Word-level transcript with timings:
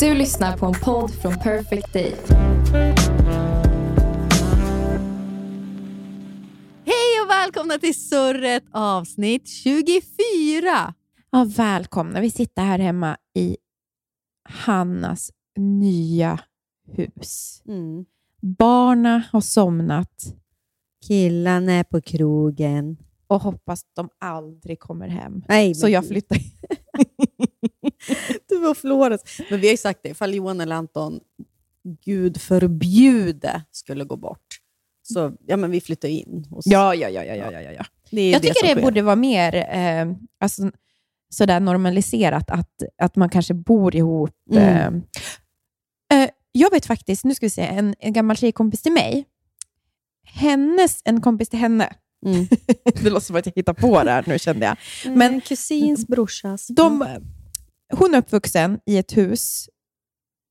Du 0.00 0.14
lyssnar 0.14 0.56
på 0.56 0.66
en 0.66 0.74
podd 0.84 1.10
från 1.10 1.38
Perfect 1.38 1.92
Day. 1.92 2.14
Hej 6.84 7.20
och 7.24 7.30
välkomna 7.30 7.78
till 7.78 8.00
Surret 8.08 8.64
avsnitt 8.72 9.48
24. 9.48 10.94
Ja, 11.30 11.46
välkomna. 11.56 12.20
Vi 12.20 12.30
sitter 12.30 12.62
här 12.62 12.78
hemma 12.78 13.16
i 13.34 13.56
Hannas 14.48 15.30
nya 15.56 16.40
hus. 16.92 17.62
Mm. 17.68 18.04
Barna 18.42 19.22
har 19.32 19.40
somnat 19.40 20.34
Killarna 21.06 21.72
är 21.72 21.84
på 21.84 22.00
krogen. 22.00 22.96
och 23.26 23.40
hoppas 23.40 23.84
de 23.96 24.08
aldrig 24.18 24.80
kommer 24.80 25.08
hem. 25.08 25.42
Nej, 25.48 25.74
Så 25.74 25.88
jag 25.88 26.08
flyttar. 26.08 26.38
Du 28.60 28.66
var 28.66 28.74
Florens. 28.74 29.22
Men 29.50 29.60
vi 29.60 29.66
har 29.66 29.72
ju 29.72 29.76
sagt 29.76 30.00
det, 30.02 30.08
ifall 30.08 30.34
Johan 30.34 30.60
eller 30.60 30.76
Anton, 30.76 31.20
gud 32.04 32.40
förbjude, 32.40 33.62
skulle 33.70 34.04
gå 34.04 34.16
bort. 34.16 34.46
Så 35.02 35.32
ja, 35.46 35.56
men 35.56 35.70
vi 35.70 35.80
flyttar 35.80 36.08
in. 36.08 36.46
hos- 36.50 36.66
Ja, 36.66 36.94
ja, 36.94 37.08
ja, 37.08 37.24
ja, 37.24 37.34
ja, 37.36 37.50
ja, 37.60 37.72
ja. 37.72 37.84
det 38.10 38.20
är 38.20 38.32
Jag 38.32 38.42
det 38.42 38.48
tycker 38.48 38.66
det 38.66 38.72
sker. 38.72 38.82
borde 38.82 39.02
vara 39.02 39.16
mer 39.16 39.54
eh, 39.54 40.12
alltså, 40.40 40.70
sådär 41.28 41.60
normaliserat 41.60 42.50
att, 42.50 42.82
att 43.02 43.16
man 43.16 43.28
kanske 43.28 43.54
bor 43.54 43.96
ihop. 43.96 44.30
Mm. 44.52 45.02
Eh, 46.12 46.22
eh, 46.22 46.30
jag 46.52 46.70
vet 46.70 46.86
faktiskt, 46.86 47.24
nu 47.24 47.34
ska 47.34 47.46
vi 47.46 47.50
se, 47.50 47.62
en, 47.62 47.94
en 47.98 48.12
gammal 48.12 48.36
tjejkompis 48.36 48.82
till 48.82 48.92
mig, 48.92 49.24
hennes, 50.24 51.00
en 51.04 51.20
kompis 51.20 51.48
till 51.48 51.58
henne, 51.58 51.92
Mm. 52.26 52.46
det 53.02 53.10
låter 53.10 53.26
som 53.26 53.36
att 53.36 53.46
jag 53.46 53.52
hittar 53.56 53.72
på 53.72 54.04
det 54.04 54.10
här 54.10 54.24
nu 54.26 54.38
kände 54.38 54.66
jag. 54.66 54.76
Men 55.04 55.18
Men 55.18 55.40
kusins 55.40 56.06
brorsas. 56.06 56.66
de, 56.66 57.06
hon 57.90 58.14
är 58.14 58.18
uppvuxen 58.18 58.80
i 58.86 58.98
ett 58.98 59.16
hus 59.16 59.68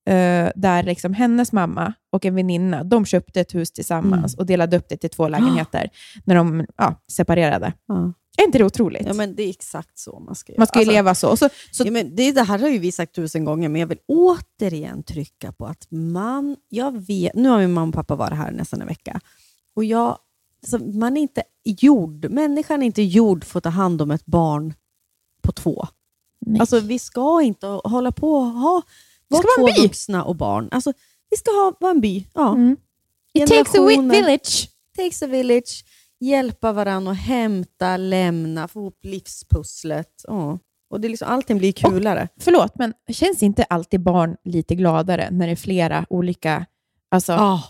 eh, 0.09 0.50
där 0.56 0.84
liksom 0.84 1.14
hennes 1.14 1.52
mamma 1.52 1.94
och 2.12 2.26
en 2.26 2.36
väninna 2.36 2.84
de 2.84 3.06
köpte 3.06 3.42
ett 3.42 3.56
hus 3.56 3.72
tillsammans 3.72 4.36
och 4.36 4.46
delade 4.46 4.78
upp 4.78 4.90
det 4.90 4.98
till 4.98 5.09
två 5.09 5.28
lägenheter 5.28 5.90
när 6.23 6.36
de 6.36 6.66
ja, 6.78 7.02
separerade. 7.12 7.73
Ja. 7.88 8.14
Är 8.38 8.46
inte 8.46 8.58
det 8.58 8.64
otroligt? 8.64 9.06
ja, 9.06 9.14
men 9.14 9.36
det 9.36 9.44
är 9.44 9.50
exakt 9.50 9.98
så 9.98 10.20
man 10.20 10.36
ska 10.36 10.52
göra. 10.52 10.59
Man 10.59 10.68
ska 10.68 10.80
ju 10.80 10.81
Alltså, 10.81 10.94
leva 10.94 11.16
så. 11.16 11.38
Så, 11.38 11.50
så 11.72 11.84
ja, 11.86 11.92
men 11.92 12.16
det, 12.16 12.31
det 12.31 12.44
här 12.44 12.59
har 12.59 12.70
ju 12.70 12.78
vi 12.78 12.92
sagt 12.92 13.16
tusen 13.16 13.46
gånger, 13.46 13.70
men 13.70 13.81
jag 13.81 13.88
vill 13.88 14.00
återigen 14.08 15.03
trycka 15.03 15.52
på 15.52 15.66
att 15.66 15.88
man, 15.92 16.56
jag 16.70 17.06
vet, 17.06 17.36
nu 17.36 17.50
har 17.50 17.59
min 17.59 17.74
mamma 17.74 17.88
och 17.88 17.94
pappa 17.94 18.16
varit 18.16 18.38
här 18.38 18.52
nästan 18.52 18.81
en 18.81 18.88
vecka, 18.88 19.20
och 19.74 19.86
jag, 19.86 20.18
alltså, 20.64 20.78
man 20.78 21.18
är 21.18 21.22
inte 21.22 21.44
gjord, 21.64 22.31
människan 22.31 22.81
är 22.81 22.86
inte 22.86 23.02
gjord 23.02 23.44
för 23.44 23.58
att 23.58 23.64
ta 23.64 23.70
hand 23.70 24.02
om 24.02 24.12
ett 24.12 24.26
barn 24.26 24.74
på 25.42 25.52
två. 25.52 25.88
Nej. 26.45 26.59
Alltså 26.59 26.80
vi 26.80 27.00
ska 27.00 27.42
inte 27.42 27.68
hålla 27.68 28.12
på 28.12 28.34
och 28.34 28.45
ha, 28.45 28.82
vara 29.28 29.42
ska 29.42 29.62
vara 29.62 29.73
två 29.73 29.82
vuxna 29.82 30.23
och 30.23 30.36
barn. 30.36 30.70
Alltså, 30.72 30.94
vi 31.30 31.38
ska 31.38 31.52
ha, 31.52 31.73
vara 31.80 31.92
en 31.92 32.02
by. 32.02 32.26
Ja. 32.34 32.52
Mm. 32.52 32.78
It 33.34 33.47
takes 33.47 33.75
a 33.75 33.86
village. 33.86 34.69
takes 34.97 35.24
a 35.24 35.28
village, 35.28 35.86
hjälpa 36.19 36.72
varandra 36.72 37.12
och 37.12 37.18
hämta, 37.18 37.97
lämna, 37.97 38.68
få 38.68 38.80
ihop 38.80 39.00
livspusslet. 39.03 40.25
Ja. 40.28 40.59
Och 40.90 41.02
det 41.02 41.08
är 41.08 41.09
liksom, 41.09 41.28
allting 41.28 41.58
blir 41.58 41.72
kulare. 41.72 42.28
Förlåt, 42.40 42.75
men 42.75 42.94
känns 43.09 43.44
inte 43.44 43.63
alltid 43.63 44.02
barn 44.02 44.36
lite 44.44 44.75
gladare 44.75 45.30
när 45.31 45.47
det 45.47 45.52
är 45.52 45.56
flera 45.56 46.06
olika... 46.09 46.66
Alltså, 47.12 47.31
Ja. 47.31 47.63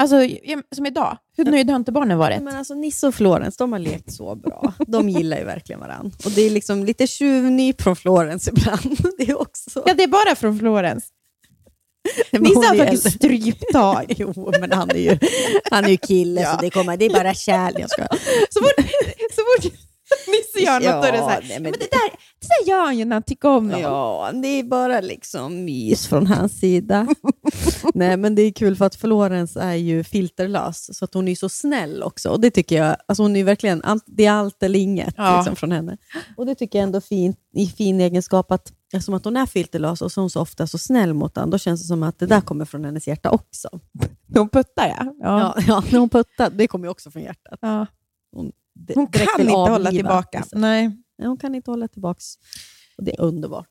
Alltså, 0.00 0.24
ja, 0.42 0.62
som 0.74 0.86
idag. 0.86 1.18
Hur 1.36 1.44
nöjda 1.44 1.72
har 1.72 1.76
inte 1.76 1.92
barnen 1.92 2.18
varit? 2.18 2.42
Men 2.42 2.56
alltså, 2.56 2.74
Nisse 2.74 3.06
och 3.06 3.14
Florens, 3.14 3.56
de 3.56 3.72
har 3.72 3.78
lekt 3.78 4.12
så 4.12 4.34
bra. 4.34 4.72
De 4.86 5.08
gillar 5.08 5.38
ju 5.38 5.44
verkligen 5.44 5.80
varandra. 5.80 6.16
Och 6.24 6.30
det 6.30 6.42
är 6.42 6.50
liksom 6.50 6.84
lite 6.84 7.06
tjuvnyp 7.06 7.82
från 7.82 7.96
Florens 7.96 8.48
ibland. 8.48 8.98
Det 9.18 9.30
är 9.30 9.40
också... 9.40 9.82
Ja, 9.86 9.94
det 9.94 10.02
är 10.02 10.08
bara 10.08 10.34
från 10.36 10.58
Florens. 10.58 11.08
Nisse 12.30 12.66
har 12.66 12.74
är 12.74 12.78
tagit 12.78 13.12
stryptag. 13.12 14.04
Jo, 14.16 14.52
men 14.60 14.72
han 14.72 14.90
är 14.90 14.98
ju, 14.98 15.18
han 15.70 15.84
är 15.84 15.88
ju 15.88 15.96
kille, 15.96 16.46
så 16.46 16.60
det, 16.60 16.70
kommer, 16.70 16.96
det 16.96 17.04
är 17.04 17.10
bara 17.10 17.34
kärlek. 17.34 17.82
Jag 17.82 17.90
ska. 17.90 18.06
Så 18.50 18.60
fort, 18.60 18.86
så 19.30 19.40
fort 19.40 19.89
Nisse 20.26 20.66
gör 20.66 20.80
något, 20.80 21.02
då 21.02 21.08
är 21.08 21.12
det 21.12 21.18
så 21.18 21.28
här, 21.28 21.40
nej, 21.48 21.60
men 21.60 21.62
men 21.62 21.72
det, 21.72 21.78
där, 21.78 22.10
det 22.40 22.46
där 22.46 22.70
gör 22.72 22.84
han 22.84 22.98
ju 22.98 23.04
när 23.04 23.16
han 23.16 23.22
tycker 23.22 23.48
om 23.48 23.68
någon. 23.68 23.80
Ja, 23.80 24.30
det 24.42 24.48
är 24.48 24.62
bara 24.62 25.00
liksom 25.00 25.64
mys 25.64 26.06
från 26.06 26.26
hans 26.26 26.60
sida. 26.60 27.06
Nej, 27.94 28.16
men 28.16 28.34
det 28.34 28.42
är 28.42 28.52
kul 28.52 28.76
för 28.76 28.84
att 28.84 28.94
Florens 28.94 29.56
är 29.56 29.74
ju 29.74 30.04
filterlös, 30.04 30.98
så 30.98 31.04
att 31.04 31.14
hon 31.14 31.28
är 31.28 31.34
så 31.34 31.48
snäll 31.48 32.02
också. 32.02 32.28
Och 32.30 32.40
det 32.40 32.50
tycker 32.50 32.76
jag, 32.76 32.96
alltså 33.08 33.22
hon 33.22 33.36
är 33.36 33.44
verkligen, 33.44 33.82
allt, 33.84 34.04
det 34.06 34.26
är 34.26 34.32
allt 34.32 34.62
eller 34.62 34.78
inget 34.78 35.14
Ja. 35.16 35.36
liksom, 35.36 35.56
från 35.56 35.72
henne. 35.72 35.96
Och 36.36 36.46
det 36.46 36.54
tycker 36.54 36.78
jag 36.78 36.82
ändå 36.82 36.96
är 36.96 37.00
fint, 37.00 37.38
i 37.54 37.66
fin 37.66 38.00
egenskap 38.00 38.52
att 38.52 38.72
eftersom 38.92 39.14
att 39.14 39.24
hon 39.24 39.36
är 39.36 39.46
filterlös 39.46 40.02
och 40.02 40.12
så 40.12 40.20
är 40.20 40.22
hon 40.22 40.30
så 40.30 40.40
ofta 40.40 40.66
så 40.66 40.78
snäll 40.78 41.14
mot 41.14 41.36
honom, 41.36 41.50
då 41.50 41.58
känns 41.58 41.80
det 41.82 41.86
som 41.86 42.02
att 42.02 42.18
det 42.18 42.26
där 42.26 42.40
kommer 42.40 42.64
från 42.64 42.84
hennes 42.84 43.08
hjärta 43.08 43.30
också. 43.30 43.68
Hon 44.34 44.48
puttar 44.48 44.86
ja. 44.98 45.14
ja. 45.20 45.54
Ja, 45.56 45.62
ja 45.66 45.82
när 45.90 45.98
hon 45.98 46.08
puttar, 46.08 46.50
det 46.50 46.66
kommer 46.66 46.88
också 46.88 47.10
från 47.10 47.22
hjärtat. 47.22 47.58
ja. 47.62 47.86
Hon, 48.32 48.52
Hon 48.94 49.06
kan 49.06 49.22
inte 49.22 49.52
hålla 49.52 49.74
avliva 49.74 49.90
tillbaka. 49.90 50.38
vissa. 50.38 50.58
Nej. 50.58 50.88
Nej, 51.18 51.28
hon 51.28 51.36
kan 51.36 51.54
inte 51.54 51.70
hålla 51.70 51.88
tillbaka. 51.88 52.20
Och 52.96 53.04
det 53.04 53.14
är 53.14 53.20
underbart. 53.20 53.68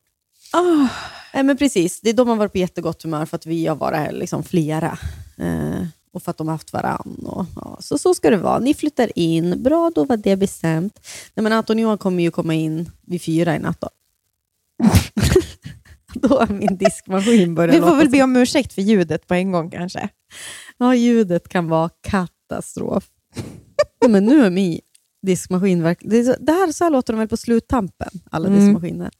Ah. 0.52 0.88
Nej, 1.34 1.42
men 1.42 1.56
precis. 1.56 2.00
Det 2.00 2.10
är 2.10 2.14
de 2.14 2.28
har 2.28 2.36
varit 2.36 2.52
på 2.52 2.58
jättegott 2.58 3.02
humör 3.02 3.26
för 3.26 3.36
att 3.36 3.46
vi 3.46 3.66
har 3.66 3.76
varit 3.76 3.98
här 3.98 4.12
liksom 4.12 4.42
flera. 4.42 4.98
Eh, 5.38 5.84
och 6.12 6.22
för 6.22 6.30
att 6.30 6.36
de 6.36 6.48
har 6.48 6.54
haft 6.54 6.72
varann. 6.72 7.26
Och, 7.26 7.46
ja, 7.56 7.76
så, 7.80 7.98
så 7.98 8.14
ska 8.14 8.30
det 8.30 8.36
vara. 8.36 8.58
Ni 8.58 8.74
flyttar 8.74 9.18
in. 9.18 9.62
Bra, 9.62 9.90
då 9.94 10.04
var 10.04 10.16
det 10.16 10.36
bestämt. 10.36 11.00
Nej, 11.34 11.42
men 11.42 11.52
Anton 11.52 11.76
och 11.76 11.80
Johan 11.80 11.98
kommer 11.98 12.22
ju 12.22 12.30
komma 12.30 12.54
in 12.54 12.90
vid 13.06 13.22
fyra 13.22 13.56
i 13.56 13.58
natt. 13.58 13.80
Då, 13.80 13.88
då 16.28 16.28
har 16.38 16.46
min 16.46 16.76
diskmaskin 16.76 17.54
börjat 17.54 17.74
Vi 17.74 17.80
får 17.80 17.86
låta 17.86 17.98
väl 17.98 18.10
be 18.10 18.22
om 18.22 18.36
ursäkt 18.36 18.72
för 18.72 18.82
ljudet 18.82 19.26
på 19.26 19.34
en 19.34 19.52
gång 19.52 19.70
kanske. 19.70 20.08
Ja, 20.78 20.94
ljudet 20.94 21.48
kan 21.48 21.68
vara 21.68 21.90
katastrof. 22.00 23.08
men 24.08 24.24
nu 24.24 24.44
är 24.44 24.50
min 24.50 24.80
diskmaskin. 25.22 25.82
Det, 26.00 26.16
är 26.18 26.24
så, 26.24 26.34
det 26.40 26.52
här 26.52 26.72
så 26.72 26.84
här 26.84 26.90
låter 26.90 27.12
de 27.12 27.18
väl 27.18 27.28
på 27.28 27.36
sluttampen, 27.36 28.08
alla 28.30 28.48
Mm. 28.48 28.60
diskmaskiner. 28.60 29.10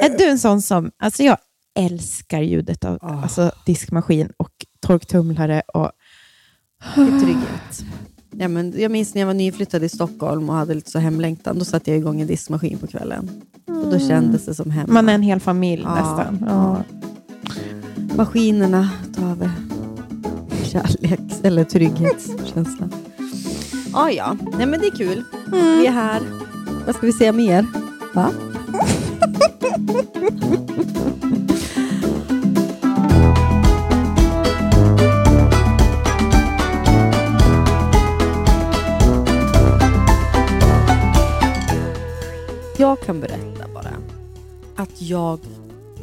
Är 0.00 0.18
du 0.18 0.24
en 0.24 0.38
sån 0.38 0.62
som... 0.62 0.90
Alltså 0.98 1.22
jag 1.22 1.38
älskar 1.78 2.40
ljudet 2.40 2.84
av 2.84 2.98
Ah. 3.02 3.22
alltså, 3.22 3.52
diskmaskin 3.66 4.32
och 4.36 4.50
torktumlare. 4.80 5.62
Och, 5.74 5.90
är 6.96 7.20
trygghet. 7.20 7.84
Ja, 8.30 8.48
men 8.48 8.74
jag 8.76 8.90
minns 8.90 9.14
när 9.14 9.20
jag 9.22 9.26
var 9.26 9.34
nyflyttad 9.34 9.84
i 9.84 9.88
Stockholm 9.88 10.48
och 10.50 10.54
hade 10.56 10.74
lite 10.74 10.90
så 10.90 10.98
hemlängtan. 10.98 11.58
Då 11.58 11.64
satte 11.64 11.90
jag 11.90 11.98
igång 11.98 12.20
en 12.20 12.26
diskmaskin 12.26 12.78
på 12.78 12.86
kvällen. 12.86 13.30
Och 13.66 13.90
då 13.90 13.98
kändes 13.98 14.44
det 14.44 14.54
som 14.54 14.70
hemma. 14.70 14.92
man 14.92 15.08
är 15.08 15.14
en 15.14 15.22
hel 15.22 15.40
familj 15.40 15.82
Ja. 15.82 15.94
nästan. 15.94 16.44
Ja. 16.48 16.82
Maskinerna 18.16 18.90
tar 19.16 19.30
över 19.30 19.50
kärlek 20.64 21.20
eller 21.42 21.64
trygghetskänslan. 21.64 22.92
Ah, 23.94 24.10
ja, 24.10 24.36
Nej, 24.58 24.66
men 24.66 24.80
det 24.80 24.86
är 24.86 24.96
kul. 24.96 25.24
Vi 25.52 25.86
är 25.86 25.90
här. 25.92 26.22
Vad 26.86 26.94
ska 26.94 27.06
vi 27.06 27.12
säga 27.12 27.32
mer? 27.32 27.66
Va? 28.14 28.30
Jag 42.78 43.00
kan 43.00 43.20
berätta 43.20 43.68
bara 43.74 43.92
att 44.76 45.02
jag 45.02 45.38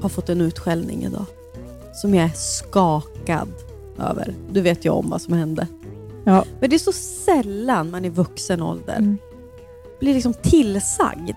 har 0.01 0.09
fått 0.09 0.29
en 0.29 0.41
utskällning 0.41 1.03
idag 1.03 1.25
som 1.93 2.15
jag 2.15 2.25
är 2.25 2.33
skakad 2.35 3.49
över. 3.99 4.35
Du 4.51 4.61
vet 4.61 4.85
ju 4.85 4.89
om 4.89 5.09
vad 5.09 5.21
som 5.21 5.33
hände. 5.33 5.67
Ja. 6.27 6.45
Men 6.59 6.69
det 6.69 6.75
är 6.75 6.79
så 6.79 6.91
sällan 6.93 7.89
man 7.89 8.05
i 8.05 8.09
vuxen 8.09 8.61
ålder 8.61 8.95
Mm. 8.97 9.17
blir 9.99 10.13
liksom 10.13 10.33
tillsagd. 10.33 11.35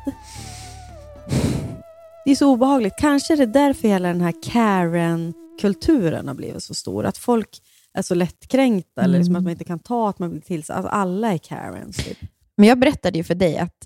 Det 2.25 2.31
är 2.31 2.35
så 2.37 2.53
obehagligt. 2.53 2.95
Kanske 2.99 3.33
är 3.33 3.37
det 3.37 3.47
därför 3.47 3.89
hela 3.89 4.09
den 4.09 4.21
här 4.21 4.35
Karen-kulturen 4.43 6.29
har 6.29 6.35
blivit 6.35 6.63
så 6.63 6.75
stor. 6.75 7.05
Att 7.07 7.19
folk 7.19 7.49
är 7.95 8.03
så 8.03 8.15
lättkränkta, 8.15 9.03
eller 9.03 9.19
liksom 9.19 9.33
Mm. 9.33 9.39
att 9.41 9.45
man 9.45 9.51
inte 9.51 9.65
kan 9.65 9.79
ta 9.79 10.09
att 10.09 10.19
man 10.19 10.31
blir 10.31 10.41
tillsagd. 10.41 10.77
Alltså 10.77 10.89
alla 10.91 11.33
är 11.33 11.39
Karens. 11.39 11.97
Typ. 11.97 12.19
Men 12.57 12.69
jag 12.69 12.79
berättade 12.79 13.19
ju 13.19 13.25
för 13.25 13.35
dig 13.35 13.59
att 13.59 13.77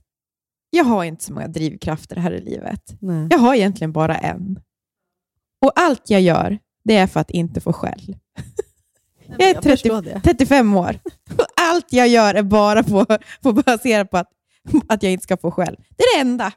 jag 0.70 0.84
har 0.84 1.04
inte 1.04 1.24
så 1.24 1.32
många 1.32 1.48
drivkrafter 1.48 2.16
här 2.16 2.30
i 2.32 2.40
livet. 2.40 2.96
Nej. 3.00 3.28
Jag 3.30 3.38
har 3.38 3.54
egentligen 3.54 3.92
bara 3.92 4.16
en. 4.18 4.60
Och 5.64 5.72
allt 5.74 6.10
jag 6.10 6.20
gör, 6.20 6.58
det 6.84 6.96
är 6.96 7.06
för 7.06 7.20
att 7.20 7.30
inte 7.30 7.60
få 7.60 7.72
skäll. 7.72 8.16
Jag 9.28 9.40
är 9.48 9.54
jag 9.54 9.62
30, 9.62 9.68
förstår 9.70 10.02
det. 10.02 10.20
35 10.24 10.74
år. 10.76 10.98
Allt 11.60 11.92
jag 11.92 12.08
gör 12.08 12.34
är 12.34 12.42
bara 12.42 12.82
på, 12.82 13.06
på 13.42 13.52
baserat 13.52 14.10
på 14.10 14.16
att, 14.16 14.30
att 14.88 15.02
jag 15.02 15.12
inte 15.12 15.22
ska 15.22 15.36
få 15.36 15.50
skäll. 15.50 15.76
Det 15.96 16.02
är 16.02 16.16
det 16.16 16.20
enda. 16.20 16.52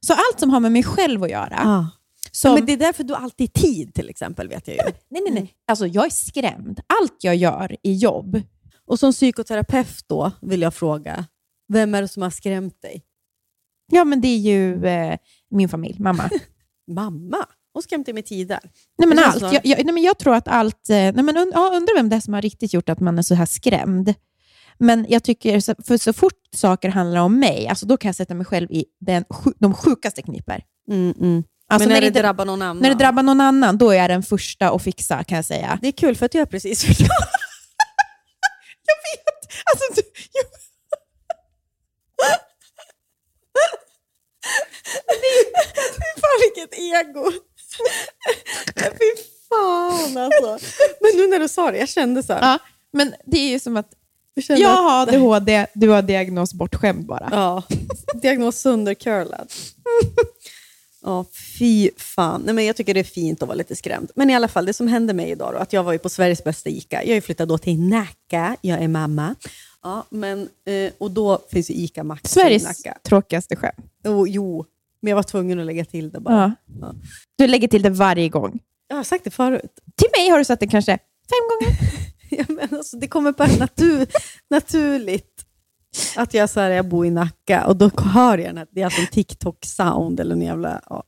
Så 0.00 0.12
allt 0.12 0.40
som 0.40 0.50
har 0.50 0.60
med 0.60 0.72
mig 0.72 0.82
själv 0.82 1.22
att 1.22 1.30
göra. 1.30 1.60
Ja. 1.64 1.90
Som, 2.32 2.50
Ja, 2.50 2.54
men 2.56 2.66
det 2.66 2.72
är 2.72 2.76
därför 2.76 3.04
du 3.04 3.14
alltid 3.14 3.50
är 3.56 3.60
tid 3.60 3.94
till 3.94 4.08
exempel, 4.10 4.48
vet 4.48 4.68
jag 4.68 4.76
ju. 4.76 4.82
nej, 5.08 5.22
nej, 5.24 5.32
nej. 5.32 5.54
Alltså, 5.66 5.86
jag 5.86 6.06
är 6.06 6.10
skrämd. 6.10 6.80
Allt 7.00 7.16
jag 7.24 7.36
gör 7.36 7.76
i 7.82 7.92
jobb, 7.94 8.40
Och 8.86 8.98
som 8.98 9.12
psykoterapeut 9.12 10.04
då, 10.08 10.32
vill 10.40 10.62
jag 10.62 10.74
fråga, 10.74 11.26
vem 11.68 11.94
är 11.94 12.02
det 12.02 12.08
som 12.08 12.22
har 12.22 12.30
skrämt 12.30 12.82
dig? 12.82 13.02
ja, 13.92 14.04
men 14.04 14.20
det 14.20 14.28
är 14.28 14.38
ju 14.38 14.86
eh, 14.86 15.18
min 15.50 15.68
familj, 15.68 15.96
mamma. 16.00 16.30
Mamma? 16.90 17.46
Hon 17.76 17.82
skrämde 17.82 18.12
med 18.12 18.26
tider. 18.26 18.60
Nej, 18.98 19.08
men 19.08 19.16
Det 19.16 19.24
allt. 19.24 19.42
Jag, 19.42 19.66
jag, 19.66 19.84
nej, 19.84 19.94
men 19.94 20.02
jag 20.02 20.18
tror 20.18 20.34
att 20.34 20.48
allt... 20.48 20.90
eh, 20.90 20.96
Nej, 20.96 21.12
men 21.22 21.36
und, 21.36 21.50
ja, 21.54 21.70
undrar 21.74 21.96
vem 21.96 22.08
det 22.08 22.16
är 22.16 22.20
som 22.20 22.34
har 22.34 22.42
riktigt 22.42 22.72
gjort 22.72 22.88
att 22.88 23.00
man 23.00 23.18
är 23.18 23.22
så 23.22 23.34
här 23.34 23.46
skrämd. 23.46 24.14
Men 24.78 25.06
jag 25.08 25.24
tycker, 25.24 25.82
för 25.86 25.96
så 25.96 26.12
fort 26.12 26.40
saker 26.54 26.88
handlar 26.88 27.20
om 27.20 27.38
mig, 27.38 27.68
alltså 27.68 27.86
då 27.86 27.96
kan 27.96 28.08
jag 28.08 28.16
sätta 28.16 28.34
mig 28.34 28.46
själv 28.46 28.70
i 28.70 28.84
den, 29.00 29.24
de 29.58 29.74
sjukaste 29.74 30.22
kniper. 30.22 30.62
Mm, 30.90 31.14
mm. 31.20 31.44
Alltså 31.68 31.88
men 31.88 31.94
när, 31.94 32.00
när, 32.00 32.10
det 32.10 32.20
drabbar 32.20 32.44
någon 32.44 32.62
annan? 32.62 32.78
när 32.78 32.88
det 32.88 32.94
drabbar 32.94 33.22
någon 33.22 33.40
annan, 33.40 33.78
då 33.78 33.90
är 33.90 33.96
jag 33.96 34.10
den 34.10 34.22
första 34.22 34.70
att 34.70 34.82
fixa, 34.82 35.24
kan 35.24 35.36
jag 35.36 35.44
säga. 35.44 35.78
Det 35.82 35.88
är 35.88 35.92
kul 35.92 36.16
för 36.16 36.26
att 36.26 36.34
jag 36.34 36.42
är 36.42 36.46
precis 36.46 36.80
så. 36.80 36.86
Jag 38.88 38.96
vet! 38.96 39.52
Alltså, 39.72 39.94
du, 39.94 40.02
jag, 40.32 40.44
Fy 45.98 46.20
fan 46.20 46.38
vilket 46.44 46.72
ego! 46.78 47.32
Fy 48.74 49.22
fan 49.48 50.16
alltså. 50.16 50.58
Men 51.00 51.16
nu 51.16 51.26
när 51.26 51.38
du 51.38 51.48
sa 51.48 51.70
det, 51.70 51.78
jag 51.78 51.88
kände 51.88 52.22
så 52.22 52.32
här. 52.32 52.40
ja, 52.40 52.58
men 52.92 53.14
det 53.24 53.38
är 53.38 53.48
ju 53.50 53.58
som 53.58 53.76
att 53.76 53.92
jag 54.48 54.68
har 54.68 55.02
ADHD, 55.02 55.66
du 55.74 55.88
har 55.88 56.02
diagnos 56.02 56.54
bortskämd 56.54 57.06
bara. 57.06 57.28
Ja, 57.32 57.62
diagnos 58.22 58.56
söndercurlad. 58.60 59.52
Ja, 61.02 61.24
fy 61.58 61.90
fan. 61.96 62.42
Nej, 62.44 62.54
men 62.54 62.64
jag 62.64 62.76
tycker 62.76 62.94
det 62.94 63.00
är 63.00 63.04
fint 63.04 63.42
att 63.42 63.48
vara 63.48 63.56
lite 63.58 63.76
skrämd. 63.76 64.10
Men 64.14 64.30
i 64.30 64.34
alla 64.34 64.48
fall, 64.48 64.66
det 64.66 64.72
som 64.72 64.88
hände 64.88 65.12
mig 65.12 65.30
idag 65.30 65.52
då, 65.54 65.58
att 65.58 65.72
jag 65.72 65.82
var 65.82 65.92
ju 65.92 65.98
på 65.98 66.08
Sveriges 66.08 66.44
bästa 66.44 66.70
ICA. 66.70 67.04
Jag 67.04 67.16
är 67.16 67.20
flyttad 67.20 67.48
då 67.48 67.58
till 67.58 67.80
Nacka, 67.80 68.56
jag 68.60 68.82
är 68.82 68.88
mamma. 68.88 69.34
Ja, 69.82 70.04
men, 70.10 70.48
eh, 70.66 70.92
och 70.98 71.10
då 71.10 71.38
finns 71.52 71.70
ju 71.70 71.74
ICA 71.74 72.04
Maxi 72.04 72.26
i 72.26 72.28
Sveriges 72.42 72.64
Nacka. 72.64 72.98
tråkigaste 73.02 73.56
skämt. 73.56 73.76
Oh, 74.04 74.30
jo, 74.30 74.64
men 75.00 75.10
jag 75.10 75.16
var 75.16 75.22
tvungen 75.22 75.60
att 75.60 75.66
lägga 75.66 75.84
till 75.84 76.10
det 76.10 76.20
bara. 76.20 76.54
Ja. 76.80 76.94
Du 77.38 77.46
lägger 77.46 77.68
till 77.68 77.82
det 77.82 77.90
varje 77.90 78.28
gång. 78.28 78.60
Jag 78.88 78.96
har 78.96 79.04
sagt 79.04 79.24
det 79.24 79.30
förut. 79.30 79.78
Till 79.96 80.08
mig 80.18 80.28
har 80.30 80.38
du 80.38 80.44
sagt 80.44 80.60
det 80.60 80.66
kanske 80.66 80.92
fem 81.28 81.48
gånger. 81.50 81.76
Ja, 82.30 82.44
men 82.48 82.78
alltså, 82.78 82.96
det 82.96 83.08
kommer 83.08 83.32
bara 83.32 83.56
natur, 83.58 84.06
naturligt 84.50 85.46
att 86.16 86.34
jag, 86.34 86.50
så 86.50 86.60
här, 86.60 86.70
jag 86.70 86.88
bor 86.88 87.06
i 87.06 87.10
Nacka 87.10 87.66
och 87.66 87.76
då 87.76 87.90
hör 87.96 88.38
jag 88.38 88.48
den 88.48 88.58
här, 88.58 88.66
det 88.70 88.80
är 88.80 88.84
alltså 88.84 89.00
en 89.00 89.06
TikTok-sound 89.06 90.20
eller 90.20 90.34
en 90.34 90.42
jävla... 90.42 90.80
Ja. 90.88 91.04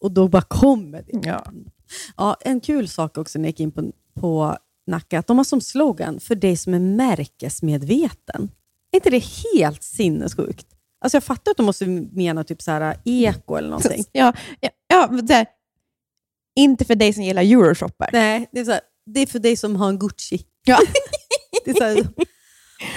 Och 0.00 0.12
då 0.12 0.28
bara 0.28 0.42
kommer 0.42 1.02
det. 1.02 1.28
Ja. 1.28 1.44
Ja, 2.16 2.36
en 2.40 2.60
kul 2.60 2.88
sak 2.88 3.18
också 3.18 3.38
när 3.38 3.44
jag 3.44 3.50
gick 3.50 3.60
in 3.60 3.72
på, 3.72 3.92
på 4.20 4.56
Nacka, 4.86 5.18
att 5.18 5.26
de 5.26 5.36
har 5.36 5.44
som 5.44 5.60
slogan 5.60 6.20
för 6.20 6.34
dig 6.34 6.56
som 6.56 6.74
är 6.74 6.78
märkesmedveten. 6.78 8.50
Är 8.92 8.96
inte 8.96 9.10
det 9.10 9.24
helt 9.54 9.82
sinnessjukt? 9.82 10.66
Alltså 11.00 11.16
jag 11.16 11.24
fattar 11.24 11.50
att 11.50 11.56
de 11.56 11.66
måste 11.66 11.86
mena 11.86 12.44
typ 12.44 12.62
så 12.62 12.70
här 12.70 12.96
eko 13.04 13.56
eller 13.56 13.68
någonting. 13.68 14.04
Ja, 14.12 14.32
ja, 14.60 14.70
ja 14.88 15.06
det, 15.06 15.46
inte 16.56 16.84
för 16.84 16.94
dig 16.94 17.12
som 17.12 17.22
gillar 17.22 17.42
euroshopper. 17.42 18.10
Nej, 18.12 18.48
det 18.52 18.60
är, 18.60 18.64
så 18.64 18.70
här, 18.70 18.80
det 19.06 19.20
är 19.20 19.26
för 19.26 19.38
dig 19.38 19.56
som 19.56 19.76
har 19.76 19.88
en 19.88 19.98
Gucci. 19.98 20.46
Ja. 20.64 20.78
Det 21.64 21.70
är 21.70 21.74
så 21.74 21.84
här, 21.84 22.08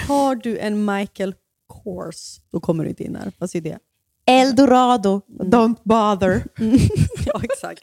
har 0.06 0.34
du 0.34 0.58
en 0.58 0.84
Michael 0.84 1.34
Kors, 1.66 2.40
då 2.52 2.60
kommer 2.60 2.84
du 2.84 2.90
inte 2.90 3.04
in 3.04 3.16
här. 3.16 3.32
Vad 3.38 3.50
säger 3.50 3.62
det? 3.62 3.78
Eldorado, 4.26 5.20
don't 5.28 5.76
bother. 5.84 6.44
ja, 7.26 7.40
exakt. 7.42 7.82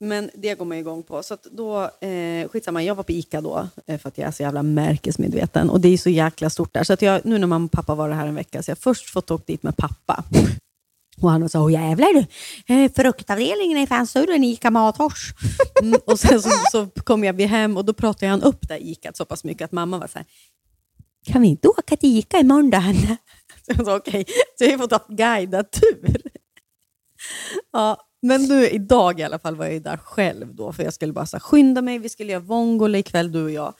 Men 0.00 0.30
det 0.34 0.54
går 0.54 0.64
man 0.64 0.78
igång 0.78 1.02
på. 1.02 1.22
Så 1.22 1.34
att 1.34 1.44
då, 1.44 1.90
eh, 2.00 2.48
skitsamma, 2.48 2.82
jag 2.82 2.94
var 2.94 3.02
på 3.02 3.12
ICA 3.12 3.40
då, 3.40 3.68
eh, 3.86 3.98
för 3.98 4.08
att 4.08 4.18
jag 4.18 4.28
är 4.28 4.32
så 4.32 4.42
jävla 4.42 4.62
märkesmedveten. 4.62 5.70
Och 5.70 5.80
det 5.80 5.88
är 5.88 5.98
så 5.98 6.10
jäkla 6.10 6.50
stort 6.50 6.74
där. 6.74 6.84
Så 6.84 6.92
att 6.92 7.02
jag, 7.02 7.24
nu 7.24 7.38
när 7.38 7.46
mamma 7.46 7.64
och 7.64 7.72
pappa 7.72 7.94
var 7.94 8.10
här 8.10 8.26
en 8.26 8.34
vecka, 8.34 8.62
så 8.62 8.70
jag 8.70 8.78
först 8.78 9.10
fått 9.10 9.30
åka 9.30 9.44
dit 9.46 9.62
med 9.62 9.76
pappa. 9.76 10.24
Och 11.22 11.30
han 11.30 11.48
sa, 11.48 11.62
åh 11.62 11.72
jävlar 11.72 12.12
du, 12.12 12.26
eh, 12.74 12.92
fruktavdelningen 12.92 13.78
är 13.78 13.86
fan 13.86 14.06
större 14.06 14.34
än 14.34 14.44
ICA 14.44 14.70
Mathors. 14.70 15.32
Mm, 15.82 16.00
och 16.06 16.20
sen 16.20 16.42
så, 16.42 16.50
så 16.70 16.86
kom 16.86 17.24
jag 17.24 17.40
hem 17.40 17.76
och 17.76 17.84
då 17.84 17.92
pratade 17.92 18.30
han 18.30 18.42
upp 18.42 18.68
det 18.68 18.88
ICA 18.88 19.12
så 19.14 19.24
pass 19.24 19.44
mycket 19.44 19.64
att 19.64 19.72
mamma 19.72 19.98
var 19.98 20.06
så 20.06 20.18
här, 20.18 20.26
kan 21.26 21.42
vi 21.42 21.48
inte 21.48 21.68
åka 21.68 21.96
till 21.96 22.18
ICA 22.18 22.38
imorgon 22.38 22.70
då, 22.70 22.78
Hanna? 22.78 23.16
Så 23.66 23.72
jag 23.72 23.86
sa 23.86 23.96
okej, 23.96 24.24
så 24.58 24.64
jag 24.64 24.70
har 24.70 24.78
fått 24.78 24.90
ha 24.90 25.04
guidad 25.08 25.70
tur. 25.70 26.16
Ja, 27.72 28.00
men 28.24 28.48
du, 28.48 28.68
idag 28.68 29.20
i 29.20 29.22
alla 29.22 29.38
fall 29.38 29.56
var 29.56 29.64
jag 29.64 29.74
ju 29.74 29.80
där 29.80 29.96
själv 29.96 30.54
då, 30.54 30.72
för 30.72 30.82
jag 30.82 30.94
skulle 30.94 31.12
bara 31.12 31.26
så 31.26 31.36
här, 31.36 31.40
skynda 31.40 31.82
mig, 31.82 31.98
vi 31.98 32.08
skulle 32.08 32.32
göra 32.32 32.42
vongole 32.42 32.98
ikväll 32.98 33.32
du 33.32 33.44
och 33.44 33.50
jag. 33.50 33.74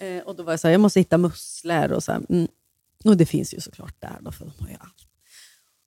Eh, 0.00 0.22
och 0.22 0.36
då 0.36 0.42
var 0.42 0.52
jag 0.52 0.60
så 0.60 0.66
här, 0.66 0.72
jag 0.72 0.80
måste 0.80 1.00
hitta 1.00 1.18
musslor 1.18 1.92
och 1.92 2.02
så 2.02 2.12
här, 2.12 2.20
mm. 2.28 2.48
Och 3.04 3.16
det 3.16 3.26
finns 3.26 3.54
ju 3.54 3.60
såklart 3.60 4.00
där 4.00 4.18
då, 4.20 4.32
för 4.32 4.44
de 4.44 4.52
har 4.60 4.68
ju 4.68 4.76
allt. 4.80 5.06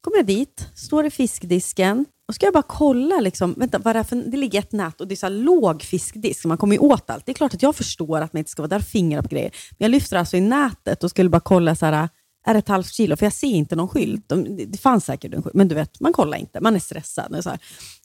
Kommer 0.02 0.18
jag 0.18 0.26
dit, 0.26 0.70
står 0.76 1.06
i 1.06 1.10
fiskdisken 1.10 2.06
och 2.28 2.36
ska 2.36 2.46
jag 2.46 2.54
bara 2.54 2.64
kolla, 2.64 3.20
liksom, 3.20 3.54
vänta, 3.58 3.80
vad 3.80 3.96
är 3.96 4.00
det, 4.00 4.04
för, 4.04 4.16
det 4.16 4.38
ligger 4.38 4.60
ett 4.60 4.72
nät 4.72 5.02
och 5.02 5.08
det 5.08 5.14
är 5.14 5.16
så 5.16 5.26
här 5.26 5.34
låg 5.34 5.82
fiskdisk, 5.82 6.42
så 6.42 6.48
man 6.48 6.58
kommer 6.58 6.76
ju 6.76 6.80
åt 6.80 7.10
allt. 7.10 7.26
Det 7.26 7.32
är 7.32 7.34
klart 7.34 7.54
att 7.54 7.62
jag 7.62 7.76
förstår 7.76 8.22
att 8.22 8.34
man 8.34 8.38
inte 8.38 8.52
ska 8.52 8.62
vara 8.62 8.70
där 8.70 8.80
och 8.80 8.84
fingra 8.84 9.24
på 9.24 9.28
grejer. 9.28 9.52
Men 9.72 9.86
jag 9.86 9.92
lyfter 9.92 10.18
alltså 10.18 10.38
i 10.38 10.42
nätet 10.42 11.04
och 11.04 11.10
skulle 11.10 11.30
bara 11.30 11.40
kolla, 11.40 11.76
så 11.76 11.86
här, 11.86 12.10
är 12.48 12.54
det 12.54 12.60
ett 12.60 12.68
halvt 12.68 12.94
kilo? 12.94 13.16
För 13.16 13.26
jag 13.26 13.34
ser 13.34 13.48
inte 13.48 13.76
någon 13.76 13.88
skylt. 13.88 14.30
De, 14.30 14.58
det, 14.66 14.78
fanns 14.78 15.06
säkert 15.06 15.34
en 15.34 15.44
skylt, 15.44 15.56
men 15.56 15.68
du 15.68 15.76
vet, 15.76 16.00
man 16.00 16.14
kollar 16.14 16.38
inte. 16.38 16.62
Man 16.62 16.76
är 16.76 16.80
stressad. 16.80 17.32
Det 17.32 17.38
är 17.38 17.42
så 17.42 17.50
här, 17.50 17.60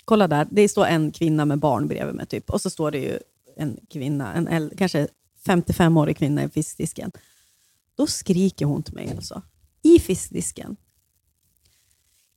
kolla 0.05 0.29
där, 0.29 0.49
det 0.51 0.69
står 0.69 0.87
en 0.87 1.13
kvinna 1.13 1.45
med 1.45 1.59
barn 1.59 1.89
bredvid 1.89 2.15
mig, 2.15 2.27
typ. 2.27 2.51
och 2.51 2.61
så 2.61 2.71
står 2.71 2.91
det 2.91 2.99
ju 2.99 3.19
en 3.57 3.79
kvinna, 3.91 4.35
en 4.35 4.49
äldre, 4.49 4.77
kanske 4.77 5.09
55-årig 5.47 6.17
kvinna 6.17 6.45
i 6.45 6.49
fiskdisken. 6.49 7.13
Då 7.97 8.07
skriker 8.07 8.67
hon 8.67 8.83
till 8.83 8.95
mig 8.95 9.11
alltså, 9.17 9.43
i 9.83 9.99
fiskdisken. 9.99 10.77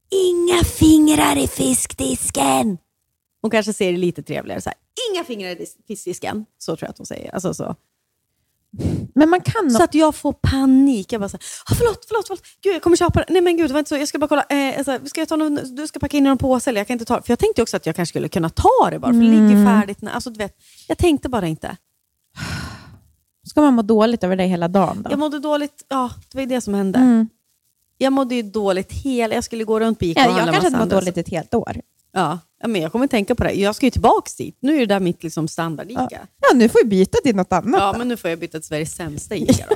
Inga 0.09 0.63
fingrar 0.63 1.37
i 1.37 1.47
fiskdisken! 1.47 2.77
Hon 3.41 3.51
kanske 3.51 3.73
ser 3.73 3.91
det 3.91 3.97
lite 3.97 4.23
trevligare. 4.23 4.61
Så 4.61 4.69
här, 4.69 4.77
Inga 5.11 5.23
fingrar 5.23 5.49
i 5.49 5.65
fiskdisken. 5.87 6.45
Så 6.57 6.75
tror 6.75 6.87
jag 6.87 6.89
att 6.89 6.97
hon 6.97 7.05
säger. 7.05 7.33
Alltså, 7.33 7.53
så. 7.53 7.75
Men 9.15 9.29
man 9.29 9.41
kan 9.41 9.71
så 9.71 9.83
att 9.83 9.93
jag 9.93 10.15
får 10.15 10.33
panik. 10.33 11.11
Jag 11.13 11.21
bara 11.21 11.29
så 11.29 11.37
här, 11.37 11.45
ah, 11.71 11.75
förlåt, 11.77 12.05
förlåt, 12.07 12.27
förlåt. 12.27 12.41
Gud, 12.63 12.75
jag 12.75 12.81
kommer 12.81 12.97
köpa 12.97 13.19
det. 13.19 13.25
Nej 13.29 13.41
men 13.41 13.57
gud, 13.57 13.69
det 13.69 13.73
var 13.73 13.79
inte 13.79 13.89
så. 13.89 13.97
Jag 13.97 14.07
ska 14.07 14.19
bara 14.19 14.27
kolla. 14.27 14.43
Eh, 14.49 14.83
så 14.83 14.91
här, 14.91 14.99
ska 15.05 15.21
jag 15.21 15.27
ta 15.27 15.35
någon, 15.35 15.59
du 15.75 15.87
ska 15.87 15.99
packa 15.99 16.17
in 16.17 16.25
i 16.25 16.29
någon 16.29 16.37
påse 16.37 16.69
eller 16.69 16.79
jag 16.79 16.87
kan 16.87 16.93
inte 16.93 17.05
ta 17.05 17.15
det. 17.15 17.21
För 17.21 17.31
jag 17.31 17.39
tänkte 17.39 17.61
också 17.61 17.77
att 17.77 17.85
jag 17.85 17.95
kanske 17.95 18.11
skulle 18.11 18.29
kunna 18.29 18.49
ta 18.49 18.89
det 18.91 18.99
bara, 18.99 19.13
för 19.13 19.19
det 19.19 19.27
ligger 19.27 19.65
färdigt. 19.65 19.99
Alltså, 20.11 20.29
du 20.29 20.37
vet, 20.37 20.55
jag 20.87 20.97
tänkte 20.97 21.29
bara 21.29 21.47
inte. 21.47 21.77
ska 23.49 23.61
man 23.61 23.73
må 23.73 23.81
dåligt 23.81 24.23
över 24.23 24.35
det 24.35 24.43
hela 24.43 24.67
dagen 24.67 25.01
då? 25.03 25.11
Jag 25.11 25.19
mådde 25.19 25.39
dåligt. 25.39 25.85
Ja, 25.87 26.11
det 26.31 26.37
var 26.37 26.41
ju 26.41 26.47
det 26.47 26.61
som 26.61 26.73
hände. 26.73 26.99
Mm. 26.99 27.29
Jag 27.97 28.13
mådde 28.13 28.35
ju 28.35 28.41
dåligt 28.41 28.91
hela... 28.91 29.35
Jag 29.35 29.43
skulle 29.43 29.63
gå 29.63 29.79
runt 29.79 29.99
på 29.99 30.05
Ica 30.05 30.21
och 30.21 30.25
Ja, 30.25 30.29
jag 30.29 30.35
handla 30.35 30.51
kanske 30.51 30.69
massa 30.69 30.77
hade 30.77 30.95
mått 30.95 31.03
dåligt 31.03 31.17
ett 31.17 31.29
helt 31.29 31.53
år. 31.53 31.81
Ja, 32.15 32.39
ja, 32.61 32.67
men 32.67 32.81
jag 32.81 32.91
kommer 32.91 33.07
tänka 33.07 33.35
på 33.35 33.43
det. 33.43 33.51
Jag 33.51 33.75
ska 33.75 33.85
ju 33.85 33.91
tillbaka 33.91 34.31
dit. 34.37 34.57
Nu 34.61 34.75
är 34.75 34.79
det 34.79 34.85
där 34.85 34.99
mitt 34.99 35.23
liksom 35.23 35.47
standard-ICA. 35.47 35.99
Ja. 36.01 36.07
Ja. 36.11 36.19
Ja, 36.41 36.57
nu 36.57 36.69
får 36.69 36.79
vi 36.83 36.89
byta 36.89 37.17
till 37.23 37.35
något 37.35 37.53
annat. 37.53 37.93
då. 37.93 37.99
men 37.99 38.07
nu 38.07 38.17
får 38.17 38.29
jag 38.29 38.39
byta 38.39 38.59
till 38.59 38.67
Sveriges 38.67 38.95
sämsta 38.95 39.35
ICA 39.35 39.65
då. 39.69 39.75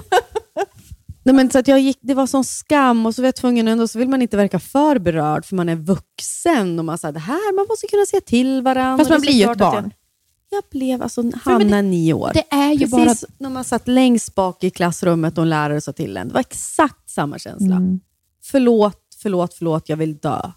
Nej, 1.24 1.36
men 1.36 1.52
så 1.52 1.60
att 1.60 1.68
jag 1.68 1.80
gick, 1.80 1.98
det 2.02 2.14
var 2.14 2.28
sån 2.28 2.44
skam 2.44 3.06
och 3.06 3.16
så 3.16 3.22
var 3.22 3.28
jag 3.28 3.36
tvungen 3.36 3.68
ändå, 3.68 3.88
så 3.88 4.00
vill 4.00 4.10
man 4.10 4.22
inte 4.22 4.38
verka 4.38 4.60
för 4.60 5.00
berörd 5.00 5.46
för 5.46 5.56
man 5.56 5.70
är 5.70 5.76
vuxen 5.76 6.80
och 6.80 6.86
man 6.86 6.98
sa 6.98 7.12
det 7.12 7.20
här, 7.20 7.56
man 7.56 7.66
måste 7.70 7.88
kunna 7.88 8.06
säga 8.06 8.22
till 8.22 8.62
varandra. 8.62 8.98
Fast 8.98 9.10
man 9.10 9.22
blir 9.22 9.34
ju 9.34 9.52
ett 9.52 9.58
barn. 9.58 9.84
Jag, 9.84 10.58
jag 10.58 10.64
blev, 10.72 11.04
alltså 11.04 11.24
Hanna 11.44 11.76
det- 11.76 11.82
nio 11.82 12.14
år. 12.14 12.32
Det 12.34 12.46
är 12.56 12.72
ju 12.72 12.90
Precis 12.90 13.22
bara... 13.22 13.34
när 13.38 13.50
man 13.50 13.64
satt 13.64 13.88
längst 13.88 14.36
bak 14.36 14.64
i 14.64 14.70
klassrummet 14.70 15.38
och 15.38 15.42
en 15.42 15.50
lärare 15.50 15.82
sa 15.82 15.94
till 15.94 16.18
en. 16.18 16.28
Det 16.28 16.34
var 16.34 16.42
exakt 16.42 17.10
samma 17.10 17.40
känsla. 17.40 17.76
Mm. 17.76 18.00
Förlåt, 18.44 19.02
förlåt, 19.22 19.54
förlåt, 19.54 19.90
jag 19.90 19.98
vill 19.98 20.18
dö. 20.18 20.52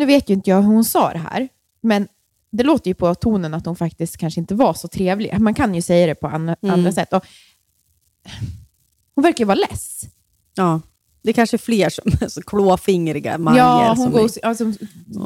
Nu 0.00 0.06
vet 0.06 0.30
ju 0.30 0.34
inte 0.34 0.50
jag 0.50 0.56
hur 0.62 0.68
hon 0.68 0.84
sa 0.84 1.12
det 1.12 1.18
här, 1.18 1.48
men 1.80 2.08
det 2.52 2.62
låter 2.64 2.88
ju 2.90 2.94
på 2.94 3.14
tonen 3.14 3.54
att 3.54 3.66
hon 3.66 3.76
faktiskt 3.76 4.16
kanske 4.16 4.40
inte 4.40 4.54
var 4.54 4.74
så 4.74 4.88
trevlig. 4.88 5.38
Man 5.40 5.54
kan 5.54 5.74
ju 5.74 5.82
säga 5.82 6.06
det 6.06 6.14
på 6.14 6.26
andra, 6.26 6.56
Mm. 6.62 6.74
andra 6.74 6.92
sätt. 6.92 7.12
Och 7.12 7.24
hon 9.14 9.22
verkar 9.22 9.38
ju 9.38 9.44
vara 9.44 9.54
less. 9.70 10.02
Ja, 10.54 10.80
det 11.22 11.30
är 11.30 11.34
kanske 11.34 11.58
fler 11.58 11.88
som 11.90 12.04
är 12.20 12.28
så 12.28 12.42
klåfingriga 12.42 13.38
majer. 13.38 13.58
Ja, 13.58 13.88
hon 13.88 13.96
som 13.96 14.12
går, 14.12 14.20
är- 14.24 14.46
alltså, 14.46 14.72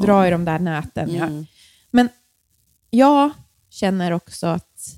drar 0.01 0.25
i 0.25 0.29
de 0.31 0.45
där 0.45 0.59
näten. 0.59 1.15
Ja. 1.15 1.23
Mm. 1.25 1.45
Men 1.91 2.09
jag 2.89 3.29
känner 3.69 4.11
också 4.11 4.47
att... 4.47 4.95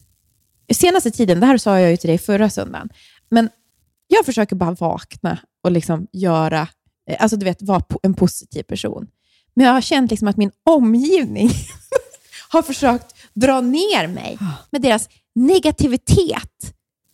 Senaste 0.74 1.12
tiden, 1.12 1.40
det 1.40 1.46
här 1.46 1.58
sa 1.58 1.80
jag 1.80 1.92
ju 1.92 1.98
till 1.98 2.08
dig 2.10 2.18
förra 2.18 2.50
söndagen, 2.50 2.90
men 3.30 3.50
jag 4.08 4.26
försöker 4.26 4.56
bara 4.56 4.72
vakna 4.72 5.40
och 5.64 5.72
liksom 5.72 6.08
göra 6.14 6.68
eh, 7.10 7.18
alltså 7.20 7.38
du 7.38 7.44
vet, 7.46 7.62
vara 7.62 7.84
en 8.04 8.14
positiv 8.14 8.64
person. 8.64 9.08
Men 9.58 9.66
jag 9.66 9.74
har 9.74 9.82
känt 9.82 10.12
liksom 10.12 10.28
att 10.28 10.38
min 10.38 10.52
omgivning 10.64 11.50
har 12.50 12.62
försökt 12.62 13.16
dra 13.34 13.62
ner 13.62 14.08
mig 14.08 14.38
med 14.72 14.82
deras 14.82 15.10
negativitet. 15.36 16.74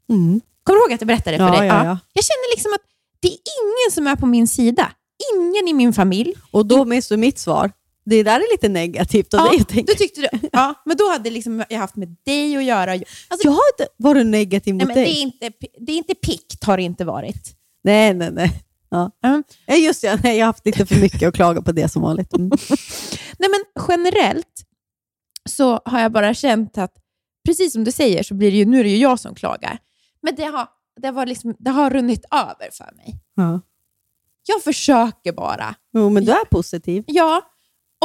Mm. 0.09 0.41
Kommer 0.63 0.77
du 0.77 0.83
ihåg 0.83 0.93
att 0.93 1.01
jag 1.01 1.07
berättade 1.07 1.37
för 1.37 1.45
Ja, 1.45 1.59
dig? 1.59 1.67
ja, 1.67 1.85
ja. 1.85 1.99
Jag 2.13 2.23
känner 2.25 2.55
liksom 2.55 2.73
att 2.73 2.81
det 3.19 3.27
är 3.27 3.31
ingen 3.31 3.91
som 3.91 4.07
är 4.07 4.15
på 4.15 4.25
min 4.25 4.47
sida. 4.47 4.91
Ingen 5.35 5.67
i 5.67 5.73
min 5.73 5.93
familj. 5.93 6.33
Och 6.51 6.65
då 6.65 6.85
minns 6.85 7.07
du 7.07 7.17
mitt 7.17 7.39
svar. 7.39 7.71
Det 8.05 8.23
där 8.23 8.35
är 8.35 8.53
lite 8.53 8.69
negativt. 8.69 9.33
Och 9.33 9.39
Ja, 9.39 9.51
det, 9.67 9.75
jag 9.75 9.85
då 9.85 9.93
tyckte 9.93 10.21
du, 10.21 10.27
ja, 10.51 10.73
men 10.85 10.97
då 10.97 11.09
hade 11.09 11.29
liksom 11.29 11.63
jag 11.69 11.79
haft 11.79 11.95
med 11.95 12.15
dig 12.25 12.57
att 12.57 12.63
göra. 12.63 12.91
Alltså, 12.91 13.47
jag 13.47 13.51
har 13.51 13.61
inte 13.73 13.87
varit 13.97 14.25
negativ 14.25 14.75
nej, 14.75 14.87
mot 14.87 14.95
det, 14.95 15.01
dig. 15.01 15.11
är 15.17 15.21
inte, 15.21 15.51
det 15.79 15.91
är 15.91 15.97
inte 15.97 16.15
pikt, 16.15 16.63
har 16.63 16.77
det 16.77 16.83
inte 16.83 17.05
varit. 17.05 17.55
Nej, 17.83 18.13
nej, 18.13 18.31
nej. 18.31 18.63
Ja. 18.93 19.11
Mm. 19.23 19.43
Ja, 19.65 19.75
Just 19.75 20.01
det, 20.01 20.07
jag 20.07 20.17
har 20.17 20.45
haft 20.45 20.65
lite 20.65 20.85
för 20.85 20.95
mycket 20.95 21.27
att 21.27 21.35
klaga 21.35 21.61
på 21.61 21.71
det 21.71 21.89
som 21.89 22.01
vanligt. 22.01 22.33
Mm. 22.33 22.49
Nej, 23.39 23.49
men 23.49 23.85
generellt 23.87 24.65
så 25.49 25.81
har 25.85 25.99
jag 25.99 26.11
bara 26.11 26.33
känt 26.33 26.77
att, 26.77 26.93
precis 27.45 27.73
som 27.73 27.83
du 27.83 27.91
säger, 27.91 28.23
så 28.23 28.33
blir 28.33 28.51
det 28.51 28.57
ju, 28.57 28.65
nu 28.65 28.79
är 28.79 28.83
det 28.83 28.89
ju 28.89 28.97
jag 28.97 29.19
som 29.19 29.35
klagar. 29.35 29.77
Men 30.21 30.35
det 30.35 30.43
har, 30.43 30.67
det 31.01 31.11
var 31.11 31.25
liksom, 31.25 31.55
det 31.59 31.71
har 31.71 31.89
runnit 31.89 32.25
över 32.31 32.71
för 32.71 32.95
mig. 32.95 33.19
Ja. 33.35 33.61
Jag 34.47 34.63
försöker 34.63 35.31
bara. 35.31 35.75
Jo, 35.93 36.09
men 36.09 36.25
du 36.25 36.31
är 36.31 36.45
positiv. 36.45 37.03
Ja, 37.07 37.41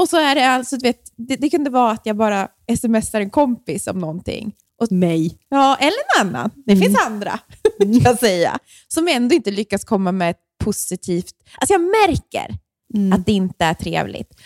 och 0.00 0.09
så 0.09 0.16
är 0.16 0.35
det 0.35 0.49
alltså, 0.49 0.76
du 0.76 0.83
vet, 0.83 1.12
det, 1.16 1.37
det 1.37 1.50
kunde 1.50 1.71
vara 1.71 1.90
att 1.90 2.07
jag 2.07 2.16
bara 2.16 2.49
smsar 2.78 3.21
en 3.21 3.30
kompis 3.30 3.87
om 3.87 3.99
någonting. 3.99 4.54
Och, 4.80 4.92
Mig. 4.92 5.38
ja, 5.49 5.76
eller 5.76 5.99
en 6.20 6.26
annan. 6.26 6.50
Det 6.66 6.73
Mm. 6.73 6.82
finns 6.85 6.99
andra, 7.06 7.38
kan 7.78 7.92
jag 7.92 8.18
säga, 8.18 8.58
som 8.88 9.08
ändå 9.08 9.35
inte 9.35 9.50
lyckas 9.50 9.85
komma 9.85 10.12
med 10.12 10.30
ett 10.30 10.40
positivt... 10.64 11.35
Alltså 11.58 11.75
jag 11.75 11.80
märker 11.80 12.58
Mm. 12.94 13.12
att 13.12 13.26
det 13.26 13.32
inte 13.32 13.64
är 13.64 13.75
trevligt. 13.75 14.40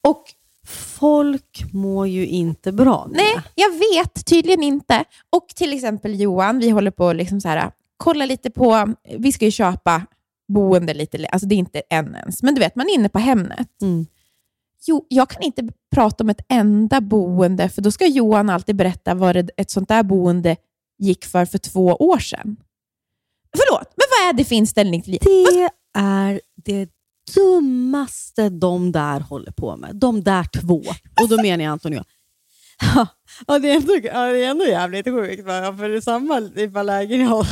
Och 0.00 0.24
Folk 0.68 1.64
mår 1.72 2.08
ju 2.08 2.26
inte 2.26 2.72
bra. 2.72 3.06
Nina. 3.06 3.22
Nej, 3.22 3.34
jag 3.54 3.70
vet 3.70 4.26
tydligen 4.26 4.62
inte. 4.62 5.04
Och 5.36 5.48
till 5.48 5.72
exempel 5.72 6.20
Johan, 6.20 6.58
vi 6.58 6.70
håller 6.70 6.90
på 6.90 7.12
liksom 7.12 7.40
så 7.40 7.48
här, 7.48 7.70
kolla 7.96 8.26
lite 8.26 8.50
på, 8.50 8.94
vi 9.18 9.32
ska 9.32 9.44
ju 9.44 9.50
köpa 9.50 10.02
boende 10.48 10.94
lite, 10.94 11.26
alltså 11.26 11.46
det 11.48 11.54
är 11.54 11.56
inte 11.56 11.82
än 11.90 12.14
ens, 12.14 12.42
men 12.42 12.54
du 12.54 12.60
vet, 12.60 12.76
man 12.76 12.86
är 12.88 12.94
inne 12.94 13.08
på 13.08 13.18
Hemnet. 13.18 13.82
Mm. 13.82 14.06
Jo, 14.86 15.06
jag 15.08 15.30
kan 15.30 15.42
inte 15.42 15.68
prata 15.94 16.24
om 16.24 16.30
ett 16.30 16.44
enda 16.48 17.00
boende, 17.00 17.68
för 17.68 17.82
då 17.82 17.90
ska 17.90 18.06
Johan 18.06 18.50
alltid 18.50 18.76
berätta 18.76 19.14
vad 19.14 19.50
ett 19.56 19.70
sånt 19.70 19.88
där 19.88 20.02
boende 20.02 20.56
gick 20.98 21.24
för 21.24 21.44
för 21.44 21.58
två 21.58 21.86
år 21.86 22.18
sedan. 22.18 22.56
Förlåt, 23.56 23.92
men 23.96 24.06
vad 24.10 24.28
är 24.28 24.32
det 24.32 24.44
för 24.44 24.54
inställning 24.54 25.02
till 25.02 25.12
livet? 25.12 25.24
Det 25.52 25.70
är 26.00 26.40
det 26.64 26.90
dummaste 27.34 28.48
de 28.48 28.92
där 28.92 29.20
håller 29.20 29.52
på 29.52 29.76
med. 29.76 29.96
De 29.96 30.22
där 30.22 30.44
två. 30.60 30.82
Och 31.22 31.28
då 31.28 31.42
menar 31.42 31.64
jag 31.64 31.72
Anton 31.72 31.92
och 31.92 31.96
jag. 31.96 32.04
Ja, 33.46 33.58
det 33.58 33.70
är 33.70 33.76
ändå, 33.76 33.92
ja, 34.02 34.26
det 34.26 34.44
är 34.44 34.50
ändå 34.50 34.64
jävligt 34.64 35.04
sjukt. 35.04 35.44
va? 35.46 35.76
För 35.78 35.88
det 35.88 35.96
är 35.96 36.00
samma 36.00 36.40
typ 36.40 36.76
av 36.76 36.84
lägen 36.84 37.32
och 37.32 37.46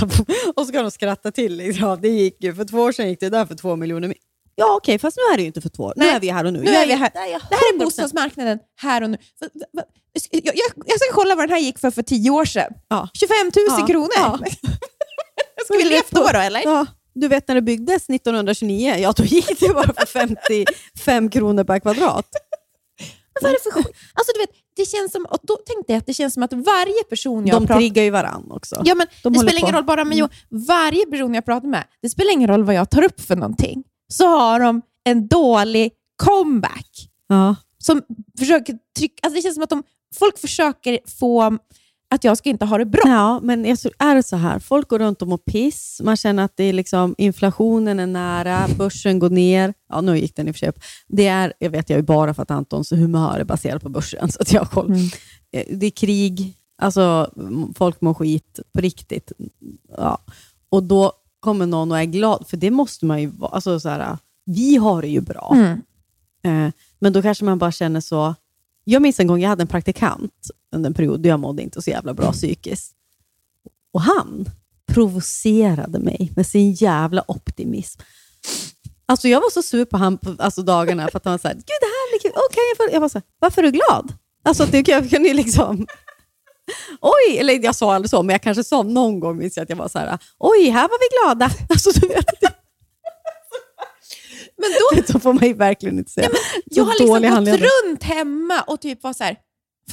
så 0.55 0.65
ska 0.65 0.83
de 0.83 0.91
skratta 0.91 1.31
till. 1.31 1.57
Liksom. 1.57 1.89
Ja, 1.89 1.97
det 1.97 2.09
gick 2.09 2.45
ju, 2.45 2.55
för 2.55 2.65
två 2.65 2.79
år 2.79 2.93
sedan 2.93 3.09
gick 3.09 3.21
det 3.21 3.31
där 3.31 3.47
för 3.47 3.55
två 3.55 3.77
miljoner. 3.77 4.15
Ja, 4.57 4.75
okej, 4.77 4.99
fast 4.99 5.17
nu 5.17 5.23
är 5.33 5.37
det 5.37 5.43
ju 5.43 5.47
inte 5.47 5.61
för 5.61 5.69
två. 5.69 5.93
Nu 5.97 6.05
Nej, 6.05 6.15
är 6.15 6.21
vi 6.21 6.31
här 6.31 6.45
och 6.45 6.53
nu. 6.53 6.61
nu 6.61 6.71
Jag 6.73 6.83
är 6.83 6.87
vi 6.87 6.93
här. 6.93 7.11
där 7.15 7.27
Det 7.51 7.55
här 7.55 7.75
är 7.75 7.79
100%. 7.79 7.85
bostadsmarknaden 7.85 8.59
här 8.81 9.03
och 9.03 9.11
nu. 9.11 9.19
Jag, 10.31 10.43
jag, 10.45 10.55
jag 10.87 11.01
ska 11.01 11.13
kolla 11.13 11.35
vad 11.35 11.45
den 11.45 11.51
här 11.51 11.59
gick 11.61 11.79
för 11.79 11.91
för 11.91 12.03
tio 12.03 12.31
år 12.31 12.45
sedan. 12.45 12.73
Ja. 12.89 13.09
25 13.15 13.37
000 13.57 13.81
Ja, 13.81 13.87
kronor. 13.87 14.09
ja. 14.17 14.39
Ska 15.65 15.77
vi 15.77 15.85
levt 15.85 16.11
då, 16.11 16.21
då 16.33 16.39
eller? 16.39 16.63
Ja, 16.65 16.87
du 17.15 17.29
vet 17.29 17.49
när 17.49 17.55
det 17.55 17.63
byggdes 17.63 18.11
1929, 18.11 18.95
ja 18.99 19.13
då 19.17 19.25
gick 19.25 19.61
det 19.61 19.69
bara 19.69 19.93
för 19.93 20.07
55 20.07 21.31
kronor 21.31 21.65
per 21.65 21.79
kvadrat. 21.79 22.27
Men 23.43 23.43
vad 23.43 23.51
är 23.51 23.57
det 23.65 23.73
för? 23.73 23.79
Alltså, 24.15 24.33
du 24.35 24.39
vet, 24.41 24.51
det 24.77 24.85
känns 24.89 25.13
som, 25.13 25.25
och 25.27 25.39
då 25.43 25.57
tänkte 25.57 25.93
jag 25.93 25.99
att 25.99 26.07
det 26.07 26.15
känns 26.15 26.35
som 26.35 26.43
att 26.43 26.53
varje 26.53 27.03
person 27.11 27.47
jag 27.47 27.57
De 27.57 27.67
pratar 27.67 27.81
triggar 27.81 28.03
ju 28.03 28.11
varann 28.11 28.51
också. 28.51 28.83
Ja, 28.85 28.95
men 28.95 29.07
De 29.23 29.33
det 29.33 29.39
spelar 29.39 29.53
på. 29.53 29.57
Mm. 29.57 29.65
ingen 29.65 29.75
roll 29.75 29.85
bara 29.85 30.05
med 30.05 30.19
Jo. 30.19 30.29
Varje 30.51 31.07
person 31.07 31.35
jag 31.35 31.45
pratar 31.45 31.69
med, 31.69 31.85
det 32.03 32.09
spelar 32.09 32.33
ingen 32.33 32.49
roll 32.51 32.65
vad 32.65 32.75
jag 32.75 32.91
tar 32.91 33.03
upp 33.03 33.21
för 33.21 33.37
någonting, 33.37 33.83
så 34.09 34.27
har 34.27 34.61
de 34.61 34.83
en 35.05 35.29
dålig 35.29 35.93
comeback. 36.17 37.09
Ja. 37.29 37.57
Som 37.79 38.03
försöker 38.39 38.79
trycka, 38.99 39.15
alltså 39.23 39.37
det 39.37 39.43
känns 39.43 39.55
som 39.55 39.63
att 39.65 39.71
de, 39.71 39.83
folk 40.19 40.39
försöker 40.39 40.99
få 41.19 41.59
att 42.11 42.25
jag 42.25 42.39
ska 42.39 42.51
inte 42.51 42.65
ha 42.65 42.79
det 42.79 42.85
bra. 42.87 43.03
Ja, 43.05 43.41
men 43.43 43.65
är 43.67 44.15
det 44.15 44.23
så 44.23 44.37
här, 44.37 44.59
folk 44.59 44.89
går 44.89 44.99
runt 44.99 45.23
och 45.23 45.29
mår 45.29 45.39
piss, 45.39 46.01
man 46.05 46.17
känner 46.17 46.45
att 46.45 46.57
det 46.57 46.65
är 46.65 46.73
liksom, 46.73 47.15
inflationen 47.19 48.01
är 48.01 48.07
nära, 48.07 48.67
börsen 48.79 49.19
går 49.19 49.31
ner. 49.31 49.75
Ja, 49.89 50.01
nu 50.01 50.19
gick 50.19 50.37
den 50.37 50.49
i 50.49 50.51
och 50.51 50.55
för 50.55 50.59
sig 50.59 50.69
upp. 50.69 50.79
Det 51.09 51.27
är, 51.27 51.53
jag 51.59 51.71
vet 51.71 51.91
jag 51.91 51.97
ju 51.97 52.03
bara 52.03 52.35
för 52.35 52.43
att 52.43 52.51
Antons 52.51 52.93
humör 52.93 53.39
är 53.39 53.45
baserat 53.45 53.83
på 53.83 53.89
börsen, 53.89 54.33
så 54.33 54.43
att 54.43 54.53
jag 54.53 54.61
har 54.61 54.67
koll. 54.67 54.93
Eh, 55.53 55.65
Det 55.71 55.87
är 55.87 55.91
krig, 55.91 56.55
alltså 56.79 57.31
folk 57.77 58.01
mår 58.01 58.15
skit 58.15 58.61
på 58.75 58.81
riktigt. 58.81 59.33
Ja. 59.97 60.19
Och 60.69 60.83
då 60.83 61.13
kommer 61.45 61.67
någon 61.67 61.93
och 61.93 61.99
är 61.99 62.05
glad, 62.05 62.45
för 62.49 62.57
det 62.57 62.71
måste 62.71 63.07
man 63.07 63.21
ju 63.21 63.27
vara. 63.27 63.51
Alltså, 63.51 63.81
så 63.81 63.89
här, 63.89 64.19
vi 64.45 64.77
har 64.77 65.03
det 65.03 65.09
ju 65.09 65.21
bra. 65.21 65.53
Mm. 65.55 65.81
Eh, 66.45 66.73
men 66.99 67.13
då 67.13 67.23
kanske 67.23 67.45
man 67.45 67.59
bara 67.59 67.73
känner 67.73 68.01
så. 68.01 68.35
Jag 68.85 69.03
minns 69.03 69.21
en 69.21 69.27
gång 69.27 69.41
jag 69.41 69.49
hade 69.49 69.63
en 69.63 69.69
praktikant 69.69 70.51
under 70.73 70.91
en 70.91 70.95
period 70.95 71.21
då 71.21 71.29
jag 71.29 71.41
mådde 71.41 71.63
inte 71.63 71.83
så 71.83 71.91
jävla 71.91 72.15
bra 72.15 72.33
psykiskt. 72.33 72.95
Och 73.93 74.01
han 74.01 74.49
provocerade 74.87 75.99
mig 75.99 76.33
med 76.37 76.47
sin 76.47 76.73
jävla 76.73 77.25
optimism. 77.29 78.01
Alltså 79.07 79.29
jag 79.29 79.41
var 79.41 79.51
så 79.51 79.63
sur 79.63 79.85
på 79.85 80.19
på 80.23 80.43
alltså 80.43 80.63
dagarna 80.63 81.09
för 81.09 81.19
att 81.19 81.25
han 81.25 81.33
var 81.33 81.39
såhär, 81.39 81.55
gud 81.55 81.65
det 81.81 81.87
här 81.87 82.11
blir 82.11 82.31
kul, 82.31 82.41
okej. 82.51 82.63
jag 82.71 82.77
får-" 82.77 82.95
jag 82.95 83.01
var 83.01 83.09
såhär, 83.09 83.25
varför 83.39 83.63
är 83.63 83.73
du 83.73 83.79
glad? 83.79 84.13
Alltså 84.45 84.67
du 84.67 84.85
kan 84.85 85.09
kunde 85.09 85.29
ju 85.29 85.35
liksom, 85.35 85.87
oj, 87.01 87.39
eller 87.39 87.65
jag 87.65 87.75
sa 87.75 87.95
aldrig 87.95 88.11
så, 88.11 88.23
men 88.23 88.35
jag 88.35 88.43
kanske 88.43 88.65
sa 88.65 88.83
någon 88.83 89.21
gång, 89.21 89.37
minns 89.39 89.57
jag 89.57 89.63
att 89.65 89.71
jag 89.71 89.77
var 89.77 89.89
så 89.89 89.99
här, 89.99 90.19
oj, 90.39 90.69
här 90.69 90.89
var 90.89 90.99
vi 90.99 91.09
glada. 91.25 91.51
Alltså 91.71 91.91
du 92.01 92.09
vet, 92.09 92.27
Men 94.57 94.71
då, 94.97 95.13
så 95.13 95.21
får 95.21 95.33
man 95.33 95.45
ju 95.47 95.55
verkligen 95.55 95.99
inte 95.99 96.11
säga. 96.11 96.29
jag 96.65 96.75
Så 96.75 96.83
har 96.85 96.91
liksom 96.99 97.09
gått 97.23 97.31
handledare. 97.33 97.69
runt 97.87 98.03
hemma 98.03 98.61
och 98.67 98.81
typ 98.81 99.03
var 99.03 99.13
så 99.13 99.25
här, 99.25 99.37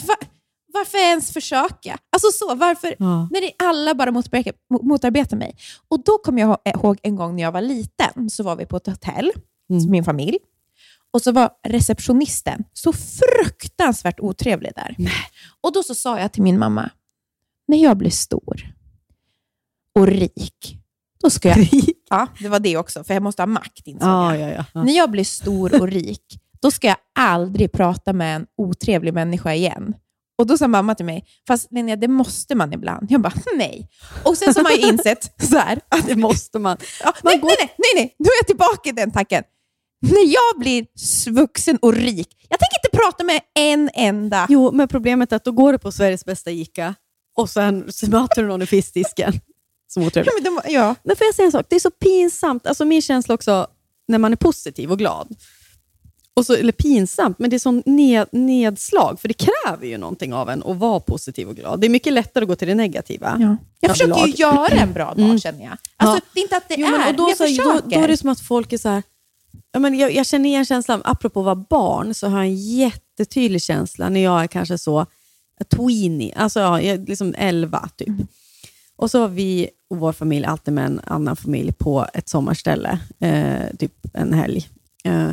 "Va- 0.08 0.28
varför 0.74 0.98
ens 0.98 1.34
försöka? 1.34 1.98
Alltså 2.12 2.32
så, 2.32 2.56
varför? 2.56 2.96
Ja. 3.00 3.28
När 3.32 3.42
det, 3.42 3.51
alla 3.60 3.94
bara 3.96 4.12
motarbetar, 4.12 4.54
motarbetar 4.84 5.38
mig. 5.38 5.56
Och 5.90 6.04
då 6.04 6.18
kommer 6.18 6.42
jag 6.42 6.58
ihåg 6.66 6.98
en 7.04 7.16
gång 7.16 7.36
när 7.36 7.44
jag 7.44 7.51
var 7.51 7.62
liten, 7.62 8.30
så 8.30 8.44
var 8.44 8.56
vi 8.56 8.66
på 8.66 8.78
ett 8.78 8.88
hotell, 8.88 9.32
Mm. 9.72 9.92
min 9.92 10.04
familj. 10.04 10.38
Och 11.13 11.22
så 11.22 11.32
var 11.32 11.50
receptionisten 11.68 12.63
så 12.74 12.94
fruktansvärt 12.94 14.20
otrevlig 14.20 14.72
där. 14.75 14.96
Och 15.62 15.74
då 15.74 15.84
så 15.84 15.96
sa 15.96 16.20
jag 16.20 16.34
till 16.34 16.44
min 16.44 16.60
mamma, 16.60 16.89
när 17.68 17.84
jag 17.84 17.98
blir 17.98 18.10
stor 18.10 18.74
och 20.00 20.08
rik, 20.08 20.77
då 21.24 21.30
ska 21.30 21.50
jag... 21.50 21.70
Ja, 22.10 22.27
det 22.39 22.50
var 22.50 22.60
det 22.60 22.77
också, 22.77 23.03
för 23.03 23.13
jag 23.13 23.24
måste 23.24 23.41
ha 23.41 23.48
makt 23.48 23.88
insåg 23.88 24.10
Ja, 24.10 24.36
jag. 24.38 24.50
ja, 24.50 24.56
ja. 24.56 24.65
ja. 24.74 24.84
När 24.84 24.94
jag 24.94 25.12
blir 25.12 25.24
stor 25.24 25.82
och 25.82 25.88
rik, 25.88 26.39
då 26.62 26.72
ska 26.72 26.88
jag 26.88 26.98
aldrig 27.20 27.72
prata 27.72 28.13
med 28.13 28.36
en 28.36 28.46
otrevlig 28.58 29.13
människa 29.13 29.53
igen. 29.53 29.94
Och 30.38 30.48
då 30.48 30.58
sa 30.58 30.68
mamma 30.68 30.96
till 30.96 31.06
mig, 31.06 31.25
fast 31.48 31.72
Linnea, 31.72 31.96
det 31.96 32.08
måste 32.08 32.56
man 32.56 32.74
ibland. 32.74 33.12
Jag 33.12 33.22
bara, 33.22 33.34
nej. 33.58 33.89
Och 34.25 34.38
sen 34.38 34.53
så 34.53 34.60
har 34.60 34.63
man 34.63 34.72
ju 34.74 34.88
insett 34.89 35.34
så 35.50 35.58
här, 35.58 35.80
att 35.89 36.08
Det 36.08 36.15
måste 36.15 36.60
man. 36.60 36.77
ja, 37.03 37.13
nej, 37.24 37.39
nej, 37.44 37.56
nej, 37.60 37.74
nej, 37.77 37.91
nej, 37.96 38.15
nu 38.20 38.25
är 38.25 38.39
jag 38.41 38.48
tillbaka 38.48 38.89
i 38.89 38.91
den 38.91 39.12
tacken. 39.12 39.44
När 40.01 40.34
jag 40.34 40.60
blir 40.60 40.86
vuxen 41.31 41.77
och 41.81 41.93
rik, 41.93 42.27
jag 42.50 42.60
tänker 42.60 42.77
inte 42.86 42.98
prata 42.98 43.24
med 43.24 43.41
en 43.55 43.89
enda. 43.93 44.46
Jo, 44.50 44.72
men 44.72 44.88
problemet 44.88 45.31
är 45.31 45.36
att 45.36 45.43
då 45.43 45.51
går 45.51 45.72
du 45.74 45.79
på 45.79 45.91
Sveriges 45.91 46.25
bästa 46.25 46.51
Ica 46.51 46.96
och 47.38 47.50
sen 47.50 47.86
så 47.91 48.10
möter 48.10 48.41
du 48.41 48.48
någon 48.48 48.62
i 48.62 48.65
fiskdisken. 48.65 49.34
Som 49.88 50.01
Ja, 50.03 50.08
otrevligt. 50.08 50.34
men 50.34 50.43
de, 50.43 50.62
ja. 50.74 50.96
Men 51.03 51.15
får 51.15 51.25
jag 51.25 51.36
säga 51.36 51.46
en 51.46 51.51
sak? 51.51 51.65
Det 51.70 51.75
är 51.75 51.79
så 51.79 51.91
pinsamt. 51.91 52.67
Alltså 52.67 52.86
min 52.86 53.01
känsla 53.01 53.34
också 53.36 53.67
när 54.08 54.17
man 54.17 54.31
är 54.31 54.36
positiv 54.36 54.91
och 54.91 54.98
glad. 54.98 55.36
Och 56.34 56.46
så, 56.46 56.53
eller 56.53 56.72
pinsamt, 56.72 57.39
men 57.39 57.50
det 57.50 57.55
är 57.55 57.60
sån 57.60 57.84
ned, 57.86 58.27
nedslag. 58.31 59.20
För 59.20 59.27
det 59.27 59.34
kräver 59.34 59.88
ju 59.88 59.98
någonting 59.98 60.34
av 60.34 60.50
en 60.50 60.63
att 60.63 60.77
vara 60.77 61.00
positiv 61.00 61.48
och 61.50 61.55
glad. 61.55 61.79
Det 61.81 61.88
är 61.88 61.89
mycket 61.89 62.13
lättare 62.13 62.43
att 62.43 62.48
gå 62.50 62.55
till 62.55 62.67
det 62.67 62.75
negativa. 62.75 63.38
Ja. 63.39 63.58
Jag 63.79 63.91
försöker 63.91 64.27
ju 64.27 64.34
göra 64.34 64.67
en 64.67 64.93
bra 64.93 65.13
dag, 65.13 65.41
känner 65.41 65.63
jag. 65.63 65.77
Alltså, 65.98 66.15
Ja. 66.17 66.22
Det 66.34 66.39
är 66.39 66.43
inte 66.43 66.58
att 66.58 66.70
det 66.70 66.75
Jo, 66.77 66.88
är, 66.88 66.91
men, 66.91 67.08
och 67.08 67.15
då, 67.15 67.29
jag 67.29 67.38
så, 67.38 67.43
då, 67.43 67.50
försöker. 67.50 67.89
då 67.98 68.03
är 68.03 68.08
det 68.08 68.17
som 68.17 68.29
att 68.29 68.39
folk 68.39 68.74
är 68.74 68.77
så 68.77 68.89
här... 68.89 69.03
Ja, 69.72 69.80
men 69.80 70.00
jag, 70.00 70.13
jag 70.13 70.25
känner 70.25 70.50
igen 70.50 70.66
känslan, 70.66 71.01
apropå 71.06 71.40
att 71.40 71.46
vara 71.46 71.66
barn, 71.70 72.13
så 72.13 72.28
har 72.28 72.38
jag 72.38 72.48
en 72.48 72.56
jättetydlig 72.56 73.62
känsla 73.62 74.10
när 74.10 74.24
jag 74.24 74.44
är 74.44 74.48
kanske 74.48 74.78
så 74.78 75.06
tweenie, 75.75 76.36
alltså 76.36 76.60
ja, 76.60 76.96
liksom 77.08 77.36
11 77.38 77.90
typ. 77.98 78.10
Och 78.96 79.12
så 79.12 79.20
var 79.20 79.28
vi 79.28 79.70
och 79.90 79.98
vår 79.98 80.13
familj 80.13 80.46
alltid 80.46 80.74
med 80.74 80.86
en 80.86 81.01
annan 81.04 81.36
familj 81.36 81.72
på 81.72 82.08
ett 82.13 82.30
sommarställe, 82.30 83.00
eh, 83.20 83.75
typ 83.80 83.94
en 84.13 84.34
helg, 84.34 84.70
eh, 85.04 85.32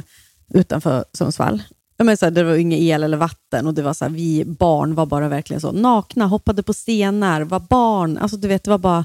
utanför 0.55 1.05
Sundsvall. 1.13 1.63
Men 1.99 2.17
så 2.17 2.27
här, 2.27 2.31
det 2.31 2.45
var 2.45 2.55
inget 2.55 2.81
el 2.81 3.03
eller 3.03 3.17
vatten 3.17 3.67
och 3.67 3.75
det 3.75 3.83
var 3.83 3.95
så 3.95 4.05
här, 4.05 4.13
vi 4.13 4.45
barn 4.45 4.95
var 4.95 5.07
bara 5.07 5.29
verkligen 5.29 5.61
så 5.61 5.73
nakna, 5.73 6.27
hoppade 6.27 6.63
på 6.63 6.75
stenar, 6.75 7.43
var 7.43 7.61
barn. 7.61 8.19
Alltså, 8.19 8.37
du 8.37 8.49
vet, 8.49 8.65
det 8.65 8.71
var 8.71 8.79
bara 8.79 9.05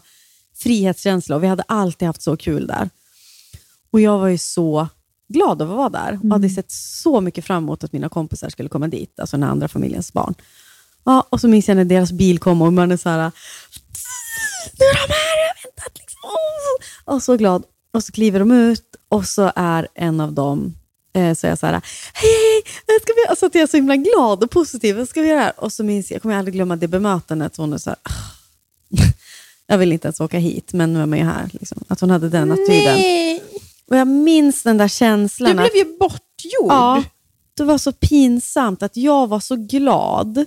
frihetskänsla 0.56 1.36
och 1.36 1.44
vi 1.44 1.48
hade 1.48 1.64
alltid 1.68 2.06
haft 2.06 2.22
så 2.22 2.38
kul 2.38 2.68
där. 2.68 2.90
Och 3.92 4.02
jag 4.02 4.20
var 4.20 4.28
ju 4.28 4.38
så 4.38 4.88
glad 5.34 5.62
av 5.62 5.72
att 5.72 5.78
vara 5.78 5.90
där. 5.90 6.20
Och 6.24 6.30
hade 6.30 6.50
sett 6.50 6.72
så 6.72 7.22
mycket 7.22 7.46
fram 7.46 7.64
emot 7.64 7.84
att 7.84 7.94
mina 7.94 8.10
kompisar 8.10 8.50
skulle 8.50 8.70
komma 8.70 8.88
dit, 8.88 9.20
alltså 9.20 9.38
den 9.38 9.50
andra 9.50 9.68
familjens 9.68 10.14
barn. 10.14 10.34
Ja, 11.04 11.28
och 11.30 11.42
så 11.42 11.48
minns 11.48 11.68
jag 11.68 11.78
när 11.78 11.86
deras 11.86 12.12
bil 12.12 12.40
kom 12.40 12.62
och 12.62 12.74
man 12.74 12.92
är 12.92 12.98
så 12.98 13.10
här, 13.10 13.32
nu 14.80 14.86
är 14.86 15.08
de 15.08 15.14
här, 15.14 15.38
jag 15.40 15.48
har 15.48 15.64
väntat. 15.64 15.98
Liksom. 16.00 16.20
Och 17.06 17.24
så 17.24 17.38
glad. 17.38 17.64
Och 17.94 18.04
så 18.04 18.12
kliver 18.12 18.40
de 18.40 18.52
ut 18.52 18.96
och 19.10 19.26
så 19.26 19.52
är 19.56 19.88
en 19.96 20.20
av 20.20 20.34
dem 20.34 20.76
eh, 21.14 21.34
så 21.34 21.48
jag 21.48 21.60
så 21.60 21.66
här, 21.66 21.82
hej, 22.14 22.62
hej, 22.88 23.00
ska 23.02 23.14
vi, 23.16 23.28
alltså 23.30 23.46
att 23.46 23.56
jag 23.56 23.62
är 23.62 23.68
så 23.68 23.78
himla 23.78 23.96
glad 23.96 24.44
och 24.44 24.52
positiv, 24.52 24.98
vad 24.98 25.10
ska 25.10 25.22
vi 25.22 25.28
göra 25.28 25.40
här? 25.40 25.54
Och 25.58 25.74
så 25.74 25.84
minns 25.84 26.12
jag, 26.12 26.16
jag 26.16 26.22
kommer 26.22 26.36
aldrig 26.38 26.54
glömma 26.54 26.76
det 26.76 26.88
bemötandet, 26.88 27.58
hon 27.58 27.74
är 27.74 27.78
så 27.78 27.90
här, 27.90 28.00
"Ah." 28.04 28.12
jag 29.68 29.78
vill 29.78 29.92
inte 29.92 30.08
ens 30.08 30.22
åka 30.22 30.38
hit, 30.38 30.74
men 30.74 30.94
nu 30.94 31.02
är 31.02 31.06
man 31.06 31.20
ju 31.20 31.26
här. 31.26 31.50
Liksom. 31.54 31.84
Att 31.88 32.00
hon 32.00 32.10
hade 32.10 32.30
den 32.30 32.52
attityden. 32.52 32.96
Nej, 32.96 33.44
Och 33.90 33.98
jag 33.98 34.08
minns 34.08 34.64
den 34.64 34.78
där 34.78 34.86
du 34.86 34.90
känslan. 34.90 35.56
blev 35.56 35.66
att, 35.66 35.76
ju 35.76 35.98
bortgjord. 35.98 36.72
ja, 36.72 37.04
det 37.58 37.64
var 37.64 37.78
så 37.78 37.92
pinsamt 37.92 38.84
att 38.84 38.98
jag 38.98 39.28
var 39.28 39.40
så 39.40 39.56
glad. 39.56 40.46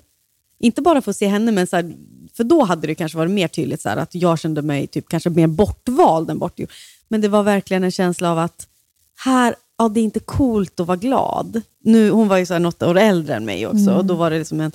Inte 0.59 0.83
bara 0.83 1.02
för 1.02 1.11
att 1.11 1.16
se 1.16 1.26
henne, 1.26 1.52
men 1.52 1.66
så 1.66 1.76
här, 1.76 1.95
för 2.37 2.45
då 2.45 2.64
hade 2.64 2.87
det 2.87 2.95
kanske 2.95 3.19
varit 3.19 3.33
mer 3.33 3.49
tydligt 3.49 3.81
så 3.81 3.88
här, 3.88 3.97
att 3.97 4.14
jag 4.14 4.38
kände 4.38 4.62
mig 4.62 4.87
typ 4.87 5.09
kanske 5.09 5.31
mer 5.31 5.47
bortvald 5.47 6.31
än 6.31 6.38
bortgjord. 6.38 6.71
Men 7.09 7.21
det 7.21 7.28
var 7.28 7.43
verkligen 7.43 7.85
en 7.85 7.90
känsla 7.90 8.33
av 8.33 8.38
att 8.38 8.69
här, 9.25 9.55
ja, 9.78 9.88
det 9.88 10.00
är 10.00 10.05
inte 10.05 10.21
coolt 10.21 10.81
att 10.81 10.87
vara 10.87 10.97
glad. 10.97 11.62
Nu, 11.85 12.11
hon 12.11 12.28
var 12.28 12.37
ju 12.37 12.47
så 12.47 12.52
här 12.52 12.61
något 12.61 12.83
år 12.83 12.99
äldre 12.99 13.35
än 13.35 13.45
mig 13.45 13.66
också 13.66 13.90
och 13.90 14.05
då 14.05 14.14
var 14.14 14.31
det 14.31 14.38
liksom 14.38 14.61
en 14.61 14.73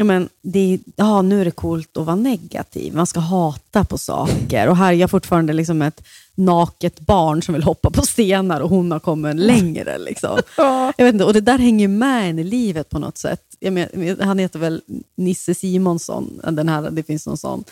Ja, 0.00 0.04
men 0.04 0.28
det, 0.42 0.78
ja, 0.96 1.22
nu 1.22 1.40
är 1.40 1.44
det 1.44 1.50
coolt 1.50 1.96
att 1.96 2.06
vara 2.06 2.16
negativ. 2.16 2.94
Man 2.94 3.06
ska 3.06 3.20
hata 3.20 3.84
på 3.84 3.98
saker. 3.98 4.68
Och 4.68 4.76
här 4.76 4.92
är 4.92 4.96
jag 4.96 5.10
fortfarande 5.10 5.52
liksom 5.52 5.82
ett 5.82 6.02
naket 6.38 7.00
barn 7.00 7.42
som 7.42 7.54
vill 7.54 7.62
hoppa 7.62 7.90
på 7.90 8.02
stenar 8.02 8.60
och 8.60 8.70
hon 8.70 8.90
har 8.90 8.98
kommit 8.98 9.36
längre. 9.36 9.98
Liksom. 9.98 10.38
Ja. 10.56 10.92
Jag 10.96 11.04
vet 11.04 11.12
inte, 11.12 11.24
och 11.24 11.32
det 11.32 11.40
där 11.40 11.58
hänger 11.58 11.88
med 11.88 12.30
en 12.30 12.38
i 12.38 12.44
livet 12.44 12.90
på 12.90 12.98
något 12.98 13.18
sätt. 13.18 13.42
Men, 13.60 14.16
han 14.20 14.38
heter 14.38 14.58
väl 14.58 14.82
Nisse 15.16 15.54
Simonsson, 15.54 16.40
den 16.50 16.68
här, 16.68 16.90
det 16.90 17.02
finns 17.02 17.26
någon 17.26 17.36
sån 17.36 17.64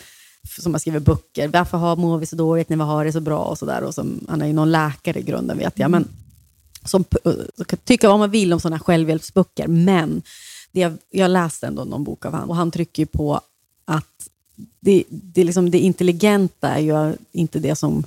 som 0.59 0.73
har 0.73 0.79
skrivit 0.79 1.03
böcker. 1.03 1.47
Varför 1.47 1.77
har, 1.77 1.95
mår 1.95 2.17
vi 2.17 2.25
så 2.25 2.35
dåligt 2.35 2.69
när 2.69 2.77
vi 2.77 2.83
har 2.83 3.05
det 3.05 3.11
så 3.11 3.19
bra? 3.19 3.39
och 3.39 3.57
så 3.57 3.65
där. 3.65 3.83
Och 3.83 3.93
som, 3.93 4.25
Han 4.29 4.41
är 4.41 4.47
ju 4.47 4.53
någon 4.53 4.71
läkare 4.71 5.19
i 5.19 5.23
grunden 5.23 5.57
vet 5.57 5.79
jag. 5.79 5.91
Men, 5.91 6.07
som 6.85 7.03
kan 7.67 7.79
tycka 7.83 8.09
vad 8.09 8.19
man 8.19 8.31
vill 8.31 8.53
om 8.53 8.59
sådana 8.59 8.79
självhjälpsböcker, 8.79 9.67
men 9.67 10.21
det 10.71 10.79
jag, 10.79 10.93
jag 11.09 11.31
läste 11.31 11.67
ändå 11.67 11.83
någon 11.83 12.03
bok 12.03 12.25
av 12.25 12.33
han 12.33 12.49
och 12.49 12.55
han 12.55 12.71
trycker 12.71 13.05
på 13.05 13.41
att 13.85 14.29
det, 14.79 15.03
det, 15.09 15.41
är 15.41 15.45
liksom, 15.45 15.71
det 15.71 15.79
intelligenta 15.79 16.69
är 16.69 16.79
ju 16.79 17.15
inte 17.31 17.59
det 17.59 17.75
som 17.75 18.03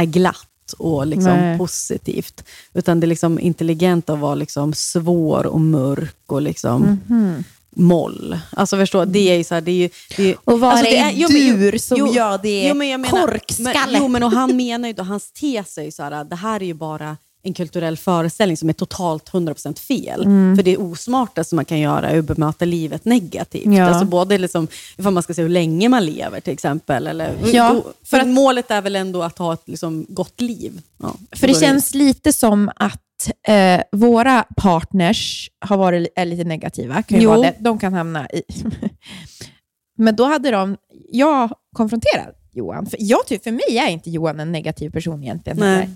är 0.00 0.04
glatt 0.06 0.46
och 0.78 1.06
liksom 1.06 1.32
Nej. 1.32 1.58
positivt, 1.58 2.44
utan 2.74 3.00
det 3.00 3.04
är 3.04 3.08
liksom 3.08 3.38
intelligenta 3.38 4.12
att 4.12 4.18
vara 4.18 4.34
liksom 4.34 4.72
svår 4.74 5.46
och 5.46 5.60
mörk 5.60 6.16
och 6.26 6.42
liksom 6.42 7.00
Mhm. 7.08 7.44
moll. 7.76 8.38
Alltså 8.52 8.76
förstå, 8.76 9.04
det 9.04 9.18
är 9.30 9.36
ju 9.36 9.44
så 9.44 9.54
här, 9.54 9.60
det 9.60 9.70
är 9.70 9.74
ju... 9.74 9.88
Det 10.16 10.22
är, 10.22 10.26
ju- 10.26 10.36
Och 10.44 10.60
vara 10.60 10.72
alltså, 10.72 10.84
det 10.90 10.96
är- 10.98 11.28
dur 11.28 11.78
som 11.78 11.96
jo, 11.98 12.12
gör 12.14 12.38
det 12.42 12.68
jo, 12.68 12.74
men 12.74 12.88
jag 12.88 13.00
menar- 13.00 13.26
korkskalle. 13.26 13.92
Men, 13.92 14.02
jo, 14.02 14.08
men 14.08 14.22
och 14.22 14.32
han 14.32 14.56
menar 14.56 14.88
ju, 14.88 14.92
då, 14.94 15.02
hans 15.02 15.32
tes 15.32 15.78
är 15.78 15.82
ju 15.82 15.90
så 15.90 16.02
här, 16.02 16.24
det 16.24 16.36
här 16.36 16.60
är 16.62 16.66
ju 16.66 16.74
bara 16.74 17.16
en 17.42 17.54
kulturell 17.54 17.96
föreställning 17.96 18.56
som 18.56 18.68
är 18.68 18.72
totalt 18.72 19.30
100% 19.32 19.78
fel. 19.78 20.22
Mm. 20.24 20.56
För 20.56 20.62
det 20.62 20.76
osmartaste 20.76 21.54
man 21.54 21.64
kan 21.64 21.78
göra 21.78 22.10
är 22.10 22.18
att 22.18 22.24
bemöta 22.24 22.64
livet 22.64 23.04
negativt. 23.04 23.74
Ja. 23.74 23.84
Alltså 23.84 24.04
både 24.04 24.38
liksom, 24.38 24.68
ifall 24.98 25.12
man 25.12 25.22
ska 25.22 25.34
se 25.34 25.42
hur 25.42 25.48
länge 25.48 25.88
man 25.88 26.04
lever 26.04 26.40
till 26.40 26.52
exempel. 26.52 27.06
Eller, 27.06 27.34
Ja, 27.52 27.72
då- 27.72 27.82
för 27.82 27.92
för 28.04 28.18
att- 28.20 28.28
målet 28.28 28.70
är 28.70 28.82
väl 28.82 28.96
ändå 28.96 29.22
att 29.22 29.38
ha 29.38 29.52
ett 29.52 29.62
liksom, 29.68 30.06
gott 30.08 30.40
liv. 30.40 30.80
Ja, 31.02 31.14
För 31.36 31.46
det 31.46 31.52
är 31.52 31.60
känns 31.60 31.94
lite 31.94 32.32
som 32.32 32.70
att 32.76 33.00
eh, 33.48 33.80
våra 33.92 34.44
partners 34.56 35.50
har 35.60 35.76
varit 35.76 36.12
är 36.16 36.24
lite 36.24 36.44
negativa. 36.44 37.02
Kan 37.02 37.20
Jo. 37.22 37.42
det. 37.42 37.54
De 37.58 37.78
kan 37.78 37.92
hamna 37.94 38.28
i... 38.30 38.42
Men 39.98 40.16
då 40.16 40.24
hade 40.24 40.50
de... 40.50 40.76
Jag 41.12 41.50
konfronterat 41.76 42.36
Johan. 42.52 42.86
För, 42.86 42.98
jag 43.00 43.26
tycker, 43.26 43.42
för 43.44 43.50
mig 43.52 43.78
är 43.78 43.88
inte 43.88 44.10
Johan 44.10 44.40
en 44.40 44.52
negativ 44.52 44.90
person 44.90 45.22
egentligen. 45.22 45.58
Nej. 45.58 45.90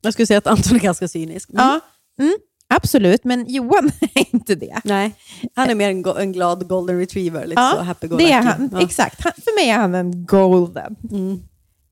Jag 0.00 0.12
skulle 0.12 0.26
säga 0.26 0.38
att 0.38 0.46
Anton 0.46 0.76
är 0.76 0.80
ganska 0.80 1.08
cynisk. 1.08 1.50
Mm. 1.50 1.64
Ja, 1.64 1.80
mm, 2.24 2.36
absolut. 2.68 3.24
Men 3.24 3.46
Johan 3.48 3.92
är 4.14 4.34
inte 4.34 4.54
det. 4.54 4.80
Nej, 4.84 5.14
han 5.54 5.70
är 5.70 5.74
mer 5.74 5.90
en, 5.90 6.06
en 6.06 6.32
glad 6.32 6.68
golden 6.68 6.98
retriever. 6.98 7.46
Lite 7.46 7.70
så 7.74 7.82
happy 7.82 8.06
go 8.06 8.16
det 8.16 8.32
är 8.32 8.40
han. 8.40 8.70
Ja. 8.72 8.82
Exakt. 8.82 9.20
Han, 9.20 9.32
för 9.44 9.54
mig 9.60 9.70
är 9.70 9.76
han 9.76 9.94
en 9.94 10.26
golden. 10.26 10.96
Mm. 11.10 11.40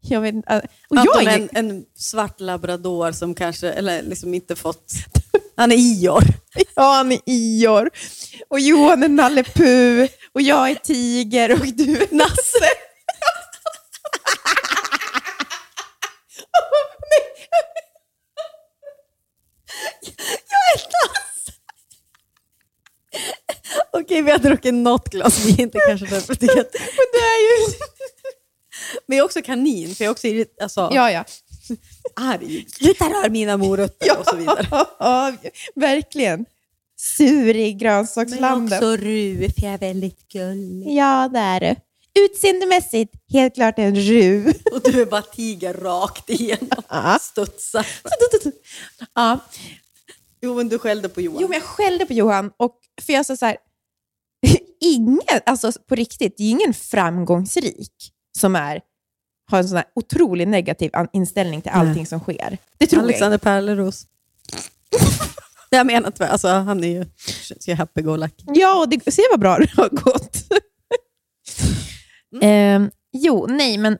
Jag 0.01 0.21
vet, 0.21 0.35
inte, 0.35 0.57
och 0.88 0.97
jag 0.97 1.09
Anton 1.09 1.27
är 1.27 1.38
är 1.38 1.38
en, 1.38 1.49
en 1.53 1.85
svart 1.97 2.40
labrador 2.40 3.12
som 3.12 3.35
kanske, 3.35 3.73
eller 3.73 4.03
liksom 4.03 4.35
inte 4.35 4.57
fått... 4.57 4.92
Han 5.57 5.73
är 5.73 5.77
Ior. 5.77 6.25
Ja, 6.75 6.92
han 6.92 7.12
är 7.12 7.21
Ior. 7.27 7.90
Och 8.49 8.61
Johan 8.61 9.03
är 9.03 9.09
Nalle 9.09 9.44
Puh. 9.44 10.09
Och 10.33 10.42
jag 10.42 10.71
är 10.71 10.75
Tiger 10.75 11.53
och 11.53 11.66
du 11.66 12.03
är 12.03 12.14
Nasse. 12.14 12.64
Okej, 23.92 24.22
vi 24.22 24.31
har 24.31 24.38
druckit 24.38 24.74
något 24.74 25.09
glas 25.09 25.44
vin, 25.44 25.70
det 25.72 25.81
kanske 25.88 26.07
därför 26.07 26.35
tycker 26.35 26.61
att... 26.61 26.72
Men 26.74 27.07
det 27.12 27.18
är 27.18 27.40
ju... 27.68 27.74
Men 29.07 29.18
jag 29.18 29.24
är 29.24 29.26
också 29.26 29.42
kanin, 29.42 29.94
för 29.94 30.04
jag 30.04 30.09
är 30.09 30.12
också 30.12 30.26
irrit- 30.26 30.62
alltså, 30.62 30.90
Ja, 30.92 31.11
ja. 31.11 31.24
arg. 32.16 32.66
Sluta 32.68 33.04
rör 33.04 33.28
mina 33.31 33.57
morötter 33.57 34.18
och 34.18 34.26
så 34.26 34.37
vidare. 34.37 34.66
ja, 34.98 35.33
verkligen. 35.74 36.44
Sur 36.96 37.57
i 37.57 37.72
grönsakslandet. 37.72 38.83
ru, 38.83 39.48
för 39.59 39.62
jag 39.64 39.72
är 39.74 39.78
väldigt 39.78 40.28
gullig. 40.28 40.94
Ja, 40.96 41.28
det 41.33 41.38
är 41.38 41.61
du. 41.61 41.76
Utseendemässigt 42.24 43.14
helt 43.33 43.54
klart 43.54 43.78
en 43.78 43.96
ru. 43.96 44.52
Och 44.72 44.83
du 44.85 45.02
är 45.02 45.07
bara 45.07 45.22
tiger 45.22 45.74
rakt 45.74 46.31
igenom. 46.31 46.83
Ja. 46.88 47.18
Studsar. 47.22 47.87
ja. 49.14 49.38
Jo, 50.40 50.55
men 50.55 50.68
du 50.68 50.79
skällde 50.79 51.09
på 51.09 51.20
Johan. 51.20 51.42
Jo, 51.42 51.48
men 51.48 51.55
jag 51.55 51.62
skällde 51.62 52.07
på 52.07 52.12
Johan. 52.12 52.51
Och 52.57 52.79
för 53.03 53.12
jag 53.12 53.27
sa 53.27 53.37
så 53.37 53.46
här, 53.46 53.57
ingen, 54.81 55.40
alltså 55.46 55.72
på 55.88 55.94
riktigt, 55.94 56.37
det 56.37 56.44
är 56.44 56.51
ingen 56.51 56.74
framgångsrik 56.74 58.12
som 58.38 58.57
är, 58.57 58.81
har 59.51 59.59
en 59.59 59.68
sån 59.68 59.77
här 59.77 59.87
otroligt 59.94 60.48
negativ 60.48 60.90
inställning 61.12 61.62
till 61.62 61.70
allting 61.70 62.07
som 62.07 62.20
sker. 62.20 62.59
Det 62.79 62.87
tror 62.87 63.03
jag 63.03 63.05
Alexander 63.05 63.38
Pärleros. 63.38 64.07
jag 65.70 65.87
menar 65.87 66.07
inte, 66.07 66.29
alltså 66.29 66.48
han 66.48 66.85
är 66.85 66.88
ju 66.88 67.07
ju 67.66 67.74
happy 67.74 68.03
go 68.03 68.16
lucky. 68.16 68.44
Ja, 68.46 68.81
och 68.81 68.88
det, 68.88 69.12
se 69.12 69.22
vad 69.31 69.40
bra 69.40 69.59
det 69.59 69.70
har 69.77 69.88
gått. 69.88 70.44
Ehm, 72.40 72.90
jo, 73.12 73.46
nej, 73.48 73.79
men 73.79 73.98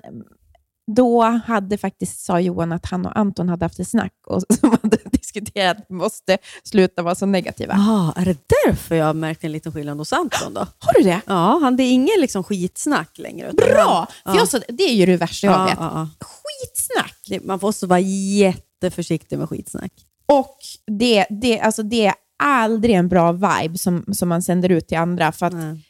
då 0.96 1.22
hade 1.22 1.79
faktiskt, 1.79 2.24
sa 2.24 2.40
Johan 2.40 2.72
att 2.72 2.87
han 2.87 3.07
och 3.07 3.18
Anton 3.18 3.48
hade 3.48 3.64
haft 3.64 3.79
ett 3.79 3.88
snack 3.88 4.12
och 4.27 4.42
som 4.61 4.70
hade 4.83 4.96
diskuterat 5.05 5.77
att 5.77 5.87
vi 5.88 5.94
måste 5.94 6.38
sluta 6.64 7.03
vara 7.03 7.14
så 7.14 7.27
negativa. 7.27 7.74
Ah, 7.74 8.12
är 8.16 8.24
det 8.24 8.38
därför 8.64 8.94
jag 8.94 9.07
har 9.07 9.14
märkt 9.14 9.44
en 9.44 9.53
liten 9.53 9.72
skillnad 9.72 9.98
hos 9.98 10.12
Anton 10.12 10.55
då? 10.55 10.61
Har 10.61 10.92
du 10.98 11.03
det? 11.03 11.20
Ja, 11.27 11.59
han, 11.62 11.77
det 11.77 11.83
är 11.83 11.92
ingen 11.92 12.20
liksom 12.20 12.44
skitsnack 12.44 13.18
längre. 13.18 13.53
Bra! 13.53 14.07
För 14.24 14.37
jag 14.37 14.48
sa, 14.48 14.59
det 14.68 14.83
är 14.83 14.94
ju 14.94 15.07
det 15.07 15.16
värsta 15.16 15.46
jag 15.46 15.61
ja, 15.61 15.64
vet. 15.64 15.77
ja, 15.79 15.90
ja. 15.94 16.27
Skitsnack! 16.27 17.16
Det, 17.29 17.44
man 17.44 17.59
måste 17.62 17.87
vara 17.87 18.01
jätteförsiktig 18.01 19.38
med 19.38 19.48
skitsnack. 19.48 19.92
Och 20.27 20.57
det, 20.87 21.27
det, 21.31 21.61
alltså 21.61 21.83
det 21.83 22.07
är 22.07 22.14
aldrig 22.42 22.94
en 22.94 23.09
bra 23.09 23.33
vibe 23.33 23.79
som, 23.79 24.05
som 24.12 24.29
man 24.29 24.42
sänder 24.42 24.68
ut 24.68 24.88
till 24.88 24.98
andra. 24.98 25.33
För 25.33 25.46
att, 25.46 25.53
Nej. 25.53 25.85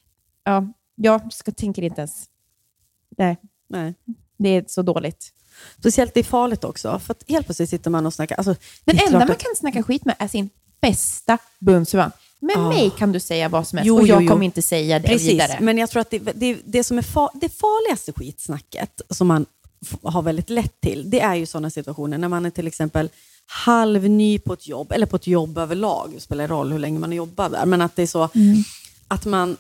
ja, 0.45 0.73
jag 0.95 1.33
ska, 1.33 1.53
tänker 1.53 1.83
inte 1.83 2.01
ens... 2.01 2.25
Nej, 3.19 3.37
Nej. 3.69 3.95
Det 4.39 4.49
är 4.49 4.65
så 4.69 4.83
dåligt. 4.83 5.33
Speciellt 5.79 6.15
det 6.15 6.21
är 6.21 6.25
farligt 6.25 6.65
också, 6.65 6.99
för 6.99 7.13
att 7.15 7.25
helt 7.29 7.47
plötsligt 7.47 7.71
sitter 7.71 7.91
man 7.91 8.07
och 8.07 8.15
snackar. 8.15 8.37
Alltså, 8.37 8.55
Den 8.85 8.99
enda 9.07 9.19
man 9.19 9.27
kan 9.37 9.57
snacka 9.57 9.83
skit 9.83 10.05
med 10.05 10.15
är 10.19 10.29
sin 10.29 10.51
bästa 10.81 11.39
bundsförvant. 11.59 12.15
Med 12.41 12.57
Ah. 12.57 12.69
mig 12.69 12.91
kan 12.99 13.13
du 13.13 13.21
säga 13.21 13.49
vad 13.49 13.67
som 13.69 13.77
helst 13.79 13.87
Jo, 13.89 13.95
och 14.01 14.07
jag 14.07 14.17
jo, 14.23 14.27
jo. 14.27 14.33
kommer 14.33 14.45
inte 14.45 14.63
säga 14.63 14.99
det 14.99 15.09
Precis, 15.09 15.29
vidare. 15.33 15.59
men 15.61 15.79
jag 15.79 15.91
tror 15.91 16.01
att 16.01 16.11
det, 16.11 16.19
det, 16.19 16.59
det 16.65 16.85
som 16.85 16.99
är 16.99 17.03
far, 17.03 17.31
det 17.35 17.49
farligaste 17.49 18.13
skitsnacket 18.13 19.01
som 19.11 19.27
man 19.27 19.47
har 20.03 20.23
väldigt 20.23 20.51
lätt 20.51 20.81
till, 20.81 21.11
det 21.11 21.21
är 21.21 21.35
ju 21.35 21.47
sådana 21.47 21.71
situationer 21.71 22.19
när 22.19 22.29
man 22.29 22.47
är 22.47 22.51
till 22.51 22.67
exempel 22.67 23.11
halvny 23.47 24.39
på 24.39 24.53
ett 24.53 24.69
jobb, 24.69 24.93
eller 24.93 25.07
på 25.07 25.17
ett 25.17 25.27
jobb 25.27 25.59
överlag, 25.59 26.11
det 26.15 26.21
spelar 26.21 26.49
roll 26.49 26.73
hur 26.73 26.79
länge 26.79 26.99
man 26.99 27.11
har 27.11 27.17
jobbat 27.17 27.53
där, 27.53 27.67
men 27.67 27.81
att 27.81 27.97
det 27.97 28.03
är 28.03 28.07
så 28.07 28.29
att, 29.09 29.25
man, 29.25 29.57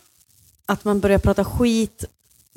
att 0.66 0.84
man 0.84 1.00
börjar 1.00 1.18
prata 1.18 1.44
skit 1.44 2.04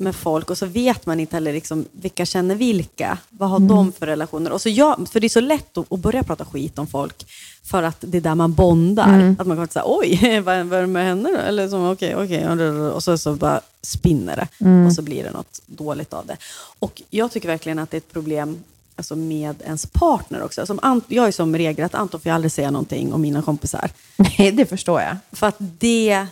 med 0.02 0.16
folk 0.16 0.50
och 0.50 0.58
så 0.58 0.66
vet 0.66 1.06
man 1.06 1.20
inte 1.20 1.36
heller 1.36 1.52
liksom, 1.52 1.84
vilka 1.92 2.26
känner 2.26 2.54
vilka. 2.54 3.18
Vad 3.28 3.50
har 3.50 3.58
de 3.58 3.92
för 3.92 4.06
relationer? 4.06 4.52
Och 4.52 4.60
så 4.62 4.68
jag, 4.68 5.08
för 5.12 5.20
det 5.20 5.26
är 5.26 5.28
så 5.28 5.40
lätt 5.40 5.78
att, 5.78 5.92
att 5.92 6.00
börja 6.00 6.22
prata 6.22 6.44
skit 6.44 6.78
om 6.78 6.86
folk 6.86 7.26
för 7.64 7.82
att 7.82 7.96
det 8.00 8.16
är 8.18 8.22
där 8.22 8.34
man 8.34 8.52
bondar. 8.52 9.08
Att 9.38 9.46
man 9.46 9.56
kommer 9.56 9.66
säga 9.66 9.84
oj, 9.86 10.40
vad, 10.44 10.66
vad 10.66 10.78
är 10.78 10.80
det 10.80 10.86
med 10.86 11.04
henne 11.06 11.28
då? 11.32 11.38
Eller 11.38 11.68
så, 11.68 11.92
okej, 11.92 12.16
okej. 12.16 12.48
Och 12.90 13.02
så, 13.02 13.18
så 13.18 13.34
bara 13.34 13.60
spinner 13.82 14.36
det 14.36 14.66
och 14.86 14.92
så 14.92 15.02
blir 15.02 15.24
det 15.24 15.30
något 15.30 15.60
dåligt 15.66 16.12
av 16.12 16.26
det. 16.26 16.36
Och 16.78 17.02
jag 17.10 17.32
tycker 17.32 17.48
verkligen 17.48 17.78
att 17.78 17.90
det 17.90 17.94
är 17.96 17.98
ett 17.98 18.12
problem 18.12 18.58
alltså 18.96 19.16
med 19.16 19.62
ens 19.64 19.86
partner 19.86 20.42
också. 20.42 20.66
Som 20.66 20.80
Ant- 20.80 21.04
jag 21.08 21.28
är 21.28 21.32
som 21.32 21.56
regel 21.56 21.84
att 21.84 21.94
Anton 21.94 22.20
får 22.20 22.30
aldrig 22.30 22.52
säga 22.52 22.70
någonting 22.70 23.12
om 23.12 23.20
mina 23.20 23.42
kompisar. 23.42 23.90
Nej, 24.16 24.52
det 24.52 24.66
förstår 24.66 25.00
jag. 25.00 25.16
För 25.32 25.46
att 25.46 25.56
det... 25.58 26.26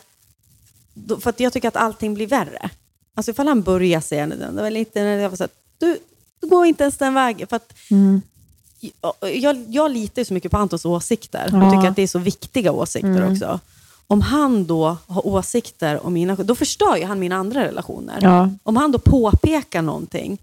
För 1.20 1.30
att 1.30 1.40
jag 1.40 1.52
tycker 1.52 1.68
att 1.68 1.76
allting 1.76 2.14
blir 2.14 2.26
värre. 2.26 2.70
Alltså 3.14 3.30
ifall 3.30 3.48
han 3.48 3.62
börjar 3.62 4.00
säga 4.00 4.26
det, 4.26 4.62
var 4.62 4.70
lite 4.70 5.00
jag 5.00 5.30
var 5.30 5.36
så 5.36 5.42
här, 5.42 5.50
du, 5.78 5.98
du 6.40 6.46
går 6.48 6.66
inte 6.66 6.82
ens 6.84 6.96
den 6.96 7.14
vägen. 7.14 7.46
För 7.46 7.56
att 7.56 7.72
jag, 8.80 9.36
jag, 9.36 9.64
jag 9.68 9.90
litar 9.90 10.20
ju 10.22 10.24
så 10.26 10.34
mycket 10.34 10.50
på 10.50 10.56
Antons 10.56 10.84
åsikter 10.84 11.50
och 11.56 11.62
Ja. 11.62 11.70
tycker 11.70 11.88
att 11.90 11.96
det 11.96 12.02
är 12.02 12.06
så 12.06 12.18
viktiga 12.18 12.72
åsikter 12.72 13.32
också. 13.32 13.60
Om 14.06 14.20
han 14.20 14.66
då 14.66 14.96
har 15.06 15.26
åsikter 15.26 16.06
om 16.06 16.12
mina, 16.12 16.34
då 16.34 16.54
förstör 16.54 16.96
ju 16.96 17.04
han 17.04 17.18
mina 17.18 17.36
andra 17.36 17.64
relationer. 17.64 18.18
Ja. 18.22 18.50
Om 18.62 18.76
han 18.76 18.92
då 18.92 18.98
påpekar 18.98 19.82
någonting 19.82 20.38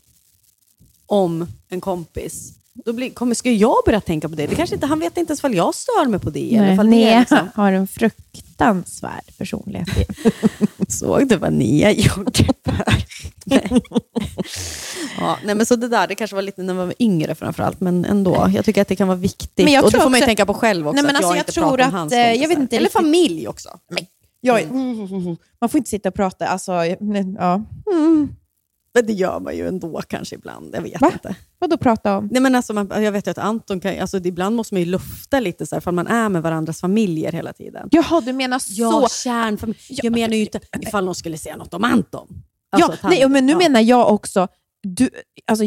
om 1.05 1.47
en 1.69 1.81
kompis, 1.81 2.53
då 2.85 2.93
blir, 2.93 3.09
kommer, 3.09 3.35
ska 3.35 3.51
jag 3.51 3.75
börja 3.85 4.01
tänka 4.01 4.29
på 4.29 4.35
det? 4.35 4.47
det 4.47 4.55
kanske 4.55 4.75
inte, 4.75 4.87
han 4.87 4.99
vet 4.99 5.17
inte 5.17 5.31
ens 5.31 5.39
ifall 5.39 5.55
jag 5.55 5.75
stör 5.75 6.05
mig 6.09 6.19
på 6.19 6.29
det. 6.29 6.57
Nej, 6.61 6.77
Nea 6.87 7.19
liksom, 7.19 7.37
har 7.55 7.71
en 7.71 7.87
fruktansvärd 7.87 9.37
personlighet. 9.37 9.87
Såg 10.87 11.27
du 11.27 11.35
vad 11.35 11.53
Nia 11.53 11.91
gjorde? 11.91 12.47
Ja, 15.19 15.37
nej, 15.45 15.55
men 15.55 15.65
så 15.65 15.75
det 15.75 15.87
där, 15.87 16.07
det 16.07 16.15
kanske 16.15 16.35
var 16.35 16.41
lite 16.41 16.63
när 16.63 16.73
man 16.73 16.85
var 16.85 16.95
yngre 16.99 17.35
framförallt, 17.35 17.79
men 17.81 18.05
ändå. 18.05 18.49
Jag 18.55 18.65
tycker 18.65 18.81
att 18.81 18.87
det 18.87 18.95
kan 18.95 19.07
vara 19.07 19.17
viktigt. 19.17 19.65
Men 19.65 19.73
jag 19.73 19.85
och 19.85 19.91
det 19.91 19.97
får 19.99 20.09
man 20.09 20.13
ju 20.13 20.17
också- 20.23 20.25
tänka 20.25 20.45
på 20.45 20.53
själv 20.53 20.87
också, 20.87 20.95
Nej, 20.95 21.03
men 21.03 21.09
att 21.09 21.15
alltså, 21.15 21.29
jag 21.29 21.37
jag 21.37 21.41
inte 21.41 21.51
tror 21.51 21.63
pratar 21.63 21.83
om 21.83 21.87
att, 21.87 21.93
hans 21.93 22.13
eh, 22.13 22.33
jag 22.33 22.47
vet 22.47 22.57
inte 22.57 22.75
Eller 22.75 22.85
riktigt- 22.85 23.01
familj 23.01 23.47
också. 23.47 23.69
Jag, 24.41 24.71
man 25.61 25.69
får 25.69 25.77
inte 25.77 25.89
sitta 25.89 26.09
och 26.09 26.15
prata. 26.15 26.47
Alltså, 26.47 26.71
ja. 26.71 27.61
mm. 27.93 28.29
Men 28.97 29.05
det 29.07 29.13
gör 29.13 29.39
man 29.39 29.57
ju 29.57 29.67
ändå 29.67 30.01
kanske 30.07 30.35
ibland. 30.35 30.75
Jag 30.75 30.81
vet 30.81 31.01
Va? 31.01 31.09
inte. 31.13 31.35
Vadå 31.59 31.77
prata 31.77 32.17
om? 32.17 32.27
Nej, 32.31 32.41
men 32.41 32.55
alltså, 32.55 32.73
man, 32.73 33.03
jag 33.03 33.11
vet 33.11 33.27
ju 33.27 33.31
att 33.31 33.37
Anton 33.37 33.79
kan, 33.79 33.99
alltså, 33.99 34.17
ibland 34.17 34.55
måste 34.55 34.73
man 34.73 34.81
ju 34.81 34.85
lufta 34.85 35.39
lite 35.39 35.65
så 35.65 35.75
här, 35.75 35.79
för 35.81 35.91
man 35.91 36.07
är 36.07 36.29
med 36.29 36.41
varandras 36.43 36.79
familjer 36.81 37.31
hela 37.31 37.53
tiden. 37.53 37.87
Jaha, 37.91 38.21
du 38.21 38.33
menar 38.33 38.61
Ja, 38.69 38.91
så. 38.91 39.07
kärnfamilj. 39.23 39.77
Ja, 39.89 39.99
Jag 40.03 40.13
menar 40.13 40.33
ju 40.35 40.41
inte 40.41 40.59
ifall 40.81 41.05
någon 41.05 41.15
skulle 41.15 41.37
säga 41.37 41.57
något 41.57 41.73
om 41.73 41.83
Anton. 41.83 42.27
Alltså, 42.71 42.91
ja, 42.91 42.97
han- 43.01 43.11
nej, 43.11 43.29
men 43.29 43.45
nu 43.45 43.51
ja. 43.51 43.57
menar 43.57 43.81
jag 43.81 44.13
också, 44.13 44.47
du, 44.83 45.09
alltså, 45.47 45.65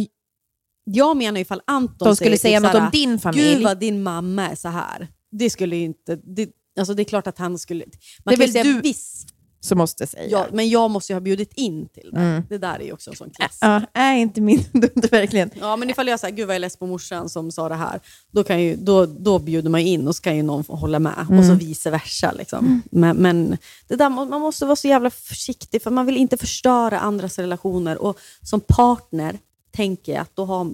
Jag 0.85 1.17
menar 1.17 1.41
ifall 1.41 1.61
Anton 1.67 2.09
de 2.09 2.17
skulle 2.17 2.37
säger 2.39 2.59
säga 2.61 2.61
typ 2.61 2.63
något 2.63 2.73
så 2.73 2.79
här, 2.79 2.87
om 2.87 2.91
din 2.93 3.19
familj. 3.19 3.55
Gud 3.55 3.63
vad 3.65 3.79
din 3.81 4.03
mamma 4.03 4.49
är 4.49 4.55
så 4.55 4.69
här. 4.69 5.09
Det 5.31 5.51
skulle 5.51 5.77
ju 5.77 5.83
inte... 5.85 6.17
Det, 6.17 6.49
alltså 6.79 6.95
det 6.95 7.03
är 7.03 7.05
klart 7.05 7.27
att 7.27 7.39
han 7.39 7.59
skulle... 7.59 7.85
Man 8.25 8.33
Det 8.33 8.37
kan 8.37 8.39
väl 8.41 8.53
säga 8.53 8.65
du- 8.65 8.81
viss, 8.81 9.27
som 9.63 9.79
måste 9.79 10.07
säga. 10.07 10.27
ja, 10.31 10.47
men 10.53 10.69
jag 10.69 10.91
måste 10.91 11.13
ju 11.13 11.15
ha 11.15 11.21
bjudit 11.21 11.53
in 11.55 11.89
till 11.89 12.11
det. 12.13 12.21
Mm. 12.21 12.43
Det 12.49 12.59
där 12.59 12.75
är 12.81 12.85
ju 12.85 12.93
också 12.93 13.11
en 13.11 13.17
sån 13.17 13.31
klass. 13.31 13.59
Ja, 13.61 13.83
är 13.95 14.15
inte 14.15 14.41
min 14.41 14.65
dumt 14.73 15.09
verkligen. 15.11 15.51
Ja, 15.61 15.77
men 15.77 15.91
ifall 15.91 16.09
jag 16.09 16.21
säger 16.21 16.37
gud 16.37 16.47
vad 16.47 16.55
jag 16.55 16.57
är 16.57 16.61
less 16.61 16.77
på 16.77 16.87
morsan 16.87 17.29
som 17.29 17.53
sa 17.53 17.69
det 17.69 17.75
här, 17.75 18.01
då, 18.31 18.45
kan 18.45 18.63
ju, 18.63 18.77
då, 18.77 19.07
då 19.07 19.39
bjuder 19.39 19.71
man 19.71 19.81
ju 19.83 19.89
in 19.93 20.09
och 20.09 20.17
så 20.17 20.23
kan 20.23 20.37
ju 20.37 20.43
någon 20.43 20.65
hålla 20.69 20.99
med. 20.99 21.25
Och 21.29 21.35
Mm. 21.35 21.49
så 21.49 21.55
vice 21.55 21.91
versa. 21.91 22.33
Liksom. 22.33 22.83
Men, 22.91 23.17
men 23.17 23.57
det 23.89 23.97
där, 23.97 24.11
man 24.11 24.41
måste 24.41 24.65
vara 24.67 24.77
så 24.77 24.89
jävla 24.89 25.11
försiktig, 25.11 25.83
för 25.83 25.91
man 25.91 26.07
vill 26.07 26.17
inte 26.17 26.37
förstöra 26.37 26.99
andras 27.01 27.39
relationer. 27.39 27.99
Och 28.03 28.19
som 28.43 28.61
partner 28.61 29.39
tänker 29.73 30.13
jag 30.13 30.21
att 30.23 30.37
då 30.37 30.45
har, 30.45 30.71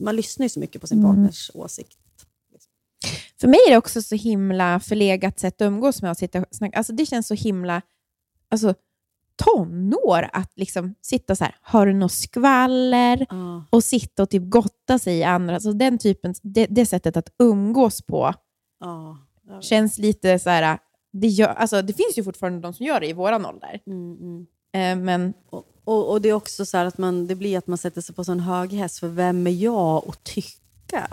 man 0.00 0.16
lyssnar 0.16 0.44
ju 0.44 0.48
så 0.50 0.60
mycket 0.60 0.80
på 0.80 0.86
sin 0.86 0.98
Mm. 0.98 1.10
partners 1.10 1.50
åsikt. 1.54 1.98
För 3.40 3.48
mig 3.48 3.58
är 3.66 3.70
det 3.70 3.76
också 3.76 4.02
så 4.02 4.14
himla 4.14 4.80
förlegat 4.80 5.40
sätt 5.40 5.54
att 5.62 5.66
umgås 5.66 6.02
med 6.02 6.10
att 6.10 6.18
sitta 6.18 6.38
och 6.40 6.46
snacka. 6.50 6.78
Alltså 6.78 6.92
det 6.92 7.06
känns 7.06 7.26
så 7.26 7.34
himla 7.34 7.82
alltså, 8.52 8.74
tonår 9.36 10.28
att 10.32 10.52
liksom 10.56 10.94
sitta 11.02 11.36
så 11.36 11.44
här, 11.44 11.56
har 11.60 11.86
du 11.86 11.94
något 11.94 12.12
skvaller? 12.12 13.26
Ja. 13.30 13.64
Och 13.70 13.84
sitta 13.84 14.22
och 14.22 14.30
typ 14.30 14.42
gotta 14.46 14.98
sig 14.98 15.18
i 15.18 15.24
andra. 15.24 15.54
Alltså 15.54 15.72
den 15.72 15.98
typen, 15.98 16.34
det, 16.42 16.66
det 16.66 16.86
sättet 16.86 17.16
att 17.16 17.32
umgås 17.38 18.02
på. 18.02 18.34
Ja. 18.80 19.18
känns 19.60 19.98
lite 19.98 20.38
så 20.38 20.50
här... 20.50 20.78
Det, 21.12 21.26
gör, 21.28 21.48
alltså, 21.48 21.82
det 21.82 21.92
finns 21.92 22.18
ju 22.18 22.24
fortfarande 22.24 22.60
de 22.60 22.74
som 22.74 22.86
gör 22.86 23.00
det 23.00 23.06
i 23.06 23.12
våran 23.12 23.46
ålder. 23.46 23.80
Mm, 23.86 24.16
mm. 24.20 24.46
Eh, 24.74 25.04
men 25.04 25.34
Och, 25.50 25.64
och, 25.84 26.10
och 26.10 26.20
det 26.20 26.28
är 26.28 26.32
också 26.32 26.64
så 26.64 26.78
att 26.78 26.98
man, 26.98 27.26
det 27.26 27.34
blir 27.34 27.58
att 27.58 27.66
man 27.66 27.78
sätter 27.78 28.00
sig 28.00 28.14
på 28.14 28.24
sån 28.24 28.40
hög 28.40 28.72
häst, 28.72 28.98
för 28.98 29.08
vem 29.08 29.46
är 29.46 29.50
jag 29.50 30.08
att 30.08 30.24
tycka 30.24 30.61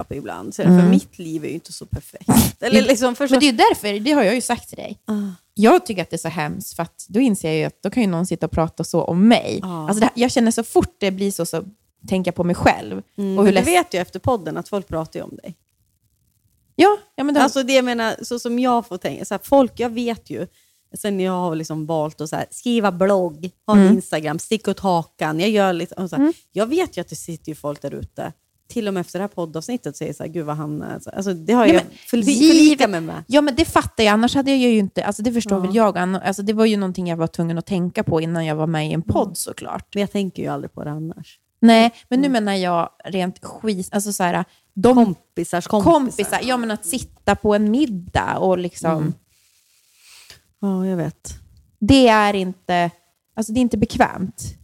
på 0.07 0.15
ibland? 0.15 0.55
Så, 0.55 0.61
För 0.63 0.69
Mm. 0.69 0.89
mitt 0.89 1.19
liv 1.19 1.43
är 1.43 1.47
ju 1.47 1.53
inte 1.53 1.73
så 1.73 1.85
perfekt. 1.85 2.63
Eller 2.63 2.81
liksom 2.87 3.15
för 3.15 3.29
Men 3.29 3.39
det 3.39 3.45
är 3.45 3.51
ju 3.51 3.57
därför, 3.57 3.99
det 3.99 4.11
har 4.11 4.23
jag 4.23 4.35
ju 4.35 4.41
sagt 4.41 4.69
till 4.69 4.77
dig. 4.77 4.99
Ah. 5.05 5.13
Jag 5.53 5.85
tycker 5.85 6.01
att 6.01 6.09
det 6.09 6.15
är 6.15 6.17
så 6.17 6.27
hemskt, 6.29 6.73
för 6.73 6.83
att 6.83 7.05
då 7.09 7.19
inser 7.19 7.47
jag 7.49 7.57
ju 7.57 7.63
att 7.63 7.81
då 7.83 7.89
kan 7.89 8.03
ju 8.03 8.09
någon 8.09 8.25
sitta 8.25 8.45
och 8.45 8.51
prata 8.51 8.83
så 8.83 9.03
om 9.03 9.27
mig. 9.27 9.59
Ja. 9.61 9.87
Alltså 9.89 9.99
det, 9.99 10.09
jag 10.13 10.31
känner 10.31 10.51
så 10.51 10.63
fort 10.63 10.95
det 10.99 11.11
blir 11.11 11.31
så, 11.31 11.45
så 11.45 11.63
tänker 12.07 12.27
jag 12.29 12.35
på 12.35 12.43
mig 12.43 12.55
själv. 12.55 13.01
Mm, 13.17 13.37
och 13.39 13.45
hur 13.45 13.53
men 13.53 13.63
leds- 13.63 13.65
vet 13.65 13.93
ju 13.93 13.99
efter 13.99 14.19
podden 14.19 14.57
att 14.57 14.69
folk 14.69 14.87
pratar 14.87 15.19
ju 15.19 15.23
om 15.23 15.35
dig. 15.43 15.55
Ja, 16.75 16.97
ja 17.15 17.23
men 17.23 17.35
det, 17.35 17.41
Alltså 17.43 17.63
det 17.63 17.73
jag 17.73 17.85
menar, 17.85 18.15
så 18.21 18.39
som 18.39 18.59
jag 18.59 18.87
får 18.87 18.97
tänka, 18.97 19.25
så 19.25 19.33
här, 19.33 19.41
folk, 19.43 19.79
jag 19.79 19.89
vet 19.89 20.29
ju, 20.29 20.47
sen 20.97 21.19
jag 21.19 21.31
har 21.31 21.55
liksom 21.55 21.85
valt 21.85 22.21
att 22.21 22.29
så 22.29 22.35
här, 22.35 22.45
skriva 22.51 22.91
blogg, 22.91 23.49
ha 23.67 23.77
en 23.77 23.93
Instagram, 23.93 24.39
sticka 24.39 24.71
ut 24.71 24.79
hakan, 24.79 25.39
jag 25.39 25.49
gör 25.49 25.87
och 25.97 26.09
så 26.09 26.15
här, 26.15 26.33
jag 26.51 26.65
vet 26.67 26.97
ju 26.97 27.01
att 27.01 27.07
det 27.09 27.15
sitter 27.15 27.49
ju 27.49 27.55
folk 27.55 27.81
där 27.81 27.93
ute, 27.93 28.33
till 28.69 28.87
och 28.87 28.93
med 28.93 29.01
efter 29.01 29.19
det 29.19 29.23
här 29.23 29.27
poddavsnittet, 29.27 29.97
säger 29.97 30.13
så 30.13 30.23
här, 30.23 30.29
gud 30.29 30.45
vad 30.45 30.55
han, 30.57 30.81
är", 30.81 30.99
så- 30.99 31.09
alltså, 31.09 31.33
det 31.33 31.53
har 31.53 31.65
Ja, 31.65 31.73
jag 31.73 31.83
men 31.83 31.93
förli- 32.21 32.29
givet- 32.31 32.51
förlika 32.57 32.87
mig 32.87 33.01
med. 33.01 33.23
Ja, 33.27 33.41
men 33.41 33.55
det 33.55 33.65
fattar 33.65 34.03
jag. 34.03 34.11
Annars 34.13 34.35
hade 34.35 34.51
jag 34.51 34.59
ju 34.71 34.77
inte... 34.79 35.05
Alltså 35.05 35.21
det 35.23 35.33
förstår 35.33 35.57
Ja. 35.57 35.61
väl 35.61 35.75
jag. 35.75 35.97
Alltså 35.97 36.41
det 36.43 36.53
var 36.53 36.65
ju 36.65 36.77
någonting 36.77 37.07
jag 37.07 37.17
var 37.17 37.27
tvungen 37.27 37.57
att 37.57 37.65
tänka 37.65 38.03
på 38.03 38.21
innan 38.21 38.45
jag 38.45 38.55
var 38.55 38.67
med 38.67 38.89
i 38.89 38.93
en 38.93 39.01
podd 39.01 39.37
såklart. 39.37 39.87
Men 39.95 40.01
jag 40.01 40.11
tänker 40.11 40.43
ju 40.43 40.49
aldrig 40.49 40.73
på 40.73 40.83
det 40.83 40.91
annars. 40.91 41.39
Nej, 41.61 41.91
men 42.09 42.19
nu 42.21 42.29
menar 42.29 42.53
jag 42.53 42.89
rent 43.05 43.45
skit... 43.45 43.89
Alltså 43.91 44.13
så 44.13 44.23
här, 44.23 44.45
de 44.73 44.95
Kompisars 44.95 45.67
kompisar. 45.67 45.91
kompisar. 45.93 46.39
Ja, 46.43 46.57
men 46.57 46.71
att 46.71 46.85
sitta 46.85 47.35
på 47.35 47.55
en 47.55 47.71
middag 47.71 48.37
och 48.37 48.57
liksom... 48.57 49.13
Ja, 50.61 50.85
jag 50.87 50.97
vet. 50.97 51.33
Det 51.79 52.07
är 52.07 52.33
inte... 52.33 52.91
Alltså 53.35 53.53
det 53.53 53.59
är 53.59 53.61
inte 53.61 53.77
bekvämt. 53.77 54.55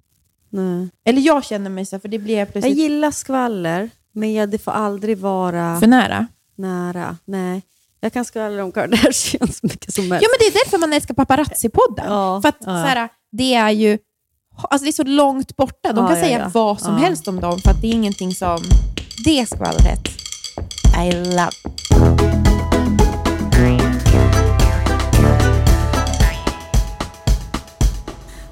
Nej. 0.56 0.90
Eller 1.06 1.22
jag 1.22 1.46
känner 1.46 1.70
mig 1.70 1.86
så, 1.86 2.00
för 2.00 2.08
det 2.08 2.20
blir 2.20 2.38
Jag 2.38 2.52
plötsligt 2.52 2.78
gillar 2.78 3.12
skvaller, 3.12 3.90
men 4.12 4.34
jag, 4.34 4.50
det 4.50 4.58
får 4.58 4.72
aldrig 4.72 5.18
vara 5.18 5.80
för 5.80 5.88
nära. 5.88 6.28
nära. 6.58 7.18
Nej. 7.26 7.62
Jag 8.00 8.14
kan 8.14 8.26
skvallra 8.26 8.64
om 8.64 8.72
Kardashians 8.72 9.58
så 9.58 9.68
mycket 9.68 9.94
som 9.94 10.12
helst. 10.12 10.24
Ja, 10.24 10.30
men 10.32 10.38
det 10.40 10.46
är 10.58 10.64
därför 10.66 10.78
man 10.78 10.94
älskar 10.94 11.14
paparazzi-podden. 11.14 12.04
Ja, 12.08 12.42
för 12.42 12.50
att 12.50 12.58
ja. 12.60 12.66
så 12.66 12.72
här, 12.72 13.10
det 13.32 13.54
är 13.54 13.70
ju... 13.72 13.98
Alltså 14.58 14.84
det 14.86 14.90
är 14.90 14.92
så 14.92 15.04
långt 15.04 15.56
borta. 15.56 15.94
De 15.94 15.98
Ja, 15.98 16.08
kan 16.08 16.18
ja, 16.18 16.24
säga 16.24 16.40
ja. 16.40 16.52
vad 16.54 16.82
som 16.82 16.94
Ja. 16.94 17.00
helst 17.00 17.28
om 17.28 17.40
dem, 17.40 17.60
för 17.60 17.72
att 17.72 17.82
det 17.82 17.88
är 17.88 17.92
ingenting 17.92 18.32
som... 18.34 18.58
Det 19.26 19.46
skvallret. 19.46 20.08
I 21.08 21.12
love. 21.12 21.52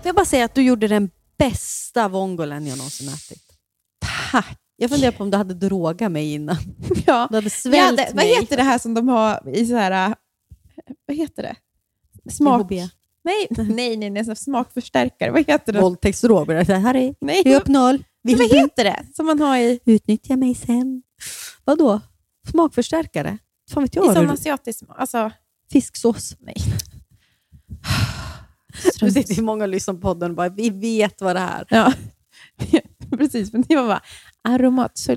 Får 0.01 0.09
jag 0.09 0.15
bara 0.15 0.25
säga 0.25 0.45
att 0.45 0.55
du 0.55 0.61
gjorde 0.61 0.87
den 0.87 1.09
bästa 1.49 2.07
vongolen 2.07 2.67
jag 2.67 2.77
någonsin 2.77 3.07
ätit. 3.09 3.43
Tack. 4.31 4.57
Jag 4.75 4.89
funderar 4.89 5.11
på 5.11 5.23
om 5.23 5.31
du 5.31 5.37
hade 5.37 5.53
drogat 5.53 6.11
mig 6.11 6.33
innan. 6.33 6.57
Ja. 7.05 7.27
Du 7.29 7.35
hade 7.35 7.45
Ja, 7.45 7.49
svällt 7.49 7.97
det, 7.97 8.05
vad 8.07 8.15
mig. 8.15 8.35
heter 8.35 8.57
det 8.57 8.63
här 8.63 8.79
som 8.79 8.93
de 8.93 9.07
har 9.07 9.49
i 9.55 9.65
så 9.65 9.75
här... 9.75 10.09
äh, 10.09 10.15
Vad 11.05 11.17
heter 11.17 11.43
det? 11.43 11.55
Smak... 12.31 12.61
GHB. 12.61 12.71
Nej, 13.25 13.47
nej, 13.49 13.97
nej, 13.97 14.09
nej, 14.09 14.35
smakförstärkare. 14.35 15.31
Vad 15.31 15.47
heter 15.47 15.73
det? 15.73 15.81
Våldtäktsdrog. 15.81 16.51
Jag 16.51 16.65
säger, 16.65 16.79
Harry, 16.79 17.13
Nej, 17.21 17.55
upp 17.55 17.67
noll. 17.67 18.03
Vill 18.23 18.37
vad 18.37 18.51
heter 18.51 18.83
det? 18.83 19.05
Som 19.15 19.25
man 19.25 19.39
har 19.39 19.57
i, 19.57 19.79
utnyttja 19.85 20.35
mig 20.37 20.55
sen? 20.55 21.03
Vadå? 21.63 22.01
Smakförstärkare? 22.51 23.37
Fan 23.71 23.83
vet 23.83 23.95
i 23.95 23.97
jag. 23.99 24.13
sån 24.13 24.25
hur- 24.25 24.33
asiatisk. 24.33 24.83
Alltså, 24.89 25.31
Fisksås. 25.71 26.35
nej. 26.39 26.55
Nu 29.01 29.11
sitter 29.11 29.33
ju 29.33 29.41
många 29.41 29.63
och 29.63 29.69
lyssnar 29.69 29.93
på 29.93 30.01
podden 30.01 30.29
och 30.31 30.37
bara, 30.37 30.49
vi 30.49 30.69
vet 30.69 31.21
vad 31.21 31.35
det 31.35 31.39
är. 31.39 31.65
Ja, 31.69 31.93
precis. 33.17 33.53
Men 33.53 33.61
det 33.67 33.75
var 33.75 33.87
bara 33.87 34.01
aromat. 34.43 35.07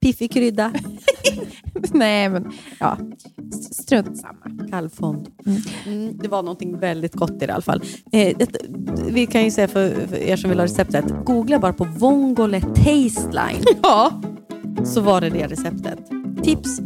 Piffig 0.00 0.32
krydda. 0.32 0.72
nej, 1.92 2.28
men 2.28 2.52
ja. 2.80 2.98
Strunt 3.72 4.18
samma. 4.18 4.68
Kallfond. 4.70 5.28
Mm. 5.46 5.62
Mm, 5.86 6.18
det 6.18 6.28
var 6.28 6.42
någonting 6.42 6.78
väldigt 6.78 7.14
gott 7.14 7.30
i 7.30 7.38
det 7.38 7.46
i 7.46 7.50
alla 7.50 7.62
fall. 7.62 7.82
Eh, 8.12 8.36
det, 8.38 8.56
vi 9.10 9.26
kan 9.26 9.44
ju 9.44 9.50
säga 9.50 9.68
för, 9.68 10.06
för 10.08 10.16
er 10.16 10.36
som 10.36 10.50
vill 10.50 10.58
ha 10.58 10.64
receptet, 10.64 11.04
googla 11.24 11.58
bara 11.58 11.72
på 11.72 11.84
Vongole 11.84 12.60
Tasteline. 12.60 13.64
Ja. 13.82 14.22
Så 14.84 15.00
var 15.00 15.20
det 15.20 15.30
det 15.30 15.46
receptet. 15.46 15.98
Tips, 16.42 16.80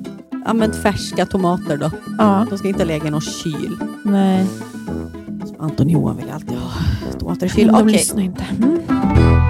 använd 0.45 0.75
färska 0.75 1.27
tomater 1.27 1.77
då. 1.77 1.91
ja. 2.19 2.47
De 2.51 2.59
ska 2.59 2.69
inte 2.69 2.85
lägga 2.85 3.07
i 3.07 3.11
någon 3.11 3.21
kyl. 3.21 3.77
Nej. 4.05 4.47
Anton 5.59 5.87
och 5.87 5.93
Johan 5.93 6.17
vill 6.17 6.31
alltid 6.31 6.59
ha. 6.59 6.71
De 7.21 7.75
Okej. 7.83 7.93
lyssnar 7.93 8.23
inte. 8.23 8.45
Mm. 8.63 9.50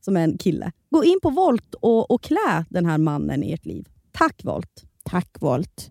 som 0.00 0.16
är 0.16 0.20
en 0.20 0.38
kille. 0.38 0.72
Gå 0.90 1.04
in 1.04 1.18
på 1.22 1.30
Volt 1.30 1.74
och, 1.74 2.10
och 2.10 2.22
klä 2.22 2.64
den 2.68 2.86
här 2.86 2.98
mannen 2.98 3.42
i 3.42 3.52
ert 3.52 3.66
liv. 3.66 3.88
Tack 4.12 4.44
Volt! 4.44 4.84
Tack 5.04 5.36
Volt. 5.40 5.90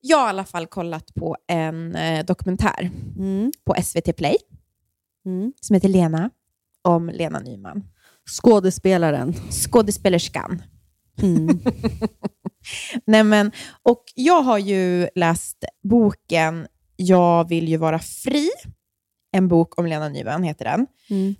Jag 0.00 0.18
har 0.18 0.26
i 0.26 0.28
alla 0.28 0.44
fall 0.44 0.66
kollat 0.66 1.14
på 1.14 1.36
en 1.48 1.96
eh, 1.96 2.24
dokumentär 2.24 2.90
på 3.64 3.74
SVT 3.82 4.16
Play 4.16 4.36
som 5.60 5.74
heter 5.74 5.88
Lena, 5.88 6.30
om 6.82 7.08
Lena 7.08 7.38
Nyman. 7.38 7.84
Skådespelaren. 8.30 9.34
Skådespelerskan. 9.50 10.62
Nej, 13.04 13.24
men, 13.24 13.52
och 13.82 14.04
jag 14.14 14.42
har 14.42 14.58
ju 14.58 15.08
läst 15.14 15.64
boken 15.82 16.66
Jag 16.96 17.48
vill 17.48 17.68
ju 17.68 17.76
vara 17.76 17.98
fri. 17.98 18.50
En 19.34 19.48
bok 19.48 19.78
om 19.78 19.86
Lena 19.86 20.08
Nyman 20.08 20.42
heter 20.42 20.64
den. 20.64 20.86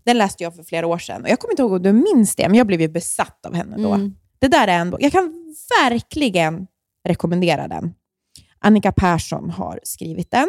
Den 0.05 0.19
läste 0.19 0.43
jag 0.43 0.57
för 0.57 0.63
flera 0.63 0.87
år 0.87 0.99
sedan. 0.99 1.23
Och 1.23 1.29
jag 1.29 1.39
kommer 1.39 1.53
inte 1.53 1.63
ihåg 1.63 1.73
om 1.73 1.83
du 1.83 1.93
minns 1.93 2.37
det, 2.37 2.49
men 2.49 2.59
jag 2.59 2.67
blev 2.67 2.81
ju 2.81 2.89
besatt 2.89 3.47
av 3.47 3.55
henne 3.55 3.77
då. 3.77 3.93
Mm. 3.93 4.15
Det 4.39 4.49
där 4.49 4.69
är 4.69 4.79
en 4.79 4.91
bok. 4.91 5.03
Jag 5.03 5.13
kan 5.13 5.55
verkligen 5.81 6.67
rekommendera 7.05 7.69
den. 7.69 7.95
Annika 8.59 8.93
Persson 8.93 9.51
har 9.51 9.81
skrivit 9.83 10.31
den. 10.31 10.49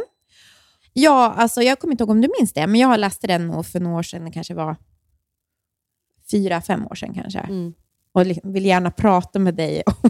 Ja, 0.93 1.33
alltså, 1.37 1.61
jag 1.61 1.79
kommer 1.79 1.93
inte 1.93 2.03
ihåg 2.03 2.09
om 2.09 2.21
du 2.21 2.29
minns 2.39 2.53
det, 2.53 2.67
men 2.67 2.81
jag 2.81 2.99
läste 2.99 3.27
den 3.27 3.47
nog 3.47 3.65
för 3.65 3.79
några 3.79 3.97
år 3.97 4.03
sedan. 4.03 4.25
Det 4.25 4.31
kanske 4.31 4.53
var 4.53 4.75
fyra, 6.31 6.61
fem 6.61 6.87
år 6.87 6.95
sedan 6.95 7.13
kanske. 7.13 7.39
Mm. 7.39 7.73
Och 8.11 8.55
vill 8.55 8.65
gärna 8.65 8.91
prata 8.91 9.39
med 9.39 9.55
dig 9.55 9.83
om, 9.85 10.09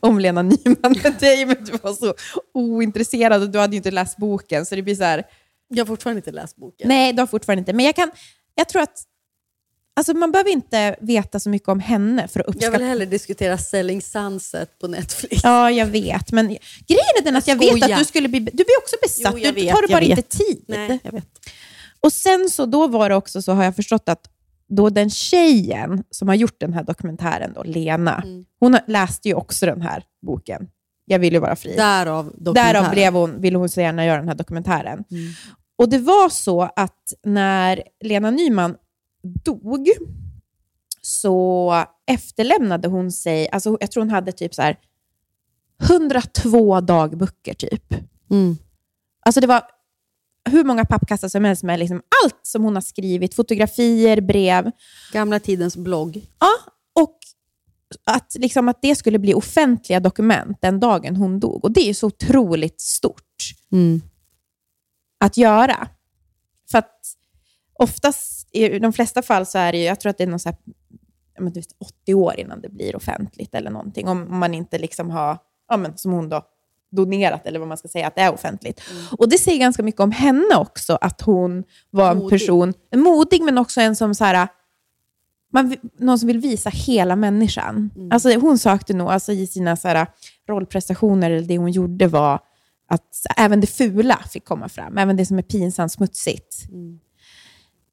om 0.00 0.18
Lena 0.18 0.42
Nyman 0.42 0.96
med 1.02 1.14
dig, 1.20 1.46
men 1.46 1.56
du 1.64 1.72
var 1.82 1.92
så 1.92 2.14
ointresserad 2.54 3.42
och 3.42 3.50
du 3.50 3.58
hade 3.58 3.72
ju 3.72 3.76
inte 3.76 3.90
läst 3.90 4.16
boken. 4.16 4.66
Så 4.66 4.74
det 4.74 4.82
blir 4.82 4.94
så 4.94 5.04
här, 5.04 5.24
Jag 5.68 5.80
har 5.84 5.86
fortfarande 5.86 6.18
inte 6.18 6.32
läst 6.32 6.56
boken. 6.56 6.88
nej, 6.88 7.12
du 7.12 7.22
har 7.22 7.26
fortfarande 7.26 7.58
inte. 7.60 7.72
Men 7.72 7.84
jag, 7.86 7.96
kan, 7.96 8.10
jag 8.54 8.68
tror 8.68 8.82
att 8.82 9.02
alltså 9.96 10.14
man 10.14 10.32
behöver 10.32 10.50
inte 10.50 10.96
veta 11.00 11.40
så 11.40 11.50
mycket 11.50 11.68
om 11.68 11.80
henne 11.80 12.28
för 12.28 12.40
att 12.40 12.46
Jag 12.46 12.54
uppskatta 12.54 12.78
vill 12.78 12.86
hellre 12.86 13.06
diskutera 13.06 13.58
Selling 13.58 14.02
Sunset 14.02 14.78
på 14.78 14.88
Netflix. 14.88 15.44
Ja, 15.44 15.70
jag 15.70 15.86
vet. 15.86 16.32
Men 16.32 16.46
grejen 16.86 17.14
är 17.20 17.24
den 17.24 17.36
att 17.36 17.46
jag 17.48 17.56
vet 17.56 17.82
att 17.82 17.98
du 17.98 18.04
skulle 18.04 18.28
bli... 18.28 18.40
Du 18.40 18.50
blir 18.50 18.78
också 18.82 18.96
besatt. 19.02 19.34
Jo, 19.36 19.38
jag 19.38 19.54
du 19.54 19.60
tar 19.60 19.80
jag 19.82 19.90
bara 19.90 20.00
inte 20.00 20.22
tid. 20.22 20.64
Nej, 20.68 20.98
jag 21.04 21.12
vet. 21.12 21.26
Och 22.00 22.12
sen 22.12 22.50
så 22.50 22.66
då 22.66 22.86
var 22.86 23.08
det 23.08 23.14
också 23.16 23.42
så 23.42 23.52
har 23.52 23.64
jag 23.64 23.76
förstått 23.76 24.08
att 24.08 24.30
då 24.68 24.90
den 24.90 25.10
tjejen 25.10 26.04
som 26.10 26.28
har 26.28 26.34
gjort 26.34 26.60
den 26.60 26.72
här 26.72 26.82
dokumentären, 26.84 27.52
då, 27.52 27.62
Lena, 27.62 28.22
Mm. 28.24 28.44
hon 28.60 28.78
läste 28.86 29.28
ju 29.28 29.34
också 29.34 29.66
den 29.66 29.80
här 29.82 30.04
boken. 30.26 30.68
Jag 31.04 31.18
vill 31.18 31.32
ju 31.34 31.38
vara 31.38 31.56
fri. 31.56 31.76
Därav. 31.76 32.32
Därav 32.36 32.90
blev 32.90 33.12
hon, 33.12 33.40
ville 33.40 33.58
hon 33.58 33.68
så 33.68 33.80
gärna 33.80 34.06
göra 34.06 34.18
den 34.18 34.28
här 34.28 34.34
dokumentären. 34.34 35.04
Och 35.76 35.88
det 35.88 35.98
var 35.98 36.28
så 36.28 36.62
att 36.62 37.12
när 37.22 37.82
Lena 38.04 38.30
Nyman 38.30 38.76
dog 39.44 39.88
så 41.00 41.84
efterlämnade 42.06 42.88
hon 42.88 43.12
sig, 43.12 43.48
alltså 43.48 43.76
jag 43.80 43.90
tror 43.90 44.00
hon 44.02 44.10
hade 44.10 44.32
typ 44.32 44.54
så 44.54 44.62
här 44.62 44.76
102 45.82 46.80
dagböcker 46.80 47.54
typ. 47.54 47.94
Mm. 48.30 48.56
Alltså 49.26 49.40
det 49.40 49.46
var 49.46 49.62
hur 50.50 50.64
många 50.64 50.84
pappkassar 50.84 51.28
som 51.28 51.44
helst 51.44 51.62
med 51.62 51.78
liksom 51.78 52.02
allt 52.24 52.40
som 52.42 52.64
hon 52.64 52.74
har 52.74 52.82
skrivit, 52.82 53.34
fotografier, 53.34 54.20
brev. 54.20 54.70
Gamla 55.12 55.40
tidens 55.40 55.76
blogg. 55.76 56.26
Ja, 56.40 56.72
att, 58.04 58.36
liksom, 58.38 58.68
att 58.68 58.82
det 58.82 58.94
skulle 58.94 59.18
bli 59.18 59.34
offentliga 59.34 60.00
dokument 60.00 60.58
den 60.60 60.80
dagen 60.80 61.16
hon 61.16 61.40
dog. 61.40 61.64
Och 61.64 61.72
det 61.72 61.80
är 61.90 61.94
så 61.94 62.06
otroligt 62.06 62.80
stort 62.80 63.54
att 65.20 65.36
göra. 65.36 65.88
För 66.70 66.78
att 66.78 67.00
oftast, 67.78 68.48
i 68.52 68.78
de 68.78 68.92
flesta 68.92 69.22
fall 69.22 69.46
så 69.46 69.58
är 69.58 69.72
det 69.72 69.78
ju, 69.78 69.84
jag 69.84 70.00
tror 70.00 70.10
att 70.10 70.18
det 70.18 70.24
är 70.24 70.28
någon 70.28 70.40
så 70.40 70.48
här, 70.48 70.58
du 71.38 71.60
vet, 71.60 71.76
80 72.02 72.14
år 72.14 72.34
innan 72.40 72.60
det 72.60 72.68
blir 72.68 72.96
offentligt 72.96 73.54
eller 73.54 73.70
någonting. 73.70 74.08
Om 74.08 74.38
man 74.38 74.54
inte 74.54 74.78
liksom 74.78 75.10
har, 75.10 75.38
ja, 75.68 75.76
men, 75.76 75.98
som 75.98 76.12
hon 76.12 76.28
då, 76.28 76.42
donerat 76.90 77.46
eller 77.46 77.58
vad 77.58 77.68
man 77.68 77.76
ska 77.78 77.88
säga, 77.88 78.06
att 78.06 78.14
det 78.14 78.20
är 78.20 78.34
offentligt. 78.34 78.80
Och 79.18 79.28
det 79.28 79.38
säger 79.38 79.58
ganska 79.58 79.82
mycket 79.82 80.00
om 80.00 80.10
henne 80.10 80.56
också, 80.56 80.98
att 81.00 81.20
hon 81.20 81.64
var 81.90 82.10
en 82.10 82.18
Modig. 82.18 82.30
person, 82.30 82.74
modig 82.94 83.42
men 83.42 83.58
också 83.58 83.80
en 83.80 83.96
som 83.96 84.14
så 84.14 84.24
här, 84.24 84.48
man, 85.54 85.76
någon 85.98 86.18
som 86.18 86.26
vill 86.26 86.38
visa 86.38 86.70
hela 86.70 87.16
människan. 87.16 87.90
Alltså, 88.10 88.38
hon 88.38 88.58
sökte 88.58 88.94
nog 88.94 89.08
alltså, 89.08 89.32
i 89.32 89.46
sina 89.46 89.76
så 89.76 89.88
här, 89.88 90.06
rollprestationer, 90.48 91.30
eller 91.30 91.48
det 91.48 91.58
hon 91.58 91.70
gjorde 91.70 92.06
var 92.06 92.40
att 92.88 93.08
även 93.36 93.60
det 93.60 93.66
fula 93.66 94.18
fick 94.30 94.44
komma 94.44 94.68
fram. 94.68 94.98
Även 94.98 95.16
det 95.16 95.26
som 95.26 95.38
är 95.38 95.42
pinsamt 95.42 95.92
smutsigt. 95.92 96.66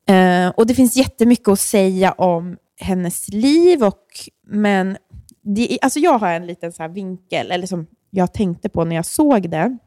Eh, 0.07 0.49
och 0.49 0.67
det 0.67 0.73
finns 0.75 0.95
jättemycket 0.95 1.47
att 1.47 1.59
säga 1.59 2.11
om 2.11 2.57
hennes 2.79 3.29
liv, 3.29 3.83
och, 3.83 4.05
men 4.47 4.97
det, 5.43 5.77
alltså 5.81 5.99
jag 5.99 6.19
har 6.19 6.33
en 6.33 6.47
liten 6.47 6.71
så 6.71 6.87
vinkel, 6.87 7.51
eller 7.51 7.67
som 7.67 7.87
jag 8.09 8.33
tänkte 8.33 8.69
på 8.69 8.85
när 8.85 8.95
jag 8.95 9.05
såg 9.05 9.49
det. 9.49 9.77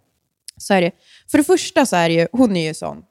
Så 0.56 0.74
är 0.74 0.80
det 0.80 0.90
för 1.30 1.38
det 1.38 1.44
första 1.44 1.86
så 1.86 1.96
är 1.96 2.08
det 2.08 2.14
ju, 2.14 2.26
hon 2.32 2.56
är 2.56 2.66
ju 2.68 2.74
sån, 2.74 3.02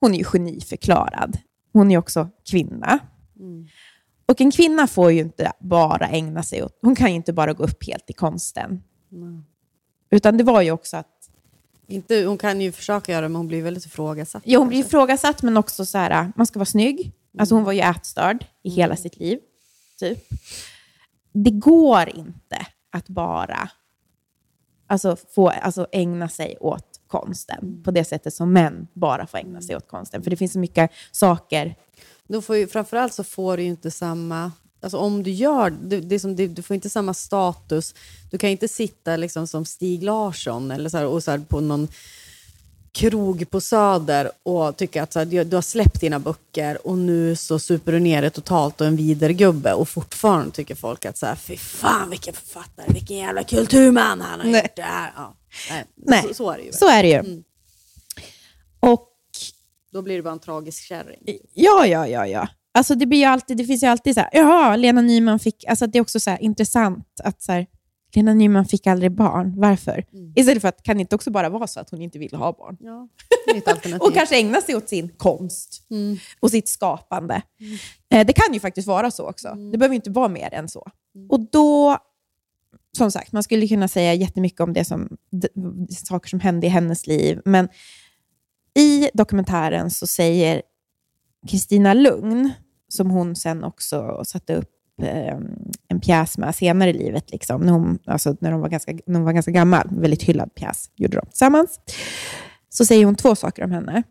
hon 0.00 0.14
är 0.14 0.18
ju 0.18 0.24
geniförklarad. 0.24 1.38
Hon 1.72 1.90
är 1.90 1.98
också 1.98 2.28
kvinna. 2.50 2.98
Och 4.30 4.40
en 4.40 4.50
kvinna 4.50 4.86
får 4.86 5.12
ju 5.12 5.20
inte 5.20 5.52
bara 5.60 6.08
ägna 6.08 6.42
sig 6.42 6.62
åt, 6.62 6.78
hon 6.82 6.94
kan 6.94 7.10
ju 7.10 7.16
inte 7.16 7.32
bara 7.32 7.52
gå 7.52 7.64
upp 7.64 7.86
helt 7.86 8.10
i 8.10 8.12
konsten. 8.12 8.82
Utan 10.10 10.36
det 10.36 10.44
var 10.44 10.62
ju 10.62 10.70
också 10.70 10.96
att 10.96 11.30
Inte, 11.86 12.24
hon 12.24 12.38
kan 12.38 12.60
ju 12.60 12.72
försöka 12.72 13.12
göra 13.12 13.22
det, 13.22 13.28
men 13.28 13.36
hon 13.36 13.46
blir 13.46 13.62
väldigt 13.62 13.86
ifrågasatt. 13.86 14.42
Ja, 14.46 14.58
hon 14.58 14.68
blir 14.68 14.78
ifrågasatt, 14.78 15.42
men 15.42 15.56
också 15.56 15.86
så 15.86 15.98
här, 15.98 16.32
man 16.36 16.46
ska 16.46 16.58
vara 16.58 16.66
snygg. 16.66 17.12
Alltså 17.38 17.54
hon 17.54 17.64
var 17.64 17.72
ju 17.72 17.80
ätstörd 17.80 18.44
i 18.62 18.70
hela 18.70 18.96
sitt 18.96 19.16
liv. 19.16 19.38
Typ. 19.98 20.18
Det 21.32 21.50
går 21.50 22.08
inte 22.08 22.66
att 22.90 23.08
bara 23.08 23.70
alltså, 24.86 25.16
få, 25.16 25.48
alltså, 25.48 25.86
ägna 25.92 26.28
sig 26.28 26.56
åt 26.60 27.00
konsten 27.06 27.82
på 27.84 27.90
det 27.90 28.04
sättet 28.04 28.34
som 28.34 28.52
män 28.52 28.88
bara 28.92 29.26
får 29.26 29.38
ägna 29.38 29.60
sig 29.60 29.76
åt 29.76 29.88
konsten. 29.88 30.22
För 30.22 30.30
det 30.30 30.36
finns 30.36 30.52
så 30.52 30.58
mycket 30.58 30.90
saker. 31.12 31.76
Då 32.32 32.42
får 32.42 32.56
ju, 32.56 32.66
framförallt 32.66 33.14
så 33.14 33.24
får 33.24 33.56
du 33.56 33.62
ju 33.62 33.68
inte 33.68 33.90
samma... 33.90 34.52
Alltså 34.82 34.98
om 34.98 35.22
du 35.22 35.30
gör 35.30 35.70
det, 35.70 36.00
det 36.00 36.20
som, 36.20 36.36
det, 36.36 36.46
du 36.46 36.62
får 36.62 36.74
inte 36.74 36.90
samma 36.90 37.14
status. 37.14 37.94
Du 38.30 38.38
kan 38.38 38.50
inte 38.50 38.68
sitta 38.68 39.16
liksom 39.16 39.46
som 39.46 39.64
Stig 39.64 40.02
Larsson 40.02 40.70
eller 40.70 40.90
så 40.90 40.96
här, 40.96 41.06
och 41.06 41.24
så 41.24 41.30
här 41.30 41.38
på 41.38 41.60
någon 41.60 41.88
krog 42.92 43.50
på 43.50 43.60
Söder 43.60 44.30
och 44.42 44.76
tycka 44.76 45.02
att 45.02 45.12
så 45.12 45.18
här, 45.18 45.26
du, 45.26 45.44
du 45.44 45.56
har 45.56 45.62
släppt 45.62 46.00
dina 46.00 46.18
böcker 46.18 46.86
och 46.86 46.98
nu 46.98 47.36
så 47.36 47.58
super 47.58 47.92
du 47.92 48.00
ner 48.00 48.22
det 48.22 48.30
totalt 48.30 48.80
och 48.80 48.86
en 48.86 48.96
vidergubbe 48.96 49.72
och 49.72 49.88
fortfarande 49.88 50.50
tycker 50.50 50.74
folk 50.74 51.04
att 51.04 51.18
så 51.18 51.26
här, 51.26 51.34
fy 51.34 51.56
fan 51.56 52.10
vilken 52.10 52.34
författare, 52.34 52.92
vilken 52.92 53.16
jävla 53.16 53.44
kulturman 53.44 54.20
han 54.20 54.40
har 54.40 54.46
Nej. 54.46 54.62
gjort 54.62 54.76
det 54.76 54.82
här. 54.82 55.12
Ja, 55.16 55.34
nej, 55.70 55.84
Nej, 55.96 56.22
Så, 56.22 56.34
så 56.34 56.50
är 56.50 56.58
det 56.58 56.64
ju. 56.64 56.72
Så 56.72 56.88
är 56.88 57.02
det 57.02 57.08
ju. 57.08 57.42
Och 58.80 59.09
Då 59.92 60.02
blir 60.02 60.16
det 60.16 60.22
bara 60.22 60.32
en 60.32 60.38
tragisk 60.38 60.82
kärring. 60.82 61.20
Ja, 61.54 61.86
ja, 61.86 62.08
ja. 62.08 62.26
ja. 62.26 62.48
Alltså 62.72 62.94
det, 62.94 63.06
blir 63.06 63.26
alltid, 63.26 63.56
det 63.56 63.64
finns 63.64 63.82
ju 63.82 63.86
alltid 63.86 64.14
så 64.14 64.20
här, 64.20 64.30
jaha, 64.32 64.76
Lena 64.76 65.00
Nyman 65.00 65.38
fick... 65.38 65.64
Alltså 65.64 65.86
det 65.86 65.98
är 65.98 66.02
också 66.02 66.20
så 66.20 66.30
här 66.30 66.42
intressant 66.42 67.06
att 67.24 67.42
så 67.42 67.52
här, 67.52 67.66
Lena 68.14 68.34
Nyman 68.34 68.64
fick 68.64 68.86
aldrig 68.86 69.12
barn. 69.12 69.54
Varför? 69.56 70.04
Istället 70.36 70.60
för 70.60 70.68
att 70.68 70.82
kan 70.82 70.96
det 70.96 71.00
inte 71.00 71.14
också 71.14 71.30
bara 71.30 71.48
vara 71.48 71.66
så 71.66 71.80
att 71.80 71.90
hon 71.90 72.02
inte 72.02 72.18
vill 72.18 72.34
ha 72.34 72.52
barn? 72.52 72.76
Ja. 72.80 73.08
Och 74.00 74.14
kanske 74.14 74.38
ägna 74.38 74.60
sig 74.60 74.76
åt 74.76 74.88
sin 74.88 75.08
konst 75.08 75.82
och 76.40 76.50
sitt 76.50 76.68
skapande. 76.68 77.42
Eh, 78.12 78.26
det 78.26 78.32
kan 78.32 78.54
ju 78.54 78.60
faktiskt 78.60 78.88
vara 78.88 79.10
så 79.10 79.28
också. 79.28 79.54
Det 79.72 79.78
behöver 79.78 79.94
inte 79.94 80.10
vara 80.10 80.28
mer 80.28 80.54
än 80.54 80.68
så. 80.68 80.90
Och 81.28 81.40
då, 81.40 81.98
som 82.96 83.10
sagt, 83.10 83.32
man 83.32 83.42
skulle 83.42 83.68
kunna 83.68 83.88
säga 83.88 84.14
jättemycket 84.14 84.60
om 84.60 84.72
det 84.72 84.84
som, 84.84 85.16
saker 85.88 86.28
som 86.28 86.40
hände 86.40 86.66
i 86.66 86.70
hennes 86.70 87.06
liv. 87.06 87.40
Men 87.44 87.68
i 88.74 89.10
dokumentären 89.14 89.90
så 89.90 90.06
säger 90.06 90.62
Kristina 91.48 91.94
Lugn, 91.94 92.52
som 92.88 93.10
hon 93.10 93.36
sen 93.36 93.64
också 93.64 94.22
satte 94.24 94.54
upp 94.54 94.70
ehm, 95.02 95.44
en 95.88 96.00
pjäs 96.00 96.38
med 96.38 96.54
senare 96.54 96.90
i 96.90 96.92
livet, 96.92 97.30
liksom, 97.30 97.60
när, 97.60 97.72
hon, 97.72 97.98
alltså, 98.06 98.36
när, 98.40 98.52
hon 98.52 98.60
var 98.60 98.68
ganska, 98.68 98.92
när 99.06 99.14
hon 99.14 99.24
var 99.24 99.32
ganska 99.32 99.50
gammal, 99.50 99.88
väldigt 99.90 100.22
hyllad 100.22 100.54
pjäs, 100.54 100.90
gjorde 100.96 101.16
de 101.16 101.26
tillsammans, 101.26 101.80
så 102.68 102.86
säger 102.86 103.04
hon 103.04 103.14
två 103.14 103.34
saker 103.34 103.64
om 103.64 103.70
henne. 103.70 104.02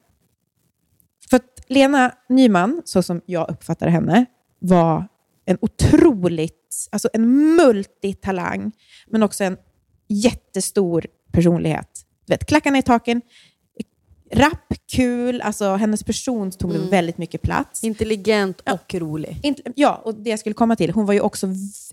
För 1.29 1.37
att 1.37 1.63
Lena 1.67 2.11
Nyman, 2.29 2.81
så 2.85 3.03
som 3.03 3.21
jag 3.25 3.49
uppfattar 3.49 3.87
henne, 3.87 4.25
var 4.59 5.07
en 5.45 5.57
otroligt, 5.61 6.87
alltså 6.91 7.09
en 7.13 7.55
multitalang, 7.55 8.71
men 9.07 9.23
också 9.23 9.43
en 9.43 9.57
jättestor 10.07 11.05
personlighet. 11.31 12.05
Du 12.25 12.33
vet, 12.33 12.45
klackarna 12.45 12.77
i 12.77 12.81
taken, 12.81 13.21
rapp, 14.31 14.73
kul, 14.91 15.41
alltså 15.41 15.75
hennes 15.75 16.03
person 16.03 16.51
tog 16.51 16.71
väldigt 16.71 17.17
mycket 17.17 17.41
plats. 17.41 17.83
Intelligent 17.83 18.61
och 18.71 18.93
rolig. 18.95 19.39
Inte- 19.43 19.61
Ja, 19.75 20.01
och 20.05 20.15
det 20.15 20.29
jag 20.29 20.39
skulle 20.39 20.53
komma 20.53 20.75
till, 20.75 20.91
hon 20.91 21.05
var 21.05 21.13
ju 21.13 21.21
också 21.21 21.47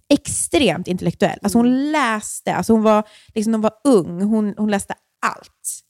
extremt 0.08 0.88
intellektuell. 0.88 1.38
Alltså 1.42 1.58
hon 1.58 1.92
läste, 1.92 2.54
alltså 2.54 2.72
hon 2.72 2.82
var, 2.82 3.02
liksom, 3.34 3.52
hon 3.54 3.60
var 3.62 3.72
ung, 3.84 4.22
hon, 4.22 4.54
hon 4.56 4.70
läste 4.70 4.94
allt. 5.26 5.82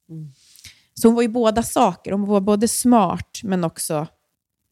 Så 0.94 1.08
hon 1.08 1.14
var 1.14 1.22
ju 1.22 1.28
båda 1.28 1.62
saker. 1.62 2.12
Hon 2.12 2.24
var 2.26 2.40
både 2.40 2.68
smart, 2.68 3.40
men 3.42 3.64
också 3.64 4.06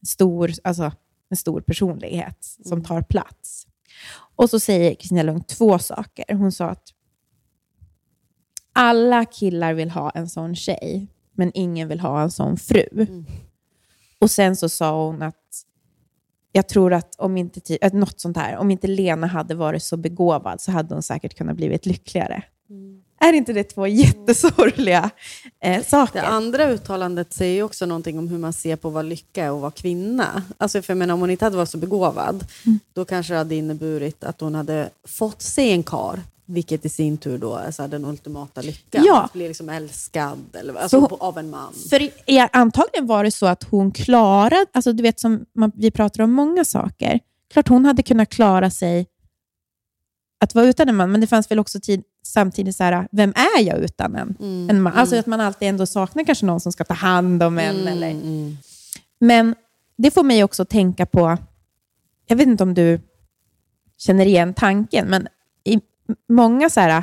stor, 0.07 0.53
alltså, 0.65 0.93
en 1.31 1.37
stor 1.37 1.61
personlighet 1.61 2.45
som 2.65 2.85
tar 2.85 3.03
plats. 3.03 3.67
Och 4.37 4.51
så 4.51 4.61
säger 4.61 4.95
Kristina 4.95 5.23
Lugn 5.23 5.45
två 5.45 5.79
saker. 5.79 6.35
Hon 6.35 6.53
sa 6.53 6.67
att 6.67 6.89
alla 8.73 9.25
killar 9.25 9.75
vill 9.75 9.91
ha 9.91 10.11
en 10.11 10.29
sån 10.29 10.57
tjej, 10.57 11.07
men 11.35 11.51
ingen 11.55 11.89
vill 11.89 12.01
ha 12.01 12.23
en 12.23 12.31
sån 12.31 12.57
fru. 12.57 13.07
Och 14.19 14.31
sen 14.31 14.57
så 14.57 14.69
sa 14.69 15.07
hon 15.07 15.23
att 15.23 15.65
jag 16.53 16.69
tror 16.69 16.93
att 16.93 17.15
om 17.19 17.37
inte, 17.37 17.79
att 17.81 17.93
något 17.93 18.21
sånt 18.21 18.37
här, 18.37 18.57
om 18.57 18.71
inte 18.71 18.87
Lena 18.87 19.27
hade 19.27 19.55
varit 19.55 19.83
så 19.83 19.97
begåvad 19.97 20.61
så 20.61 20.73
hade 20.73 20.95
hon 20.95 21.03
säkert 21.03 21.37
kunnat 21.37 21.57
blivit 21.57 21.87
lyckligare. 21.87 22.43
Är 23.21 23.33
inte 23.33 23.53
det 23.53 23.65
två 23.65 23.87
jättesorgliga 23.87 25.11
eh, 25.61 25.85
saker? 25.85 26.21
Det 26.21 26.27
andra 26.27 26.71
uttalandet 26.71 27.33
säger 27.33 27.63
också 27.63 27.87
någonting 27.87 28.19
om 28.19 28.29
hur 28.29 28.39
man 28.39 28.53
ser 28.53 28.77
på 28.77 28.91
vad 28.91 29.05
lycka 29.05 29.45
är 29.45 29.53
och 29.53 29.61
vara 29.61 29.71
kvinna. 29.71 30.43
Alltså 30.59 30.83
för 30.83 30.91
jag 30.91 30.99
menar, 30.99 31.15
om 31.15 31.21
hon 31.21 31.31
inte 31.31 31.45
hade 31.45 31.57
varit 31.57 31.69
så 31.69 31.79
begåvad, 31.79 32.47
då 32.93 33.05
kanske 33.05 33.35
det 33.35 33.39
hade 33.39 33.55
inneburit 33.55 34.25
att 34.25 34.41
hon 34.41 34.55
hade 34.55 34.91
fått 35.05 35.43
se 35.43 35.73
en 35.73 35.83
kar, 35.83 36.21
vilket 36.47 36.85
i 36.85 36.89
sin 36.89 37.17
tur 37.19 37.39
då 37.39 37.57
är 37.57 37.71
så 37.71 37.83
här 37.83 37.89
den 37.89 38.05
ultimata 38.05 38.61
lyckan. 38.63 39.05
Ja. 39.07 39.23
Att 39.23 39.33
bli 39.33 39.49
liksom 39.49 39.69
älskad 39.69 40.39
eller, 40.53 40.75
alltså, 40.75 40.99
hon- 40.99 41.19
av 41.21 41.39
en 41.39 41.51
man. 41.51 41.73
För 41.91 42.03
i- 42.03 42.13
i- 42.27 42.49
antagligen 42.53 43.07
var 43.07 43.25
det 43.25 43.31
så 43.31 43.47
att 43.47 43.63
hon 43.65 43.91
klarade, 43.93 44.67
alltså 44.73 44.93
du 44.93 45.03
vet 45.03 45.21
som 45.21 45.45
man, 45.55 45.73
vi 45.75 45.91
pratar 45.91 46.25
om 46.25 46.33
många 46.33 46.65
saker, 46.65 47.21
klart 47.53 47.69
hon 47.69 47.85
hade 47.85 48.03
kunnat 48.03 48.29
klara 48.31 48.71
sig 48.71 49.07
att 50.41 50.55
vara 50.55 50.67
utan 50.67 50.89
en 50.89 50.97
man, 50.97 51.13
men 51.13 51.21
det 51.21 51.27
fanns 51.27 51.51
väl 51.51 51.59
också 51.59 51.81
tid, 51.81 52.03
samtidigt 52.27 52.77
så 52.77 52.85
här, 52.85 53.09
vem 53.13 53.31
är 53.31 53.63
jag 53.63 53.79
utan 53.79 54.15
en, 54.17 54.37
en 54.71 54.83
man? 54.83 54.93
Alltså 54.93 55.17
att 55.17 55.27
man 55.27 55.41
alltid 55.41 55.69
ändå 55.69 55.87
saknar 55.87 56.25
kanske 56.25 56.47
någon 56.47 56.61
som 56.61 56.73
ska 56.73 56.85
ta 56.85 56.95
hand 56.95 57.43
om 57.43 57.59
en. 57.59 57.87
Eller, 57.89 58.11
men 59.21 59.55
det 59.97 60.11
får 60.11 60.23
mig 60.23 60.45
också 60.45 60.65
tänka 60.65 61.07
på, 61.07 61.39
jag 62.27 62.37
vet 62.37 62.47
inte 62.47 62.63
om 62.63 62.75
du 62.75 63.01
känner 63.99 64.27
igen 64.27 64.55
tanken, 64.55 65.07
men 65.07 65.29
många 66.29 66.71
så 66.71 66.81
här, 66.81 67.03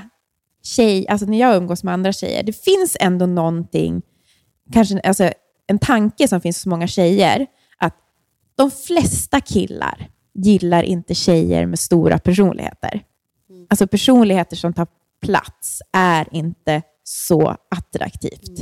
tjej, 0.64 1.08
alltså 1.08 1.26
när 1.26 1.40
jag 1.40 1.56
umgås 1.56 1.84
med 1.84 1.94
andra 1.94 2.14
tjejer, 2.14 2.44
det 2.44 2.54
finns 2.54 2.98
ändå 3.00 3.26
någonting, 3.26 4.02
kanske 4.74 5.00
alltså, 5.00 5.32
en 5.68 5.80
tanke 5.80 6.28
som 6.28 6.42
finns 6.42 6.58
hos 6.58 6.66
många 6.66 6.88
tjejer, 6.88 7.48
att 7.78 7.96
de 8.56 8.72
flesta 8.72 9.42
killar 9.42 10.10
gillar 10.34 10.84
inte 10.84 11.16
tjejer 11.16 11.66
med 11.66 11.80
stora 11.80 12.18
personligheter. 12.18 13.04
Alltså 13.70 13.88
personligheter 13.88 14.56
som 14.56 14.74
tar 14.74 14.88
plats 15.22 15.82
är 15.94 16.28
inte 16.32 16.82
så 17.04 17.58
attraktivt. 17.70 18.60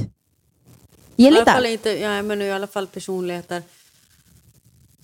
I 1.16 1.24
Gillar 1.24 1.38
alla 1.38 1.40
inte 1.40 1.52
fall 1.52 1.66
inte, 1.66 1.90
ja, 1.90 2.22
men 2.22 2.42
i 2.42 2.52
alla 2.52 2.68
fall 2.68 2.88
personligheter 2.88 3.64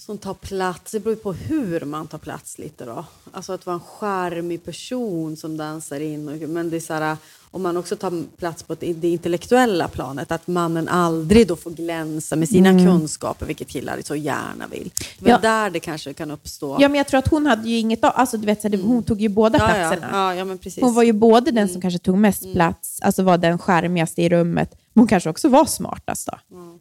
som 0.05 0.17
tar 0.17 0.33
plats. 0.33 0.91
Det 0.91 0.99
beror 0.99 1.15
på 1.15 1.33
hur 1.33 1.81
man 1.85 2.07
tar 2.07 2.17
plats 2.17 2.57
lite 2.59 2.85
då. 2.85 3.05
Alltså 3.31 3.53
att 3.53 3.65
vara 3.65 3.73
en 3.73 3.79
charmig 3.79 4.63
person 4.65 5.37
som 5.37 5.57
dansar 5.57 5.99
in. 5.99 6.29
Och, 6.29 6.49
men 6.49 6.69
det 6.69 6.75
är 6.75 6.79
så 6.79 6.93
här, 6.93 7.17
om 7.51 7.61
man 7.63 7.77
också 7.77 7.95
tar 7.95 8.23
plats 8.37 8.63
på 8.63 8.75
det 8.75 9.03
intellektuella 9.07 9.87
planet, 9.87 10.31
att 10.31 10.47
mannen 10.47 10.87
aldrig 10.87 11.47
då 11.47 11.55
får 11.55 11.71
glänsa 11.71 12.35
med 12.35 12.49
sina 12.49 12.85
kunskaper, 12.85 13.45
vilket 13.45 13.67
killar 13.67 13.99
så 14.03 14.15
gärna 14.15 14.67
vill. 14.67 14.91
Men 15.19 15.31
Ja. 15.31 15.37
där 15.37 15.69
det 15.69 15.79
kanske 15.79 16.13
kan 16.13 16.31
uppstå. 16.31 16.77
Ja, 16.79 16.89
men 16.89 16.97
jag 16.97 17.07
tror 17.07 17.17
att 17.17 17.27
hon 17.27 17.45
hade 17.45 17.69
ju 17.69 17.77
inget 17.77 18.03
av, 18.03 18.11
alltså 18.15 18.37
du 18.37 18.45
vet, 18.45 18.61
så 18.61 18.67
hon 18.77 19.03
tog 19.03 19.21
ju 19.21 19.29
båda 19.29 19.57
ja, 19.57 19.67
platserna. 19.67 20.07
ja, 20.11 20.35
ja, 20.35 20.45
men 20.45 20.57
precis. 20.57 20.83
Hon 20.83 20.93
var 20.93 21.03
ju 21.03 21.13
både 21.13 21.51
den 21.51 21.69
som 21.69 21.81
kanske 21.81 21.99
tog 21.99 22.17
mest 22.17 22.53
plats, 22.53 23.01
alltså 23.01 23.23
var 23.23 23.37
den 23.37 23.57
skärmigaste 23.59 24.21
i 24.21 24.29
rummet, 24.29 24.69
men 24.93 25.01
hon 25.01 25.07
kanske 25.07 25.29
också 25.29 25.49
var 25.49 25.65
smartast 25.65 26.27
då. 26.27 26.37
Ja, 26.47 26.77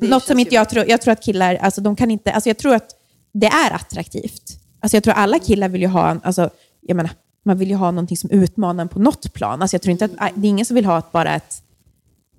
Något 0.00 0.24
som 0.24 0.38
inte 0.38 0.54
jag 0.54 0.68
tror, 0.68 0.84
jag 0.88 1.02
tror 1.02 1.12
att 1.12 1.22
killar, 1.22 1.54
alltså 1.54 1.80
de 1.80 1.96
kan 1.96 2.10
inte, 2.10 2.32
alltså 2.32 2.50
jag 2.50 2.58
tror 2.58 2.74
att 2.74 2.90
det 3.32 3.46
är 3.46 3.74
attraktivt. 3.74 4.60
Alltså 4.80 4.96
jag 4.96 5.04
tror 5.04 5.14
alla 5.14 5.38
killar 5.38 5.68
vill 5.68 5.82
ju 5.82 5.88
ha, 5.88 6.10
en, 6.10 6.20
alltså, 6.24 6.50
jag 6.80 6.96
menar, 6.96 7.10
man 7.44 7.58
vill 7.58 7.68
ju 7.68 7.74
ha 7.74 7.90
någonting 7.90 8.16
som 8.16 8.30
utmanar 8.30 8.82
en 8.82 8.88
på 8.88 8.98
något 8.98 9.32
plan. 9.32 9.62
Alltså 9.62 9.74
jag 9.74 9.82
tror 9.82 9.92
inte 9.92 10.04
att, 10.04 10.34
det 10.34 10.46
är 10.46 10.50
ingen 10.50 10.66
som 10.66 10.74
vill 10.74 10.84
ha 10.84 10.98
ett, 10.98 11.12
bara 11.12 11.34
ett, 11.34 11.62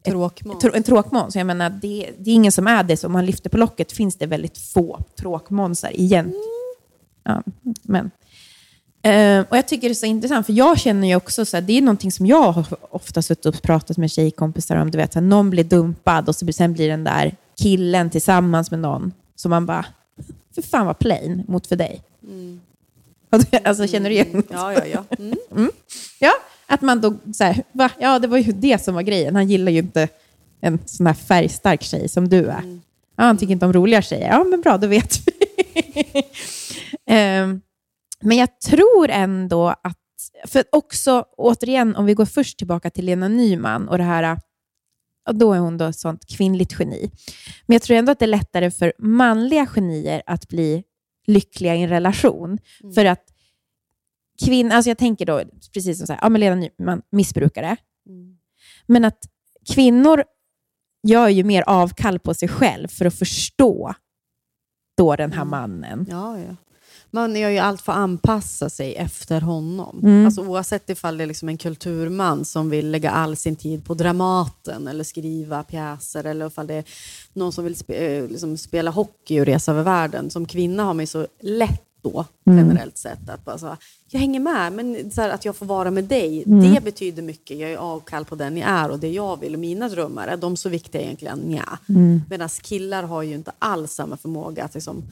Tråkmåns. 0.06 0.64
en 0.74 0.84
tråkmåns. 0.84 1.36
Jag 1.36 1.48
menar, 1.48 1.70
det, 1.70 2.10
det 2.18 2.32
är 2.32 2.36
ingen 2.36 2.52
som 2.52 2.68
är 2.68 2.84
det, 2.84 2.98
så 2.98 3.08
om 3.08 3.14
man 3.14 3.26
lyfter 3.26 3.50
på 3.50 3.58
locket 3.58 3.92
finns 3.92 4.16
det 4.16 4.26
väldigt 4.26 4.58
få 4.58 5.00
tråkmånsar 5.20 5.92
egentligen. 5.94 6.44
Ja, 7.24 7.44
men. 7.84 8.12
Eh, 9.10 9.46
och 9.50 9.58
jag 9.58 9.68
tycker 9.68 9.90
det 9.90 9.92
är 9.92 9.96
så 9.96 10.06
intressant, 10.06 10.46
för 10.46 10.54
jag 10.54 10.80
känner 10.80 11.08
ju 11.08 11.16
också, 11.16 11.46
så 11.46 11.58
här, 11.58 11.62
det 11.62 11.78
är 11.78 11.82
någonting 11.82 12.12
som 12.12 12.26
jag 12.26 12.52
har 12.52 12.66
ofta 12.92 13.22
suttit 13.22 13.46
och 13.46 13.62
pratat 13.62 13.98
med 13.98 14.12
tjejkompisar 14.12 14.76
om, 14.76 14.92
du 14.92 14.98
vet, 14.98 15.14
så 15.14 15.20
här, 15.20 15.26
någon 15.26 15.50
blir 15.50 15.64
dumpad 15.64 16.30
och 16.30 16.36
så 16.36 16.46
blir, 16.46 16.54
sen 16.54 16.74
blir 16.74 16.90
den 16.90 17.04
där 17.04 17.36
killen 17.62 18.10
tillsammans 18.10 18.72
med 18.72 18.80
någon 18.80 19.12
som 19.36 19.50
man 19.50 19.66
bara, 19.66 19.86
för 20.56 20.62
fan 20.62 20.86
vad 20.86 21.00
plain 21.00 21.44
mot 21.48 21.68
för 21.68 21.76
dig. 21.76 22.02
Alltså 23.64 23.88
känner 23.88 24.10
du 24.10 24.16
igen? 24.16 24.44
Ja, 24.50 24.74
ja, 24.74 24.86
ja. 24.86 25.04
Mm. 25.52 25.72
Ja, 26.20 26.32
att 26.68 26.82
man 26.82 27.02
då 27.02 27.14
så 27.34 27.44
här, 27.44 27.64
va? 27.72 27.90
Ja, 28.00 28.20
det 28.20 28.28
var 28.28 28.38
ju 28.38 28.52
det 28.52 28.84
som 28.84 28.96
var 28.96 29.02
grejen. 29.02 29.36
Han 29.36 29.48
gillar 29.48 29.72
ju 29.72 29.80
inte 29.80 30.08
en 30.62 30.80
sån 30.86 31.08
här 31.08 31.14
färgstark 31.14 31.84
tjej 31.84 32.10
som 32.10 32.30
du 32.30 32.46
är. 32.46 32.80
Ja, 33.16 33.24
han 33.24 33.38
tycker 33.38 33.54
inte 33.54 33.66
om 33.66 33.74
roliga 33.74 34.02
tjejer. 34.02 34.28
Ja, 34.28 34.44
men 34.44 34.62
bra, 34.62 34.78
då 34.78 34.88
vet 34.88 35.20
vi. 35.26 35.34
Ehm, 37.06 37.62
men 38.22 38.38
jag 38.38 38.60
tror 38.60 39.10
ändå 39.10 39.68
att, 39.68 39.98
för 40.46 40.64
också 40.72 41.26
återigen, 41.38 41.96
om 41.96 42.06
vi 42.06 42.14
går 42.14 42.26
först 42.26 42.58
tillbaka 42.58 42.90
till 42.90 43.06
Lena 43.06 43.28
Nyman 43.28 43.90
och 43.90 43.98
det 43.98 44.04
här, 44.04 44.40
och 45.28 45.36
då 45.36 45.54
är 45.54 45.60
hon 45.60 45.78
då 45.78 45.86
ett 45.86 46.00
sånt 46.00 46.26
kvinnligt 46.26 46.76
geni. 46.80 47.12
Men 47.66 47.74
jag 47.76 47.82
tror 47.82 47.98
ändå 47.98 48.12
att 48.12 48.20
det 48.20 48.26
är 48.26 48.28
lättare 48.28 48.72
för 48.72 48.94
manliga 49.00 49.66
genier 49.66 50.22
att 50.26 50.48
bli 50.48 50.84
lyckliga 51.28 51.76
i 51.76 51.84
en 51.84 51.90
relation. 51.90 52.58
För 52.96 53.06
att 53.06 53.24
kvinnor, 54.46 54.72
alltså 54.72 54.90
jag 54.90 54.98
tänker 54.98 55.26
då, 55.26 55.42
precis 55.74 55.98
som 55.98 56.08
så 56.08 56.14
här, 56.14 56.20
ja, 56.22 56.30
men 56.30 56.42
Lena 56.42 56.56
Nyman, 56.56 57.02
missbrukare. 57.12 57.78
Men 58.86 59.06
att 59.06 59.20
kvinnor 59.74 60.24
gör 61.04 61.28
ju 61.28 61.44
mer 61.44 61.64
avkall 61.68 62.20
på 62.20 62.34
sig 62.34 62.48
själv 62.48 62.88
för 62.88 63.06
att 63.06 63.20
förstå 63.20 63.94
då 64.98 65.16
den 65.16 65.32
här 65.32 65.46
mannen. 65.46 66.06
Ja, 66.10 66.40
ja. 66.40 66.56
Man 67.12 67.36
gör 67.36 67.50
ju 67.50 67.58
allt 67.58 67.82
för 67.82 67.92
att 67.92 67.98
anpassa 67.98 68.70
sig 68.70 68.96
efter 68.96 69.42
honom. 69.42 70.00
Mm. 70.04 70.26
Alltså, 70.26 70.42
oavsett 70.42 70.90
ifall 70.90 71.18
det 71.18 71.24
är 71.24 71.28
liksom 71.28 71.50
en 71.50 71.58
kulturman 71.58 72.46
som 72.46 72.70
vill 72.70 72.92
lägga 72.92 73.12
all 73.12 73.36
sin 73.36 73.56
tid 73.56 73.86
på 73.86 73.94
Dramaten 73.94 74.88
eller 74.88 75.04
skriva 75.04 75.64
pjäser 75.64 76.24
eller 76.24 76.48
ifall 76.48 76.68
det 76.68 76.74
är 76.74 76.84
någon 77.34 77.52
som 77.52 77.64
vill 77.64 77.76
spe, 77.76 77.94
eh, 77.94 78.28
liksom 78.28 78.58
spela 78.58 78.92
hockey 78.92 79.40
och 79.40 79.46
resa 79.46 79.72
över 79.72 79.84
världen. 79.84 80.30
Som 80.30 80.46
kvinna 80.46 80.84
har 80.84 80.94
man 80.94 81.04
ju 81.04 81.08
så 81.08 81.28
lätt 81.40 81.84
då, 82.02 82.26
generellt 82.46 82.98
sett, 82.98 83.30
att 83.30 83.46
bara 83.46 83.58
så 83.58 83.78
jag 84.10 84.20
hänger 84.20 84.40
med, 84.40 84.74
men 84.74 85.12
så 85.12 85.22
här, 85.22 85.30
att 85.30 85.46
jag 85.46 85.56
får 85.56 85.66
vara 85.66 85.92
med 85.92 86.04
dig, 86.04 86.44
det 86.46 86.84
betyder 86.84 87.22
mycket. 87.22 87.58
Jag 87.58 87.72
är 87.72 87.78
avkall 87.78 88.26
på 88.26 88.36
den 88.36 88.58
jag 88.58 88.70
är 88.70 88.92
och 88.92 89.00
det 89.00 89.10
jag 89.10 89.40
vill 89.40 89.54
och 89.54 89.60
mina 89.60 89.90
drömmar, 89.90 90.28
är 90.28 90.38
de 90.38 90.58
så 90.58 90.70
viktiga 90.70 91.02
egentligen? 91.02 91.52
Ja. 91.52 91.78
Medan 92.30 92.50
killar 92.50 93.04
har 93.04 93.24
ju 93.24 93.36
inte 93.36 93.52
alls 93.60 93.94
samma 93.94 94.18
förmåga 94.18 94.64
att 94.66 94.74
liksom 94.74 95.04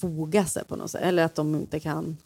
foga 0.00 0.44
sig 0.44 0.64
på 0.64 0.76
något 0.76 0.90
sätt. 0.90 1.02
Eller 1.02 1.24
att 1.24 1.34
de 1.34 1.54
inte 1.54 1.80
kan 1.80 2.16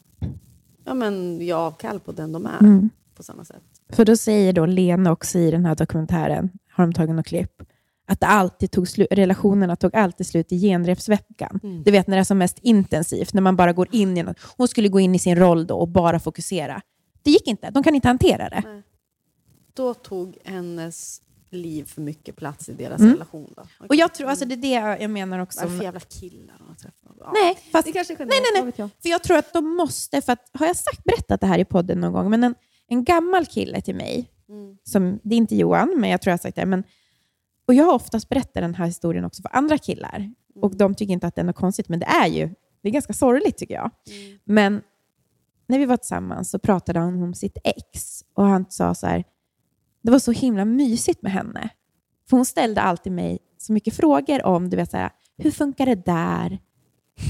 ja, 0.85 0.95
men, 0.95 1.41
göra 1.41 1.61
avkall 1.61 2.01
på 2.01 2.13
den 2.13 2.33
de 2.33 2.47
är 2.47 2.89
på 3.15 3.23
samma 3.23 3.45
sätt. 3.45 3.63
För 3.93 4.05
då 4.05 4.17
säger 4.17 4.53
då 4.53 4.67
Lena 4.67 5.13
också 5.13 5.39
i 5.39 5.51
den 5.51 5.65
här 5.65 5.75
dokumentären, 5.75 6.51
har 6.73 6.85
de 6.87 6.93
tagit 6.93 7.15
något 7.15 7.27
klipp, 7.27 7.63
att 8.07 8.21
det 8.21 8.27
alltid 8.27 8.71
tog 8.71 8.85
slu- 8.85 9.07
relationerna 9.11 9.77
tog 9.77 9.97
alltid 9.97 10.27
slut 10.27 10.53
i 10.53 10.61
genrepsveckan. 10.61 11.61
Du 11.85 11.91
vet 11.91 12.07
när 12.07 12.17
det 12.17 12.21
är 12.21 12.25
som 12.25 12.39
mest 12.39 12.59
intensivt, 12.63 13.35
när 13.35 13.43
man 13.43 13.57
bara 13.57 13.73
går 13.73 13.89
in 13.91 14.17
i 14.19 14.23
något. 14.23 14.37
Hon 14.57 14.69
skulle 14.69 14.89
gå 14.89 15.01
in 15.01 15.15
i 15.15 15.19
sin 15.19 15.37
roll 15.37 15.67
då 15.67 15.75
och 15.77 15.89
bara 15.89 16.19
fokusera. 16.21 16.83
Det 17.23 17.31
gick 17.31 17.47
inte, 17.49 17.71
de 17.71 17.83
kan 17.83 17.95
inte 17.95 18.09
hantera 18.09 18.49
det. 18.49 18.83
Då 19.75 19.95
tog 19.95 20.39
hennes 20.45 21.23
liv 21.51 21.85
för 21.85 22.01
mycket 22.03 22.37
plats 22.37 22.69
i 22.69 22.73
deras 22.73 23.01
relation. 23.01 23.55
Då. 23.57 23.63
Och 23.89 23.95
jag 23.95 24.15
tror, 24.15 24.29
alltså 24.29 24.45
det 24.45 24.55
är 24.55 24.57
det 24.97 25.03
jag 25.03 25.11
menar 25.11 25.39
också. 25.39 25.61
Vad 25.61 25.67
är 25.67 25.71
det 25.71 25.75
om- 25.75 25.79
för 25.79 25.85
jävla 25.85 26.01
killar 26.01 26.63
Nej, 27.33 27.59
fast, 27.73 27.87
Det 27.87 27.93
kanske 27.93 28.15
nej, 28.15 28.27
generellt, 28.31 28.55
nej, 28.55 28.63
nej. 28.65 28.73
jag. 28.77 29.03
För 29.03 29.09
jag 29.09 29.23
tror 29.23 29.37
att 29.37 29.53
de 29.53 29.77
måste, 29.77 30.21
för 30.21 30.33
att, 30.33 30.51
har 30.53 30.67
jag 30.67 30.77
sagt, 30.77 31.05
berättat 31.05 31.41
det 31.41 31.47
här 31.47 31.59
i 31.59 31.65
podden 31.65 32.01
någon 32.01 32.13
gång, 32.13 32.31
men 32.31 32.45
en, 32.45 32.55
en 32.89 33.05
gammal 33.05 33.47
kille 33.47 33.81
till 33.81 33.95
mig, 33.95 34.31
som, 34.85 35.21
det 35.23 35.35
är 35.35 35.37
inte 35.37 35.57
Johan, 35.57 35.95
men 35.97 36.11
jag 36.11 36.23
tror 36.23 36.31
jag 36.31 36.33
har 36.33 36.43
sagt 36.43 36.57
det, 36.57 36.67
men, 36.67 36.85
och 37.67 37.75
jag 37.75 37.85
har 37.85 37.95
oftast 37.95 38.29
berättat 38.29 38.55
den 38.55 38.75
här 38.75 38.87
historien 38.87 39.25
också 39.25 39.43
för 39.43 39.57
andra 39.57 39.79
killar, 39.79 40.31
och 40.61 40.77
de 40.77 40.95
tycker 40.95 41.13
inte 41.13 41.27
att 41.27 41.35
det 41.35 41.41
är 41.41 41.45
något 41.45 41.57
konstigt, 41.57 41.89
men 41.89 41.99
det 41.99 42.07
är 42.07 42.27
ju 42.27 42.51
det 42.83 42.89
är 42.89 42.93
ganska 42.93 43.13
sorgligt 43.13 43.57
tycker 43.57 43.75
jag. 43.75 43.91
Men 44.45 44.83
när 45.67 45.79
vi 45.79 45.85
var 45.85 45.97
tillsammans 45.97 46.51
så 46.51 46.59
pratade 46.59 46.99
han 46.99 47.23
om 47.23 47.35
sitt 47.35 47.59
ex, 47.65 48.25
och 48.35 48.45
han 48.45 48.67
sa 48.69 48.95
så 48.95 49.07
här, 49.07 49.25
det 50.03 50.11
var 50.11 50.19
så 50.19 50.33
himla 50.33 50.65
mysigt 50.65 51.23
med 51.23 51.33
henne. 51.33 51.71
För 52.29 52.37
hon 52.37 52.47
ställde 52.47 52.81
alltid 52.81 53.13
mig 53.13 53.39
så 53.59 53.73
mycket 53.73 53.95
frågor 53.95 54.47
om, 54.47 54.71
du 54.71 54.77
vet, 54.77 54.91
så 54.91 54.97
här, 54.97 55.11
hur 55.37 55.51
funkar 55.51 55.87
det 55.87 56.05
där? 56.05 56.59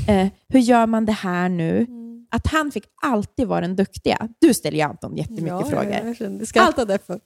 Eh, 0.09 0.29
hur 0.49 0.61
gör 0.61 0.87
man 0.87 1.05
det 1.05 1.13
här 1.13 1.49
nu? 1.49 1.87
Att 2.31 2.47
han 2.47 2.71
fick 2.73 2.85
alltid 3.03 3.47
vara 3.49 3.61
den 3.61 3.77
duktiga. 3.77 4.29
Du 4.41 4.55
ställer 4.55 4.77
ju 4.79 4.83
Anton 4.83 5.17
jättemycket 5.17 5.69
frågor. 5.69 5.85
Ja, 6.19 6.27
Jag 6.39 6.49
skrattade 6.49 6.99
för. 6.99 7.21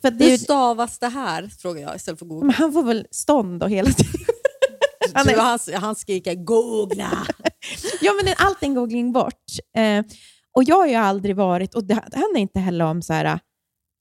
för 0.00 0.08
att 0.08 0.18
det 0.18 0.24
Hur 0.30 0.36
stavas 0.38 0.98
det 0.98 1.08
här? 1.08 1.48
Frågar 1.58 1.82
jag 1.82 1.96
istället 1.96 2.18
för 2.18 2.26
men 2.26 2.36
googla. 2.40 2.52
han 2.52 2.72
får 2.72 2.82
väl 2.82 3.06
stånd 3.10 3.60
då 3.60 3.66
hela 3.66 3.90
tiden. 3.90 4.20
Han 5.14 5.28
är- 5.28 5.36
han, 5.36 5.58
han 5.82 5.94
skriker 5.96 6.34
googla. 6.34 7.10
ja, 8.00 8.12
men 8.12 8.24
det 8.24 8.30
är 8.30 8.46
allt 8.46 8.62
en 8.62 8.74
googling 8.74 9.12
bort. 9.12 9.44
Eh, 9.76 10.04
och 10.56 10.64
jag 10.64 10.76
har 10.76 10.86
ju 10.86 10.94
aldrig 10.94 11.36
varit, 11.36 11.74
och 11.74 11.84
det 11.84 11.94
handlar 11.94 12.36
inte 12.40 12.60
heller 12.60 12.84
om 12.84 13.02
så 13.02 13.12
här, 13.12 13.38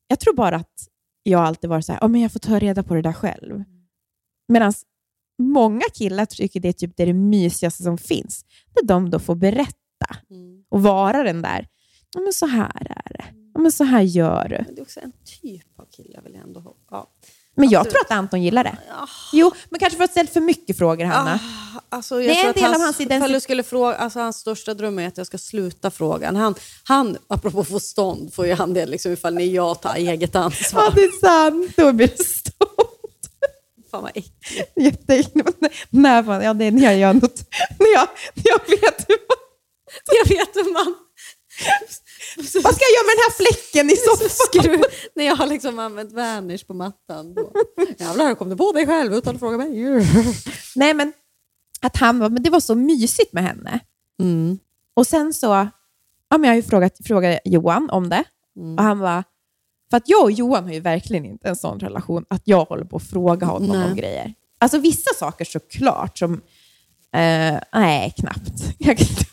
jag 0.07 0.20
tror 0.20 0.34
bara 0.34 0.55
att 0.55 0.74
jag 1.24 1.41
alltid 1.41 1.70
varit 1.70 1.86
så 1.86 1.93
här, 1.93 1.99
oh, 2.01 2.07
men 2.07 2.22
jag 2.22 2.32
får 2.32 2.39
ta 2.39 2.60
reda 2.60 2.84
på 2.84 2.93
det 2.93 3.01
där 3.01 3.14
själv. 3.14 3.64
Medan 4.47 4.74
många 5.40 5.86
killar 5.94 6.26
tycker 6.26 6.60
det 6.60 6.68
är 6.68 6.74
typ 6.74 6.98
det, 6.98 7.04
är 7.04 7.08
det 7.08 7.14
mysigaste 7.14 7.84
som 7.84 7.98
finns. 7.98 8.46
Det 8.76 8.88
de 8.88 9.10
då 9.10 9.20
får 9.20 9.36
berätta 9.36 9.76
och 10.72 10.82
vara 10.82 11.24
den 11.24 11.42
där, 11.42 11.68
ja, 12.16 12.22
men 12.22 12.34
så 12.34 12.46
här 12.46 13.04
är 13.06 13.14
det. 13.14 13.26
Ja, 13.54 13.60
men 13.62 13.72
så 13.72 13.84
här 13.84 14.02
gör 14.02 14.48
du. 14.50 14.64
Men 14.66 14.76
det 14.76 14.82
är 14.82 14.84
också 14.84 15.00
en 15.00 15.12
typ 15.42 15.80
av 15.80 15.86
kille 15.86 16.10
jag 16.14 16.22
vill 16.22 16.36
ändå 16.36 16.60
ha. 16.60 16.76
Ja. 16.92 17.10
Men 17.56 17.70
jag 17.70 17.80
Absolut. 17.80 17.94
tror 17.94 18.06
att 18.06 18.20
Anton 18.20 18.44
gillar 18.44 18.64
det. 18.64 18.78
Jo, 19.34 19.52
men 19.70 19.80
kanske 19.80 19.98
för 19.98 20.04
att 20.04 20.12
ställa 20.12 20.30
för 20.30 20.42
mycket 20.42 20.78
frågor, 20.78 21.06
Hanna. 21.06 21.40
Alltså, 21.90 22.22
jag 22.22 22.36
Det 22.36 22.42
är 22.42 22.48
en 22.48 22.54
del 22.54 22.64
av 22.64 22.72
hans, 22.72 22.84
hans 22.84 23.02
identitet. 23.02 23.34
du 23.34 23.40
skulle 23.40 23.64
fråga, 23.64 23.96
alltså, 23.96 24.20
hans 24.20 24.38
största 24.38 24.74
dröm 24.74 25.00
är 25.00 25.08
att 25.08 25.18
jag 25.18 25.28
ska 25.28 25.38
sluta 25.38 25.92
frågan. 25.92 26.36
Han, 26.36 26.56
han 26.84 27.18
apropå 27.28 27.64
få 27.64 27.80
stånd, 27.80 28.34
får 28.34 28.46
ju 28.48 28.54
han 28.54 28.74
det 28.74 28.86
liksom, 28.86 29.12
ifall 29.12 29.36
ni 29.36 29.48
jag 29.48 29.82
tar 29.82 29.96
eget 29.96 30.36
ansvar. 30.36 30.82
Ja, 30.84 30.92
det 30.96 31.02
är 31.02 31.20
sant. 31.20 31.74
Då 31.78 31.94
blir 31.94 32.08
det 32.08 32.24
stort. 32.24 32.59
Fan 33.92 34.02
vad 34.02 34.12
äckligt. 34.12 34.76
Jätteäckligt. 34.76 35.58
Nej, 35.90 36.24
fan, 36.24 36.44
ja, 36.44 36.54
det, 36.54 36.72
ni 36.72 36.86
har 36.86 36.94
jag 36.94 37.16
något. 37.16 37.44
Ni 37.80 37.96
har, 37.96 38.08
jag 38.34 38.60
vet 38.70 39.06
hur 39.10 39.18
man... 39.28 39.38
Jag 40.06 40.30
vet 40.30 40.56
hur 40.56 40.74
man... 40.74 40.96
Vad 42.38 42.76
ska 42.76 42.84
jag 42.86 42.94
göra 42.96 43.06
med 43.06 43.16
den 43.16 43.24
här 43.28 43.34
fläcken 43.38 43.90
i 43.90 43.96
soffan? 43.96 44.30
Skru, 44.30 44.84
när 45.16 45.26
jag 45.26 45.36
har 45.36 45.48
liksom 45.48 45.80
använt 45.80 46.12
Vanish 46.12 46.68
på 46.68 46.74
mattan. 46.74 47.34
Då. 47.34 47.52
Jävlar, 47.98 48.36
kom 48.36 48.50
du 48.50 48.56
på 48.56 48.72
dig 48.72 48.88
själv 48.88 49.14
utan 49.14 49.36
att 49.36 49.40
fråga 49.40 49.58
mig? 49.58 50.06
Nej, 50.76 50.94
men 50.94 51.14
att 51.82 51.98
han 51.98 52.20
var, 52.20 52.30
men 52.30 52.44
det 52.44 52.50
var 52.50 52.60
så 52.60 52.76
mysigt 52.76 53.34
med 53.34 53.44
henne. 53.44 53.80
Mm. 54.22 54.60
Och 54.94 55.08
sen 55.08 55.34
så, 55.34 55.48
ja, 56.30 56.38
men 56.38 56.44
jag 56.44 56.50
har 56.50 56.56
ju 56.56 56.64
frågat, 56.64 56.98
frågat 57.06 57.40
Johan 57.46 57.90
om 57.90 58.10
det. 58.10 58.24
Och 58.78 58.84
han 58.84 59.00
var, 59.00 59.24
för 59.90 59.98
att 59.98 60.10
jag 60.10 60.24
och 60.24 60.32
Johan 60.32 60.64
har 60.64 60.72
ju 60.72 60.80
verkligen 60.80 61.26
inte 61.26 61.50
en 61.50 61.56
sån 61.56 61.80
relation 61.80 62.26
att 62.28 62.42
jag 62.46 62.66
håller 62.66 62.84
på 62.84 62.96
att 62.96 63.04
fråga 63.04 63.48
honom 63.48 63.78
Nej. 63.78 63.90
om 63.90 63.96
grejer. 63.96 64.34
Alltså 64.60 64.78
vissa 64.80 65.14
saker 65.16 65.46
såklart 65.46 66.18
som, 66.18 66.34
eh, 67.14 67.60
nej 67.74 68.14
knappt. 68.18 68.64
Jag 68.78 68.98
kan, 68.98 69.08
inte, 69.08 69.26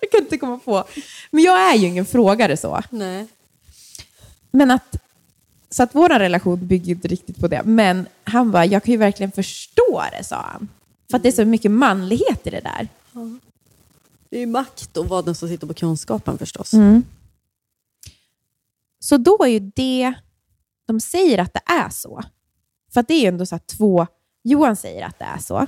jag 0.00 0.10
kan 0.10 0.20
inte 0.20 0.38
komma 0.38 0.58
på. 0.58 0.84
Men 1.30 1.44
jag 1.44 1.72
är 1.72 1.76
ju 1.76 1.86
ingen 1.86 2.06
frågare 2.06 2.56
så. 2.56 2.82
Nej. 2.90 3.26
Men 4.50 4.70
att, 4.70 4.96
så 5.70 5.82
att 5.82 5.94
vår 5.94 6.08
relation 6.08 6.66
bygger 6.66 6.94
inte 6.94 7.08
riktigt 7.08 7.40
på 7.40 7.48
det. 7.48 7.62
Men 7.64 8.06
han 8.24 8.50
var, 8.50 8.64
jag 8.64 8.84
kan 8.84 8.92
ju 8.92 8.98
verkligen 8.98 9.32
förstå 9.32 10.02
det, 10.18 10.24
sa 10.24 10.36
han. 10.36 10.68
För 11.10 11.16
att 11.16 11.22
det 11.22 11.28
är 11.28 11.32
så 11.32 11.44
mycket 11.44 11.70
manlighet 11.70 12.46
i 12.46 12.50
det 12.50 12.60
där. 12.60 12.88
Det 14.30 14.36
är 14.36 14.40
ju 14.40 14.46
makt 14.46 14.96
och 14.96 15.08
vad 15.08 15.24
den 15.24 15.34
som 15.34 15.48
sitter 15.48 15.66
på 15.66 15.74
kunskapen 15.74 16.38
förstås. 16.38 16.72
Så 18.98 19.16
då 19.16 19.38
är 19.44 19.48
ju 19.48 19.58
det, 19.60 20.14
de 20.86 21.00
säger 21.00 21.38
att 21.38 21.54
det 21.54 21.72
är 21.72 21.88
så. 21.88 22.22
För 22.92 23.00
att 23.00 23.08
det 23.08 23.14
är 23.14 23.20
ju 23.20 23.26
ändå 23.26 23.46
så 23.46 23.54
här 23.54 23.62
två, 23.78 24.06
Johan 24.44 24.76
säger 24.76 25.06
att 25.06 25.18
det 25.18 25.24
är 25.24 25.38
så. 25.38 25.66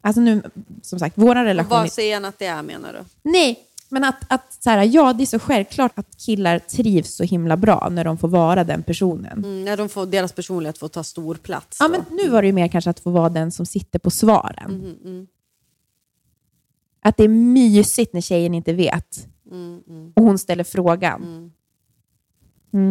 Alltså 0.00 0.20
nu, 0.20 0.42
som 0.82 0.98
sagt, 0.98 1.18
vår 1.18 1.34
relation... 1.34 1.70
Vad 1.70 1.92
säger 1.92 2.14
han 2.14 2.24
att 2.24 2.38
det 2.38 2.46
är 2.46 2.62
menar 2.62 2.92
du? 2.92 3.30
Nej, 3.30 3.60
men 3.88 4.04
att, 4.04 4.32
att 4.32 4.62
så 4.62 4.70
här, 4.70 4.82
ja, 4.84 5.12
det 5.12 5.24
är 5.24 5.26
så 5.26 5.38
självklart 5.38 5.98
att 5.98 6.16
killar 6.16 6.58
trivs 6.58 7.16
så 7.16 7.24
himla 7.24 7.56
bra 7.56 7.88
när 7.90 8.04
de 8.04 8.18
får 8.18 8.28
vara 8.28 8.64
den 8.64 8.82
personen. 8.82 9.38
Mm, 9.38 9.64
när 9.64 9.76
de 9.76 9.88
får, 9.88 10.06
deras 10.06 10.32
personlighet 10.32 10.78
får 10.78 10.88
ta 10.88 11.04
stor 11.04 11.34
plats. 11.34 11.76
Ja, 11.80 11.88
då. 11.88 11.92
men 11.92 12.04
nu 12.16 12.28
var 12.30 12.42
det 12.42 12.46
ju 12.46 12.52
mer 12.52 12.68
kanske 12.68 12.90
att 12.90 13.00
få 13.00 13.10
vara 13.10 13.28
den 13.28 13.52
som 13.52 13.66
sitter 13.66 13.98
på 13.98 14.10
svaren. 14.10 14.96
Mm, 15.04 15.26
Att 17.00 17.16
det 17.16 17.24
är 17.24 17.28
mysigt 17.28 18.12
när 18.12 18.20
tjejen 18.20 18.54
inte 18.54 18.72
vet. 18.72 19.26
Mm, 19.50 20.12
Och 20.16 20.22
hon 20.22 20.38
ställer 20.38 20.64
frågan. 20.64 21.52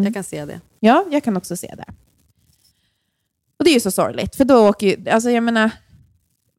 Jag 0.03 0.13
kan 0.13 0.23
se 0.23 0.45
det. 0.45 0.61
Ja, 0.79 1.05
jag 1.11 1.23
kan 1.23 1.37
också 1.37 1.57
se 1.57 1.73
det. 1.77 1.85
Och 3.57 3.65
det 3.65 3.69
är 3.69 3.73
ju 3.73 3.79
så 3.79 3.91
sorgligt, 3.91 4.35
för 4.35 4.45
då 4.45 4.69
åker 4.69 4.87
ju, 4.87 5.09
alltså 5.09 5.29
jag 5.29 5.43
menar, 5.43 5.71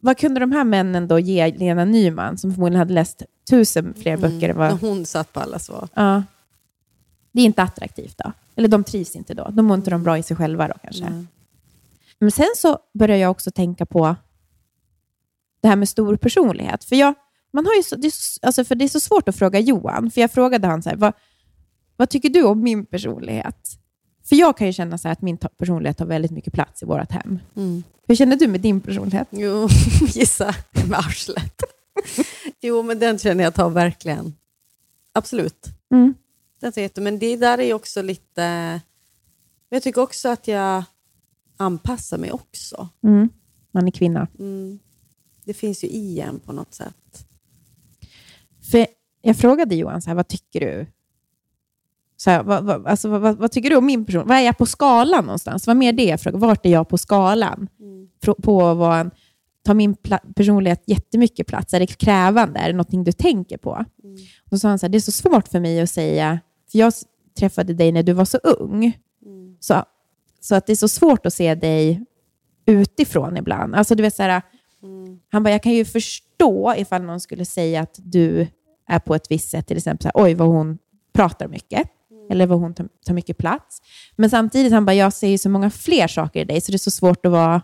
vad 0.01 0.19
kunde 0.19 0.41
de 0.41 0.53
här 0.53 0.65
männen 0.65 1.09
då 1.09 1.19
ge 1.19 1.53
Lena 1.53 1.85
Nyman, 1.85 2.39
som 2.39 2.55
förmodligen 2.55 2.79
hade 2.79 2.95
läst 2.95 3.23
tusen 3.51 3.95
fler 4.03 4.17
böcker 4.17 4.49
än 4.49 4.79
hon 4.79 5.07
satt 5.07 5.33
på 5.33 5.41
alla 5.41 5.59
svar. 5.59 5.89
Ja. 5.95 6.23
Det 7.33 7.41
är 7.41 7.45
inte 7.45 7.63
attraktivt 7.63 8.19
då. 8.19 8.33
Eller 8.57 8.69
de 8.69 8.85
trivs 8.85 9.17
inte 9.17 9.35
då. 9.35 9.49
De 9.51 9.67
mår 9.67 9.77
inte 9.77 9.91
de 9.91 10.03
bra 10.03 10.19
i 10.19 10.23
sig 10.23 10.37
själva 10.37 10.69
då 10.69 10.75
kanske. 10.83 11.25
Men 12.19 12.31
sen 12.31 12.51
så 12.57 12.79
börjar 12.95 13.17
jag 13.17 13.31
också 13.31 13.51
tänka 13.51 13.87
på 13.87 14.17
det 15.61 15.69
här 15.69 15.77
med 15.77 15.89
stor 15.89 16.17
personlighet. 16.17 16.85
För, 16.85 16.97
jag, 16.97 17.15
man 17.53 17.67
har 17.67 17.75
ju 17.75 17.83
så, 17.83 17.97
det, 17.97 18.07
är 18.07 18.11
så, 18.11 18.47
alltså 18.47 18.65
för 18.65 18.75
det 18.75 18.85
är 18.85 18.89
så 18.89 19.01
svårt 19.01 19.29
att 19.29 19.37
fråga 19.37 19.59
Johan, 19.59 20.11
för 20.11 20.21
jag 20.21 20.31
frågade 20.31 20.67
han 20.67 20.83
så 20.83 20.89
här, 20.89 20.97
vad, 20.97 21.13
vad 21.97 22.11
tycker 22.11 22.29
du 22.29 22.43
om 22.43 22.63
min 22.63 22.87
personlighet? 22.87 23.79
För 24.25 24.37
jag 24.37 24.57
kan 24.57 24.67
ju 24.67 24.73
känna 24.73 24.99
så 24.99 25.09
att 25.09 25.23
min 25.23 25.37
personlighet 25.37 25.99
har 25.99 26.07
väldigt 26.07 26.31
mycket 26.31 26.53
plats 26.53 26.83
i 26.83 26.87
vårt 26.87 27.11
hem. 27.11 27.39
Mm. 27.57 27.83
Hur 28.07 28.15
känner 28.15 28.37
du 28.37 28.49
med 28.49 28.61
din 28.61 28.81
personlighet? 28.81 29.29
Jo, 29.31 29.69
gissa 30.07 30.55
med 30.89 30.99
arslet. 30.99 31.63
jo, 32.61 32.83
men 32.83 32.99
den 32.99 33.19
känner 33.19 33.45
jag 33.45 33.55
tar 33.55 33.71
verkligen. 33.71 34.35
Absolut. 35.13 35.67
Mm. 35.93 36.15
Den 36.61 36.73
tar 36.73 36.83
jätte, 36.83 37.01
men 37.01 37.19
det 37.19 37.37
där 37.37 37.59
är 37.59 37.63
ju 37.63 37.75
också 37.75 38.03
lite... 38.03 38.81
Jag 39.69 39.83
tycker 39.83 40.01
också 40.03 40.29
att 40.29 40.49
jag 40.49 40.85
anpassar 41.57 42.19
mig 42.19 42.33
också. 42.33 42.89
Mm. 43.03 43.29
Man 43.71 43.87
är 43.87 43.91
kvinna. 43.91 44.29
Mm. 44.39 44.79
Det 45.45 45.55
finns 45.55 45.85
ju 45.85 45.89
i 45.89 46.21
en 46.21 46.41
på 46.41 46.53
något 46.53 46.75
sätt. 46.75 47.27
För 48.71 48.87
jag 49.23 49.37
frågade 49.37 49.75
Johan, 49.75 50.03
så 50.03 50.11
här, 50.11 50.15
vad 50.15 50.29
tycker 50.29 50.61
du? 50.61 50.87
Så 52.25 52.31
här, 52.31 52.43
vad, 52.43 52.65
vad, 52.65 52.87
alltså, 52.87 53.09
vad, 53.09 53.37
vad, 53.37 53.53
tycker 53.53 53.71
du 53.71 53.77
om 53.77 53.87
min 53.87 54.05
person? 54.05 54.27
Var 54.27 54.37
är 54.37 54.41
jag 54.41 54.59
på 54.59 54.67
skalan 54.67 55.25
någonstans? 55.25 55.67
Vad 55.67 55.77
mer 55.77 55.93
det 55.93 56.05
jag 56.05 56.21
frågade. 56.21 56.47
Vart 56.47 56.67
är 56.67 56.71
jag 56.71 56.89
på 56.89 56.99
skalan? 56.99 57.69
På, 58.25 58.35
på 58.35 58.75
vad 58.75 59.01
en, 59.01 59.11
tar 59.65 59.75
min 59.75 59.97
personlighet 60.37 60.83
jättemycket 60.87 61.47
plats? 61.47 61.75
Är 61.75 61.81
det 61.81 61.87
krävande? 61.87 62.61
Är 62.61 62.67
det 62.67 62.73
någonting 62.73 63.05
du 63.05 63.13
tänker 63.13 63.57
på? 63.57 63.85
Då 64.51 64.59
sa 64.59 64.69
han 64.69 64.79
så 64.79 64.87
här, 64.87 64.91
det 64.91 64.99
är 64.99 65.01
så 65.01 65.13
svårt 65.13 65.49
för 65.49 65.61
mig 65.61 65.81
att 65.81 65.91
säga, 65.91 66.41
för 66.73 66.79
jag 66.79 66.93
träffade 67.39 67.75
dig 67.75 67.93
när 67.93 68.03
du 68.03 68.13
var 68.13 68.25
så 68.25 68.39
ung. 68.39 68.99
Så, 69.61 69.85
så 70.41 70.55
att 70.55 70.67
det 70.67 70.73
är 70.73 70.77
så 70.77 70.89
svårt 70.89 71.27
att 71.27 71.35
se 71.35 71.55
dig 71.55 72.05
utifrån 72.67 73.37
ibland. 73.37 73.75
Alltså, 73.75 73.95
du 73.95 74.03
vet, 74.03 74.15
så 74.15 74.23
här, 74.23 74.43
Han 75.33 75.43
bara, 75.43 75.51
jag 75.51 75.63
kan 75.63 75.73
ju 75.73 75.85
förstå 75.85 76.75
ifall 76.77 77.03
någon 77.03 77.21
skulle 77.21 77.45
säga 77.45 77.81
att 77.81 78.01
du 78.03 78.47
är 78.89 78.99
på 78.99 79.15
ett 79.15 79.31
visst 79.31 79.51
sätt, 79.51 79.67
till 79.67 79.77
exempel 79.77 80.03
så 80.03 80.19
här, 80.19 80.25
oj 80.25 80.35
vad 80.35 80.49
hon 80.49 80.79
pratar 81.13 81.49
mycket, 81.49 81.89
eller 82.31 82.47
vad 82.47 82.59
hon 82.59 82.75
tar, 82.75 83.13
mycket 83.13 83.39
plats. 83.39 83.83
Men 84.17 84.31
samtidigt, 84.31 84.73
han 84.73 84.85
bara, 84.85 84.95
jag 84.95 85.13
ser 85.13 85.29
ju 85.29 85.39
så 85.39 85.49
många 85.49 85.71
fler 85.71 86.09
saker 86.09 86.41
i 86.41 86.45
dig, 86.45 86.61
så 86.61 86.73
det 86.73 86.77
är 86.77 86.79
så 86.79 86.91
svårt 86.91 87.27
att 87.27 87.33
vara... 87.33 87.55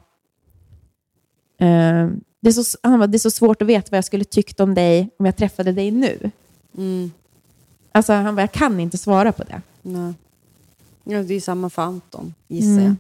Eh, 1.58 2.08
det, 2.40 2.48
är 2.48 2.52
så, 2.52 2.78
han 2.82 2.98
bara, 2.98 3.06
det 3.06 3.16
är 3.16 3.18
så 3.18 3.30
svårt 3.30 3.62
att 3.62 3.68
veta 3.68 3.88
vad 3.90 3.96
jag 3.98 4.04
skulle 4.04 4.24
tyckt 4.24 4.61
om 4.61 4.74
dig 4.74 5.11
om 5.18 5.26
jag 5.26 5.36
träffade 5.36 5.72
dig 5.72 5.90
nu. 5.90 6.30
Mm. 6.76 7.12
Alltså, 7.92 8.12
han 8.12 8.36
bara, 8.36 8.42
jag 8.42 8.52
kan 8.52 8.80
inte 8.80 8.98
svara 8.98 9.32
på 9.32 9.44
det. 9.44 9.62
Nej. 9.82 10.14
Ja, 11.04 11.22
det 11.22 11.34
är 11.34 11.40
samma 11.40 11.70
för 11.70 11.82
Anton, 11.82 12.34
gissar 12.48 12.68
Mm. 12.70 12.84
jag. 12.84 12.94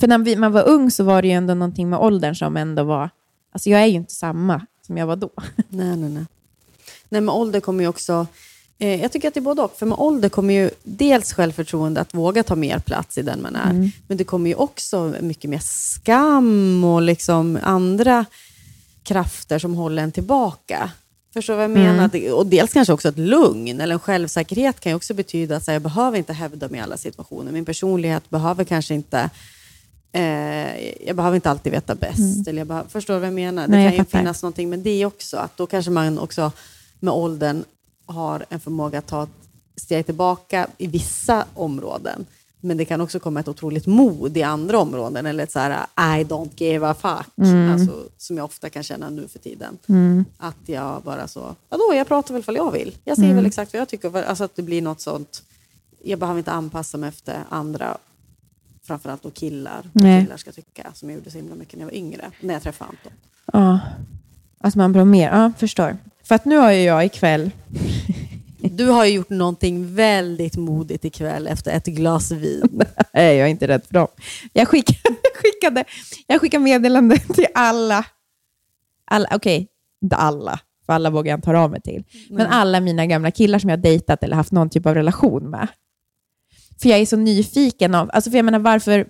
För 0.00 0.06
när 0.08 0.36
man 0.36 0.52
var 0.52 0.68
ung 0.68 0.90
så 0.90 1.04
var 1.04 1.22
det 1.22 1.28
ju 1.28 1.34
ändå 1.34 1.54
någonting 1.54 1.90
med 1.90 1.98
åldern 1.98 2.34
som 2.34 2.56
ändå 2.56 2.84
var... 2.84 3.10
Alltså 3.52 3.70
jag 3.70 3.82
är 3.82 3.86
ju 3.86 3.94
inte 3.94 4.12
samma 4.14 4.66
som 4.86 4.96
jag 4.96 5.06
var 5.06 5.16
då. 5.16 5.30
Nej, 5.68 5.96
nej, 5.96 6.10
nej. 6.10 6.26
Nej, 7.08 7.20
med 7.20 7.34
ålder 7.34 7.60
kommer 7.60 7.84
ju 7.84 7.88
också... 7.88 8.26
Eh, 8.82 9.02
jag 9.02 9.12
tycker 9.12 9.28
att 9.28 9.34
det 9.34 9.40
är 9.40 9.42
både 9.42 9.62
och. 9.62 9.76
För 9.78 9.86
med 9.86 9.98
ålder 9.98 10.28
kommer 10.28 10.54
ju 10.54 10.70
dels 10.82 11.32
självförtroende 11.32 12.00
att 12.00 12.14
våga 12.14 12.42
ta 12.42 12.56
mer 12.56 12.78
plats 12.78 13.18
i 13.18 13.22
den 13.22 13.42
man 13.42 13.56
är. 13.56 13.70
Mm. 13.70 13.90
Men 14.06 14.16
det 14.16 14.24
kommer 14.24 14.50
ju 14.50 14.56
också 14.56 15.14
mycket 15.20 15.50
mer 15.50 15.60
skam 15.62 16.84
och 16.84 17.02
liksom 17.02 17.58
andra 17.62 18.24
krafter 19.02 19.58
som 19.58 19.74
håller 19.74 20.02
en 20.02 20.12
tillbaka. 20.12 20.90
Förstår 21.34 21.52
du 21.54 21.56
vad 21.56 21.64
jag 21.64 21.70
Mm. 21.70 21.82
menar? 21.96 22.08
Det- 22.12 22.32
Och 22.32 22.46
dels 22.46 22.72
kanske 22.72 22.92
också 22.92 23.08
ett 23.08 23.18
lugn 23.18 23.80
eller 23.80 23.92
en 23.94 23.98
självsäkerhet 24.00 24.80
kan 24.80 24.92
ju 24.92 24.96
också 24.96 25.14
betyda 25.14 25.56
att 25.56 25.66
här, 25.66 25.74
jag 25.74 25.82
behöver 25.82 26.18
inte 26.18 26.32
hävda 26.32 26.68
mig 26.68 26.80
i 26.80 26.82
alla 26.82 26.96
situationer. 26.96 27.52
Min 27.52 27.64
personlighet 27.64 28.30
behöver 28.30 28.64
kanske 28.64 28.94
inte 28.94 29.30
eh, 30.12 31.06
jag 31.06 31.16
behöver 31.16 31.34
inte 31.34 31.50
alltid 31.50 31.72
veta 31.72 31.94
bäst. 31.94 32.48
Eller 32.48 32.58
jag 32.58 32.66
behöver, 32.66 32.88
förstår 32.88 33.14
du 33.14 33.20
vad 33.20 33.26
jag 33.26 33.34
menar? 33.34 33.62
Det 33.62 33.74
Mm. 33.74 33.78
Nej, 33.78 33.84
jag 33.84 33.92
kan 33.92 33.98
ju 33.98 34.04
fattar. 34.04 34.18
finnas 34.18 34.42
någonting 34.42 34.70
med 34.70 34.78
det 34.78 35.06
också. 35.06 35.36
Att 35.36 35.56
då 35.56 35.66
kanske 35.66 35.90
man 35.90 36.18
också 36.18 36.52
med 37.00 37.14
åldern 37.14 37.64
har 38.06 38.44
en 38.48 38.60
förmåga 38.60 38.98
att 38.98 39.06
ta 39.06 39.22
ett 39.22 39.28
steg 39.76 40.06
tillbaka 40.06 40.66
i 40.78 40.86
vissa 40.86 41.46
områden. 41.54 42.26
Men 42.64 42.76
det 42.76 42.84
kan 42.84 43.00
också 43.00 43.20
komma 43.20 43.40
ett 43.40 43.48
otroligt 43.48 43.86
mod 43.86 44.36
i 44.36 44.42
andra 44.42 44.78
områden. 44.78 45.26
Eller 45.26 45.44
ett 45.44 45.52
så 45.52 45.58
här 45.58 45.86
I 45.98 46.24
don't 46.24 46.50
give 46.56 46.86
a 46.88 46.94
fuck. 46.94 47.26
Mm. 47.48 47.72
Alltså, 47.72 48.04
som 48.18 48.36
jag 48.36 48.44
ofta 48.44 48.70
kan 48.70 48.82
känna 48.82 49.10
nu 49.10 49.28
för 49.28 49.38
tiden. 49.38 49.78
Att 50.38 50.56
jag 50.66 51.02
bara 51.02 51.28
så, 51.28 51.54
vadå, 51.68 51.94
jag 51.94 52.08
pratar 52.08 52.34
väl 52.34 52.42
för 52.42 52.52
jag 52.52 52.70
vill. 52.72 52.96
Jag 53.04 53.16
säger 53.16 53.28
Mm. 53.30 53.36
väl 53.36 53.46
exakt 53.46 53.72
vad 53.72 53.80
jag 53.80 53.88
tycker. 53.88 54.22
Alltså 54.22 54.44
att 54.44 54.56
det 54.56 54.62
blir 54.62 54.82
något 54.82 55.00
sånt. 55.00 55.42
Jag 56.04 56.18
behöver 56.18 56.38
inte 56.38 56.52
anpassa 56.52 56.98
mig 56.98 57.08
efter 57.08 57.38
andra. 57.48 57.96
Framförallt 58.82 59.22
då 59.22 59.30
killar. 59.30 59.90
Vad 59.92 60.04
Nej. 60.04 60.24
killar 60.24 60.36
ska 60.36 60.52
tycka. 60.52 60.90
Som 60.94 61.10
jag 61.10 61.16
gjorde 61.18 61.30
så 61.30 61.36
himla 61.36 61.54
mycket 61.54 61.74
när 61.74 61.80
jag 61.80 61.86
var 61.86 61.94
yngre. 61.96 62.30
När 62.40 62.54
jag 62.54 62.62
träffade 62.62 62.90
Anton. 62.90 63.12
Ja. 63.52 63.80
Alltså 64.60 64.78
man 64.78 64.92
blir 64.92 65.04
mer... 65.04 65.28
Ja, 65.30 65.52
förstår. 65.58 65.96
För 66.32 66.36
att 66.36 66.44
nu 66.44 66.56
har 66.56 66.72
ju 66.72 66.82
jag 66.82 67.04
ikväll... 67.04 67.50
Du 68.60 68.86
har 68.86 69.04
ju 69.04 69.12
gjort 69.12 69.30
någonting 69.30 69.94
väldigt 69.94 70.56
modigt 70.56 71.04
ikväll 71.04 71.46
efter 71.46 71.70
ett 71.70 71.86
glas 71.86 72.30
vin. 72.30 72.82
Nej, 73.14 73.36
jag 73.36 73.46
är 73.46 73.50
inte 73.50 73.68
rädd 73.68 73.82
för 73.86 73.94
dem. 73.94 74.08
Jag 74.52 74.68
skickade, 74.68 75.16
skickade, 75.34 75.84
jag 76.26 76.40
skickade 76.40 76.64
meddelande 76.64 77.18
till 77.18 77.46
alla. 77.54 78.06
alla 79.04 79.28
Okej, 79.32 79.68
inte 80.02 80.16
alla, 80.16 80.60
för 80.86 80.92
alla 80.92 81.10
vågar 81.10 81.32
jag 81.32 81.38
inte 81.38 81.50
höra 81.50 81.60
av 81.60 81.70
mig 81.70 81.80
till. 81.80 82.04
Men 82.30 82.46
alla 82.46 82.80
mina 82.80 83.06
gamla 83.06 83.30
killar 83.30 83.58
som 83.58 83.70
jag 83.70 83.82
dejtat 83.82 84.22
eller 84.22 84.36
haft 84.36 84.52
någon 84.52 84.70
typ 84.70 84.86
av 84.86 84.94
relation 84.94 85.50
med. 85.50 85.68
För 86.82 86.88
jag 86.88 86.98
är 86.98 87.06
så 87.06 87.16
nyfiken 87.16 87.94
av, 87.94 88.10
alltså 88.12 88.30
för 88.30 88.38
jag 88.38 88.44
menar 88.44 88.58
varför 88.58 89.06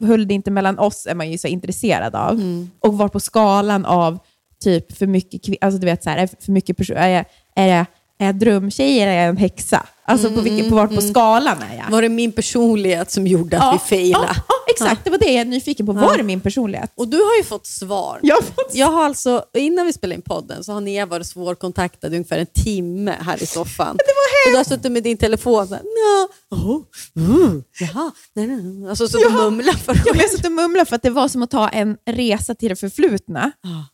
höll 0.00 0.28
det 0.28 0.34
inte 0.34 0.50
mellan 0.50 0.78
oss 0.78 1.06
är 1.06 1.14
man 1.14 1.30
ju 1.30 1.38
så 1.38 1.48
intresserad 1.48 2.14
av. 2.14 2.38
Och 2.80 2.98
var 2.98 3.08
på 3.08 3.20
skalan 3.20 3.84
av 3.84 4.18
typ 4.62 4.98
för 4.98 5.06
mycket, 5.06 5.64
alltså 5.64 5.78
du 5.80 5.86
vet 5.86 6.02
så 6.04 6.10
här, 6.10 6.18
är 6.18 6.28
för 6.40 6.52
mycket 6.52 6.76
person, 6.76 6.96
är 6.96 7.08
jag, 7.08 7.24
är 7.56 7.66
jag, 7.66 7.86
är 8.18 8.26
jag 8.26 8.34
drömtjej 8.34 9.00
eller 9.00 9.12
är 9.12 9.16
jag 9.20 9.28
en 9.28 9.36
häxa? 9.36 9.86
Alltså 10.04 10.30
på, 10.30 10.40
vilken, 10.40 10.70
på 10.70 10.76
vart 10.76 10.94
på 10.94 11.00
skalan 11.00 11.56
är 11.72 11.76
jag? 11.76 11.90
Var 11.90 12.02
det 12.02 12.08
min 12.08 12.32
personlighet 12.32 13.10
som 13.10 13.26
gjorde 13.26 13.58
att 13.60 13.74
vi 13.74 13.78
failade? 13.78 14.26
Ja, 14.28 14.34
ja, 14.48 14.54
exakt. 14.68 15.04
Det 15.04 15.10
var 15.10 15.18
det 15.18 15.32
jag 15.32 15.40
är 15.40 15.44
nyfiken 15.44 15.86
på. 15.86 15.92
Var 15.92 16.18
är 16.18 16.22
min 16.22 16.40
personlighet? 16.40 16.92
Och 16.94 17.08
du 17.08 17.16
har 17.16 17.36
ju 17.36 17.44
fått 17.44 17.66
svar. 17.66 18.20
Jag 18.22 18.34
har 18.34 18.42
fått 18.42 18.70
Jag 18.74 18.86
har 18.86 19.04
alltså, 19.04 19.44
innan 19.54 19.86
vi 19.86 19.92
spelade 19.92 20.14
in 20.14 20.22
podden 20.22 20.64
så 20.64 20.72
har 20.72 20.80
Nia 20.80 21.06
varit 21.06 21.26
svårkontaktad 21.26 22.08
i 22.08 22.10
ungefär 22.10 22.38
en 22.38 22.46
timme 22.46 23.16
här 23.20 23.42
i 23.42 23.46
soffan. 23.46 23.96
Det 23.96 24.04
var 24.04 24.48
Och 24.48 24.52
du 24.52 24.56
har 24.56 24.64
suttit 24.64 24.92
med 24.92 25.02
din 25.02 25.16
telefon 25.16 25.68
så 25.68 25.74
här, 25.74 25.82
"Nja, 25.82 26.28
oh, 26.56 26.82
mm, 27.16 27.64
jaha, 27.80 28.12
nej, 28.34 28.46
nej, 28.46 28.62
nej." 28.62 28.90
Alltså 28.90 29.08
så 29.08 29.18
du 29.18 29.30
mumlar 29.30 29.72
för 29.72 30.02
Jag 30.06 30.14
har 30.14 30.28
suttit 30.28 30.46
och 30.46 30.52
mumlat 30.52 30.88
för 30.88 30.96
att 30.96 31.02
det 31.02 31.10
var 31.10 31.28
som 31.28 31.42
att 31.42 31.50
ta 31.50 31.68
en 31.68 31.96
resa 32.06 32.54
till 32.54 32.68
det 32.68 32.76
förflutna. 32.76 33.52
Ja. 33.62 33.84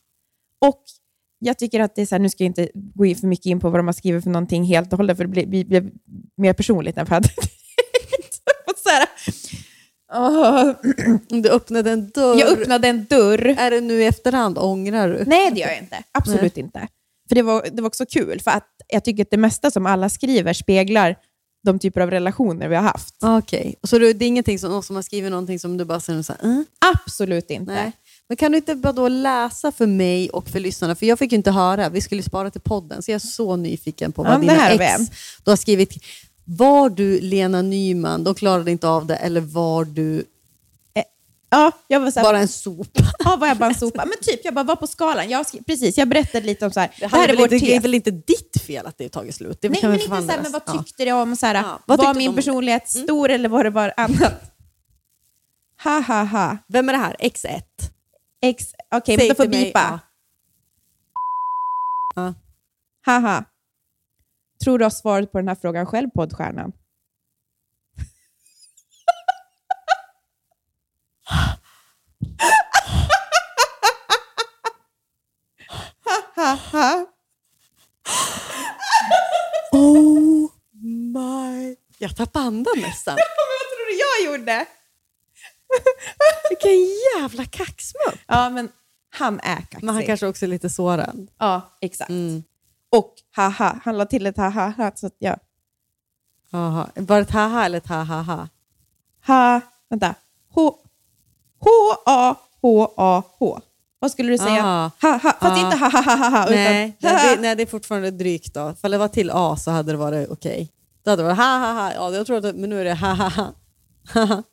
Och 0.65 0.83
jag 1.39 1.57
tycker 1.57 1.79
att 1.79 1.95
det 1.95 2.01
är 2.01 2.05
så 2.05 2.15
här, 2.15 2.19
nu 2.19 2.29
ska 2.29 2.43
jag 2.43 2.49
inte 2.49 2.69
gå 2.73 3.05
in 3.05 3.15
för 3.15 3.27
mycket 3.27 3.45
in 3.45 3.59
på 3.59 3.69
vad 3.69 3.79
de 3.79 3.85
har 3.87 3.93
skrivit 3.93 4.23
för 4.23 4.31
någonting 4.31 4.63
helt 4.63 4.93
och 4.93 4.97
hållet, 4.97 5.17
för 5.17 5.23
det 5.23 5.29
blir, 5.29 5.45
blir, 5.47 5.65
blir 5.65 5.91
mer 6.37 6.53
personligt 6.53 6.97
än 6.97 7.05
för 7.07 7.15
att... 7.15 7.25
så 8.83 8.89
här, 8.89 9.07
Åh, 10.13 10.71
Du 11.41 11.49
öppnade 11.49 11.91
en 11.91 12.09
dörr. 12.09 12.39
jag 12.39 12.49
öppnade 12.49 12.87
en 12.87 13.05
dörr. 13.05 13.45
Är 13.59 13.71
det 13.71 13.81
nu 13.81 14.01
i 14.01 14.05
efterhand? 14.05 14.57
Ångrar 14.57 15.07
du? 15.07 15.23
Nej, 15.27 15.51
det 15.51 15.59
gör 15.59 15.67
jag 15.67 15.77
inte. 15.77 16.03
Absolut 16.11 16.57
inte. 16.57 16.87
För 17.29 17.35
det 17.35 17.41
var, 17.41 17.65
det 17.71 17.81
var 17.81 17.87
också 17.87 18.05
kul, 18.05 18.39
för 18.41 18.51
att 18.51 18.67
jag 18.87 19.03
tycker 19.05 19.23
att 19.23 19.31
det 19.31 19.37
mesta 19.37 19.71
som 19.71 19.85
alla 19.85 20.09
skriver 20.09 20.53
speglar 20.53 21.15
de 21.63 21.79
typer 21.79 22.01
av 22.01 22.11
relationer 22.11 22.67
vi 22.67 22.75
har 22.75 22.83
haft. 22.83 23.15
Okej, 23.21 23.75
så 23.83 23.99
du, 23.99 24.13
det 24.13 24.25
är 24.25 24.27
ingenting 24.27 24.59
som 24.59 24.71
någon 24.71 24.83
som 24.83 24.95
har 24.95 25.03
skrivit 25.03 25.31
någonting 25.31 25.59
som 25.59 25.77
du 25.77 25.85
bara 25.85 25.99
säger 25.99 26.21
så 26.21 26.33
här, 26.33 26.43
"Mm, 26.43 26.65
Absolut 26.95 27.49
inte. 27.49 27.73
nej. 27.73 27.91
Men 28.29 28.35
kan 28.37 28.51
du 28.51 28.57
inte 28.57 28.75
bara 28.75 28.93
då 28.93 29.07
läsa 29.07 29.71
för 29.71 29.87
mig 29.87 30.29
och 30.29 30.49
för 30.49 30.59
lyssnarna? 30.59 30.95
För 30.95 31.05
jag 31.05 31.19
fick 31.19 31.31
ju 31.31 31.35
inte 31.37 31.51
höra, 31.51 31.89
vi 31.89 32.01
skulle 32.01 32.23
spara 32.23 32.51
till 32.51 32.61
podden, 32.61 33.03
så 33.03 33.11
jag 33.11 33.15
är 33.15 33.19
så 33.27 33.55
nyfiken 33.55 34.11
på 34.11 34.23
vad 34.23 34.31
Ja, 34.33 34.37
det 34.37 34.41
dina 34.41 34.69
ex 34.69 35.01
du 35.43 35.51
har 35.51 35.55
skrivit. 35.57 36.03
Var 36.45 36.89
du 36.89 37.19
Lena 37.21 37.61
Nyman, 37.61 38.23
de 38.23 38.35
klarade 38.35 38.71
inte 38.71 38.87
av 38.87 39.05
det, 39.05 39.15
eller 39.15 39.41
var 39.41 39.85
du 39.85 40.23
Ja, 41.51 41.71
jag 41.87 41.99
var 41.99 42.11
så 42.11 42.19
här, 42.19 42.27
bara 42.27 42.39
en 42.39 42.47
sopa? 42.47 43.01
Ja, 43.25 43.35
var 43.35 43.47
jag 43.47 43.57
bara 43.57 43.69
en 43.69 43.75
sopa? 43.75 44.05
Men 44.05 44.15
typ, 44.21 44.39
jag 44.43 44.53
bara 44.53 44.63
var 44.63 44.75
på 44.75 44.87
skalan. 44.87 45.29
Jag 45.29 45.45
precis, 45.67 45.97
jag 45.97 46.07
berättade 46.07 46.45
lite 46.45 46.65
om 46.65 46.71
så 46.71 46.79
här. 46.79 46.91
Det, 46.99 47.07
här 47.07 47.23
är 47.23 47.27
väl 47.27 47.37
vår 47.37 47.53
inte, 47.53 47.65
det 47.65 47.75
är 47.75 47.79
väl 47.79 47.93
inte 47.93 48.11
ditt 48.11 48.61
fel 48.67 48.85
att 48.85 48.97
det 48.97 49.03
har 49.03 49.09
tagit 49.09 49.35
slut? 49.35 49.57
Det 49.61 49.69
Nej, 49.69 49.79
men 49.83 49.93
inte 49.93 50.05
så 50.07 50.13
här, 50.13 50.41
men 50.41 50.51
vad 50.51 50.61
ja. 50.65 50.71
tyckte 50.83 51.05
du 51.05 51.11
om 51.11 51.35
så 51.35 51.45
här, 51.45 51.55
Ja, 51.55 51.79
vad 51.85 51.97
var 51.99 52.13
min 52.13 52.27
om- 52.27 52.33
Mm. 52.33 52.35
personlighet 52.35 52.89
stor 52.89 53.29
eller 53.29 53.49
var 53.49 53.63
det 53.63 53.71
bara 53.71 53.91
annat? 53.91 54.33
Ha, 55.83 55.99
ha, 55.99 56.23
ha. 56.23 56.57
Vem 56.67 56.89
är 56.89 56.93
det 56.93 56.99
här? 56.99 57.15
X1? 57.19 57.61
Ex, 58.41 58.73
Okej, 58.91 59.17
men 59.17 59.19
Säg 59.19 59.29
då 59.29 59.35
får 59.35 59.43
till 59.43 59.51
mig, 59.51 59.65
bipa. 59.65 59.99
Ja. 62.15 62.33
Haha. 63.05 63.45
Tror 64.63 64.77
du 64.77 64.85
har 64.85 64.89
svaret 64.89 65.31
på 65.31 65.37
den 65.37 65.47
här 65.47 65.55
frågan 65.55 65.85
själv, 65.85 66.09
poddstjärnan? 66.09 66.71
Haha. 76.35 77.05
Oh 79.71 80.49
my... 81.13 81.75
Jag 81.97 82.15
tappade 82.15 82.45
andan 82.45 82.73
nästan. 82.77 83.15
Vad 83.37 83.69
tror 83.69 83.85
du 83.85 84.25
jag 84.25 84.33
gjorde? 84.37 84.65
Vilken 86.49 86.71
jävla 87.17 87.45
kaxmupp. 87.45 88.19
Ja, 88.27 88.49
men 88.49 88.69
Han 89.09 89.39
är 89.39 89.55
kaxig. 89.55 89.83
Men 89.83 89.95
han 89.95 90.05
kanske 90.05 90.27
också 90.27 90.45
är 90.45 90.49
lite 90.49 90.69
sårad. 90.69 91.27
Ja, 91.39 91.61
exakt. 91.81 92.09
Mm. 92.09 92.43
Och 92.91 93.13
haha, 93.35 93.79
han 93.83 93.97
la 93.97 94.05
till 94.05 94.25
ett 94.25 94.37
haha. 94.37 94.91
Så 94.95 95.07
att, 95.07 95.15
ja. 95.19 95.35
Aha. 96.53 96.87
Var 96.95 97.15
det 97.15 97.21
ett 97.21 97.31
haha 97.31 97.65
eller 97.65 97.77
ett 97.77 97.87
ha-ha-ha? 97.87 98.47
Ha, 99.27 99.61
vänta. 99.89 100.15
H, 100.53 100.75
H-A-H-A-H. 101.59 103.59
Vad 103.99 104.11
skulle 104.11 104.31
du 104.31 104.37
säga? 104.37 104.61
Ah. 104.65 104.91
Ha, 105.01 105.09
ha, 105.11 105.19
fast 105.19 105.37
Ah. 105.41 105.59
inte 105.65 105.77
ha, 105.77 105.89
ha, 105.89 106.01
ha, 106.01 106.15
ha, 106.15 106.29
ha 106.29 106.45
Nej, 106.49 106.95
utan 106.99 107.13
det, 107.13 107.41
nej, 107.41 107.55
det 107.55 107.63
är 107.63 107.67
fortfarande 107.67 108.11
drygt 108.11 108.53
då. 108.53 108.71
Ifall 108.71 108.91
det 108.91 108.97
var 108.97 109.07
till 109.07 109.31
A 109.33 109.55
så 109.57 109.71
hade 109.71 109.91
det 109.91 109.97
varit 109.97 110.29
okej. 110.29 110.71
Då 111.03 111.11
hade 111.11 111.21
det 111.23 111.27
varit 111.27 111.37
ha-ha-ha. 111.37 111.93
Ja, 111.93 112.11
jag 112.15 112.25
tror 112.27 112.37
att, 112.45 112.55
men 112.55 112.69
nu 112.69 112.81
är 112.81 112.85
det 112.85 112.93
ha-ha-ha. 112.93 113.53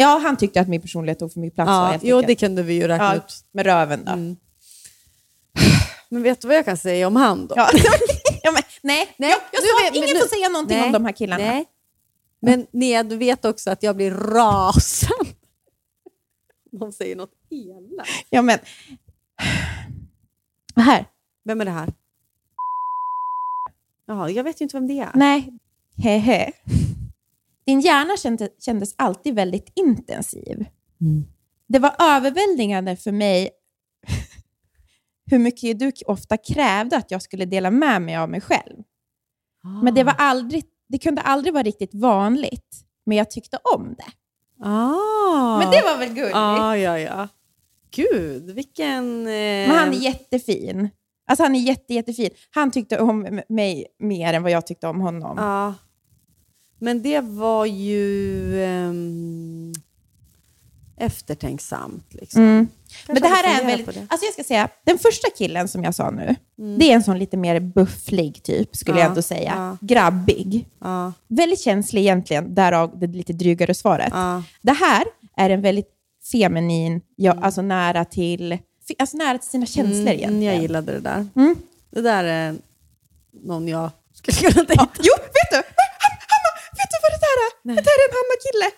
Ja, 0.00 0.20
han 0.22 0.36
tyckte 0.36 0.60
att 0.60 0.68
min 0.68 0.80
personlighet 0.80 1.18
tog 1.18 1.32
för 1.32 1.40
mycket 1.40 1.54
plats. 1.54 1.68
Ja, 1.68 1.98
jo, 2.02 2.22
det 2.22 2.34
kunde 2.34 2.62
vi 2.62 2.74
ju 2.74 2.88
räkna 2.88 3.04
ja, 3.04 3.16
ut. 3.16 3.44
Med 3.52 3.66
röven 3.66 4.04
då. 4.04 4.12
Mm. 4.12 4.36
Men 6.08 6.22
vet 6.22 6.40
du 6.40 6.48
vad 6.48 6.56
jag 6.56 6.64
kan 6.64 6.76
säga 6.76 7.06
om 7.06 7.16
han 7.16 7.46
då? 7.46 7.54
Ja. 7.56 7.68
ja, 8.42 8.52
men, 8.52 8.62
nej, 8.82 9.14
Nej, 9.16 9.30
jag, 9.30 9.38
jag 9.52 9.62
sa 9.62 9.84
vet- 9.84 9.94
ingen 9.96 10.14
nu- 10.14 10.20
får 10.20 10.28
säga 10.28 10.48
någonting 10.48 10.76
Nej, 10.78 10.86
om 10.86 10.92
de 10.92 11.04
här 11.04 11.12
killarna. 11.12 11.44
Nej. 11.44 11.64
Men 12.40 12.66
Nea, 12.70 13.02
du 13.02 13.16
vet 13.16 13.44
också 13.44 13.70
att 13.70 13.82
jag 13.82 13.96
blir 13.96 14.10
rasande. 14.10 15.30
De 16.70 16.92
säger 16.92 17.16
något 17.16 17.32
elakt. 17.50 18.10
Ja, 18.30 18.42
men... 18.42 18.58
Här. 20.76 21.06
Vem 21.44 21.60
är 21.60 21.64
det 21.64 21.70
här? 21.70 21.92
Jaha, 24.06 24.30
jag 24.30 24.44
vet 24.44 24.60
ju 24.60 24.62
inte 24.62 24.76
vem 24.76 24.86
det 24.88 25.00
är. 25.00 25.10
Nej. 25.14 25.52
Hehe. 25.96 26.52
Din 27.68 27.80
hjärna 27.80 28.16
kände, 28.16 28.48
kändes 28.60 28.94
alltid 28.98 29.34
väldigt 29.34 29.72
intensiv. 29.74 30.66
Mm. 31.00 31.24
Det 31.68 31.78
var 31.78 31.94
överväldigande 31.98 32.96
för 32.96 33.12
mig 33.12 33.50
hur 35.30 35.38
mycket 35.38 35.78
du 35.78 35.92
ofta 36.06 36.36
krävde 36.36 36.96
att 36.96 37.10
jag 37.10 37.22
skulle 37.22 37.44
dela 37.44 37.70
med 37.70 38.02
mig 38.02 38.16
av 38.16 38.30
mig 38.30 38.40
själv. 38.40 38.82
Men 39.82 39.94
det, 39.94 40.04
var 40.04 40.14
aldrig, 40.18 40.64
det 40.88 40.98
kunde 40.98 41.22
aldrig 41.22 41.54
vara 41.54 41.62
riktigt 41.62 41.94
vanligt, 41.94 42.84
men 43.06 43.16
jag 43.16 43.30
tyckte 43.30 43.58
om 43.74 43.94
det. 43.98 44.12
Ah. 44.66 45.58
Men 45.58 45.70
det 45.70 45.82
var 45.82 45.98
väl 45.98 46.14
gulligt? 46.14 46.36
Ah, 46.36 46.76
ja, 46.76 46.98
ja. 46.98 47.28
Gud, 47.90 48.50
vilken... 48.50 49.26
Eh... 49.26 49.68
Men 49.68 49.70
han 49.70 49.88
är 49.88 49.98
jättefin. 49.98 50.90
Alltså 51.26 51.42
han 51.42 51.54
är 51.54 51.60
jätte, 51.60 51.94
jättefin. 51.94 52.30
Han 52.50 52.70
tyckte 52.70 53.00
om 53.00 53.40
mig 53.48 53.86
mer 53.98 54.34
än 54.34 54.42
vad 54.42 54.52
jag 54.52 54.66
tyckte 54.66 54.88
om 54.88 55.00
honom. 55.00 55.36
Ja. 55.36 55.74
Men 56.78 57.02
det 57.02 57.20
var 57.20 57.66
ju 57.66 58.64
ehm, 58.64 59.72
eftertänksamt. 60.96 62.14
Liksom. 62.14 62.42
Mm. 62.42 62.68
Men 63.06 63.22
det 63.22 63.28
här 63.28 63.56
är 63.56 63.60
en 63.60 63.66
väldigt... 63.66 63.88
Alltså 63.88 64.24
jag 64.26 64.32
ska 64.32 64.44
säga, 64.44 64.68
den 64.84 64.98
första 64.98 65.28
killen 65.38 65.68
som 65.68 65.84
jag 65.84 65.94
sa 65.94 66.10
nu, 66.10 66.34
det 66.78 66.90
är 66.90 66.94
en 66.94 67.02
sån 67.02 67.18
lite 67.18 67.36
mer 67.36 67.60
bufflig 67.60 68.42
typ, 68.42 68.76
skulle 68.76 68.96
Ja, 68.98 69.02
jag 69.02 69.08
ändå 69.08 69.22
säga. 69.22 69.52
ja. 69.56 69.76
Grabbig. 69.80 70.66
Ja, 70.80 71.12
Väldigt 71.28 71.60
känslig 71.60 72.00
egentligen, 72.00 72.54
därav 72.54 72.98
det 72.98 73.06
lite 73.06 73.32
drygare 73.32 73.74
svaret. 73.74 74.12
Det 74.62 74.72
här 74.72 75.04
är 75.36 75.50
en 75.50 75.60
väldigt 75.62 75.88
feminin, 76.32 77.00
ja, 77.16 77.36
alltså 77.42 77.62
nära 77.62 78.04
till, 78.04 78.58
alltså 78.98 79.16
nära 79.16 79.38
till 79.38 79.50
sina 79.50 79.66
känslor 79.66 80.00
Mm, 80.00 80.08
egentligen. 80.08 80.42
jag 80.42 80.62
gillade 80.62 80.92
det 80.92 81.00
där. 81.00 81.26
Mm. 81.36 81.56
Det 81.90 82.00
där 82.00 82.24
är 82.24 82.54
någon 83.44 83.68
jag 83.68 83.90
skulle 84.12 84.50
kunna 84.52 84.66
Ja, 84.68 84.86
jo, 84.98 85.12
vet 85.18 85.50
du? 85.50 85.62
Är? 87.34 87.66
Nej. 87.66 87.76
Det 87.76 87.82
där 87.82 87.96
är 88.02 88.08
en 88.08 88.14
Hanna-kille. 88.18 88.70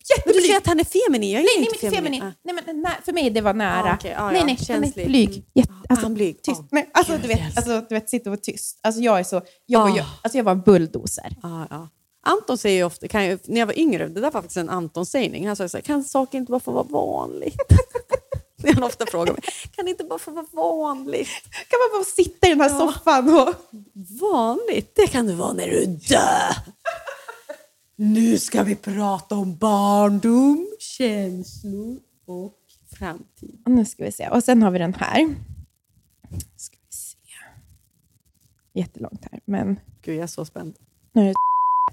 Betyder 0.00 0.26
Men 0.26 0.34
du 0.34 0.40
säger 0.40 0.56
att 0.56 0.66
han 0.66 0.80
är 0.80 0.84
feminin? 0.84 1.30
Jag 1.30 1.40
är 1.40 1.44
Nej, 1.44 1.52
nej, 1.56 1.64
inte 1.74 1.86
inte 1.86 1.96
feminin. 1.96 2.22
Ah. 2.22 2.32
Nej, 2.44 2.54
men, 2.66 2.82
nej, 2.82 2.92
för 3.04 3.12
mig 3.12 3.30
det 3.30 3.40
var 3.40 3.54
nära. 3.54 3.90
Ah, 3.90 3.94
okej. 3.94 4.14
Ah, 4.18 4.30
nej, 4.30 4.40
ja. 4.40 4.46
nej, 4.46 4.58
han 4.68 4.78
är 4.78 4.86
Känslig. 4.86 5.06
blyg. 5.06 5.28
Mm. 5.28 5.42
Jätte, 5.54 5.72
Ah, 5.72 5.82
alltså, 5.88 6.04
han 6.06 6.14
blyg. 6.14 6.42
tyst. 6.42 6.60
Ah. 6.60 6.64
Nej, 6.70 6.90
alltså, 6.94 7.16
du 7.22 7.28
vet, 7.28 7.56
alltså, 7.56 7.80
du 7.88 7.94
vet, 7.94 8.10
sitta 8.10 8.30
och 8.30 8.36
vara 8.36 8.40
tyst. 8.40 8.80
Alltså, 8.82 9.00
jag, 9.00 9.18
är 9.18 9.24
så, 9.24 9.42
jag, 9.66 9.80
var, 9.80 9.90
Ah. 9.90 9.96
ju, 9.96 10.02
alltså, 10.22 10.38
jag 10.38 10.44
var 10.44 10.52
en 10.52 10.60
bulldozer. 10.60 11.36
Ja, 11.42 11.66
ja. 11.70 11.88
Anton 12.26 12.58
säger 12.58 12.76
ju 12.76 12.84
ofta, 12.84 13.08
kan 13.08 13.24
jag, 13.26 13.38
när 13.44 13.58
jag 13.60 13.66
var 13.66 13.78
yngre, 13.78 14.08
det 14.08 14.14
där 14.14 14.30
var 14.30 14.30
faktiskt 14.30 14.56
en 14.56 14.70
Anton-sägning. 14.70 15.46
Han 15.46 15.56
sa 15.56 15.68
så 15.68 15.76
här, 15.76 15.82
kan 15.82 16.04
saker 16.04 16.38
inte 16.38 16.50
bara 16.50 16.60
få 16.60 16.70
vara 16.72 16.84
vanligt? 16.84 17.56
det 18.62 18.72
han 18.72 18.82
ofta 18.82 19.06
frågar 19.06 19.32
mig. 19.32 19.42
Kan 19.76 19.84
det 19.84 19.90
inte 19.90 20.04
bara 20.04 20.18
få 20.18 20.30
vara 20.30 20.46
vanligt? 20.52 21.28
Kan 21.68 21.78
man 21.80 21.98
bara 22.00 22.04
sitta 22.04 22.46
i 22.46 22.50
den 22.50 22.60
här 22.60 22.68
Ja. 22.70 22.78
soffan 22.78 23.28
och... 23.40 23.54
Vanligt, 24.20 24.92
det 24.96 25.06
kan 25.06 25.26
du 25.26 25.32
vara 25.34 25.52
när 25.52 25.66
du 25.68 25.86
dör. 25.86 26.54
Nu 28.00 28.38
ska 28.38 28.62
vi 28.62 28.74
prata 28.74 29.34
om 29.34 29.56
barndom, 29.56 30.66
känslor 30.78 31.98
och 32.26 32.54
framtid. 32.98 33.62
Och 33.64 33.70
Nu 33.70 33.84
ska 33.84 34.04
vi 34.04 34.12
se. 34.12 34.28
Och 34.28 34.44
sen 34.44 34.62
har 34.62 34.70
vi 34.70 34.78
den 34.78 34.94
här. 34.94 35.34
Ska 36.56 36.76
vi 36.76 36.96
se. 36.96 37.16
Jättelångt 38.74 39.26
här, 39.30 39.40
men 39.44 39.80
Gud, 40.02 40.16
jag 40.16 40.22
är 40.22 40.26
så 40.26 40.44
spänd. 40.44 40.74
nu 41.12 41.22
är 41.22 41.26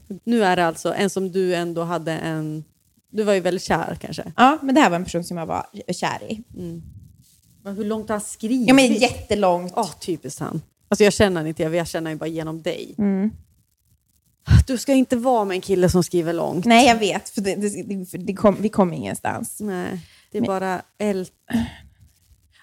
det... 0.07 0.19
Nu 0.23 0.43
är 0.43 0.55
det 0.55 0.65
alltså 0.65 0.93
en 0.93 1.09
som 1.09 1.31
du 1.31 1.55
ändå 1.55 1.83
hade 1.83 2.11
en... 2.11 2.63
Du 3.11 3.23
var 3.23 3.33
ju 3.33 3.39
väldigt 3.39 3.63
kär 3.63 3.97
kanske. 4.01 4.33
Ja, 4.37 4.57
men 4.61 4.75
det 4.75 4.81
här 4.81 4.89
var 4.89 4.95
en 4.95 5.03
person 5.03 5.23
som 5.23 5.37
jag 5.37 5.45
var 5.45 5.65
kär 5.93 6.31
i. 6.31 6.43
Men 7.63 7.75
hur 7.75 7.85
långt 7.85 8.09
har 8.09 8.13
han 8.13 8.21
skrivit? 8.21 8.67
Ja, 8.67 8.73
men 8.73 8.93
jättelångt. 8.93 9.73
Ja, 9.75 9.89
typiskt 9.99 10.39
han. 10.39 10.61
Alltså 10.89 11.03
jag 11.03 11.13
känner 11.13 11.45
inte, 11.45 11.63
jag 11.63 11.87
känner 11.87 12.11
han 12.11 12.17
bara 12.17 12.27
genom 12.27 12.61
dig. 12.61 12.95
Mm. 12.97 13.31
Du 14.67 14.77
ska 14.77 14.93
inte 14.93 15.15
vara 15.15 15.45
med 15.45 15.55
en 15.55 15.61
kille 15.61 15.89
som 15.89 16.03
skriver 16.03 16.33
långt. 16.33 16.65
Nej, 16.65 16.87
jag 16.87 16.95
vet. 16.95 17.29
För 17.29 17.41
det, 17.41 17.55
det, 17.55 18.05
för 18.05 18.17
det 18.17 18.33
kom, 18.33 18.57
vi 18.59 18.69
kom 18.69 18.93
ingenstans. 18.93 19.59
Nej, 19.59 19.99
det 20.31 20.37
är 20.37 20.41
Men- 20.41 20.47
bara 20.47 20.81
eld. 20.97 21.29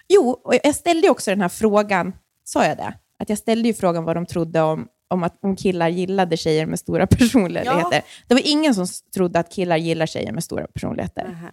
Jo, 0.07 0.29
och 0.29 0.55
jag 0.63 0.75
ställde 0.75 1.09
också 1.09 1.31
den 1.31 1.41
här 1.41 1.49
frågan. 1.49 2.13
Sa 2.43 2.65
jag 2.65 2.77
det? 2.77 2.93
Att 3.19 3.29
jag 3.29 3.37
ställde 3.37 3.67
ju 3.67 3.73
frågan 3.73 4.03
vad 4.03 4.15
de 4.15 4.25
trodde 4.25 4.61
om, 4.61 4.87
om, 5.07 5.23
att, 5.23 5.37
om 5.41 5.55
killar 5.55 5.89
gillade 5.89 6.37
tjejer 6.37 6.65
med 6.65 6.79
stora 6.79 7.07
personligheter. 7.17 8.01
Det 8.27 8.33
var 8.33 8.41
ingen 8.45 8.75
som 8.75 8.87
trodde 9.13 9.39
att 9.39 9.51
killar 9.51 9.77
gillar 9.77 10.05
tjejer 10.05 10.31
med 10.31 10.43
stora 10.43 10.67
personligheter. 10.67 11.23
Nähä. 11.23 11.51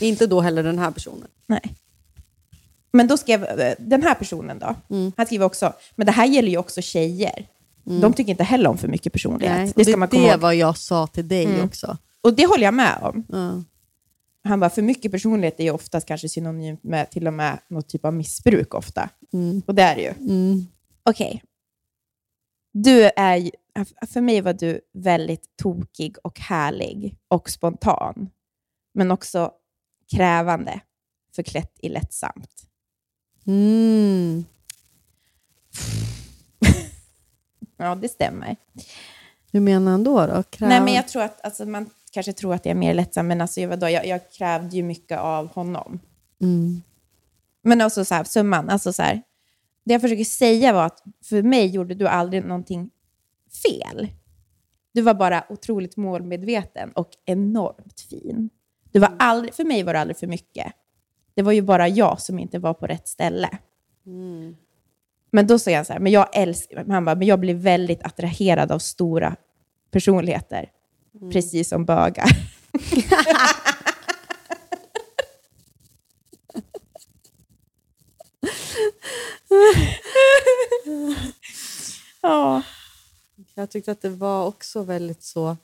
inte 0.00 0.26
då 0.26 0.40
heller 0.40 0.62
den 0.62 0.78
här 0.78 0.90
personen. 0.90 1.28
Nej. 1.46 1.74
Men 2.92 3.06
då 3.06 3.16
skrev 3.16 3.44
eh, 3.44 3.74
den 3.78 4.02
här 4.02 4.14
personen 4.14 4.58
då, 4.58 4.74
Mm. 4.90 5.12
han 5.16 5.26
skriver 5.26 5.46
också, 5.46 5.72
men 5.96 6.06
det 6.06 6.12
här 6.12 6.26
gäller 6.26 6.48
ju 6.50 6.56
också 6.58 6.82
tjejer. 6.82 7.46
De 7.84 8.12
tycker 8.12 8.30
inte 8.30 8.44
heller 8.44 8.70
om 8.70 8.78
för 8.78 8.88
mycket 8.88 9.12
personlighet. 9.12 9.56
Nej, 9.56 9.72
det 9.76 9.84
ska 9.84 9.92
det, 9.92 9.98
man 9.98 10.08
komma 10.08 10.22
det 10.22 10.28
ihåg. 10.28 10.40
var 10.40 10.52
jag 10.52 10.76
sa 10.76 11.06
till 11.06 11.28
dig 11.28 11.44
Mm. 11.44 11.64
också. 11.64 11.96
Och 12.20 12.34
det 12.34 12.46
håller 12.46 12.64
jag 12.64 12.74
med 12.74 12.98
om. 13.02 13.24
Ja. 13.28 13.62
Han 14.44 14.60
bara, 14.60 14.70
för 14.70 14.82
mycket 14.82 15.12
personlighet 15.12 15.60
är 15.60 15.64
ju 15.64 15.70
oftast 15.70 16.06
kanske 16.06 16.28
synonymt 16.28 16.84
med 16.84 17.10
till 17.10 17.26
och 17.26 17.32
med 17.34 17.58
något 17.68 17.88
typ 17.88 18.04
av 18.04 18.14
missbruk 18.14 18.74
ofta. 18.74 19.08
Mm. 19.32 19.62
Och 19.66 19.74
det 19.74 19.82
är 19.82 19.94
det 19.96 20.02
ju. 20.02 20.08
Mm. 20.30 20.66
Okej. 21.04 21.42
Du 22.72 23.02
är, 23.16 23.50
för 24.06 24.20
mig 24.20 24.40
var 24.40 24.52
du 24.52 24.80
väldigt 24.94 25.56
tokig 25.62 26.16
och 26.24 26.40
härlig 26.40 27.16
och 27.28 27.50
spontan. 27.50 28.30
Men 28.94 29.10
också 29.10 29.50
krävande, 30.16 30.80
förklätt 31.36 31.72
i 31.78 31.88
lättsamt. 31.88 32.50
Mm. 33.46 34.44
Ja, 37.76 37.94
det 37.94 38.08
stämmer. 38.08 38.56
Hur 39.52 39.60
menar 39.60 39.90
han 39.92 40.04
då? 40.04 40.26
då? 40.26 40.42
Kräv... 40.42 40.68
Nej, 40.68 40.80
men 40.80 40.94
jag 40.94 41.08
tror 41.08 41.22
att, 41.22 41.44
alltså, 41.44 41.64
man 41.64 41.90
kanske 42.12 42.32
tror 42.32 42.54
att 42.54 42.66
jag 42.66 42.70
är 42.70 42.78
mer 42.78 42.94
lättsam, 42.94 43.26
men 43.26 43.40
alltså, 43.40 43.66
vadå, 43.66 43.88
jag, 43.88 44.06
jag 44.06 44.32
krävde 44.32 44.76
ju 44.76 44.82
mycket 44.82 45.18
av 45.18 45.48
honom. 45.48 46.00
mm. 46.42 46.82
Men 47.64 47.82
också 47.82 48.04
så 48.04 48.14
här, 48.14 48.24
summan, 48.24 48.68
alltså 48.68 48.92
så 48.92 49.02
här, 49.02 49.22
det 49.84 49.92
jag 49.92 50.00
försöker 50.00 50.24
säga 50.24 50.72
var 50.72 50.86
att 50.86 51.02
för 51.24 51.42
mig 51.42 51.66
gjorde 51.66 51.94
du 51.94 52.08
aldrig 52.08 52.44
någonting 52.44 52.90
fel. 53.62 54.08
Du 54.92 55.02
var 55.02 55.14
bara 55.14 55.44
otroligt 55.48 55.96
målmedveten 55.96 56.92
och 56.92 57.10
enormt 57.24 58.00
fin. 58.00 58.50
Du 58.92 58.98
var 58.98 59.16
aldrig, 59.18 59.54
för 59.54 59.64
mig 59.64 59.82
var 59.82 59.92
det 59.92 60.00
aldrig 60.00 60.16
för 60.16 60.26
mycket. 60.26 60.72
Det 61.34 61.42
var 61.42 61.52
ju 61.52 61.62
bara 61.62 61.88
jag 61.88 62.20
som 62.20 62.38
inte 62.38 62.58
var 62.58 62.74
på 62.74 62.86
rätt 62.86 63.08
ställe. 63.08 63.48
Men 65.30 65.46
då 65.46 65.58
sa 65.58 65.70
jag 65.70 65.86
så 65.86 65.92
här, 65.92 66.00
men 66.00 66.12
jag 66.12 66.28
älskar, 66.32 66.84
han 66.88 67.04
bara, 67.04 67.14
men 67.14 67.26
jag 67.28 67.40
blir 67.40 67.54
väldigt 67.54 68.02
attraherad 68.02 68.72
av 68.72 68.78
stora 68.78 69.36
personligheter. 69.90 70.70
Precis 71.32 71.68
som 71.68 71.84
bögar. 71.84 72.28
ja. 82.22 82.62
Jag 83.54 83.70
tyckte 83.70 83.92
att 83.92 84.02
det 84.02 84.08
var 84.08 84.46
också 84.46 84.82
väldigt 84.82 85.22
så 85.22 85.56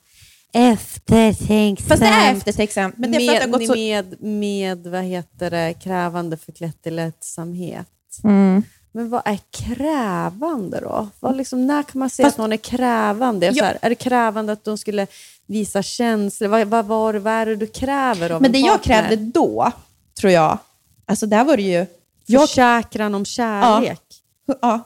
eftertänksamt. 0.53 1.89
Fast 1.89 2.03
det 2.03 2.09
är 2.09 2.35
eftertänksamt. 2.35 2.99
Men 2.99 3.13
det 3.13 3.19
är 3.19 3.41
har 3.41 3.49
gått 3.49 3.67
så... 3.67 3.75
med, 3.75 4.23
med 4.23 4.87
vad 4.87 5.03
heter 5.03 5.51
det, 5.51 5.75
krävande 5.83 6.37
förklätt 6.37 6.87
i 6.87 6.91
lättsamhet. 6.91 7.89
Mm. 8.25 8.63
Men 8.93 9.11
vad 9.11 9.23
är 9.25 9.39
krävande 9.51 10.81
då? 10.81 11.09
Vad 11.21 11.37
liksom, 11.37 11.67
när 11.67 11.83
kan 11.83 11.99
man 11.99 12.11
säga 12.11 12.27
Fast- 12.27 12.35
att 12.35 12.39
någon 12.39 12.53
är 12.53 12.57
krävande? 12.57 13.51
Ja. 13.55 13.65
här, 13.65 13.79
är 13.83 13.89
det 13.89 13.95
krävande 13.95 14.53
att 14.53 14.65
de 14.65 14.79
skulle 14.79 15.07
visa 15.47 15.83
känslor? 15.83 16.49
Vad, 16.49 16.67
vad, 16.69 16.87
vad, 16.87 17.17
vad 17.17 17.33
är 17.33 17.47
det 17.47 17.57
du 17.57 17.67
kräver 17.67 18.31
av 18.31 18.43
Men 18.43 18.49
en 18.49 18.53
det 18.53 18.59
jag 18.59 18.83
partner? 18.83 19.01
krävde 19.09 19.17
då, 19.17 19.73
tror 20.21 20.33
jag, 20.33 20.59
alltså 21.07 21.27
där 21.27 21.45
var 21.45 21.57
det 21.57 21.63
ju... 21.63 21.87
Jag, 22.31 22.49
Försäkran 22.49 23.15
om 23.15 23.25
kärlek. 23.25 24.03
ja, 24.09 24.17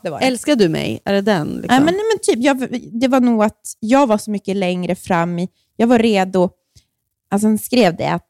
det 0.03 0.11
var 0.11 0.21
det. 0.21 0.27
Älskar 0.27 0.57
du 0.57 0.69
mig? 0.69 1.01
Är 1.05 1.13
det 1.13 1.21
den? 1.21 1.49
Liksom? 1.49 1.67
Nej, 1.69 1.85
men, 1.85 1.95
nej, 1.95 2.05
men 2.13 2.19
typ, 2.23 2.45
jag, 2.45 2.81
det 3.01 3.09
var 3.09 3.21
nog 3.21 3.43
att 3.43 3.77
jag 3.81 4.07
var 4.07 4.19
så 4.19 4.31
mycket 4.31 4.57
längre 4.57 4.95
fram 4.95 5.39
i... 5.39 5.49
Jag 5.77 5.87
var 5.87 5.99
redo. 5.99 6.51
Alltså 7.31 7.49
han 7.49 7.59
skrev 7.59 7.97
det 7.97 8.13
att 8.13 8.29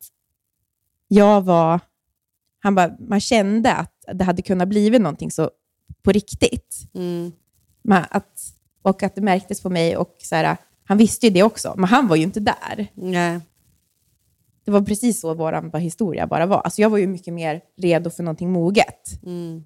jag 1.08 1.42
var... 1.42 1.80
Han 2.58 2.74
bara, 2.74 2.96
man 3.08 3.20
kände 3.20 3.72
att 3.72 4.04
det 4.12 4.24
hade 4.24 4.42
kunnat 4.42 4.68
blivit 4.68 5.00
någonting 5.00 5.30
så 5.30 5.50
på 6.02 6.12
riktigt. 6.12 6.76
Mm. 6.94 7.32
Man, 7.84 8.04
att, 8.10 8.40
och 8.82 9.02
att 9.02 9.14
det 9.14 9.20
märktes 9.20 9.60
på 9.60 9.70
mig. 9.70 9.96
och 9.96 10.16
så 10.22 10.36
här, 10.36 10.56
Han 10.84 10.98
visste 10.98 11.26
ju 11.26 11.32
det 11.32 11.42
också, 11.42 11.74
men 11.76 11.84
han 11.84 12.08
var 12.08 12.16
ju 12.16 12.22
inte 12.22 12.40
där. 12.40 12.86
Nej. 12.94 13.40
Det 14.64 14.70
var 14.70 14.82
precis 14.82 15.20
så 15.20 15.34
vår 15.34 15.78
historia 15.78 16.26
bara 16.26 16.46
var. 16.46 16.60
Alltså 16.60 16.82
jag 16.82 16.90
var 16.90 16.98
ju 16.98 17.06
mycket 17.06 17.34
mer 17.34 17.60
redo 17.76 18.10
för 18.10 18.22
någonting 18.22 18.52
moget. 18.52 19.22
Mm. 19.22 19.64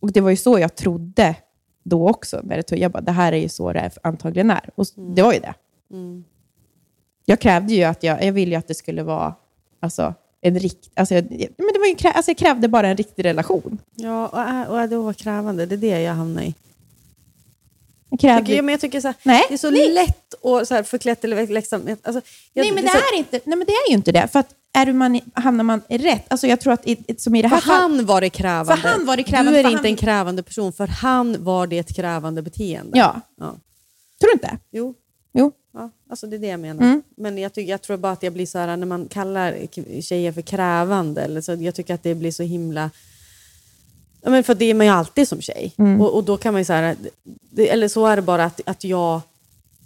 Och 0.00 0.12
det 0.12 0.20
var 0.20 0.30
ju 0.30 0.36
så 0.36 0.58
jag 0.58 0.74
trodde 0.74 1.34
då 1.82 2.08
också. 2.08 2.40
Det 2.44 2.72
jag 2.76 2.90
bara, 2.92 3.00
det 3.00 3.12
här 3.12 3.32
är 3.32 3.36
ju 3.36 3.48
så 3.48 3.72
det 3.72 3.90
antagligen 4.02 4.50
är. 4.50 4.70
Och 4.74 4.86
det 5.16 5.22
var 5.22 5.32
ju 5.32 5.40
det. 5.40 5.54
Mm. 5.90 6.24
Jag 7.24 7.40
krävde 7.40 7.74
ju 7.74 7.82
att 7.84 8.02
jag, 8.02 8.24
jag 8.24 8.32
ville 8.32 8.50
ju 8.50 8.56
att 8.56 8.68
det 8.68 8.74
skulle 8.74 9.02
vara 9.02 9.34
alltså, 9.80 10.14
en 10.40 10.58
rikt, 10.58 10.90
alltså, 10.94 11.14
jag, 11.14 11.24
men 11.30 11.72
det 11.72 11.78
var 11.78 11.86
ju, 11.86 11.94
krä- 11.94 12.12
alltså, 12.12 12.30
jag 12.30 12.38
krävde 12.38 12.68
bara 12.68 12.88
en 12.88 12.96
riktig 12.96 13.24
relation. 13.24 13.78
Ja, 13.94 14.26
och, 14.28 14.40
är- 14.40 14.68
och 14.68 14.80
är 14.80 14.88
det 14.88 14.96
var 14.96 15.12
krävande. 15.12 15.66
Det 15.66 15.74
är 15.74 15.76
det 15.76 16.00
jag 16.00 16.14
hamnar 16.14 16.42
i. 16.42 16.54
Jag 18.10 18.20
krävde, 18.20 18.46
Tycker, 18.46 18.62
men 18.62 18.72
jag 18.72 18.80
tycker 18.80 19.00
så 19.00 19.08
här, 19.08 19.16
Nej, 19.22 19.42
det 19.48 19.54
är 19.54 19.58
så 19.58 19.70
nej. 19.70 19.92
lätt 19.92 20.44
att 20.44 20.68
så 20.68 20.74
här, 20.74 20.82
förklätt 20.82 21.24
eller 21.24 21.46
liksom, 21.46 21.80
alltså, 22.02 22.20
jag, 22.52 22.62
nej, 22.64 22.72
men 22.72 22.84
det 22.84 22.90
så, 22.90 22.96
är 22.96 23.18
inte, 23.18 23.40
nej, 23.44 23.58
men 23.58 23.66
det 23.66 23.72
är 23.72 23.90
ju 23.90 23.94
inte 23.96 24.12
det. 24.12 24.28
För 24.32 24.38
att 24.38 24.50
är 24.72 24.86
du 24.86 24.92
man, 24.92 25.20
hamnar 25.34 25.64
man 25.64 25.80
rätt, 25.88 26.24
alltså 26.28 26.46
jag 26.46 26.60
tror 26.60 26.72
att 26.72 26.86
i, 26.88 27.14
som 27.18 27.34
i 27.34 27.42
det 27.42 27.48
här 27.48 27.60
För 27.60 27.70
han 27.72 28.06
var 28.06 28.20
det 28.20 28.30
krävande. 28.30 28.82
För 28.82 28.88
han 28.88 29.06
var 29.06 29.16
det 29.16 29.22
krävande, 29.22 29.50
Du 29.52 29.56
är 29.58 29.64
inte 29.64 29.76
han- 29.76 29.86
en 29.86 29.96
krävande 29.96 30.42
person, 30.42 30.72
för 30.72 30.86
han 30.86 31.44
var 31.44 31.66
det 31.66 31.78
ett 31.78 31.96
krävande 31.96 32.42
beteende. 32.42 32.98
ja, 32.98 33.20
Ja. 33.38 33.46
tror 34.20 34.28
du 34.28 34.32
inte? 34.32 34.58
Jo, 34.70 34.94
Jo. 35.32 35.52
ja, 35.74 35.90
alltså 36.10 36.26
det 36.26 36.36
är 36.36 36.40
det 36.40 36.46
jag 36.46 36.60
menar. 36.60 36.82
Mm. 36.82 37.02
Men 37.16 37.38
jag, 37.38 37.52
tycker, 37.52 37.70
jag 37.70 37.82
tror 37.82 37.96
bara 37.96 38.12
att 38.12 38.22
jag 38.22 38.32
blir 38.32 38.46
så 38.46 38.58
här, 38.58 38.76
när 38.76 38.86
man 38.86 39.08
kallar 39.08 39.56
tjejer 40.02 40.32
för 40.32 40.42
krävande, 40.42 41.22
eller 41.22 41.40
så, 41.40 41.52
jag 41.54 41.74
tycker 41.74 41.94
att 41.94 42.02
det 42.02 42.14
blir 42.14 42.32
så 42.32 42.42
himla... 42.42 42.90
Ja, 44.22 44.30
men 44.30 44.44
för 44.44 44.54
det 44.54 44.64
är 44.64 44.74
man 44.74 44.86
ju 44.86 44.92
alltid 44.92 45.28
som 45.28 45.40
tjej. 45.40 45.74
Mm. 45.78 46.00
Och, 46.00 46.14
och 46.16 46.24
då 46.24 46.36
kan 46.36 46.52
man 46.54 46.60
ju 46.60 46.64
så 46.64 46.72
här, 46.72 46.96
det, 47.50 47.68
eller 47.70 47.88
så 47.88 48.06
är 48.06 48.16
det 48.16 48.22
bara 48.22 48.44
att, 48.44 48.60
att 48.66 48.84
jag 48.84 49.20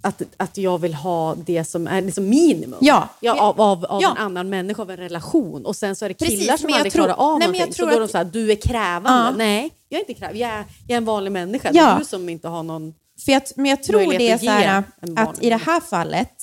att, 0.05 0.21
att 0.37 0.57
jag 0.57 0.77
vill 0.81 0.93
ha 0.93 1.35
det 1.35 1.63
som 1.63 1.87
är 1.87 2.01
liksom 2.01 2.29
minimum 2.29 2.79
Ja. 2.81 3.09
av, 3.39 3.61
av, 3.61 3.85
av 3.85 4.01
Ja. 4.01 4.11
en 4.11 4.17
annan 4.17 4.49
människa, 4.49 4.81
av 4.81 4.91
en 4.91 4.97
relation. 4.97 5.65
Och 5.65 5.75
sen 5.75 5.95
så 5.95 6.05
är 6.05 6.09
det 6.09 6.13
killar 6.13 6.29
Precis, 6.47 6.61
som 6.61 6.73
aldrig 6.73 6.93
tror- 6.93 7.03
klarar 7.05 7.19
av 7.33 7.39
nej, 7.39 7.47
någonting. 7.47 7.73
Så 7.73 7.85
då 7.85 7.91
är 7.91 7.99
de 7.99 8.07
så 8.07 8.17
här, 8.17 8.25
du 8.25 8.51
är 8.51 8.55
krävande. 8.55 9.09
Ja. 9.09 9.37
Nej, 9.37 9.71
jag 9.89 9.97
är 9.97 10.01
inte 10.01 10.13
krävande. 10.13 10.39
Jag 10.39 10.49
är, 10.51 10.65
jag 10.87 10.93
är 10.93 10.97
en 10.97 11.05
vanlig 11.05 11.31
människa. 11.31 11.71
Det 11.71 11.77
Ja. 11.77 11.95
är 11.95 11.99
du 11.99 12.05
som 12.05 12.29
inte 12.29 12.47
har 12.47 12.63
någon... 12.63 12.93
För 13.25 13.31
jag, 13.31 13.41
men 13.55 13.65
jag 13.65 13.83
tror 13.83 14.11
det 14.17 14.29
är 14.29 14.35
att 14.35 14.43
så 14.43 14.49
här, 14.49 14.83
att 15.15 15.43
i 15.43 15.49
det 15.49 15.57
här 15.57 15.79
fallet 15.79 16.33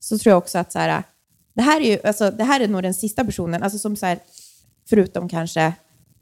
så 0.00 0.18
tror 0.18 0.30
jag 0.30 0.38
också 0.38 0.58
att 0.58 0.72
så 0.72 0.78
här, 0.78 1.02
det 1.54 1.62
här 1.62 1.80
är 1.80 1.84
ju, 1.90 1.98
alltså, 2.04 2.30
det 2.30 2.44
här 2.44 2.60
är 2.60 2.68
nog 2.68 2.82
den 2.82 2.94
sista 2.94 3.24
personen, 3.24 3.62
alltså 3.62 3.78
som 3.78 3.96
så 3.96 4.06
här, 4.06 4.18
förutom 4.88 5.28
kanske 5.28 5.72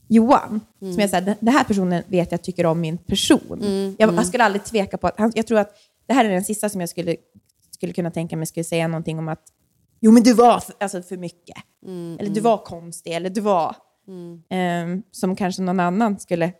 Johan, 0.08 0.60
Mm. 0.82 0.94
som 0.94 1.00
jag 1.00 1.10
säger, 1.10 1.36
den 1.40 1.54
här 1.54 1.64
personen 1.64 2.02
vet 2.06 2.32
jag 2.32 2.42
tycker 2.42 2.66
om 2.66 2.80
min 2.80 2.98
person. 2.98 3.94
Jag, 3.98 4.14
jag 4.14 4.26
skulle 4.26 4.44
aldrig 4.44 4.64
tveka 4.64 4.96
på 4.98 5.06
att, 5.06 5.18
han, 5.18 5.32
jag 5.34 5.46
tror 5.46 5.58
att 5.58 5.74
det 6.06 6.14
här 6.14 6.24
är 6.24 6.28
den 6.28 6.44
sista 6.44 6.68
som 6.68 6.80
jag 6.80 6.90
skulle, 6.90 7.16
skulle 7.70 7.92
kunna 7.92 8.10
tänka 8.10 8.36
mig 8.36 8.46
skulle 8.46 8.64
säga 8.64 8.88
någonting 8.88 9.18
om 9.18 9.28
att 9.28 9.42
jo 10.00 10.12
men 10.12 10.22
du 10.22 10.32
var 10.32 10.60
för, 10.60 10.74
alltså, 10.80 11.02
för 11.02 11.16
mycket. 11.16 11.56
Mm, 11.86 12.16
eller 12.20 12.30
du 12.30 12.40
var 12.40 12.58
konstig, 12.58 13.12
eller 13.12 13.30
du 13.30 13.40
var... 13.40 13.76
ehm, 14.50 15.02
som 15.10 15.36
kanske 15.36 15.62
någon 15.62 15.80
annan 15.80 16.18
skulle 16.18 16.52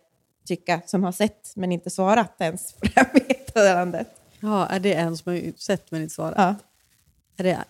tycka, 0.47 0.81
som 0.85 1.03
har 1.03 1.11
sett 1.11 1.53
men 1.55 1.71
inte 1.71 1.89
svarat 1.89 2.41
ens 2.41 2.73
på 2.73 2.85
det 2.85 2.91
här 2.95 3.09
meddelandet. 3.13 4.07
Ja, 4.39 4.65
är 4.65 4.79
det 4.79 4.93
en 4.93 5.17
som 5.17 5.33
har 5.33 5.59
sett 5.59 5.91
men 5.91 6.01
inte 6.01 6.13
svarat? 6.15 6.37
Ja. 6.37 6.55
Är 7.37 7.43
det... 7.43 7.63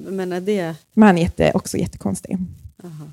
Men 0.00 0.32
är 0.32 0.40
det... 0.40 0.74
Men 0.94 1.06
han 1.06 1.18
är 1.18 1.22
jätte, 1.22 1.52
också 1.54 1.76
jättekonstig. 1.76 2.38
Aha. 2.84 3.04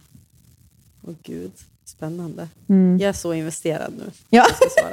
Åh 1.02 1.14
gud, 1.24 1.52
spännande. 1.86 2.50
Mm. 2.70 2.98
Jag 3.00 3.10
är 3.10 3.14
så 3.14 3.34
investerad 3.34 3.94
nu. 3.98 4.12
Ja. 4.30 4.46
Jag 4.48 4.56
ska 4.56 4.82
svara. 4.82 4.92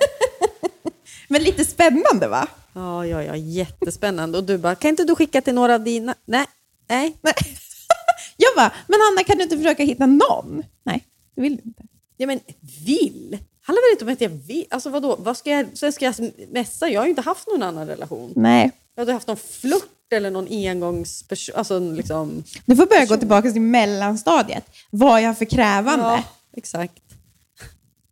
Men 1.28 1.42
lite 1.42 1.64
spännande 1.64 2.28
va? 2.28 2.48
Ja, 2.72 3.06
ja, 3.06 3.22
ja, 3.22 3.36
jättespännande. 3.36 4.38
Och 4.38 4.44
du 4.44 4.58
bara, 4.58 4.74
kan 4.74 4.88
inte 4.88 5.04
du 5.04 5.14
skicka 5.14 5.40
till 5.40 5.54
några 5.54 5.74
av 5.74 5.84
dina? 5.84 6.14
Nej, 6.24 6.46
nej. 6.88 7.16
Nej. 7.20 7.34
Jag 8.36 8.50
bara, 8.56 8.72
men 8.86 9.00
Hanna 9.00 9.24
kan 9.24 9.36
du 9.36 9.42
inte 9.42 9.56
försöka 9.56 9.82
hitta 9.82 10.06
någon? 10.06 10.62
Nej, 10.82 11.04
det 11.34 11.42
vill 11.42 11.56
du 11.56 11.62
inte. 11.62 11.82
Ja, 12.16 12.26
men 12.26 12.40
vill? 12.86 13.38
handlar 13.68 13.82
väl 13.82 13.92
inte 13.92 14.04
om 14.04 14.12
att 14.12 14.20
jag 14.20 14.28
vill? 14.28 14.66
Alltså 14.70 14.90
vadå? 14.90 15.16
Vad 15.18 15.36
ska 15.36 15.50
jag, 15.50 15.66
sen 15.74 15.92
ska 15.92 16.04
jag 16.04 16.14
messa? 16.48 16.88
Jag 16.88 17.00
har 17.00 17.06
ju 17.06 17.10
inte 17.10 17.22
haft 17.22 17.48
någon 17.48 17.62
annan 17.62 17.86
relation. 17.86 18.32
Nej. 18.36 18.70
Jag 18.94 19.00
hade 19.00 19.12
haft 19.12 19.28
någon 19.28 19.36
flört 19.36 20.12
eller 20.12 20.30
någon 20.30 20.46
engångsperson. 20.50 21.54
Alltså 21.56 21.78
liksom... 21.78 22.44
Du 22.66 22.76
får 22.76 22.86
börja 22.86 23.04
gå 23.04 23.16
tillbaka 23.16 23.50
till 23.50 23.60
mellanstadiet. 23.60 24.64
Vad 24.90 25.22
jag 25.22 25.38
för 25.38 25.44
krävande? 25.44 26.04
Ja, 26.04 26.22
exakt. 26.56 27.02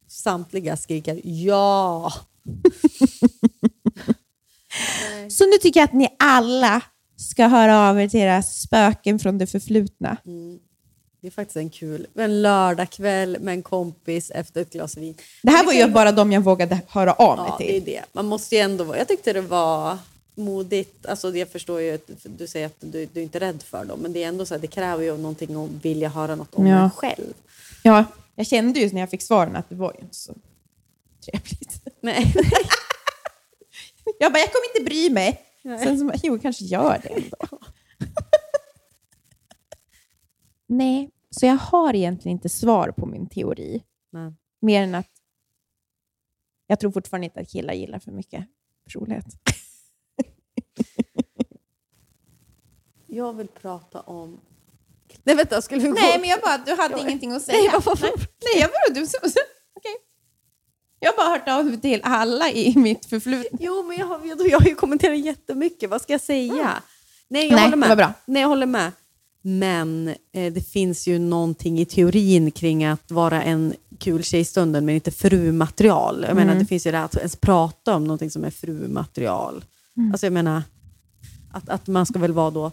Samtliga 0.09 0.77
skriker 0.77 1.21
ja. 1.25 2.13
Så 5.31 5.47
nu 5.47 5.53
tycker 5.63 5.81
jag 5.81 5.85
att 5.85 5.93
ni 5.93 6.09
alla 6.19 6.83
ska 7.17 7.47
höra 7.47 7.89
av 7.91 8.01
er 8.01 8.09
till 8.09 8.21
era 8.21 8.43
spöken 8.43 9.19
från 9.19 9.39
det 9.39 9.47
förflutna. 9.47 10.17
Det 11.21 11.27
är 11.27 11.31
faktiskt 11.31 11.57
en 11.57 11.71
kul 11.71 12.07
en 12.15 12.43
lördagkväll 12.43 13.37
med 13.41 13.53
en 13.55 13.63
kompis 13.63 14.31
efter 14.31 14.61
ett 14.61 14.73
glas 14.73 14.97
vin. 14.97 15.15
Det 15.43 15.51
här 15.51 15.65
var 15.67 15.73
ju 15.73 15.87
bara 15.91 16.13
de 16.13 16.33
jag 16.33 16.41
vågade 16.41 16.81
höra 16.89 17.13
av 17.13 17.37
mig 17.39 17.47
Ja, 17.49 17.57
det 17.59 17.77
är 17.77 17.81
till. 17.81 17.85
det. 17.93 18.03
Man 18.13 18.27
måste 18.27 18.55
ju 18.55 18.61
ändå 18.61 18.85
vara... 18.85 18.99
Jag 18.99 19.09
tyckte 19.09 19.33
det 19.33 19.41
var 19.41 19.99
modigt. 20.35 21.07
Alltså 21.07 21.37
jag 21.37 21.49
förstår 21.49 21.81
ju 21.81 21.95
att 21.95 22.11
du 22.39 22.47
säger 22.47 22.67
att 22.67 22.77
du, 22.81 23.07
du 23.13 23.21
är 23.21 23.25
inte 23.25 23.41
rädd 23.41 23.63
för 23.63 23.85
dem, 23.85 23.99
men 24.01 24.13
det 24.13 24.25
är 24.25 24.29
ändå 24.29 24.47
så 24.47 24.55
här, 24.55 24.61
det 24.61 24.67
kräver 24.67 25.05
ju 25.05 25.17
någonting 25.17 25.65
att 25.65 25.71
vilja 25.85 26.09
höra 26.09 26.35
något 26.35 26.55
om 26.55 26.67
Ja. 26.67 26.91
själv. 26.97 27.33
Ja, 27.83 28.05
jag 28.35 28.47
kände 28.47 28.81
ju 28.81 28.91
när 28.93 29.01
jag 29.01 29.11
fick 29.11 29.23
svaren 29.23 29.57
att 29.57 29.69
det 29.69 29.75
var 29.75 29.93
ju 29.93 30.01
inte 30.01 30.15
så 30.17 30.35
trevligt. 31.27 31.83
Nej. 32.01 32.35
Jag 34.19 34.33
bara, 34.33 34.39
jag 34.39 34.53
kommer 34.53 34.77
inte 34.77 34.85
bry 34.91 35.11
mig. 35.11 35.43
Sen 35.63 35.99
så, 35.99 36.13
jo, 36.23 36.39
kanske 36.39 36.65
gör 36.65 37.01
det 37.03 37.09
ändå. 37.09 37.59
Nej, 40.67 41.11
så 41.31 41.47
jag 41.47 41.57
har 41.57 41.95
egentligen 41.95 42.37
inte 42.37 42.49
svar 42.49 42.91
på 42.91 43.07
min 43.07 43.29
teori. 43.29 43.83
Nej. 44.13 44.35
Mer 44.61 44.83
än 44.83 44.95
att 44.95 45.11
jag 46.67 46.81
tror 46.81 46.91
fortfarande 46.93 47.25
inte 47.25 47.41
att 47.41 47.49
killar 47.49 47.75
gillar 47.75 47.99
för 47.99 48.13
mycket 48.13 48.47
personlighet. 48.85 49.27
Jag 53.07 53.33
vill 53.33 53.49
prata 53.49 54.01
om... 54.01 54.41
Nej 55.23 55.37
vänta, 55.37 55.63
skulle 55.63 55.81
vi 55.81 55.89
gå... 55.89 55.95
Nej, 55.95 56.21
men 56.21 56.29
jag 56.29 56.41
bara, 56.41 56.59
du 56.59 56.75
hade 56.75 57.01
ingenting 57.01 57.33
att 57.33 57.43
säga. 57.43 57.59
Nej, 57.59 57.71
Nej, 58.03 58.13
Nej, 58.17 58.61
jag 58.61 58.71
bara, 58.71 58.95
du... 58.95 59.07
Jag 61.01 61.13
har 61.13 61.17
bara 61.17 61.29
hört 61.29 61.49
av 61.49 61.67
mig 61.67 61.81
till 61.81 62.01
alla 62.03 62.51
i 62.51 62.77
mitt 62.79 63.07
förflutna. 63.07 63.59
Jo, 63.63 63.85
men 63.89 63.97
jag 63.99 64.07
har, 64.07 64.21
jag, 64.47 64.61
har 64.61 64.67
ju 64.69 64.75
kommenterat 64.75 65.19
jättemycket. 65.19 65.91
Vad 65.91 66.03
ska 66.03 66.13
jag 66.13 66.21
säga? 66.21 66.83
Nej, 67.29 67.47
jag 67.49 67.55
Nej, 67.55 67.65
håller 67.65 67.77
med. 67.77 67.97
bra. 67.97 68.13
Nej, 68.25 68.43
jag 68.43 68.49
håller 68.49 68.67
med. 68.67 68.93
Men 69.43 70.09
eh, 70.33 70.53
det 70.53 70.61
finns 70.69 71.07
ju 71.07 71.19
någonting 71.19 71.79
i 71.81 71.85
teorin 71.85 72.51
kring 72.51 72.85
att 72.85 73.11
vara 73.11 73.43
en 73.43 73.75
kul 73.99 74.23
tjej 74.23 74.41
i 74.41 74.45
stunden 74.45 74.87
men 74.87 74.95
inte 74.95 75.11
frumaterial. 75.11 76.25
Jag 76.29 76.37
menar, 76.37 76.55
det 76.55 76.67
finns 76.67 76.87
ju 76.87 76.91
det 76.93 77.03
att 77.03 77.17
ens 77.17 77.37
prata 77.37 77.95
om 77.97 78.05
någonting 78.05 78.31
som 78.31 78.45
är 78.45 78.51
frumaterial. 78.51 79.65
Alltså 80.13 80.27
jag 80.27 80.33
menar, 80.33 80.63
att, 81.53 81.69
att 81.69 81.87
man 81.87 82.07
ska 82.07 82.19
väl 82.19 82.33
vara 82.33 82.51
då 82.51 82.73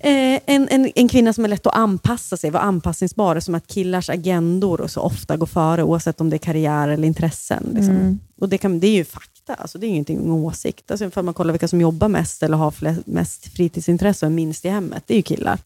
Eh, 0.00 0.40
en, 0.46 0.68
en, 0.68 0.92
en 0.94 1.08
kvinna 1.08 1.32
som 1.32 1.44
är 1.44 1.48
lätt 1.48 1.66
att 1.66 1.76
anpassa 1.76 2.36
sig, 2.36 2.50
vara 2.50 2.62
anpassningsbar, 2.62 3.40
som 3.40 3.54
att 3.54 3.66
killars 3.66 4.10
agendor 4.10 4.80
och 4.80 4.90
så 4.90 5.00
ofta 5.00 5.36
går 5.36 5.46
före, 5.46 5.82
oavsett 5.82 6.20
om 6.20 6.30
det 6.30 6.36
är 6.36 6.38
karriär 6.38 6.88
eller 6.88 7.08
intressen. 7.08 7.70
Liksom. 7.74 8.20
Och 8.40 8.48
det, 8.48 8.58
kan, 8.58 8.80
det 8.80 8.86
är 8.86 8.94
ju 8.94 9.04
fakta, 9.04 9.54
alltså, 9.54 9.78
det 9.78 9.86
är 9.86 9.88
ingenting 9.88 10.18
en 10.18 10.30
åsikt. 10.30 10.90
Alltså, 10.90 11.10
för 11.10 11.22
man 11.22 11.34
kollar 11.34 11.52
vilka 11.52 11.68
som 11.68 11.80
jobbar 11.80 12.08
mest 12.08 12.42
eller 12.42 12.56
har 12.56 12.70
flest, 12.70 13.06
mest 13.06 13.46
fritidsintresse 13.46 14.26
och 14.26 14.32
är 14.32 14.34
minst 14.34 14.64
i 14.64 14.68
hemmet, 14.68 15.02
det 15.06 15.14
är 15.14 15.16
ju 15.16 15.22
killar. 15.22 15.58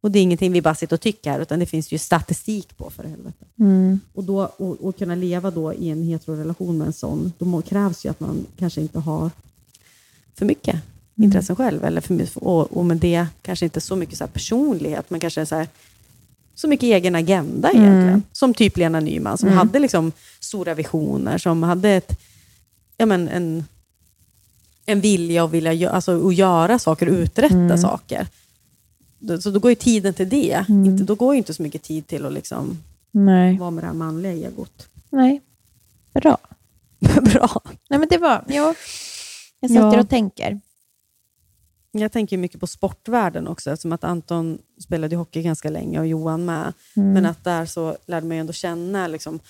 Och 0.00 0.10
det 0.10 0.18
är 0.18 0.22
ingenting 0.22 0.52
vi 0.52 0.62
bara 0.62 0.74
sitter 0.74 0.96
och 0.96 1.00
tycker 1.00 1.30
här, 1.30 1.40
utan 1.40 1.58
det 1.58 1.66
finns 1.66 1.92
ju 1.92 1.98
statistik 1.98 2.76
på 2.76 2.90
för 2.90 3.04
helvete. 3.04 3.44
Och, 4.14 4.24
då, 4.24 4.50
och, 4.56 4.84
och 4.84 4.98
kunna 4.98 5.14
leva 5.14 5.50
då 5.50 5.74
i 5.74 5.90
en 5.90 6.02
heterorelation 6.02 6.78
med 6.78 6.86
en 6.86 6.92
sån, 6.92 7.32
då 7.38 7.62
krävs 7.62 8.04
ju 8.04 8.08
att 8.08 8.20
man 8.20 8.46
kanske 8.58 8.80
inte 8.80 8.98
har 8.98 9.30
för 10.34 10.46
mycket 10.46 10.76
intressen 11.16 11.56
själv. 11.56 11.84
Eller 11.84 12.00
för, 12.00 12.28
och, 12.46 12.76
och 12.76 12.84
med 12.84 12.96
det 12.96 13.26
kanske 13.42 13.64
inte 13.66 13.80
så 13.80 13.96
mycket 13.96 14.18
så 14.18 14.26
personlighet, 14.26 15.10
men 15.10 15.20
kanske 15.20 15.46
så, 15.46 15.54
här, 15.54 15.68
så 16.54 16.68
mycket 16.68 16.84
egen 16.86 17.14
agenda 17.14 17.70
egentligen. 17.70 18.22
Som 18.32 18.54
typ 18.54 18.76
Lena 18.76 19.00
Nyman, 19.00 19.38
som 19.38 19.48
hade 19.48 19.78
liksom 19.78 20.12
stora 20.40 20.74
visioner, 20.74 21.38
som 21.38 21.62
hade 21.62 21.90
ett, 21.90 22.20
ja 22.96 23.06
men 23.06 23.28
en, 23.28 23.64
en 24.86 25.00
vilja 25.00 25.44
att, 25.44 25.50
vilja, 25.50 25.90
alltså, 25.90 26.28
att 26.28 26.34
göra 26.34 26.78
saker, 26.78 27.06
uträtta 27.06 27.54
Mm. 27.54 27.78
saker. 27.78 28.26
Så 29.40 29.50
då 29.50 29.58
går 29.60 29.70
ju 29.70 29.74
tiden 29.74 30.14
till 30.14 30.28
det. 30.28 30.64
Mm. 30.68 30.84
Inte, 30.84 31.04
då 31.04 31.14
går 31.14 31.34
ju 31.34 31.38
inte 31.38 31.54
så 31.54 31.62
mycket 31.62 31.82
tid 31.82 32.06
till 32.06 32.26
att 32.26 32.32
liksom 32.32 32.78
Nej. 33.10 33.58
vara 33.58 33.70
med 33.70 33.84
det 33.84 33.86
här 33.88 33.94
manliga 33.94 34.32
egot. 34.32 34.86
Nej. 35.10 35.40
Bra. 36.14 36.38
Bra. 37.22 37.60
Nej, 37.90 37.98
men 37.98 38.08
det 38.08 38.18
var... 38.18 38.44
Ja. 38.48 38.54
Jag 38.54 38.74
Ja. 39.60 39.68
sitter 39.68 39.98
och 39.98 40.08
tänker. 40.08 40.60
Jag 41.92 42.12
tänker 42.12 42.36
mycket 42.38 42.60
på 42.60 42.66
sportvärlden 42.66 43.48
också, 43.48 43.70
eftersom 43.70 43.92
att 43.92 44.04
Anton 44.04 44.58
spelade 44.80 45.16
hockey 45.16 45.42
ganska 45.42 45.70
länge 45.70 46.00
och 46.00 46.06
Johan 46.06 46.44
med. 46.44 46.72
Mm. 46.96 47.12
Men 47.12 47.26
att 47.26 47.44
där 47.44 47.66
så 47.66 47.96
lärde 48.06 48.26
man 48.26 48.36
ju 48.36 48.40
ändå 48.40 48.52
känna 48.52 49.08
liksom, 49.08 49.40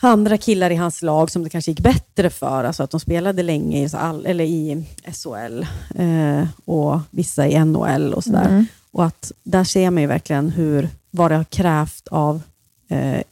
andra 0.00 0.38
killar 0.38 0.70
i 0.70 0.74
hans 0.74 1.02
lag 1.02 1.30
som 1.30 1.44
det 1.44 1.50
kanske 1.50 1.70
gick 1.70 1.80
bättre 1.80 2.30
för. 2.30 2.64
Alltså 2.64 2.82
att 2.82 2.90
de 2.90 3.00
spelade 3.00 3.42
länge 3.42 3.84
i, 3.84 3.88
all, 3.92 4.26
eller 4.26 4.44
i 4.44 4.84
SHL 5.12 5.66
eh, 5.94 6.46
och 6.64 7.00
vissa 7.10 7.46
i 7.46 7.64
NHL 7.64 8.14
och 8.14 8.24
sådär. 8.24 8.48
Mm. 8.48 8.66
Och 8.90 9.04
att 9.04 9.32
där 9.42 9.64
ser 9.64 9.90
man 9.90 10.02
ju 10.02 10.06
verkligen 10.06 10.50
hur, 10.50 10.88
vad 11.10 11.30
det 11.30 11.36
har 11.36 11.44
krävt 11.44 12.08
av 12.08 12.42
eh, 12.88 13.22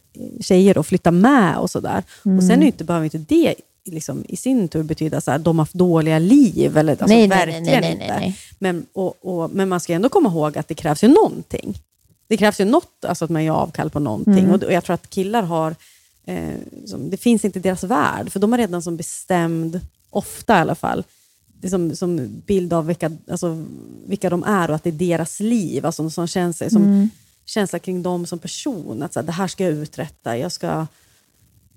tjejer 0.41 0.79
att 0.79 0.87
flytta 0.87 1.11
med 1.11 1.57
och 1.57 1.71
sådär. 1.71 2.03
Och 2.23 2.45
sen 2.45 2.59
är 2.59 2.61
ju 2.61 2.67
inte, 2.67 2.85
behöver 2.85 3.05
inte 3.05 3.35
det 3.35 3.55
liksom, 3.85 4.25
i 4.29 4.37
sin 4.37 4.69
tur 4.69 4.83
betyda 4.83 5.17
att 5.17 5.45
de 5.45 5.59
har 5.59 5.63
haft 5.63 5.75
dåliga 5.75 6.19
liv. 6.19 6.77
Eller, 6.77 6.93
alltså, 6.93 7.07
nej, 7.07 7.29
nej, 7.29 7.29
nej, 7.29 7.47
verkligen 7.47 7.63
nej, 7.65 7.81
nej, 7.81 7.93
inte. 7.93 8.07
nej, 8.07 8.21
nej. 8.21 8.39
Men, 8.59 8.87
och, 8.93 9.15
och, 9.21 9.51
men 9.51 9.69
man 9.69 9.81
ska 9.81 9.93
ändå 9.93 10.09
komma 10.09 10.29
ihåg 10.29 10.59
att 10.59 10.69
det 10.69 10.75
krävs 10.75 11.05
ju 11.05 11.09
någonting. 11.09 11.79
Det 12.29 12.37
krävs 12.37 12.61
ju 12.61 12.65
något, 12.65 13.05
alltså 13.05 13.25
att 13.25 13.31
man 13.31 13.45
gör 13.45 13.55
avkall 13.55 13.91
på 13.91 14.01
någonting. 14.01 14.39
Mm. 14.39 14.51
Och, 14.51 14.63
och 14.63 14.73
jag 14.73 14.85
tror 14.85 14.95
att 14.95 15.11
killar 15.11 15.43
har, 15.43 15.75
eh, 16.27 16.55
som, 16.87 17.11
det 17.11 17.17
finns 17.17 17.45
inte 17.45 17.59
i 17.59 17.63
deras 17.63 17.85
värld, 17.85 18.33
för 18.33 18.41
de 18.41 18.53
har 18.53 18.59
redan 18.59 18.83
som 18.83 18.97
bestämd, 18.97 19.81
ofta 20.11 20.59
i 20.59 20.61
alla 20.61 20.75
fall, 20.75 21.05
som, 21.71 21.97
som 21.97 22.29
bild 22.47 22.73
av 22.73 22.87
vilka, 22.87 23.13
alltså, 23.31 23.65
vilka 24.07 24.31
de 24.31 24.45
är 24.45 24.69
och 24.69 24.77
att 24.77 24.85
det 24.85 24.91
är 24.91 24.93
deras 24.93 25.41
liv. 25.41 25.87
Alltså, 25.87 26.11
som 26.11 26.27
känns, 26.27 26.59
som 26.59 26.83
Mm. 26.85 27.11
känsla 27.45 27.79
kring 27.79 28.03
dem 28.03 28.27
som 28.27 28.39
person. 28.39 29.03
Att 29.03 29.13
så 29.13 29.21
här, 29.21 29.27
det 29.27 29.33
här 29.33 29.49
ska 29.49 29.65
jag 29.65 29.73
uträtta, 29.73 30.39
jag 30.39 30.53
ska 30.53 30.87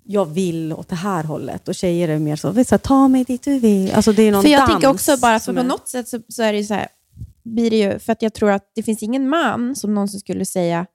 jag 0.08 0.26
vill 0.26 0.74
åt 0.74 0.88
det 0.90 0.96
här 0.96 1.24
hållet. 1.24 1.68
Och 1.68 1.76
tjejer 1.76 2.08
är 2.08 2.20
mer 2.20 2.36
så, 2.36 2.54
så 2.54 2.58
här, 2.72 2.78
ta 2.78 3.08
mig 3.08 3.24
dit 3.24 3.44
du 3.44 3.60
vill. 3.60 3.92
Alltså 3.94 4.12
det 4.12 4.24
är 4.24 4.32
någon 4.32 4.42
För 4.42 4.50
jag 4.50 4.60
dans 4.62 4.72
tänker 4.72 4.88
också 4.90 5.18
bara, 5.18 5.40
för 5.40 5.54
på 5.54 5.60
är- 5.60 5.64
något 5.64 5.88
sätt 5.88 6.08
så, 6.08 6.20
så 6.28 6.44
är 6.44 6.52
det 6.54 6.58
ju 6.60 6.66
så 6.66 6.74
här, 6.74 6.88
blir 7.44 7.70
det 7.70 7.78
ju, 7.78 8.00
för 8.00 8.12
att 8.14 8.22
jag 8.22 8.34
tror 8.34 8.52
att 8.52 8.72
det 8.76 8.84
finns 8.84 9.04
ingen 9.04 9.30
man 9.30 9.76
som 9.76 9.94
någonsin 9.94 10.20
skulle 10.20 10.46
säga 10.46 10.86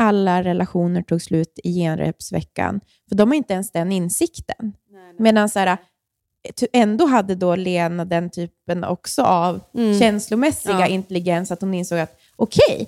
alla 0.00 0.42
relationer 0.44 1.02
tog 1.02 1.22
slut 1.22 1.58
i 1.64 1.72
genrepsveckan. 1.74 2.80
För 3.08 3.16
de 3.16 3.28
har 3.30 3.36
inte 3.36 3.52
ens 3.54 3.72
den 3.72 3.92
insikten. 3.92 4.72
Medan 5.18 5.48
så 5.48 5.58
här, 5.58 5.76
ty- 6.56 6.66
ändå 6.72 7.06
hade 7.06 7.34
då 7.34 7.56
Lena 7.56 8.04
den 8.04 8.30
typen 8.30 8.84
också 8.84 9.22
av 9.22 9.60
Mm. 9.74 9.98
känslomässiga 9.98 10.80
Ja. 10.80 10.86
intelligens, 10.86 11.50
att 11.50 11.60
hon 11.60 11.74
insåg 11.74 11.98
att 11.98 12.20
okej, 12.36 12.86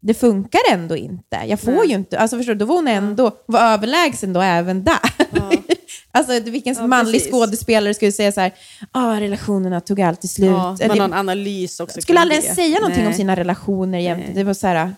det 0.00 0.14
funkar 0.14 0.60
ändå 0.72 0.96
inte. 0.96 1.36
Jag 1.46 1.60
får 1.60 1.72
Nej. 1.72 1.88
ju 1.88 1.94
inte, 1.94 2.18
alltså 2.18 2.36
förstår 2.36 2.52
du, 2.54 2.58
då 2.58 2.64
var 2.66 2.74
hon 2.74 2.88
ändå 2.88 3.36
var 3.46 3.60
överlägsen 3.60 4.32
då 4.32 4.40
även 4.40 4.84
där. 4.84 4.98
alltså 6.12 6.40
vilken 6.40 6.74
Ja, 6.74 6.86
manlig 6.86 7.14
precis. 7.14 7.32
skådespelare 7.32 7.94
skulle 7.94 8.12
säga 8.12 8.32
så 8.32 8.40
här, 8.40 8.52
ah, 8.92 9.20
relationerna 9.20 9.80
tog 9.80 10.00
alltid 10.00 10.30
slut. 10.30 10.50
Ja, 10.50 10.76
Eller- 10.80 10.88
man 10.88 10.98
har 11.00 11.06
en 11.06 11.14
analys 11.14 11.80
också. 11.80 12.00
skulle 12.00 12.20
aldrig 12.20 12.40
ens 12.42 12.56
säga 12.56 12.78
någonting 12.78 13.02
om 13.02 13.08
Nej. 13.08 13.16
sina 13.16 13.36
relationer. 13.36 14.16
Nej. 14.16 14.30
Det 14.34 14.44
var 14.44 14.54
så 14.54 14.66
här, 14.66 14.94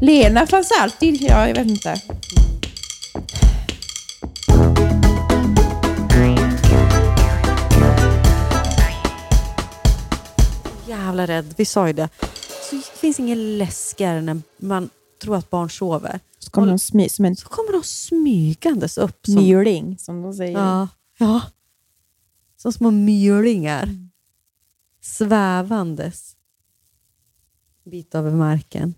Lena 0.00 0.46
fanns 0.46 0.70
alltid, 0.80 1.22
ja 1.22 1.48
jag 1.48 1.54
vet 1.54 1.66
inte. 1.66 1.94
Jävla 10.88 11.26
rädd, 11.26 11.54
vi 11.56 11.64
sa 11.64 11.86
ju 11.86 11.92
det. 11.92 12.08
Så 12.80 12.92
det 12.92 12.98
finns 12.98 13.20
inget 13.20 13.38
läskigare 13.38 14.20
när 14.20 14.40
man 14.56 14.88
tror 15.22 15.36
att 15.36 15.50
barn 15.50 15.70
sover. 15.70 16.20
Så 16.38 16.50
kommer 16.50 16.68
de 16.68 16.78
smy, 16.78 17.08
som 17.08 17.24
en 17.24 17.36
Så 17.36 17.48
kommer 17.48 17.72
de 17.72 17.82
smygandes 17.82 18.98
upp. 18.98 19.26
Som, 19.26 19.34
myling, 19.34 19.98
som 19.98 20.22
de 20.22 20.34
säger. 20.34 20.58
ja, 20.58 20.88
ja. 21.18 21.42
som 22.56 22.72
små 22.72 22.90
mylingar. 22.90 23.88
Svävandes. 25.00 26.36
Bit 27.84 28.14
över 28.14 28.30
marken. 28.30 28.94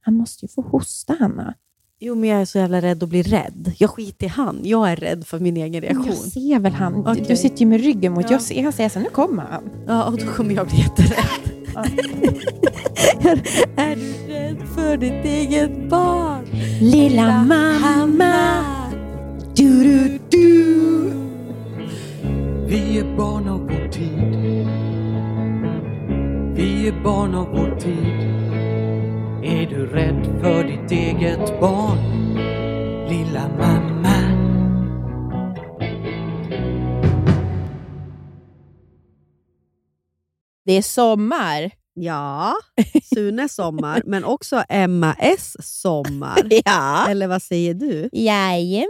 Han 0.00 0.14
måste 0.14 0.44
ju 0.44 0.48
få 0.48 0.62
hosta, 0.62 1.16
Hanna. 1.20 1.54
Jo, 2.00 2.14
men 2.14 2.28
jag 2.28 2.40
är 2.40 2.44
så 2.44 2.58
jävla 2.58 2.80
rädd 2.82 3.02
att 3.02 3.08
bli 3.08 3.22
rädd. 3.22 3.72
Jag 3.78 3.90
skiter 3.90 4.26
i 4.26 4.28
han. 4.28 4.60
Jag 4.64 4.90
är 4.92 4.96
rädd 4.96 5.26
för 5.26 5.38
min 5.38 5.56
egen 5.56 5.80
reaktion. 5.82 6.06
Jag 6.06 6.16
ser 6.16 6.58
väl 6.58 6.72
han. 6.72 6.92
Du- 7.04 7.10
Okej. 7.10 7.24
Du 7.28 7.36
sitter 7.36 7.58
ju 7.60 7.66
med 7.66 7.80
ryggen 7.80 8.12
mot. 8.12 8.24
Ja. 8.24 8.30
Jag 8.32 8.42
ser, 8.42 8.62
han 8.62 8.72
säger 8.72 8.88
så 8.88 8.98
nu 9.00 9.08
kommer 9.10 9.42
han. 9.42 9.70
Ja, 9.86 10.04
och 10.04 10.18
då 10.18 10.26
kommer 10.26 10.54
jag 10.54 10.66
bli 10.68 10.78
jätterädd. 10.78 11.57
är, 13.76 13.96
du 13.96 14.32
rädd 14.32 14.58
för 14.74 14.96
ditt 14.96 15.24
eget 15.24 15.90
barn? 15.90 16.44
Lilla 16.80 17.42
mamma. 17.42 18.64
Du, 19.54 19.82
du, 19.82 20.18
du. 20.30 21.12
Vi 22.66 22.98
är 22.98 23.16
barn 23.16 23.48
av 23.48 23.60
vår 23.60 23.88
tid. 23.88 24.68
Vi 26.54 26.88
är 26.88 27.02
barn 27.04 27.34
av 27.34 27.48
vår 27.48 27.76
tid. 27.80 28.38
Är 29.42 29.66
du 29.66 29.86
rädd 29.86 30.40
för 30.42 30.64
ditt 30.64 30.90
eget 30.90 31.60
barn? 31.60 31.98
Lilla 33.08 33.48
mamma. 33.58 33.87
Det 40.68 40.72
är 40.72 40.82
sommar. 40.82 41.70
Ja, 41.94 42.54
Sunes 43.14 43.54
sommar, 43.54 44.02
men 44.06 44.24
också 44.24 44.64
Emma 44.68 45.16
S 45.18 45.56
sommar. 45.60 46.48
Ja. 46.64 47.06
Eller 47.10 47.26
vad 47.26 47.42
säger 47.42 47.74
du? 47.74 48.08
Jajamän. 48.12 48.88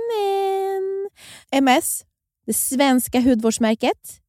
MS, 1.53 2.05
det 2.47 2.53
svenska 2.55 3.21
hudvårdsmärket 3.21 4.21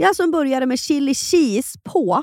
Jag 0.00 0.16
som 0.16 0.30
började 0.30 0.66
med 0.66 0.78
chili 0.78 1.14
cheese 1.14 1.78
på. 1.84 2.22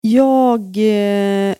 Jag 0.00 0.76
eh, 0.76 1.54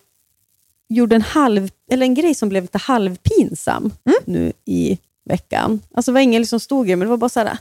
gjorde 0.89 1.15
en, 1.15 1.21
halv, 1.21 1.69
eller 1.91 2.05
en 2.05 2.13
grej 2.13 2.35
som 2.35 2.49
blev 2.49 2.63
lite 2.63 2.77
halvpinsam 2.77 3.93
nu 4.25 4.53
i 4.65 4.97
veckan. 5.25 5.81
Alltså, 5.93 6.11
det 6.11 6.13
var 6.13 6.21
ingen 6.21 6.41
liksom 6.41 6.59
stor 6.59 6.85
grej, 6.85 6.95
men 6.95 7.05
det 7.05 7.09
var 7.09 7.17
bara 7.17 7.29
så 7.29 7.39
här... 7.39 7.57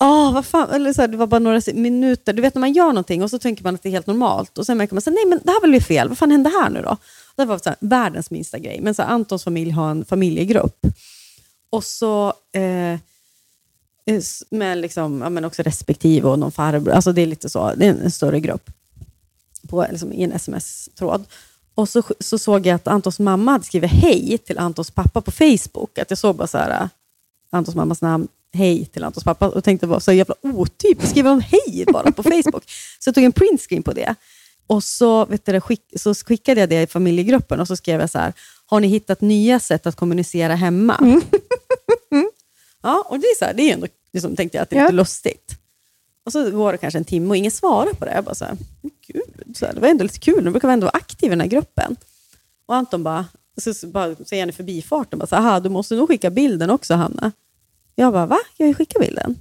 Ah, 0.00 0.30
vad 0.30 0.46
fan, 0.46 0.70
eller 0.70 0.92
så 0.92 1.00
här, 1.00 1.08
det 1.08 1.16
var 1.16 1.26
bara 1.26 1.38
några 1.38 1.60
minuter. 1.74 2.32
Du 2.32 2.42
vet 2.42 2.54
när 2.54 2.60
man 2.60 2.72
gör 2.72 2.86
någonting 2.86 3.22
och 3.22 3.30
så 3.30 3.38
tänker 3.38 3.64
man 3.64 3.74
att 3.74 3.82
det 3.82 3.88
är 3.88 3.90
helt 3.90 4.06
normalt. 4.06 4.58
Och 4.58 4.66
Sen 4.66 4.78
märker 4.78 4.94
man 4.94 4.98
att 4.98 5.06
nej 5.06 5.26
men 5.26 5.40
det 5.44 5.50
här 5.50 5.68
blev 5.68 5.80
fel. 5.80 6.08
Vad 6.08 6.18
fan 6.18 6.30
hände 6.30 6.50
här 6.50 6.70
nu 6.70 6.82
då? 6.82 6.96
Det 7.36 7.44
var 7.44 7.58
så 7.58 7.68
här, 7.68 7.76
världens 7.80 8.30
minsta 8.30 8.58
grej. 8.58 8.80
Men 8.80 8.94
så 8.94 9.02
här, 9.02 9.08
Antons 9.08 9.44
familj 9.44 9.70
har 9.70 9.90
en 9.90 10.04
familjegrupp. 10.04 10.86
Och 11.70 11.84
så 11.84 12.32
eh, 12.52 12.92
eh, 12.92 14.22
med 14.50 14.78
liksom, 14.78 15.20
ja, 15.20 15.30
men 15.30 15.44
också 15.44 15.62
respektive 15.62 16.28
och 16.28 16.38
någon 16.38 16.52
farbror. 16.52 16.92
Alltså 16.92 17.12
det 17.12 17.22
är 17.22 17.26
lite 17.26 17.48
så. 17.48 17.72
Det 17.76 17.86
är 17.86 17.90
en 17.90 18.10
större 18.10 18.40
grupp 18.40 18.70
på, 19.68 19.86
liksom, 19.90 20.12
i 20.12 20.22
en 20.22 20.32
sms-tråd. 20.32 21.24
Och 21.74 21.88
så, 21.88 22.02
så 22.20 22.38
såg 22.38 22.66
jag 22.66 22.74
att 22.74 22.88
Antons 22.88 23.18
mamma 23.18 23.52
hade 23.52 23.64
skrivit 23.64 23.90
hej 23.90 24.38
till 24.38 24.58
Antons 24.58 24.90
pappa 24.90 25.20
på 25.20 25.30
Facebook. 25.30 25.98
Att 25.98 26.10
jag 26.10 26.18
såg 26.18 26.36
bara 26.36 26.46
så 26.46 26.58
här, 26.58 26.82
äh, 26.82 26.88
Antons 27.50 27.74
mammas 27.76 28.00
namn, 28.02 28.28
hej 28.52 28.84
till 28.86 29.04
Antons 29.04 29.24
pappa. 29.24 29.48
Och 29.48 29.64
tänkte, 29.64 29.86
vad 29.86 30.02
så 30.02 30.12
jävla 30.12 30.34
otyp, 30.42 31.02
skriver 31.06 31.30
hon 31.30 31.40
hej 31.40 31.84
bara 31.92 32.12
på 32.12 32.22
Facebook? 32.22 32.64
Så 32.98 33.08
jag 33.08 33.14
tog 33.14 33.24
en 33.24 33.32
printscreen 33.32 33.82
på 33.82 33.92
det. 33.92 34.14
Och 34.66 34.84
så, 34.84 35.24
vet 35.24 35.46
du, 35.46 35.60
skick, 35.60 35.82
så 35.96 36.14
skickade 36.14 36.60
jag 36.60 36.68
det 36.68 36.82
i 36.82 36.86
familjegruppen 36.86 37.60
och 37.60 37.66
så 37.66 37.76
skrev 37.76 38.00
jag 38.00 38.10
så 38.10 38.18
här, 38.18 38.32
har 38.66 38.80
ni 38.80 38.86
hittat 38.88 39.20
nya 39.20 39.60
sätt 39.60 39.86
att 39.86 39.96
kommunicera 39.96 40.54
hemma? 40.54 41.20
Ja, 42.82 43.04
och 43.08 43.18
det 43.20 43.26
är, 43.26 43.38
så 43.38 43.44
här, 43.44 43.54
det 43.54 43.62
är 43.62 43.74
ändå, 43.74 43.86
liksom, 44.12 44.36
tänkte 44.36 44.58
jag, 44.58 44.62
att 44.62 44.70
det 44.70 44.76
är 44.76 44.80
Ja. 44.80 44.84
lite 44.86 44.94
lustigt. 44.96 45.54
Och 46.28 46.32
så 46.32 46.50
går 46.50 46.72
det 46.72 46.78
kanske 46.78 46.98
en 46.98 47.04
timme 47.04 47.28
och 47.28 47.36
ingen 47.36 47.50
svarar 47.50 47.92
på 47.92 48.04
det. 48.04 48.14
Jag 48.14 48.24
bara 48.24 48.34
så 48.34 48.44
här, 48.44 48.56
gud, 49.06 49.56
så 49.56 49.66
här, 49.66 49.72
det 49.74 49.80
var 49.80 49.88
ändå 49.88 50.02
lite 50.02 50.18
kul. 50.18 50.44
de 50.44 50.50
brukar 50.50 50.68
ändå 50.68 50.84
vara 50.84 50.96
aktiva 50.96 51.26
i 51.26 51.30
den 51.30 51.40
här 51.40 51.48
gruppen. 51.48 51.96
Och 52.66 52.74
Anton 52.76 53.02
bara, 53.02 53.24
så, 53.60 53.74
så 53.74 53.86
bara 53.86 54.14
säger 54.14 54.42
han 54.42 54.48
i 54.50 54.52
förbifarten, 54.52 55.18
bara 55.18 55.26
så 55.26 55.36
här, 55.36 55.42
"Aha, 55.42 55.60
du 55.60 55.68
måste 55.68 55.94
nog 55.94 56.08
skicka 56.08 56.30
bilden 56.30 56.70
också 56.70 56.94
Hanna. 56.94 57.32
Jag 57.94 58.12
bara, 58.12 58.26
va? 58.26 58.38
Jag 58.56 58.76
skickar 58.76 59.00
bilden. 59.00 59.36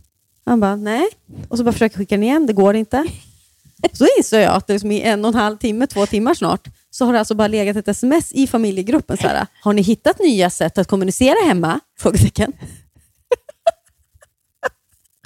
Han 0.46 0.60
bara, 0.60 0.76
nej. 0.76 1.08
Och 1.50 1.58
så 1.58 1.64
bara 1.64 1.72
försöker 1.72 1.96
jag 1.96 2.00
skicka 2.00 2.16
den 2.16 2.24
igen, 2.24 2.46
det 2.46 2.54
går 2.54 2.76
inte. 2.76 3.06
Så 3.94 4.06
inser 4.18 4.40
jag 4.40 4.54
att 4.56 4.68
det 4.68 4.74
liksom 4.74 4.92
i 4.92 5.02
en 5.02 5.26
och 5.26 5.30
en 5.30 5.36
halv 5.36 5.58
timme, 5.58 5.88
två 5.88 6.06
timmar 6.06 6.34
snart, 6.34 6.68
så 6.90 7.06
har 7.06 7.14
det 7.14 7.20
alltså 7.20 7.36
bara 7.36 7.48
legat 7.48 7.78
ett 7.78 7.88
sms 7.88 8.32
i 8.32 8.48
familjegruppen. 8.48 9.18
Så 9.18 9.28
här, 9.28 9.48
har 9.62 9.74
ni 9.74 9.82
hittat 9.82 10.20
nya 10.20 10.50
sätt 10.50 10.78
att 10.78 10.88
kommunicera 10.88 11.48
hemma? 11.48 11.80
Frågetecken. 12.00 12.54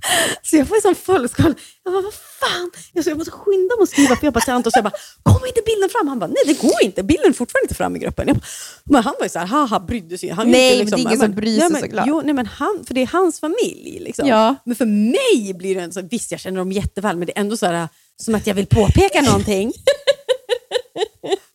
Så 0.43 0.56
jag 0.58 0.68
får 0.68 0.76
en 0.76 0.82
sån 0.82 0.95
fullskal. 0.95 1.54
Jag 1.84 1.93
bara, 1.93 2.04
vad 2.04 2.14
fan? 2.14 2.72
Jag, 2.93 3.04
så 3.04 3.10
jag 3.10 3.18
måste 3.18 3.32
skynda 3.32 3.76
mig 3.76 3.84
att 3.84 3.89
skriva, 3.89 4.16
för 4.16 4.26
jag 4.28 4.34
bara 4.34 4.41
till 4.41 4.54
Anton, 4.54 4.72
så 4.72 4.78
jag 4.78 4.84
bara, 4.84 4.93
kommer 5.24 5.47
inte 5.47 5.62
bilden 5.66 5.89
fram? 5.89 6.08
Han 6.08 6.20
bara, 6.20 6.28
nej 6.28 6.43
det 6.45 6.62
går 6.62 6.84
inte. 6.84 7.04
Bilden 7.04 7.30
är 7.30 7.34
fortfarande 7.34 7.66
inte 7.66 7.76
fram 7.76 7.95
i 7.95 7.99
gruppen. 7.99 8.26
Bara, 8.26 8.39
men 8.84 9.04
han 9.04 9.14
var 9.20 9.26
ju 9.26 9.30
så 9.30 9.39
här, 9.39 9.45
haha, 9.45 9.80
brydde 9.80 10.18
sig. 10.18 10.30
Han 10.30 10.52
Nej, 10.52 10.78
ju 10.78 10.84
men 10.84 10.91
det 10.91 10.95
är 10.95 10.99
ingen 10.99 11.14
ja, 11.14 11.20
som 11.20 11.36
bryr 11.36 11.60
sig 11.60 11.70
men, 11.70 11.82
såklart. 11.82 12.06
Jo, 12.08 12.22
nej, 12.26 12.34
men 12.34 12.45
han, 12.45 12.84
för 12.88 12.93
det 12.93 13.02
är 13.02 13.08
hans 13.08 13.39
familj. 13.39 13.99
Liksom. 13.99 14.28
Ja. 14.28 14.56
Men 14.66 14.76
för 14.76 14.86
mig 14.86 15.54
blir 15.54 15.76
det 15.76 15.82
en 15.82 15.93
så, 15.93 16.02
visst 16.02 16.32
jag 16.32 16.39
känner 16.39 16.58
dem 16.58 16.72
jätteväl, 16.72 17.18
men 17.18 17.26
det 17.26 17.38
är 17.38 17.41
ändå 17.41 17.58
så 17.58 17.66
här, 17.66 17.88
som 18.18 18.36
att 18.36 18.47
jag 18.47 18.54
vill 18.54 18.68
påpeka 18.68 19.22
någonting. 19.32 19.74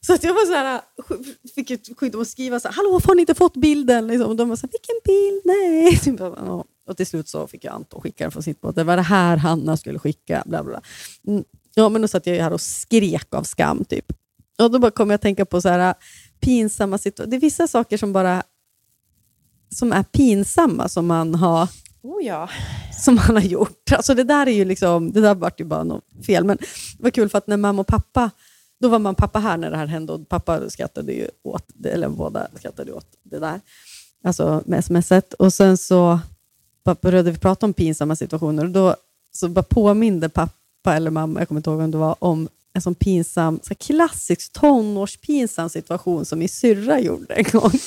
Så 0.06 0.14
att 0.14 0.24
jag 0.24 0.34
var 0.34 0.46
så 0.46 0.52
här, 0.52 0.80
fick 1.54 1.98
skydd 1.98 2.14
om 2.14 2.22
att 2.22 2.28
skriva 2.28 2.60
så 2.60 2.68
här, 2.68 2.74
hallå, 2.74 3.00
har 3.04 3.14
ni 3.14 3.20
inte 3.20 3.34
fått 3.34 3.56
bilden? 3.56 4.06
Liksom. 4.06 4.28
Och 4.28 4.36
de 4.36 4.48
var 4.48 4.56
så 4.56 4.66
här, 4.66 4.72
vilken 4.72 4.96
bild? 5.04 5.42
Nej. 5.44 5.98
Typ, 6.04 6.20
ja. 6.20 6.64
Och 6.86 6.96
till 6.96 7.06
slut 7.06 7.28
så 7.28 7.46
fick 7.46 7.64
jag 7.64 7.74
Anton 7.74 8.00
skicka 8.00 8.24
den 8.24 8.30
från 8.30 8.42
sitt 8.42 8.60
båt. 8.60 8.74
Det 8.74 8.84
var 8.84 8.96
det 8.96 9.02
här 9.02 9.36
Hanna 9.36 9.76
skulle 9.76 9.98
skicka. 9.98 10.42
Bla, 10.46 10.64
bla. 10.64 10.80
Mm. 11.26 11.44
Ja, 11.74 11.88
men 11.88 12.02
då 12.02 12.08
satt 12.08 12.26
jag 12.26 12.34
här 12.34 12.52
och 12.52 12.60
skrek 12.60 13.34
av 13.34 13.42
skam. 13.42 13.84
typ. 13.84 14.12
Och 14.58 14.70
då 14.70 14.78
bara 14.78 14.90
kom 14.90 15.10
jag 15.10 15.14
att 15.14 15.22
tänka 15.22 15.44
på 15.44 15.60
så 15.60 15.68
här, 15.68 15.94
pinsamma 16.40 16.98
situationer. 16.98 17.30
Det 17.30 17.36
är 17.36 17.40
vissa 17.40 17.66
saker 17.66 17.96
som 17.96 18.12
bara 18.12 18.42
som 19.74 19.92
är 19.92 20.02
pinsamma 20.02 20.88
som 20.88 21.06
man 21.06 21.34
har 21.34 21.68
Oh 22.02 22.24
ja. 22.24 22.48
som 22.92 23.18
han 23.18 23.36
har 23.36 23.42
gjort. 23.42 23.92
Alltså 23.92 24.14
det 24.14 24.24
där 24.24 24.46
är 24.46 24.50
ju 24.50 24.64
liksom, 24.64 25.12
det 25.12 25.20
där 25.20 25.34
vart 25.34 25.60
ju 25.60 25.64
bara 25.64 25.84
något 25.84 26.04
fel. 26.26 26.44
Men 26.44 26.56
det 26.56 27.02
var 27.02 27.10
kul 27.10 27.28
för 27.28 27.38
att 27.38 27.46
när 27.46 27.56
mamma 27.56 27.80
och 27.80 27.86
pappa, 27.86 28.30
då 28.80 28.88
var 28.88 29.10
och 29.10 29.16
pappa 29.16 29.38
här 29.38 29.56
när 29.56 29.70
det 29.70 29.76
här 29.76 29.86
hände 29.86 30.12
och 30.12 30.28
pappa 30.28 30.70
skrattade 30.70 31.12
ju 31.12 31.28
åt, 31.42 31.66
eller 31.84 32.08
båda 32.08 32.48
skrattade 32.58 32.92
åt 32.92 33.06
det 33.22 33.38
där. 33.38 33.60
Alltså 34.24 34.62
med 34.66 34.84
smset. 34.84 35.34
Och 35.34 35.52
sen 35.52 35.76
så 35.76 36.20
bara 36.86 36.96
började 37.00 37.30
vi 37.30 37.38
prata 37.38 37.66
om 37.66 37.72
pinsamma 37.72 38.16
situationer 38.16 38.64
och 38.64 38.70
då 38.70 38.96
så 39.32 39.48
bara 39.48 39.62
påminde 39.62 40.28
pappa 40.28 40.96
eller 40.96 41.10
mamma, 41.10 41.40
jag 41.40 41.48
kommer 41.48 41.58
inte 41.58 41.70
ihåg 41.70 41.78
vem 41.78 41.90
det 41.90 41.98
var, 41.98 42.16
om 42.18 42.48
en 42.74 42.82
sån 42.82 42.94
pinsam, 42.94 43.60
så 43.62 43.74
klassisk 43.74 44.52
tonårspinsam 44.52 45.68
situation 45.68 46.24
som 46.24 46.38
min 46.38 46.48
syrra 46.48 47.00
gjorde 47.00 47.34
en 47.34 47.44
gång. 47.44 47.70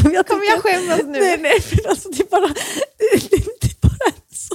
Som 0.00 0.12
jag 0.12 0.26
Kommer 0.26 0.44
jag 0.44 0.62
skämmas 0.62 1.00
nu? 1.04 1.18
Nej, 1.18 1.38
nej, 1.38 1.60
för 1.60 1.88
alltså, 1.88 2.08
det, 2.08 2.22
är 2.22 2.26
bara, 2.30 2.46
det, 2.46 3.30
det, 3.30 3.44
det 3.60 3.66
är 3.66 3.80
bara 3.80 4.06
en 4.06 4.36
så 4.36 4.54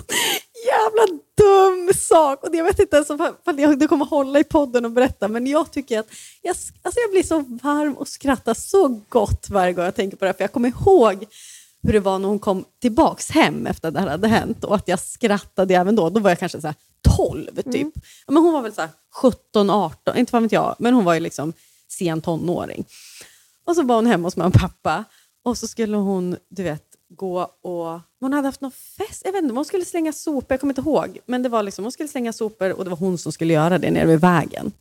jävla 0.67 1.19
dum 1.37 1.93
sak. 1.95 2.43
Och 2.43 2.55
jag 2.55 2.63
vet 2.63 2.79
inte 2.79 2.95
ens 2.95 3.09
om 3.09 3.33
jag 3.45 3.79
det 3.79 3.87
kommer 3.87 4.05
hålla 4.05 4.39
i 4.39 4.43
podden 4.43 4.85
och 4.85 4.91
berätta, 4.91 5.27
men 5.27 5.47
jag 5.47 5.71
tycker 5.71 5.99
att 5.99 6.07
jag, 6.41 6.55
alltså 6.81 6.99
jag 6.99 7.11
blir 7.11 7.23
så 7.23 7.39
varm 7.39 7.93
och 7.93 8.07
skrattar 8.07 8.53
så 8.53 9.01
gott 9.09 9.49
varje 9.49 9.73
gång 9.73 9.85
jag 9.85 9.95
tänker 9.95 10.17
på 10.17 10.25
det. 10.25 10.29
här, 10.29 10.33
För 10.33 10.43
jag 10.43 10.51
kommer 10.51 10.69
ihåg 10.69 11.25
hur 11.83 11.93
det 11.93 11.99
var 11.99 12.19
när 12.19 12.27
hon 12.27 12.39
kom 12.39 12.65
tillbaks 12.81 13.29
hem 13.29 13.67
efter 13.67 13.87
att 13.87 13.93
det 13.93 13.99
här 13.99 14.07
hade 14.07 14.27
hänt 14.27 14.63
och 14.63 14.75
att 14.75 14.87
jag 14.87 14.99
skrattade 14.99 15.75
även 15.75 15.95
då. 15.95 16.09
Då 16.09 16.19
var 16.19 16.29
jag 16.29 16.39
kanske 16.39 16.61
så 16.61 16.67
här 16.67 16.75
12 17.17 17.47
typ. 17.71 17.87
Ja, 18.25 18.33
men 18.33 18.43
hon 18.43 18.53
var 18.53 18.61
väl 18.61 18.73
så 18.73 18.81
här 18.81 18.89
17, 19.13 19.69
18, 19.69 20.17
inte 20.17 20.33
vad 20.33 20.41
vet 20.41 20.51
jag, 20.51 20.75
men 20.79 20.93
hon 20.93 21.05
var 21.05 21.13
ju 21.13 21.19
liksom 21.19 21.53
sen 21.87 22.21
tonåring. 22.21 22.85
Och 23.65 23.75
så 23.75 23.83
var 23.83 23.95
hon 23.95 24.05
hemma 24.05 24.27
hos 24.27 24.35
mamma 24.35 24.47
och 24.47 24.61
pappa 24.61 25.03
och 25.43 25.57
så 25.57 25.67
skulle 25.67 25.97
hon, 25.97 26.37
du 26.49 26.63
vet, 26.63 26.85
gå 27.09 27.41
och... 27.41 27.99
Hon 28.19 28.33
hade 28.33 28.47
haft 28.47 28.61
någon 28.61 28.71
fest, 28.71 29.21
jag 29.25 29.31
vet 29.31 29.43
inte, 29.43 29.55
hon 29.55 29.65
skulle 29.65 29.85
slänga 29.85 30.13
sopor, 30.13 30.45
jag 30.49 30.59
kommer 30.59 30.71
inte 30.71 30.81
ihåg. 30.81 31.19
Men 31.25 31.43
det 31.43 31.49
var 31.49 31.63
liksom, 31.63 31.85
hon 31.85 31.91
skulle 31.91 32.09
slänga 32.09 32.33
sopor 32.33 32.71
och 32.71 32.83
det 32.83 32.89
var 32.89 32.97
hon 32.97 33.17
som 33.17 33.31
skulle 33.31 33.53
göra 33.53 33.77
det 33.77 33.91
nere 33.91 34.05
vid 34.05 34.21
vägen. 34.21 34.71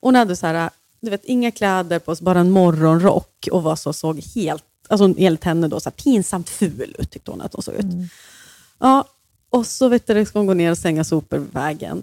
Hon 0.00 0.14
hade 0.14 0.36
så 0.36 0.46
här, 0.46 0.70
du 1.00 1.10
vet, 1.10 1.24
inga 1.24 1.50
kläder 1.50 1.98
på 1.98 2.16
sig, 2.16 2.24
bara 2.24 2.40
en 2.40 2.50
morgonrock 2.50 3.48
och 3.52 3.62
var 3.62 3.76
så, 3.76 3.92
såg 3.92 4.20
helt, 4.34 4.64
alltså 4.88 5.14
enligt 5.18 5.44
henne 5.44 5.68
då, 5.68 5.80
så 5.80 5.88
här, 5.88 5.94
pinsamt 5.94 6.48
ful 6.48 6.96
ut, 6.98 7.10
tyckte 7.10 7.30
hon 7.30 7.40
att 7.40 7.52
hon 7.52 7.62
såg 7.62 7.74
ut. 7.74 7.86
Ja, 8.78 9.04
och 9.50 9.66
så 9.66 9.88
vet 9.88 10.06
du, 10.06 10.24
ska 10.24 10.38
hon 10.38 10.46
gå 10.46 10.54
ner 10.54 10.70
och 10.70 10.78
slänga 10.78 11.04
sopor 11.04 11.38
vid 11.38 11.52
vägen. 11.52 12.02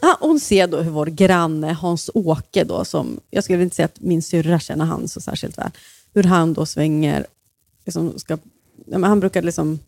Ja, 0.00 0.16
hon 0.20 0.40
ser 0.40 0.66
då 0.66 0.80
hur 0.80 0.90
vår 0.90 1.06
granne 1.06 1.72
Hans-Åke, 1.72 2.64
då, 2.64 2.84
som, 2.84 3.20
jag 3.30 3.44
skulle 3.44 3.62
inte 3.62 3.76
säga 3.76 3.86
att 3.86 4.00
min 4.00 4.22
syrra 4.22 4.60
känner 4.60 4.84
han 4.84 5.08
så 5.08 5.20
särskilt 5.20 5.58
väl, 5.58 5.70
hur 6.14 6.22
han 6.22 6.54
då 6.54 6.66
svänger, 6.66 7.26
liksom 7.84 8.18
ska, 8.18 8.38
ja, 8.86 9.06
han 9.06 9.20
brukar 9.20 9.42
liksom 9.42 9.78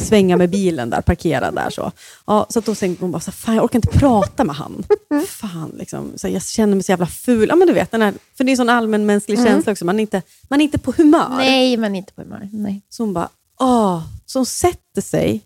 svänga 0.00 0.36
med 0.36 0.50
bilen 0.50 0.90
där, 0.90 1.00
parkera 1.00 1.50
där. 1.50 1.70
Så, 1.70 1.92
ja, 2.26 2.46
så 2.48 2.58
att 2.58 2.64
då 2.64 2.74
tänkte 2.74 3.04
hon 3.04 3.12
bara, 3.12 3.20
så, 3.20 3.32
fan 3.32 3.54
jag 3.54 3.64
orkar 3.64 3.78
inte 3.78 3.98
prata 3.98 4.44
med 4.44 4.56
han. 4.56 4.84
Fan, 5.26 5.72
liksom, 5.78 6.12
så 6.16 6.28
jag 6.28 6.42
känner 6.42 6.74
mig 6.74 6.82
så 6.82 6.92
jävla 6.92 7.06
ful. 7.06 7.48
Ja, 7.48 7.56
men 7.56 7.68
du 7.68 7.74
vet, 7.74 7.90
den 7.90 8.02
här, 8.02 8.14
för 8.36 8.44
det 8.44 8.50
är 8.50 8.52
en 8.52 8.56
sån 8.56 8.68
allmänmänsklig 8.68 9.38
känsla 9.38 9.72
också, 9.72 9.84
man 9.84 9.98
är, 9.98 10.00
inte, 10.00 10.22
man 10.48 10.60
är 10.60 10.64
inte 10.64 10.78
på 10.78 10.92
humör. 10.96 11.36
Nej, 11.36 11.76
men 11.76 11.96
inte 11.96 12.12
på 12.12 12.22
humör. 12.22 12.48
Nej. 12.52 12.82
Så 12.88 13.02
hon 13.02 13.14
bara, 13.14 13.28
Åh, 13.60 14.02
som 14.26 14.46
sätter 14.46 15.00
sig 15.00 15.44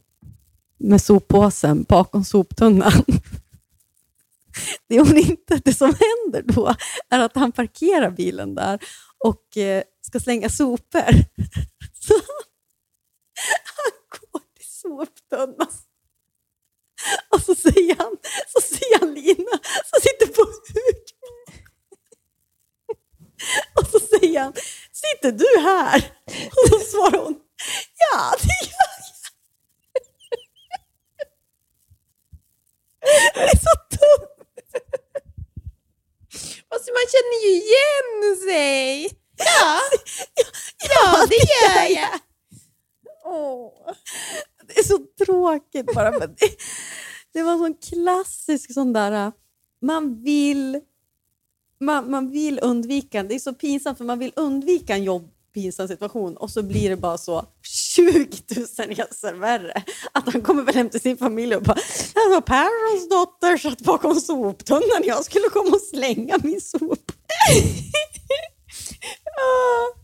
med 0.79 1.03
soppåsen 1.03 1.83
bakom 1.83 2.25
soptunnan. 2.25 2.93
Det, 4.89 4.99
hon 5.01 5.17
inte, 5.17 5.61
det 5.65 5.75
som 5.75 5.87
händer 5.87 6.55
då 6.55 6.75
är 7.11 7.21
att 7.21 7.37
han 7.37 7.53
parkerar 7.53 8.11
bilen 8.11 8.55
där 8.55 8.79
och 9.25 9.57
eh, 9.57 9.83
ska 10.01 10.21
slänga 10.21 10.49
sopor. 10.49 11.13
Så 12.01 12.15
han 13.77 13.93
till 14.85 15.07
soptunnan 15.07 15.69
och 17.35 17.41
så 17.41 17.55
säger 17.55 17.97
han, 17.97 18.17
så 18.49 18.61
ser 18.61 18.99
han 19.01 19.15
Lina 19.15 19.59
som 19.85 20.01
sitter 20.01 20.27
på 20.27 20.43
huk. 20.43 21.11
Och 23.75 23.87
så 23.87 24.01
säger 24.01 24.41
han, 24.41 24.53
sitter 24.93 25.33
du 25.33 25.61
här? 25.61 26.19
Och 26.27 26.69
så 26.69 26.79
svarar 26.79 27.19
hon, 27.25 27.41
ja 27.99 28.35
det 28.43 28.67
gör 28.67 28.95
jag. 29.01 29.25
Det 33.35 33.41
är 33.41 33.57
så 33.57 33.75
dumt. 33.91 34.31
Alltså, 36.69 36.91
man 36.93 37.07
känner 37.15 37.39
ju 37.45 37.51
igen 37.51 38.37
sig. 38.49 39.11
Ja, 39.37 39.81
ja 40.79 41.27
det 41.27 41.37
gör 41.37 42.01
jag. 42.01 42.21
Åh. 43.25 43.73
Det 44.69 44.79
är 44.79 44.83
så 44.83 44.99
tråkigt 45.25 45.95
bara. 45.95 46.11
Men 46.11 46.21
det, 46.21 46.57
det 47.33 47.43
var 47.43 47.53
en 47.53 47.59
sån 47.59 47.75
klassisk 47.75 48.75
sån 48.75 48.93
där, 48.93 49.27
äh, 49.27 49.33
man 49.83 50.23
vill, 50.23 50.81
man, 51.81 52.11
man 52.11 52.31
vill 52.31 52.59
undvika, 52.63 53.23
det 53.23 53.35
är 53.35 53.39
så 53.39 53.55
pinsamt 53.55 53.99
för 53.99 54.05
man 54.05 54.19
vill 54.19 54.33
undvika 54.37 54.95
en 54.95 55.05
jobb 55.05 55.31
pinsam 55.55 55.89
situation 55.89 56.37
och 56.37 56.51
så 56.51 56.63
blir 56.63 56.91
det 56.91 56.97
bara 56.97 57.19
så 57.19 57.47
20 57.63 58.29
000 58.57 58.67
resor 58.89 59.33
värre. 59.33 59.83
Att 60.13 60.33
han 60.33 60.43
kommer 60.43 60.63
väl 60.63 60.75
hem 60.75 60.91
till 60.91 61.01
sin 61.01 61.17
familj 61.17 61.57
och 61.57 61.63
bara 61.63 61.79
alltså, 62.15 62.41
Perrons 62.41 63.09
dotter 63.09 63.57
satt 63.57 63.81
bakom 63.81 64.15
soptunnan. 64.15 65.03
Jag 65.05 65.25
skulle 65.25 65.49
komma 65.49 65.71
och 65.71 65.81
slänga 65.81 66.39
min 66.43 66.61
sop. 66.61 66.83
Ah. 69.37 69.99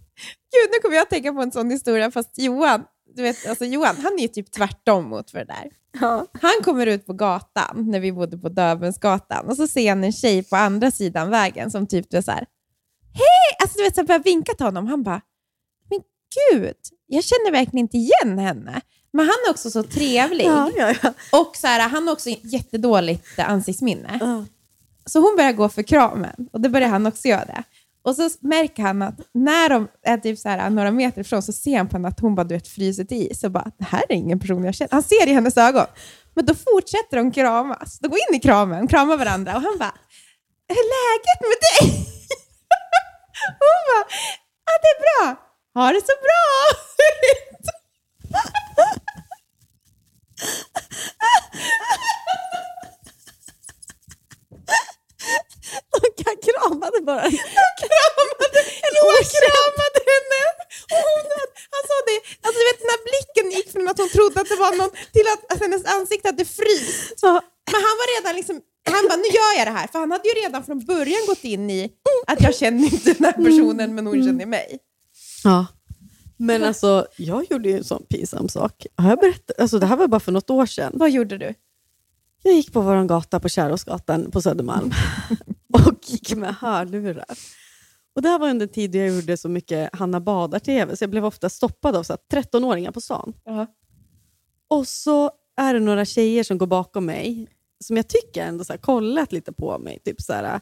Gud, 0.53 0.71
nu 0.73 0.79
kommer 0.83 0.97
jag 0.97 1.03
att 1.03 1.11
tänka 1.11 1.33
på 1.33 1.41
en 1.41 1.53
sån 1.53 1.71
historia, 1.71 2.11
fast 2.11 2.39
Johan, 2.39 2.85
du 3.15 3.23
vet, 3.23 3.47
alltså 3.47 3.65
Johan, 3.65 3.97
han 3.97 4.13
är 4.19 4.23
ju 4.23 4.29
typ 4.29 4.51
tvärtom 4.51 5.09
mot 5.09 5.31
för 5.31 5.39
det 5.39 5.45
där. 5.45 5.71
Ja. 6.01 6.27
Han 6.43 6.53
kommer 6.65 6.87
ut 6.87 7.07
på 7.07 7.13
gatan 7.13 7.91
när 7.91 8.01
vi 8.01 8.13
bodde 8.13 8.39
på 8.39 8.49
Döbelnsgatan 8.49 9.49
och 9.49 9.57
så 9.57 9.67
ser 9.67 9.89
han 9.89 10.05
en 10.05 10.13
tjej 10.13 10.45
på 10.45 10.57
andra 10.57 10.91
sidan 10.91 11.31
vägen 11.31 11.71
som 11.71 11.87
typ 11.87 12.15
är 12.15 12.23
så 12.23 12.31
här, 12.31 12.47
hej! 13.13 13.57
Alltså 13.63 13.79
du 13.79 13.85
vet, 13.85 13.95
så 13.95 14.05
börjar 14.05 14.19
vinka 14.19 14.55
till 14.55 14.67
honom. 14.67 14.87
Han 14.87 15.03
bara, 15.03 15.21
men 15.91 16.01
gud, 16.53 16.77
jag 17.07 17.25
känner 17.25 17.53
verkligen 17.53 17.79
inte 17.79 17.97
igen 17.97 18.39
henne. 18.39 18.81
Men 19.13 19.27
han 19.27 19.37
är 19.47 19.51
också 19.51 19.71
så 19.71 19.83
trevlig. 19.83 20.45
Ja, 20.45 20.71
ja, 20.77 20.95
ja. 21.03 21.13
Och 21.33 21.57
så 21.57 21.67
här, 21.67 21.89
han 21.89 22.07
har 22.07 22.13
också 22.13 22.31
jättedåligt 22.43 23.39
ansiktsminne. 23.39 24.45
Så 25.07 25.21
hon 25.21 25.37
börjar 25.37 25.53
gå 25.53 25.69
för 25.69 25.83
kramen 25.83 26.49
och 26.53 26.61
det 26.61 26.69
börjar 26.69 26.89
han 26.89 27.07
också 27.07 27.29
göra. 27.29 27.65
Och 28.03 28.17
så 28.17 28.31
märker 28.41 28.83
han 28.83 29.03
att 29.03 29.15
när 29.35 29.69
de 29.69 29.89
är 30.03 30.17
typ 30.17 30.39
så 30.39 30.49
här, 30.49 30.71
några 30.71 30.91
meter 30.91 31.21
ifrån 31.21 31.43
så 31.43 31.53
ser 31.53 31.77
han 31.77 31.89
på 31.89 31.97
henne 31.97 32.09
att 32.09 32.21
hon 32.21 32.35
bara 32.35 32.45
du 32.45 32.55
vet, 32.55 32.69
fryser 32.69 33.05
till 33.05 33.31
is. 33.31 33.45
Och 33.45 33.51
bara, 33.51 33.71
det 33.79 33.85
här 33.85 34.03
är 34.09 34.15
ingen 34.15 34.41
person 34.41 34.65
jag 34.65 34.75
känner. 34.75 34.93
Han 34.93 35.03
ser 35.03 35.29
i 35.29 35.33
hennes 35.33 35.57
ögon. 35.57 35.87
Men 36.35 36.47
då 36.47 36.55
fortsätter 36.55 37.17
de 37.17 37.33
kramas. 37.33 37.99
De 37.99 38.09
går 38.09 38.19
in 38.29 38.37
i 38.37 38.41
kramen, 38.41 38.89
kramar 38.89 39.17
varandra 39.17 39.57
och 39.57 39.63
han 39.63 39.79
bara, 39.79 39.95
hur 40.69 40.77
är 40.77 40.87
läget 40.97 41.41
med 41.41 41.59
dig? 41.67 41.81
hon 43.61 43.81
bara, 43.91 44.05
ja 44.67 44.73
det 44.83 44.91
är 44.95 45.01
bra. 45.05 45.37
Ha 45.75 45.93
det 45.93 46.01
så 46.01 46.13
bra. 46.27 46.45
Kan 56.25 56.37
kramade 56.49 56.99
bara. 57.11 57.27
kramade, 57.87 58.59
eller 58.85 59.01
hon 59.07 59.23
kramade 59.39 60.01
henne. 60.13 60.41
Och 60.93 61.01
hon, 61.09 61.25
han 61.75 61.83
sa 61.91 61.97
det, 62.09 62.17
alltså 62.45 62.59
du 62.61 62.65
vet 62.69 62.81
den 62.85 62.91
här 62.95 63.03
blicken 63.09 63.47
gick 63.57 63.69
från 63.75 63.87
att 63.91 63.99
hon 64.03 64.11
trodde 64.17 64.37
att 64.43 64.51
det 64.53 64.61
var 64.67 64.73
någon 64.81 64.93
till 65.17 65.27
att, 65.35 65.43
att 65.53 65.61
hennes 65.65 65.85
ansikte 65.97 66.29
hade 66.29 66.45
fryst. 66.61 67.21
Så, 67.23 67.29
Men 67.73 67.81
han 67.87 67.95
var 68.01 68.07
redan 68.15 68.33
liksom, 68.41 68.57
han 68.95 69.03
bara, 69.09 69.19
nu 69.25 69.29
gör 69.39 69.53
jag 69.59 69.67
det 69.71 69.77
här. 69.81 69.87
För 69.93 69.99
han 69.99 70.11
hade 70.15 70.29
ju 70.29 70.35
redan 70.43 70.61
från 70.69 70.79
början 70.93 71.23
gått 71.31 71.45
in 71.55 71.65
i 71.71 71.83
att 72.27 72.41
jag 72.47 72.55
känner 72.63 72.85
inte 72.95 73.13
den 73.13 73.25
här 73.25 73.33
personen, 73.47 73.89
men 73.95 74.07
hon 74.07 74.25
känner 74.27 74.47
mig. 74.47 74.79
ja. 75.45 75.67
Men 76.37 76.65
alltså, 76.65 77.07
jag 77.17 77.47
gjorde 77.51 77.69
ju 77.69 77.77
en 77.77 77.85
sån 77.85 78.03
pinsam 78.09 78.49
sak. 78.49 78.87
Har 78.97 79.09
jag 79.11 79.19
berättat? 79.19 79.61
Alltså, 79.61 79.79
det 79.79 79.87
här 79.87 79.97
var 79.97 80.07
bara 80.09 80.21
för 80.21 80.33
något 80.33 80.51
år 80.51 80.67
sedan. 80.67 80.93
Vad 80.95 81.11
gjorde 81.11 81.39
du? 81.39 81.55
Jag 82.43 82.55
gick 82.55 82.73
på 82.73 82.81
vår 82.81 83.05
gata 83.05 83.41
på 83.41 83.49
Kärrhovsgatan 83.49 84.31
på 84.31 84.43
Södermalm 84.43 84.93
och 85.73 85.95
gick 86.03 86.37
med 86.37 86.55
hörlurar. 86.55 87.25
Och 88.15 88.23
det 88.23 88.29
här 88.29 88.39
var 88.39 88.51
under 88.51 88.67
en 88.67 88.73
tid 88.73 88.91
då 88.91 88.99
jag 88.99 89.09
gjorde 89.15 89.37
så 89.37 89.49
mycket 89.49 89.91
Hanna 89.97 90.21
Badar-TV, 90.21 90.97
så 90.97 91.03
jag 91.03 91.11
blev 91.11 91.25
ofta 91.25 91.49
stoppad 91.49 91.97
av 91.97 92.03
så 92.03 92.13
här 92.13 92.43
13-åringar 92.43 92.93
på 92.93 93.01
stan. 93.01 93.33
Ja. 93.45 93.67
Och 94.69 94.89
så 94.89 95.31
är 95.57 95.75
det 95.75 95.81
några 95.81 96.05
tjejer 96.05 96.45
som 96.45 96.59
går 96.59 96.67
bakom 96.67 97.07
mig, 97.07 97.49
som 97.85 97.97
jag 97.97 98.09
tycker 98.09 98.45
ändå 98.45 98.65
så 98.65 98.73
här, 98.73 98.81
kollat 98.81 99.33
lite 99.33 99.53
på 99.53 99.79
mig. 99.79 99.99
Typ 100.05 100.21
så 100.21 100.33
här, 100.33 100.61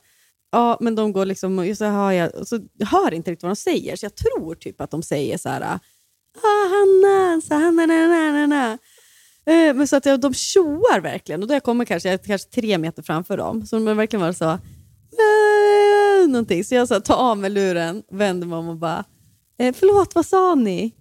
ja, 0.52 0.78
men 0.80 0.94
de 0.94 1.12
går 1.12 1.26
liksom, 1.26 1.58
och 1.58 1.76
så 1.76 1.84
hör 1.84 2.12
jag, 2.12 2.46
så 2.48 2.60
hör 2.84 3.14
inte 3.14 3.30
riktigt 3.30 3.42
vad 3.42 3.50
de 3.50 3.56
säger, 3.56 3.96
så 3.96 4.04
jag 4.04 4.14
tror 4.14 4.54
typ 4.54 4.80
att 4.80 4.90
de 4.90 5.02
säger 5.02 5.38
så 5.38 5.48
här, 5.48 5.62
ah, 5.62 6.68
Hanna, 6.70 7.40
så 7.40 7.54
Hanna, 7.54 7.86
na, 7.86 8.06
na, 8.06 8.32
na, 8.32 8.46
na. 8.46 8.78
Eh, 9.52 9.74
Men 9.74 9.88
så 9.88 9.96
att 9.96 10.06
jag, 10.06 10.20
de 10.20 10.34
tjoar 10.34 11.00
verkligen 11.00 11.42
och 11.42 11.48
då 11.48 11.54
jag 11.54 11.62
kommer 11.62 11.84
kanske, 11.84 12.08
jag 12.08 12.20
är 12.20 12.26
kanske 12.26 12.50
tre 12.50 12.78
meter 12.78 13.02
framför 13.02 13.36
dem. 13.36 13.66
Så 13.66 13.78
de 13.78 13.96
verkligen 13.96 14.20
var 14.20 14.32
så, 14.32 14.58
någonting. 16.28 16.64
Så 16.64 16.74
jag 16.74 16.88
så 16.88 16.94
här, 16.94 17.00
tar 17.00 17.16
av 17.16 17.38
mig 17.38 17.50
luren, 17.50 18.02
vänder 18.10 18.46
mig 18.46 18.58
om 18.58 18.68
och 18.68 18.76
bara, 18.76 19.04
eh, 19.58 19.74
förlåt 19.78 20.14
vad 20.14 20.26
sa 20.26 20.54
ni? 20.54 20.94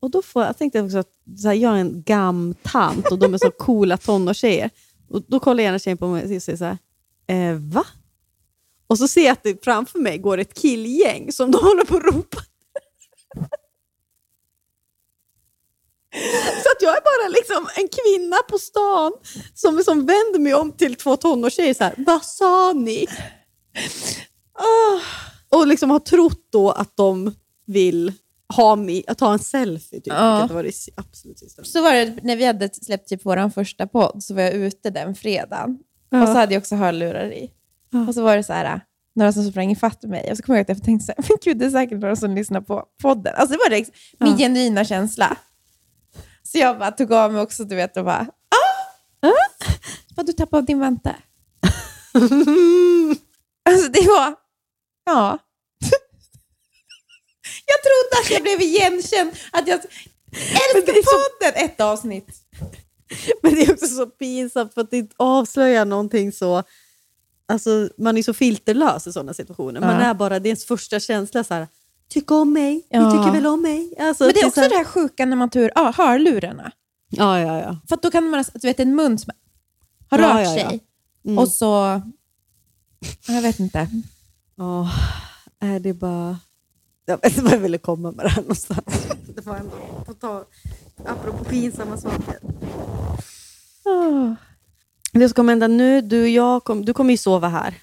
Och 0.00 0.10
då 0.10 0.22
får, 0.22 0.44
jag 0.44 0.58
tänkte 0.58 0.82
också 0.82 0.98
att 0.98 1.10
så 1.38 1.48
här, 1.48 1.54
jag 1.54 1.72
är 1.72 1.80
en 1.80 2.02
gamtant 2.02 3.12
och 3.12 3.18
de 3.18 3.34
är 3.34 3.38
så 3.38 3.50
coola 3.58 3.96
tonårstjejer. 3.96 4.70
Och 5.08 5.22
då 5.28 5.40
kollar 5.40 5.64
ena 5.64 5.78
tjejen 5.78 5.98
på 5.98 6.06
mig 6.06 6.22
och 6.22 6.42
säger 6.42 6.56
så 6.56 6.64
här, 6.64 6.78
eh, 7.26 7.56
va? 7.56 7.86
Och 8.86 8.98
så 8.98 9.08
ser 9.08 9.24
jag 9.24 9.32
att 9.32 9.42
det 9.42 9.64
framför 9.64 9.98
mig 9.98 10.18
går 10.18 10.38
ett 10.38 10.54
killgäng 10.54 11.32
som 11.32 11.50
de 11.50 11.58
håller 11.58 11.84
på 11.84 11.96
att 11.96 12.14
ropa. 12.14 12.38
Så 16.62 16.68
att 16.76 16.82
jag 16.82 16.96
är 16.96 17.00
bara 17.00 17.28
liksom 17.28 17.68
en 17.76 17.88
kvinna 17.88 18.36
på 18.50 18.58
stan 18.58 19.12
som, 19.54 19.84
som 19.84 19.98
vänder 19.98 20.38
mig 20.38 20.54
om 20.54 20.72
till 20.72 20.94
två 20.94 21.16
tonårstjejer 21.16 21.74
så 21.74 21.84
här, 21.84 21.94
vad 21.96 22.24
sa 22.24 22.72
ni? 22.72 23.06
Ah. 24.54 25.00
Och 25.58 25.66
liksom 25.66 25.90
har 25.90 25.98
trott 25.98 26.48
då 26.52 26.70
att 26.70 26.96
de 26.96 27.34
vill 27.66 28.12
ha 28.56 28.76
mig, 28.76 29.04
att 29.06 29.18
ta 29.18 29.32
en 29.32 29.38
selfie. 29.38 30.00
Typ, 30.00 30.12
Ja. 30.12 30.38
vilket 30.38 30.54
var 30.54 30.62
det 30.62 30.72
absolut 30.96 31.38
sista. 31.38 31.64
Så 31.64 31.82
var 31.82 31.92
det 31.92 32.18
när 32.22 32.36
vi 32.36 32.44
hade 32.44 32.68
släppt 32.74 33.08
typ 33.08 33.20
vår 33.24 33.50
första 33.50 33.86
podd, 33.86 34.22
så 34.22 34.34
var 34.34 34.42
jag 34.42 34.52
ute 34.52 34.90
den 34.90 35.14
fredagen. 35.14 35.78
Ja. 36.10 36.22
Och 36.22 36.28
så 36.28 36.34
hade 36.34 36.54
jag 36.54 36.60
också 36.60 36.74
hörlurar 36.76 37.32
i. 37.32 37.50
Ja. 37.90 38.08
Och 38.08 38.14
så 38.14 38.22
var 38.22 38.36
det 38.36 38.42
så 38.42 38.52
här, 38.52 38.80
några 39.14 39.32
som 39.32 39.50
sprang 39.50 39.70
ifatt 39.70 40.02
mig. 40.02 40.30
Och 40.30 40.36
så 40.36 40.42
kom 40.42 40.54
jag 40.54 40.62
att 40.62 40.68
jag 40.68 40.82
tänkte 40.84 41.06
så 41.06 41.12
här, 41.16 41.24
men 41.28 41.38
gud, 41.44 41.58
det 41.58 41.64
är 41.66 41.70
säkert 41.70 42.00
några 42.00 42.16
som 42.16 42.34
lyssnar 42.34 42.60
på 42.60 42.84
podden. 43.02 43.34
Alltså 43.36 43.52
det 43.56 43.60
var 43.70 43.76
liksom 43.76 43.94
min 44.18 44.36
genuina 44.36 44.84
känsla. 44.84 45.36
Så 46.52 46.58
jag 46.58 46.78
bara 46.78 46.90
tog 46.90 47.12
av 47.12 47.32
mig 47.32 47.42
också, 47.42 47.64
du 47.64 47.76
vet, 47.76 47.96
och 47.96 48.04
bara, 48.04 48.26
ah! 49.22 49.28
Vad 50.16 50.26
du 50.26 50.32
tappade 50.32 50.66
din 50.66 50.80
vante. 50.80 51.16
Alltså 53.64 53.88
det 53.88 54.06
var, 54.06 54.34
ja. 55.04 55.38
jag 57.66 57.78
trodde 57.82 58.22
att 58.24 58.30
jag 58.30 58.42
blev 58.42 58.60
igenkänd, 58.60 59.30
att 59.52 59.68
jag 59.68 59.80
älskar 60.74 60.92
podden, 60.94 61.64
ett 61.64 61.80
avsnitt. 61.80 62.28
Men 63.42 63.54
det 63.54 63.62
är 63.62 63.72
också 63.72 63.86
så 63.86 64.06
pinsamt 64.06 64.74
för 64.74 64.80
att 64.80 64.90
det 64.90 65.10
avslöjar 65.16 65.84
någonting 65.84 66.32
så... 66.32 66.62
Alltså, 67.48 67.88
man 67.98 68.18
är 68.18 68.22
så 68.22 68.34
filterlös 68.34 69.06
i 69.06 69.12
sådana 69.12 69.34
situationer. 69.34 69.80
Man 69.80 70.00
Ja. 70.00 70.06
är 70.06 70.14
bara, 70.14 70.38
det 70.40 70.46
är 70.48 70.50
ens 70.50 70.64
första 70.64 71.00
känsla 71.00 71.44
så 71.44 71.54
här, 71.54 71.68
tycka 72.12 72.34
om 72.34 72.52
mig, 72.52 72.86
Ja. 72.90 73.08
ni 73.08 73.18
tycker 73.18 73.32
väl 73.32 73.46
om 73.46 73.62
mig? 73.62 73.94
Alltså, 74.00 74.24
Men 74.24 74.32
det 74.34 74.38
är 74.40 74.42
så 74.42 74.48
också 74.48 74.60
här- 74.60 74.68
det 74.68 74.76
här 74.76 74.84
sjuka 74.84 75.26
när 75.26 75.36
man 75.36 75.50
tur 75.50 75.70
ah, 75.74 75.92
hörlurarna. 75.96 76.72
Ja, 77.08 77.40
ja, 77.40 77.60
ja. 77.60 77.76
För 77.88 77.94
att 77.96 78.02
då 78.02 78.10
kan 78.10 78.30
man, 78.30 78.44
du 78.54 78.68
vet 78.68 78.80
en 78.80 78.94
mun 78.96 79.18
som 79.18 79.32
har 80.10 80.18
Ja, 80.18 80.24
rört 80.28 80.34
ja, 80.46 80.54
ja. 80.56 80.68
sig 80.70 80.80
Mm. 81.24 81.38
och 81.38 81.48
så, 81.48 82.02
jag 83.28 83.42
vet 83.42 83.60
inte. 83.60 83.88
Åh, 84.58 84.94
är 85.60 85.80
det 85.80 85.92
bara... 85.92 86.38
Jag 87.04 87.16
vet 87.22 87.32
inte 87.32 87.42
vad 87.42 87.52
jag 87.52 87.58
ville 87.58 87.78
komma 87.78 88.10
med 88.12 88.24
det 88.24 88.28
här 88.28 88.42
någonstans. 88.42 89.06
Det 89.34 89.46
var 89.46 89.56
ändå 89.56 89.76
på 90.06 90.14
tal, 90.14 90.44
apropå 91.06 91.44
pinsamma 91.44 91.96
saker. 91.96 92.38
Oh. 93.84 94.32
Det 95.12 95.28
som 95.28 95.34
kommer 95.34 95.52
hända 95.52 95.66
nu, 95.68 96.00
du 96.00 96.22
och 96.22 96.28
jag, 96.28 96.64
kom, 96.64 96.84
du 96.84 96.92
kommer 96.94 97.10
ju 97.10 97.16
sova 97.16 97.48
här. 97.48 97.74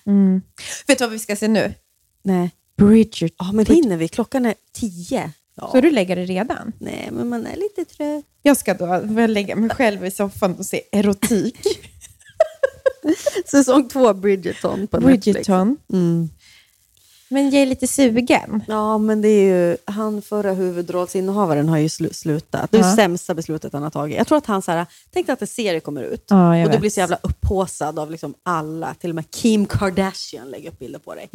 Vet 0.88 0.98
du 0.98 1.04
vad 1.06 1.12
vi 1.12 1.20
ska 1.20 1.36
se 1.36 1.48
nu? 1.48 1.74
Nej. 2.24 2.52
Bridget. 2.80 3.34
Ja, 3.38 3.52
men 3.52 3.66
hinner 3.66 3.98
vi? 3.98 4.08
Klockan 4.08 4.46
är 4.46 4.54
tio. 4.74 5.32
Ja. 5.56 5.68
Ska 5.70 5.82
du 5.82 5.92
lägga 5.92 6.16
det 6.16 6.26
redan? 6.26 6.72
Nej, 6.80 7.10
men 7.12 7.30
man 7.30 7.46
är 7.48 7.56
lite 7.56 7.86
trött. 7.96 8.26
Jag 8.42 8.58
ska 8.58 8.74
då 8.74 8.86
jag 9.22 9.30
lägga 9.30 9.56
mig 9.56 9.70
själv 9.70 10.06
i 10.06 10.12
soffan 10.12 10.56
och 10.56 10.66
se 10.66 10.82
erotik. 10.92 11.58
Säsong 13.46 13.90
två, 13.90 14.14
Bridgerton 14.14 14.88
på 14.88 15.00
Netflix. 15.00 15.26
Bridgerton. 15.26 15.78
Mm. 15.94 16.30
Men 17.32 17.50
jag 17.50 17.62
är 17.62 17.66
lite 17.66 17.88
sugen. 17.88 18.64
Ja, 18.68 18.98
men 18.98 19.22
det 19.22 19.28
är 19.28 19.70
ju, 19.70 19.78
han 19.86 20.22
förra 20.22 20.54
huvudrollsinnehavaren 20.54 21.70
har 21.70 21.78
ju 21.78 21.90
slu, 21.90 22.10
slutat. 22.14 22.72
Det 22.72 22.78
är 22.78 22.82
Ja. 22.82 22.96
sämsta 22.96 23.36
beslutet 23.36 23.74
han 23.74 23.84
har 23.84 23.90
tagit. 23.90 24.18
Jag 24.18 24.28
tror 24.28 24.38
att 24.38 24.46
han 24.46 24.62
så 24.62 24.72
här, 24.72 24.86
tänkte 25.14 25.34
att 25.34 25.42
en 25.42 25.48
serie 25.48 25.80
kommer 25.80 26.04
ut 26.04 26.26
Ja, 26.30 26.58
jag 26.58 26.66
och 26.66 26.72
du 26.72 26.80
blir 26.80 26.90
så 26.90 27.00
jävla 27.00 27.20
upphåsad 27.24 28.00
av 28.00 28.12
liksom 28.12 28.34
alla. 28.44 28.94
Till 28.94 29.10
och 29.12 29.16
med 29.16 29.32
Kim 29.32 29.66
Kardashian 29.66 30.50
lägger 30.52 30.70
upp 30.70 30.80
bilder 30.80 31.00
på 31.00 31.16
dig. 31.16 31.30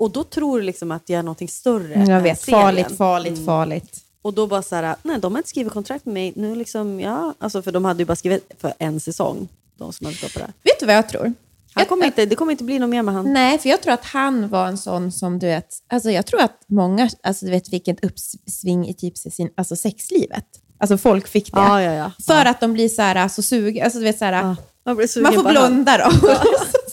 Och 0.00 0.10
då 0.10 0.24
tror 0.24 0.58
du 0.58 0.64
liksom 0.64 0.90
att 0.90 1.02
jag 1.08 1.18
är 1.18 1.22
någonting 1.22 1.48
större 1.48 1.94
Mm. 1.94 2.10
Jag 2.10 2.20
vet, 2.20 2.40
serien. 2.40 2.60
farligt, 2.62 2.96
farligt, 2.96 3.44
farligt. 3.44 3.98
Och 4.22 4.34
då 4.34 4.46
bara 4.46 4.62
så 4.62 4.74
här, 4.76 4.96
nej 5.02 5.18
de 5.20 5.32
har 5.32 5.38
inte 5.38 5.48
skrivit 5.48 5.72
kontrakt 5.72 6.06
med 6.06 6.14
mig. 6.14 6.32
Nu 6.36 6.54
liksom, 6.54 7.00
ja, 7.00 7.34
alltså 7.38 7.62
för 7.62 7.72
de 7.72 7.84
hade 7.84 7.98
ju 8.02 8.04
bara 8.06 8.16
skrivit 8.16 8.50
för 8.60 8.72
en 8.78 9.00
säsong. 9.00 9.48
De 9.78 9.92
som 9.92 10.06
hade 10.06 10.18
på 10.18 10.38
det. 10.38 10.52
Vet 10.62 10.80
du 10.80 10.86
vad 10.86 10.94
jag 10.94 11.08
tror? 11.08 11.32
Han 11.74 11.86
kommer 11.86 12.06
inte, 12.06 12.26
det 12.26 12.36
kommer 12.36 12.52
inte 12.52 12.64
bli 12.64 12.78
något 12.78 12.90
mer 12.90 13.02
med 13.02 13.14
han. 13.14 13.32
Nej, 13.32 13.58
för 13.58 13.68
jag 13.68 13.82
tror 13.82 13.92
att 13.92 14.04
han 14.04 14.48
var 14.48 14.66
en 14.66 14.78
sån 14.78 15.12
som 15.12 15.38
du 15.38 15.46
vet, 15.46 15.68
alltså 15.88 16.10
jag 16.10 16.26
tror 16.26 16.40
att 16.40 16.64
många 16.66 17.10
alltså 17.22 17.44
du 17.44 17.50
vet, 17.50 17.68
fick 17.68 17.88
ett 17.88 18.04
uppsving 18.04 18.88
i 18.88 18.94
typ 18.94 19.18
sin, 19.18 19.50
alltså 19.56 19.76
sexlivet. 19.76 20.46
Alltså 20.78 20.98
folk 20.98 21.28
fick 21.28 21.52
det. 21.52 21.60
Ja, 21.60 21.82
ja, 21.82 21.92
ja. 21.92 22.12
För 22.26 22.44
att 22.44 22.60
de 22.60 22.72
blir 22.72 22.88
så 22.88 23.02
här, 23.02 23.28
så 23.28 23.42
suga, 23.42 23.84
alltså 23.84 23.98
du 23.98 24.04
vet 24.04 24.18
så 24.18 24.24
här, 24.24 24.32
Ja. 24.32 24.56
Man, 24.84 24.96
man 25.22 25.32
får 25.32 25.50
blunda 25.50 25.98
då. 25.98 26.28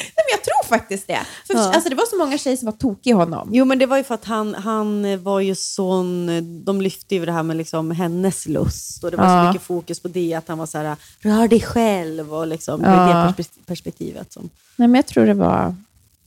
Nej, 0.00 0.12
men 0.16 0.30
jag 0.30 0.44
tror 0.44 0.68
faktiskt 0.78 1.06
det. 1.06 1.20
För, 1.46 1.54
Ja. 1.54 1.72
alltså, 1.74 1.88
det 1.90 1.94
var 1.94 2.06
så 2.06 2.16
många 2.18 2.38
tjejer 2.38 2.56
som 2.56 2.66
var 2.66 2.72
tokiga 2.72 3.10
i 3.10 3.14
honom. 3.16 3.48
Jo, 3.52 3.64
men 3.64 3.78
det 3.78 3.86
var 3.86 3.96
ju 3.96 4.02
för 4.04 4.14
att 4.14 4.24
han, 4.24 4.54
han 4.54 5.22
var 5.22 5.40
ju 5.40 5.54
sån... 5.54 6.26
De 6.64 6.80
lyfte 6.80 7.14
ju 7.14 7.26
det 7.26 7.32
här 7.32 7.42
med 7.42 7.56
liksom 7.56 7.90
hennes 7.90 8.46
lust 8.46 9.04
och 9.04 9.10
det 9.10 9.16
var 9.16 9.24
Ja. 9.24 9.44
så 9.44 9.48
mycket 9.52 9.66
fokus 9.66 10.00
på 10.00 10.08
det, 10.08 10.34
att 10.34 10.48
han 10.48 10.58
var 10.58 10.66
så 10.66 10.78
här, 10.78 10.96
rör 11.20 11.48
dig 11.48 11.60
själv 11.60 12.34
och 12.34 12.46
liksom, 12.46 12.80
det 12.82 12.88
Ja. 12.88 13.34
det 13.36 13.42
perspe- 13.42 13.64
perspektivet. 13.66 14.32
Som, 14.32 14.50
Nej, 14.76 14.88
men 14.88 14.94
jag 14.94 15.06
tror 15.06 15.26
det 15.26 15.34
var... 15.34 15.74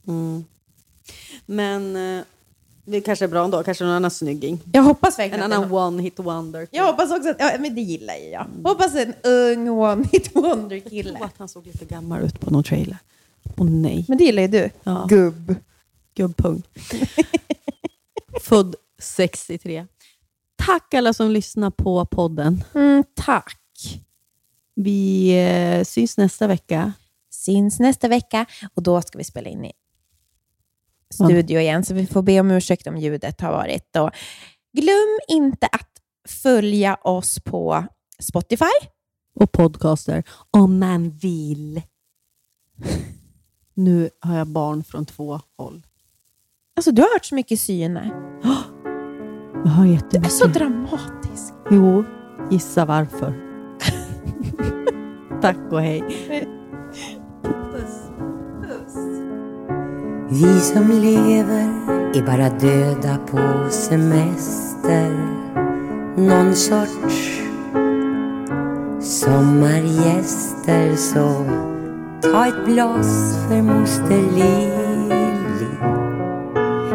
mm. 0.07 0.45
Men 1.45 1.95
eh, 2.17 2.23
det 2.85 3.01
kanske 3.01 3.25
är 3.25 3.29
bra 3.29 3.43
ändå, 3.43 3.63
kanske 3.63 3.83
någon 3.83 3.93
annan 3.93 4.11
snygging. 4.11 4.59
Jag 4.73 4.83
hoppas 4.83 5.19
En 5.19 5.23
verkligen 5.23 5.51
är 5.51 5.55
annan 5.55 5.69
någon- 5.69 5.83
one 5.95 6.03
hit 6.03 6.19
wonder. 6.19 6.67
Jag 6.71 6.83
hoppas 6.85 7.11
också 7.11 7.29
att, 7.29 7.35
ja, 7.39 7.51
men 7.59 7.75
det 7.75 7.81
gillar 7.81 8.13
jag. 8.31 8.45
Hoppas 8.69 8.95
en 8.95 9.13
ung 9.23 9.69
one 9.69 10.05
hit 10.11 10.29
wonder 10.35 10.81
Jag 10.91 11.05
tror 11.05 11.23
att 11.25 11.33
han 11.37 11.47
såg 11.47 11.65
lite 11.65 11.85
gammal 11.85 12.21
ut 12.21 12.39
på 12.39 12.51
någon 12.51 12.63
trailer. 12.63 12.97
Åh 13.57 13.69
nej. 13.69 14.05
Men 14.07 14.17
det 14.17 14.23
gillar 14.23 14.41
ju 14.41 14.47
du. 14.47 14.69
Ja. 14.83 15.05
Gubb. 15.09 15.55
Gubbpung. 16.15 16.63
Född 18.41 18.75
63. 18.99 19.87
Tack 20.55 20.93
alla 20.93 21.13
som 21.13 21.31
lyssnar 21.31 21.71
på 21.71 22.05
podden. 22.05 22.63
Mm, 22.73 23.03
tack. 23.15 23.59
Vi 24.75 25.29
eh, 25.43 25.83
syns 25.83 26.17
nästa 26.17 26.47
vecka. 26.47 26.93
Syns 27.31 27.79
nästa 27.79 28.07
vecka 28.07 28.45
och 28.73 28.83
då 28.83 29.01
ska 29.01 29.17
vi 29.17 29.23
spela 29.23 29.49
in 29.49 29.65
i 29.65 29.71
studio 31.13 31.59
igen, 31.59 31.85
så 31.85 31.93
vi 31.93 32.07
får 32.07 32.21
be 32.21 32.39
om 32.39 32.51
ursäkt 32.51 32.87
om 32.87 32.97
ljudet 32.97 33.41
har 33.41 33.51
varit. 33.51 33.95
Och 33.95 34.09
glöm 34.77 35.19
inte 35.27 35.67
att 35.67 35.89
följa 36.27 36.95
oss 36.95 37.39
på 37.39 37.85
Spotify. 38.19 38.87
Och 39.35 39.51
podcaster 39.51 40.23
om 40.51 40.79
man 40.79 41.09
vill. 41.09 41.81
Nu 43.73 44.09
har 44.19 44.37
jag 44.37 44.47
barn 44.47 44.83
från 44.83 45.05
två 45.05 45.39
håll. 45.57 45.81
Alltså, 46.75 46.91
du 46.91 47.01
har 47.01 47.13
hört 47.13 47.25
så 47.25 47.35
mycket 47.35 47.59
syne. 47.59 48.11
Jag 49.65 49.71
har 49.71 49.83
Du 49.85 49.89
är 49.89 49.93
jättemycket. 49.93 50.31
så 50.31 50.47
dramatisk. 50.47 51.53
Jo, 51.71 52.03
gissa 52.51 52.85
varför. 52.85 53.33
Tack 55.41 55.57
och 55.71 55.81
hej. 55.81 56.03
Vi 60.29 60.59
som 60.59 60.89
lever 60.91 61.69
är 62.15 62.25
bara 62.25 62.49
döda 62.49 63.17
på 63.17 63.69
semester 63.69 65.09
Någon 66.17 66.55
sorts 66.55 67.41
sommargäster 69.01 70.95
Så 70.95 71.45
ta 72.23 72.47
ett 72.47 72.65
blås 72.65 73.37
för 73.47 73.61
moster 73.61 74.21
Lili. 74.35 75.67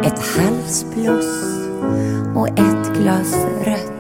Ett 0.05 0.19
halsbloss 0.19 1.69
och 2.35 2.49
ett 2.49 2.99
glas 2.99 3.35
rött 3.65 3.99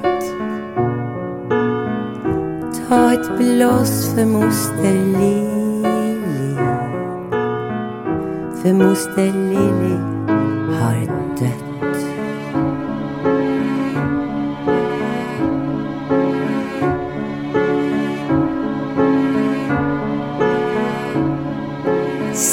Ta 2.89 3.13
ett 3.13 3.39
blås 3.39 4.15
för 4.15 4.27
moster 4.27 4.95
Lili. 4.95 5.59
för 8.63 8.73
moster 8.73 9.33
Lili 9.33 9.97
har 10.75 11.07
dött. 11.41 11.68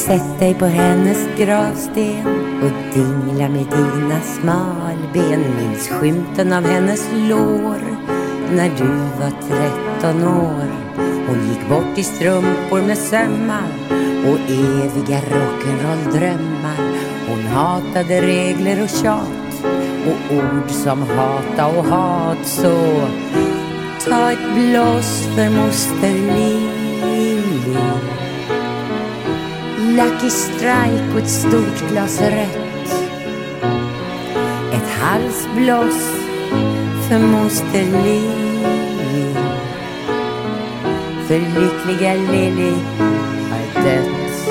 Sätt 0.05 0.39
dig 0.39 0.53
på 0.53 0.65
hennes 0.65 1.27
gravsten 1.37 2.27
och 2.63 2.93
dingla 2.93 3.49
med 3.49 3.65
dina 3.65 4.21
smalben. 4.21 5.43
Minns 5.57 5.87
skymten 5.87 6.53
av 6.53 6.63
hennes 6.63 7.09
lår 7.13 7.79
när 8.51 8.69
du 8.77 8.87
var 9.19 9.31
tretton 9.47 10.23
år. 10.23 10.71
Hon 11.27 11.49
gick 11.49 11.69
bort 11.69 11.97
i 11.97 12.03
strumpor 12.03 12.81
med 12.81 12.97
sömmar 12.97 13.67
och 14.25 14.39
eviga 14.49 15.19
rock'n'roll-drömmar. 15.19 16.77
Hon 17.29 17.43
hatade 17.43 18.21
regler 18.21 18.83
och 18.83 18.89
tjat 18.89 19.63
och 20.07 20.35
ord 20.35 20.69
som 20.69 21.01
hata 21.01 21.67
och 21.67 21.85
hat. 21.85 22.45
Så 22.45 23.01
ta 24.09 24.31
ett 24.31 24.53
blås 24.55 25.27
för 25.35 25.49
moster 25.49 26.13
Lillie 26.13 26.85
Lucky 29.95 30.29
Strike 30.29 31.13
och 31.13 31.19
ett 31.19 31.29
stort 31.29 31.89
glas 31.91 32.21
rött. 32.21 32.91
Ett 34.73 34.89
halsblås 34.89 36.11
för 37.07 37.19
moster 37.19 37.83
Lilly. 38.03 39.33
För 41.27 41.39
lyckliga 41.39 42.13
Lilly 42.13 42.73
har 43.49 43.83
dött. 43.83 44.49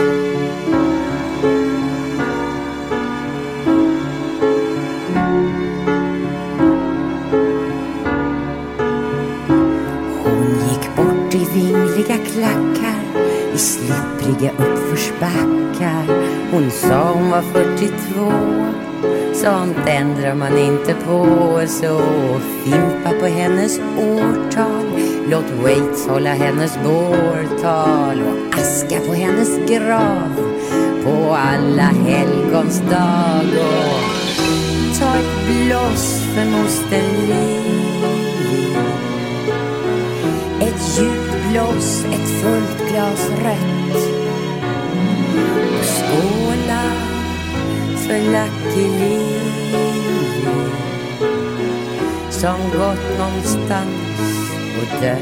Hon 10.22 10.68
gick 10.68 10.96
bort 10.96 11.34
i 11.34 11.46
vingliga 11.54 12.16
klackar 12.16 13.03
i 13.54 13.58
slippriga 13.58 14.50
uppförsbackar. 14.50 16.06
Hon 16.50 16.70
sa 16.70 17.12
hon 17.12 17.30
var 17.30 17.42
42. 17.42 18.32
Sånt 19.34 19.76
ändrar 19.86 20.34
man 20.34 20.58
inte 20.58 20.94
på. 20.94 21.60
Så 21.66 22.00
fimpa 22.64 23.10
på 23.20 23.26
hennes 23.26 23.78
årtal. 23.98 24.84
Låt 25.30 25.50
Waits 25.62 26.06
hålla 26.06 26.30
hennes 26.30 26.78
bårtal. 26.84 28.22
Och 28.22 28.58
aska 28.58 29.00
på 29.00 29.14
hennes 29.14 29.70
grav 29.70 30.54
på 31.04 31.34
alla 31.34 31.82
helgons 31.82 32.78
dag. 32.78 33.46
Och 33.60 34.98
ta 35.00 35.16
ett 35.16 35.46
blås 35.46 36.22
för 36.34 36.44
moster 36.44 37.02
Lilly. 37.02 37.74
Ett 40.60 40.98
djupt 40.98 41.23
Loss 41.54 42.04
ett 42.04 42.42
fullt 42.42 42.90
glas 42.90 43.28
rött. 43.30 43.96
Och 45.78 45.84
skåla 45.84 46.82
för 47.96 48.18
Lucky 48.18 48.98
Lee, 48.98 49.40
som 52.30 52.58
gått 52.60 53.18
någonstans 53.18 54.48
och 54.80 55.02
dött. 55.02 55.20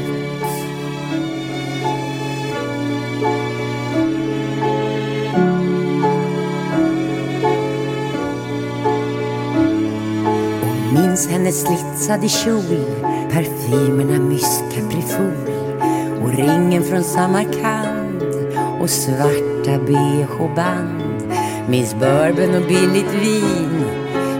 Minns 10.93 11.27
hennes 11.27 11.61
slitsade 11.61 12.29
kjol, 12.29 12.85
parfymerna 13.31 14.19
Mysk 14.19 14.63
Caprifol 14.73 15.62
och 16.33 16.39
ringen 16.39 16.83
från 16.83 17.03
Samarkand 17.03 18.23
och 18.81 18.89
svarta 18.89 19.79
bh-band. 19.85 21.03
Minns 21.69 21.95
bourbon 21.95 22.55
och 22.55 22.67
billigt 22.67 23.13
vin, 23.13 23.85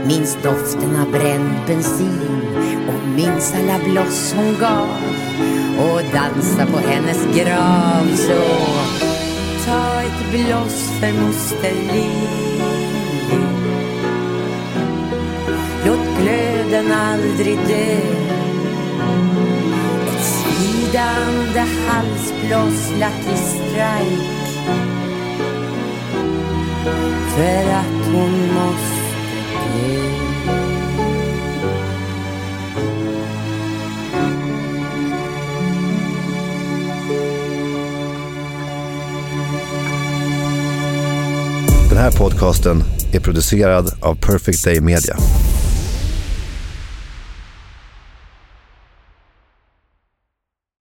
Minns 0.08 0.38
doften 0.44 0.96
av 0.96 1.12
bränd 1.12 1.54
bensin. 1.68 2.42
Och 2.88 3.08
minns 3.08 3.54
alla 3.54 3.84
bloss 3.84 4.34
hon 4.38 4.56
gav. 4.60 4.88
Och 5.80 6.02
dansa 6.14 6.66
på 6.66 6.78
hennes 6.78 7.26
grav. 7.38 8.16
Så 8.16 8.44
ta 9.66 10.02
ett 10.02 10.32
bloss 10.32 10.92
för 11.00 11.22
moster 11.22 11.74
Lili. 11.94 12.62
Låt 15.86 16.22
glöden 16.22 16.92
aldrig 16.92 17.58
dö 17.58 18.23
svidande 21.14 21.60
halsbloss 21.60 22.92
Lucky 22.92 23.38
Strike 23.38 24.24
För 27.36 27.72
att 27.72 28.06
hon 28.14 28.54
måste 28.54 29.04
dö 29.74 30.24
Den 41.90 41.98
här 41.98 42.12
podcasten 42.12 42.84
är 43.14 43.20
producerad 43.20 43.94
av 44.02 44.16
Perfect 44.16 44.64
Day 44.64 44.82
Media. 44.82 45.18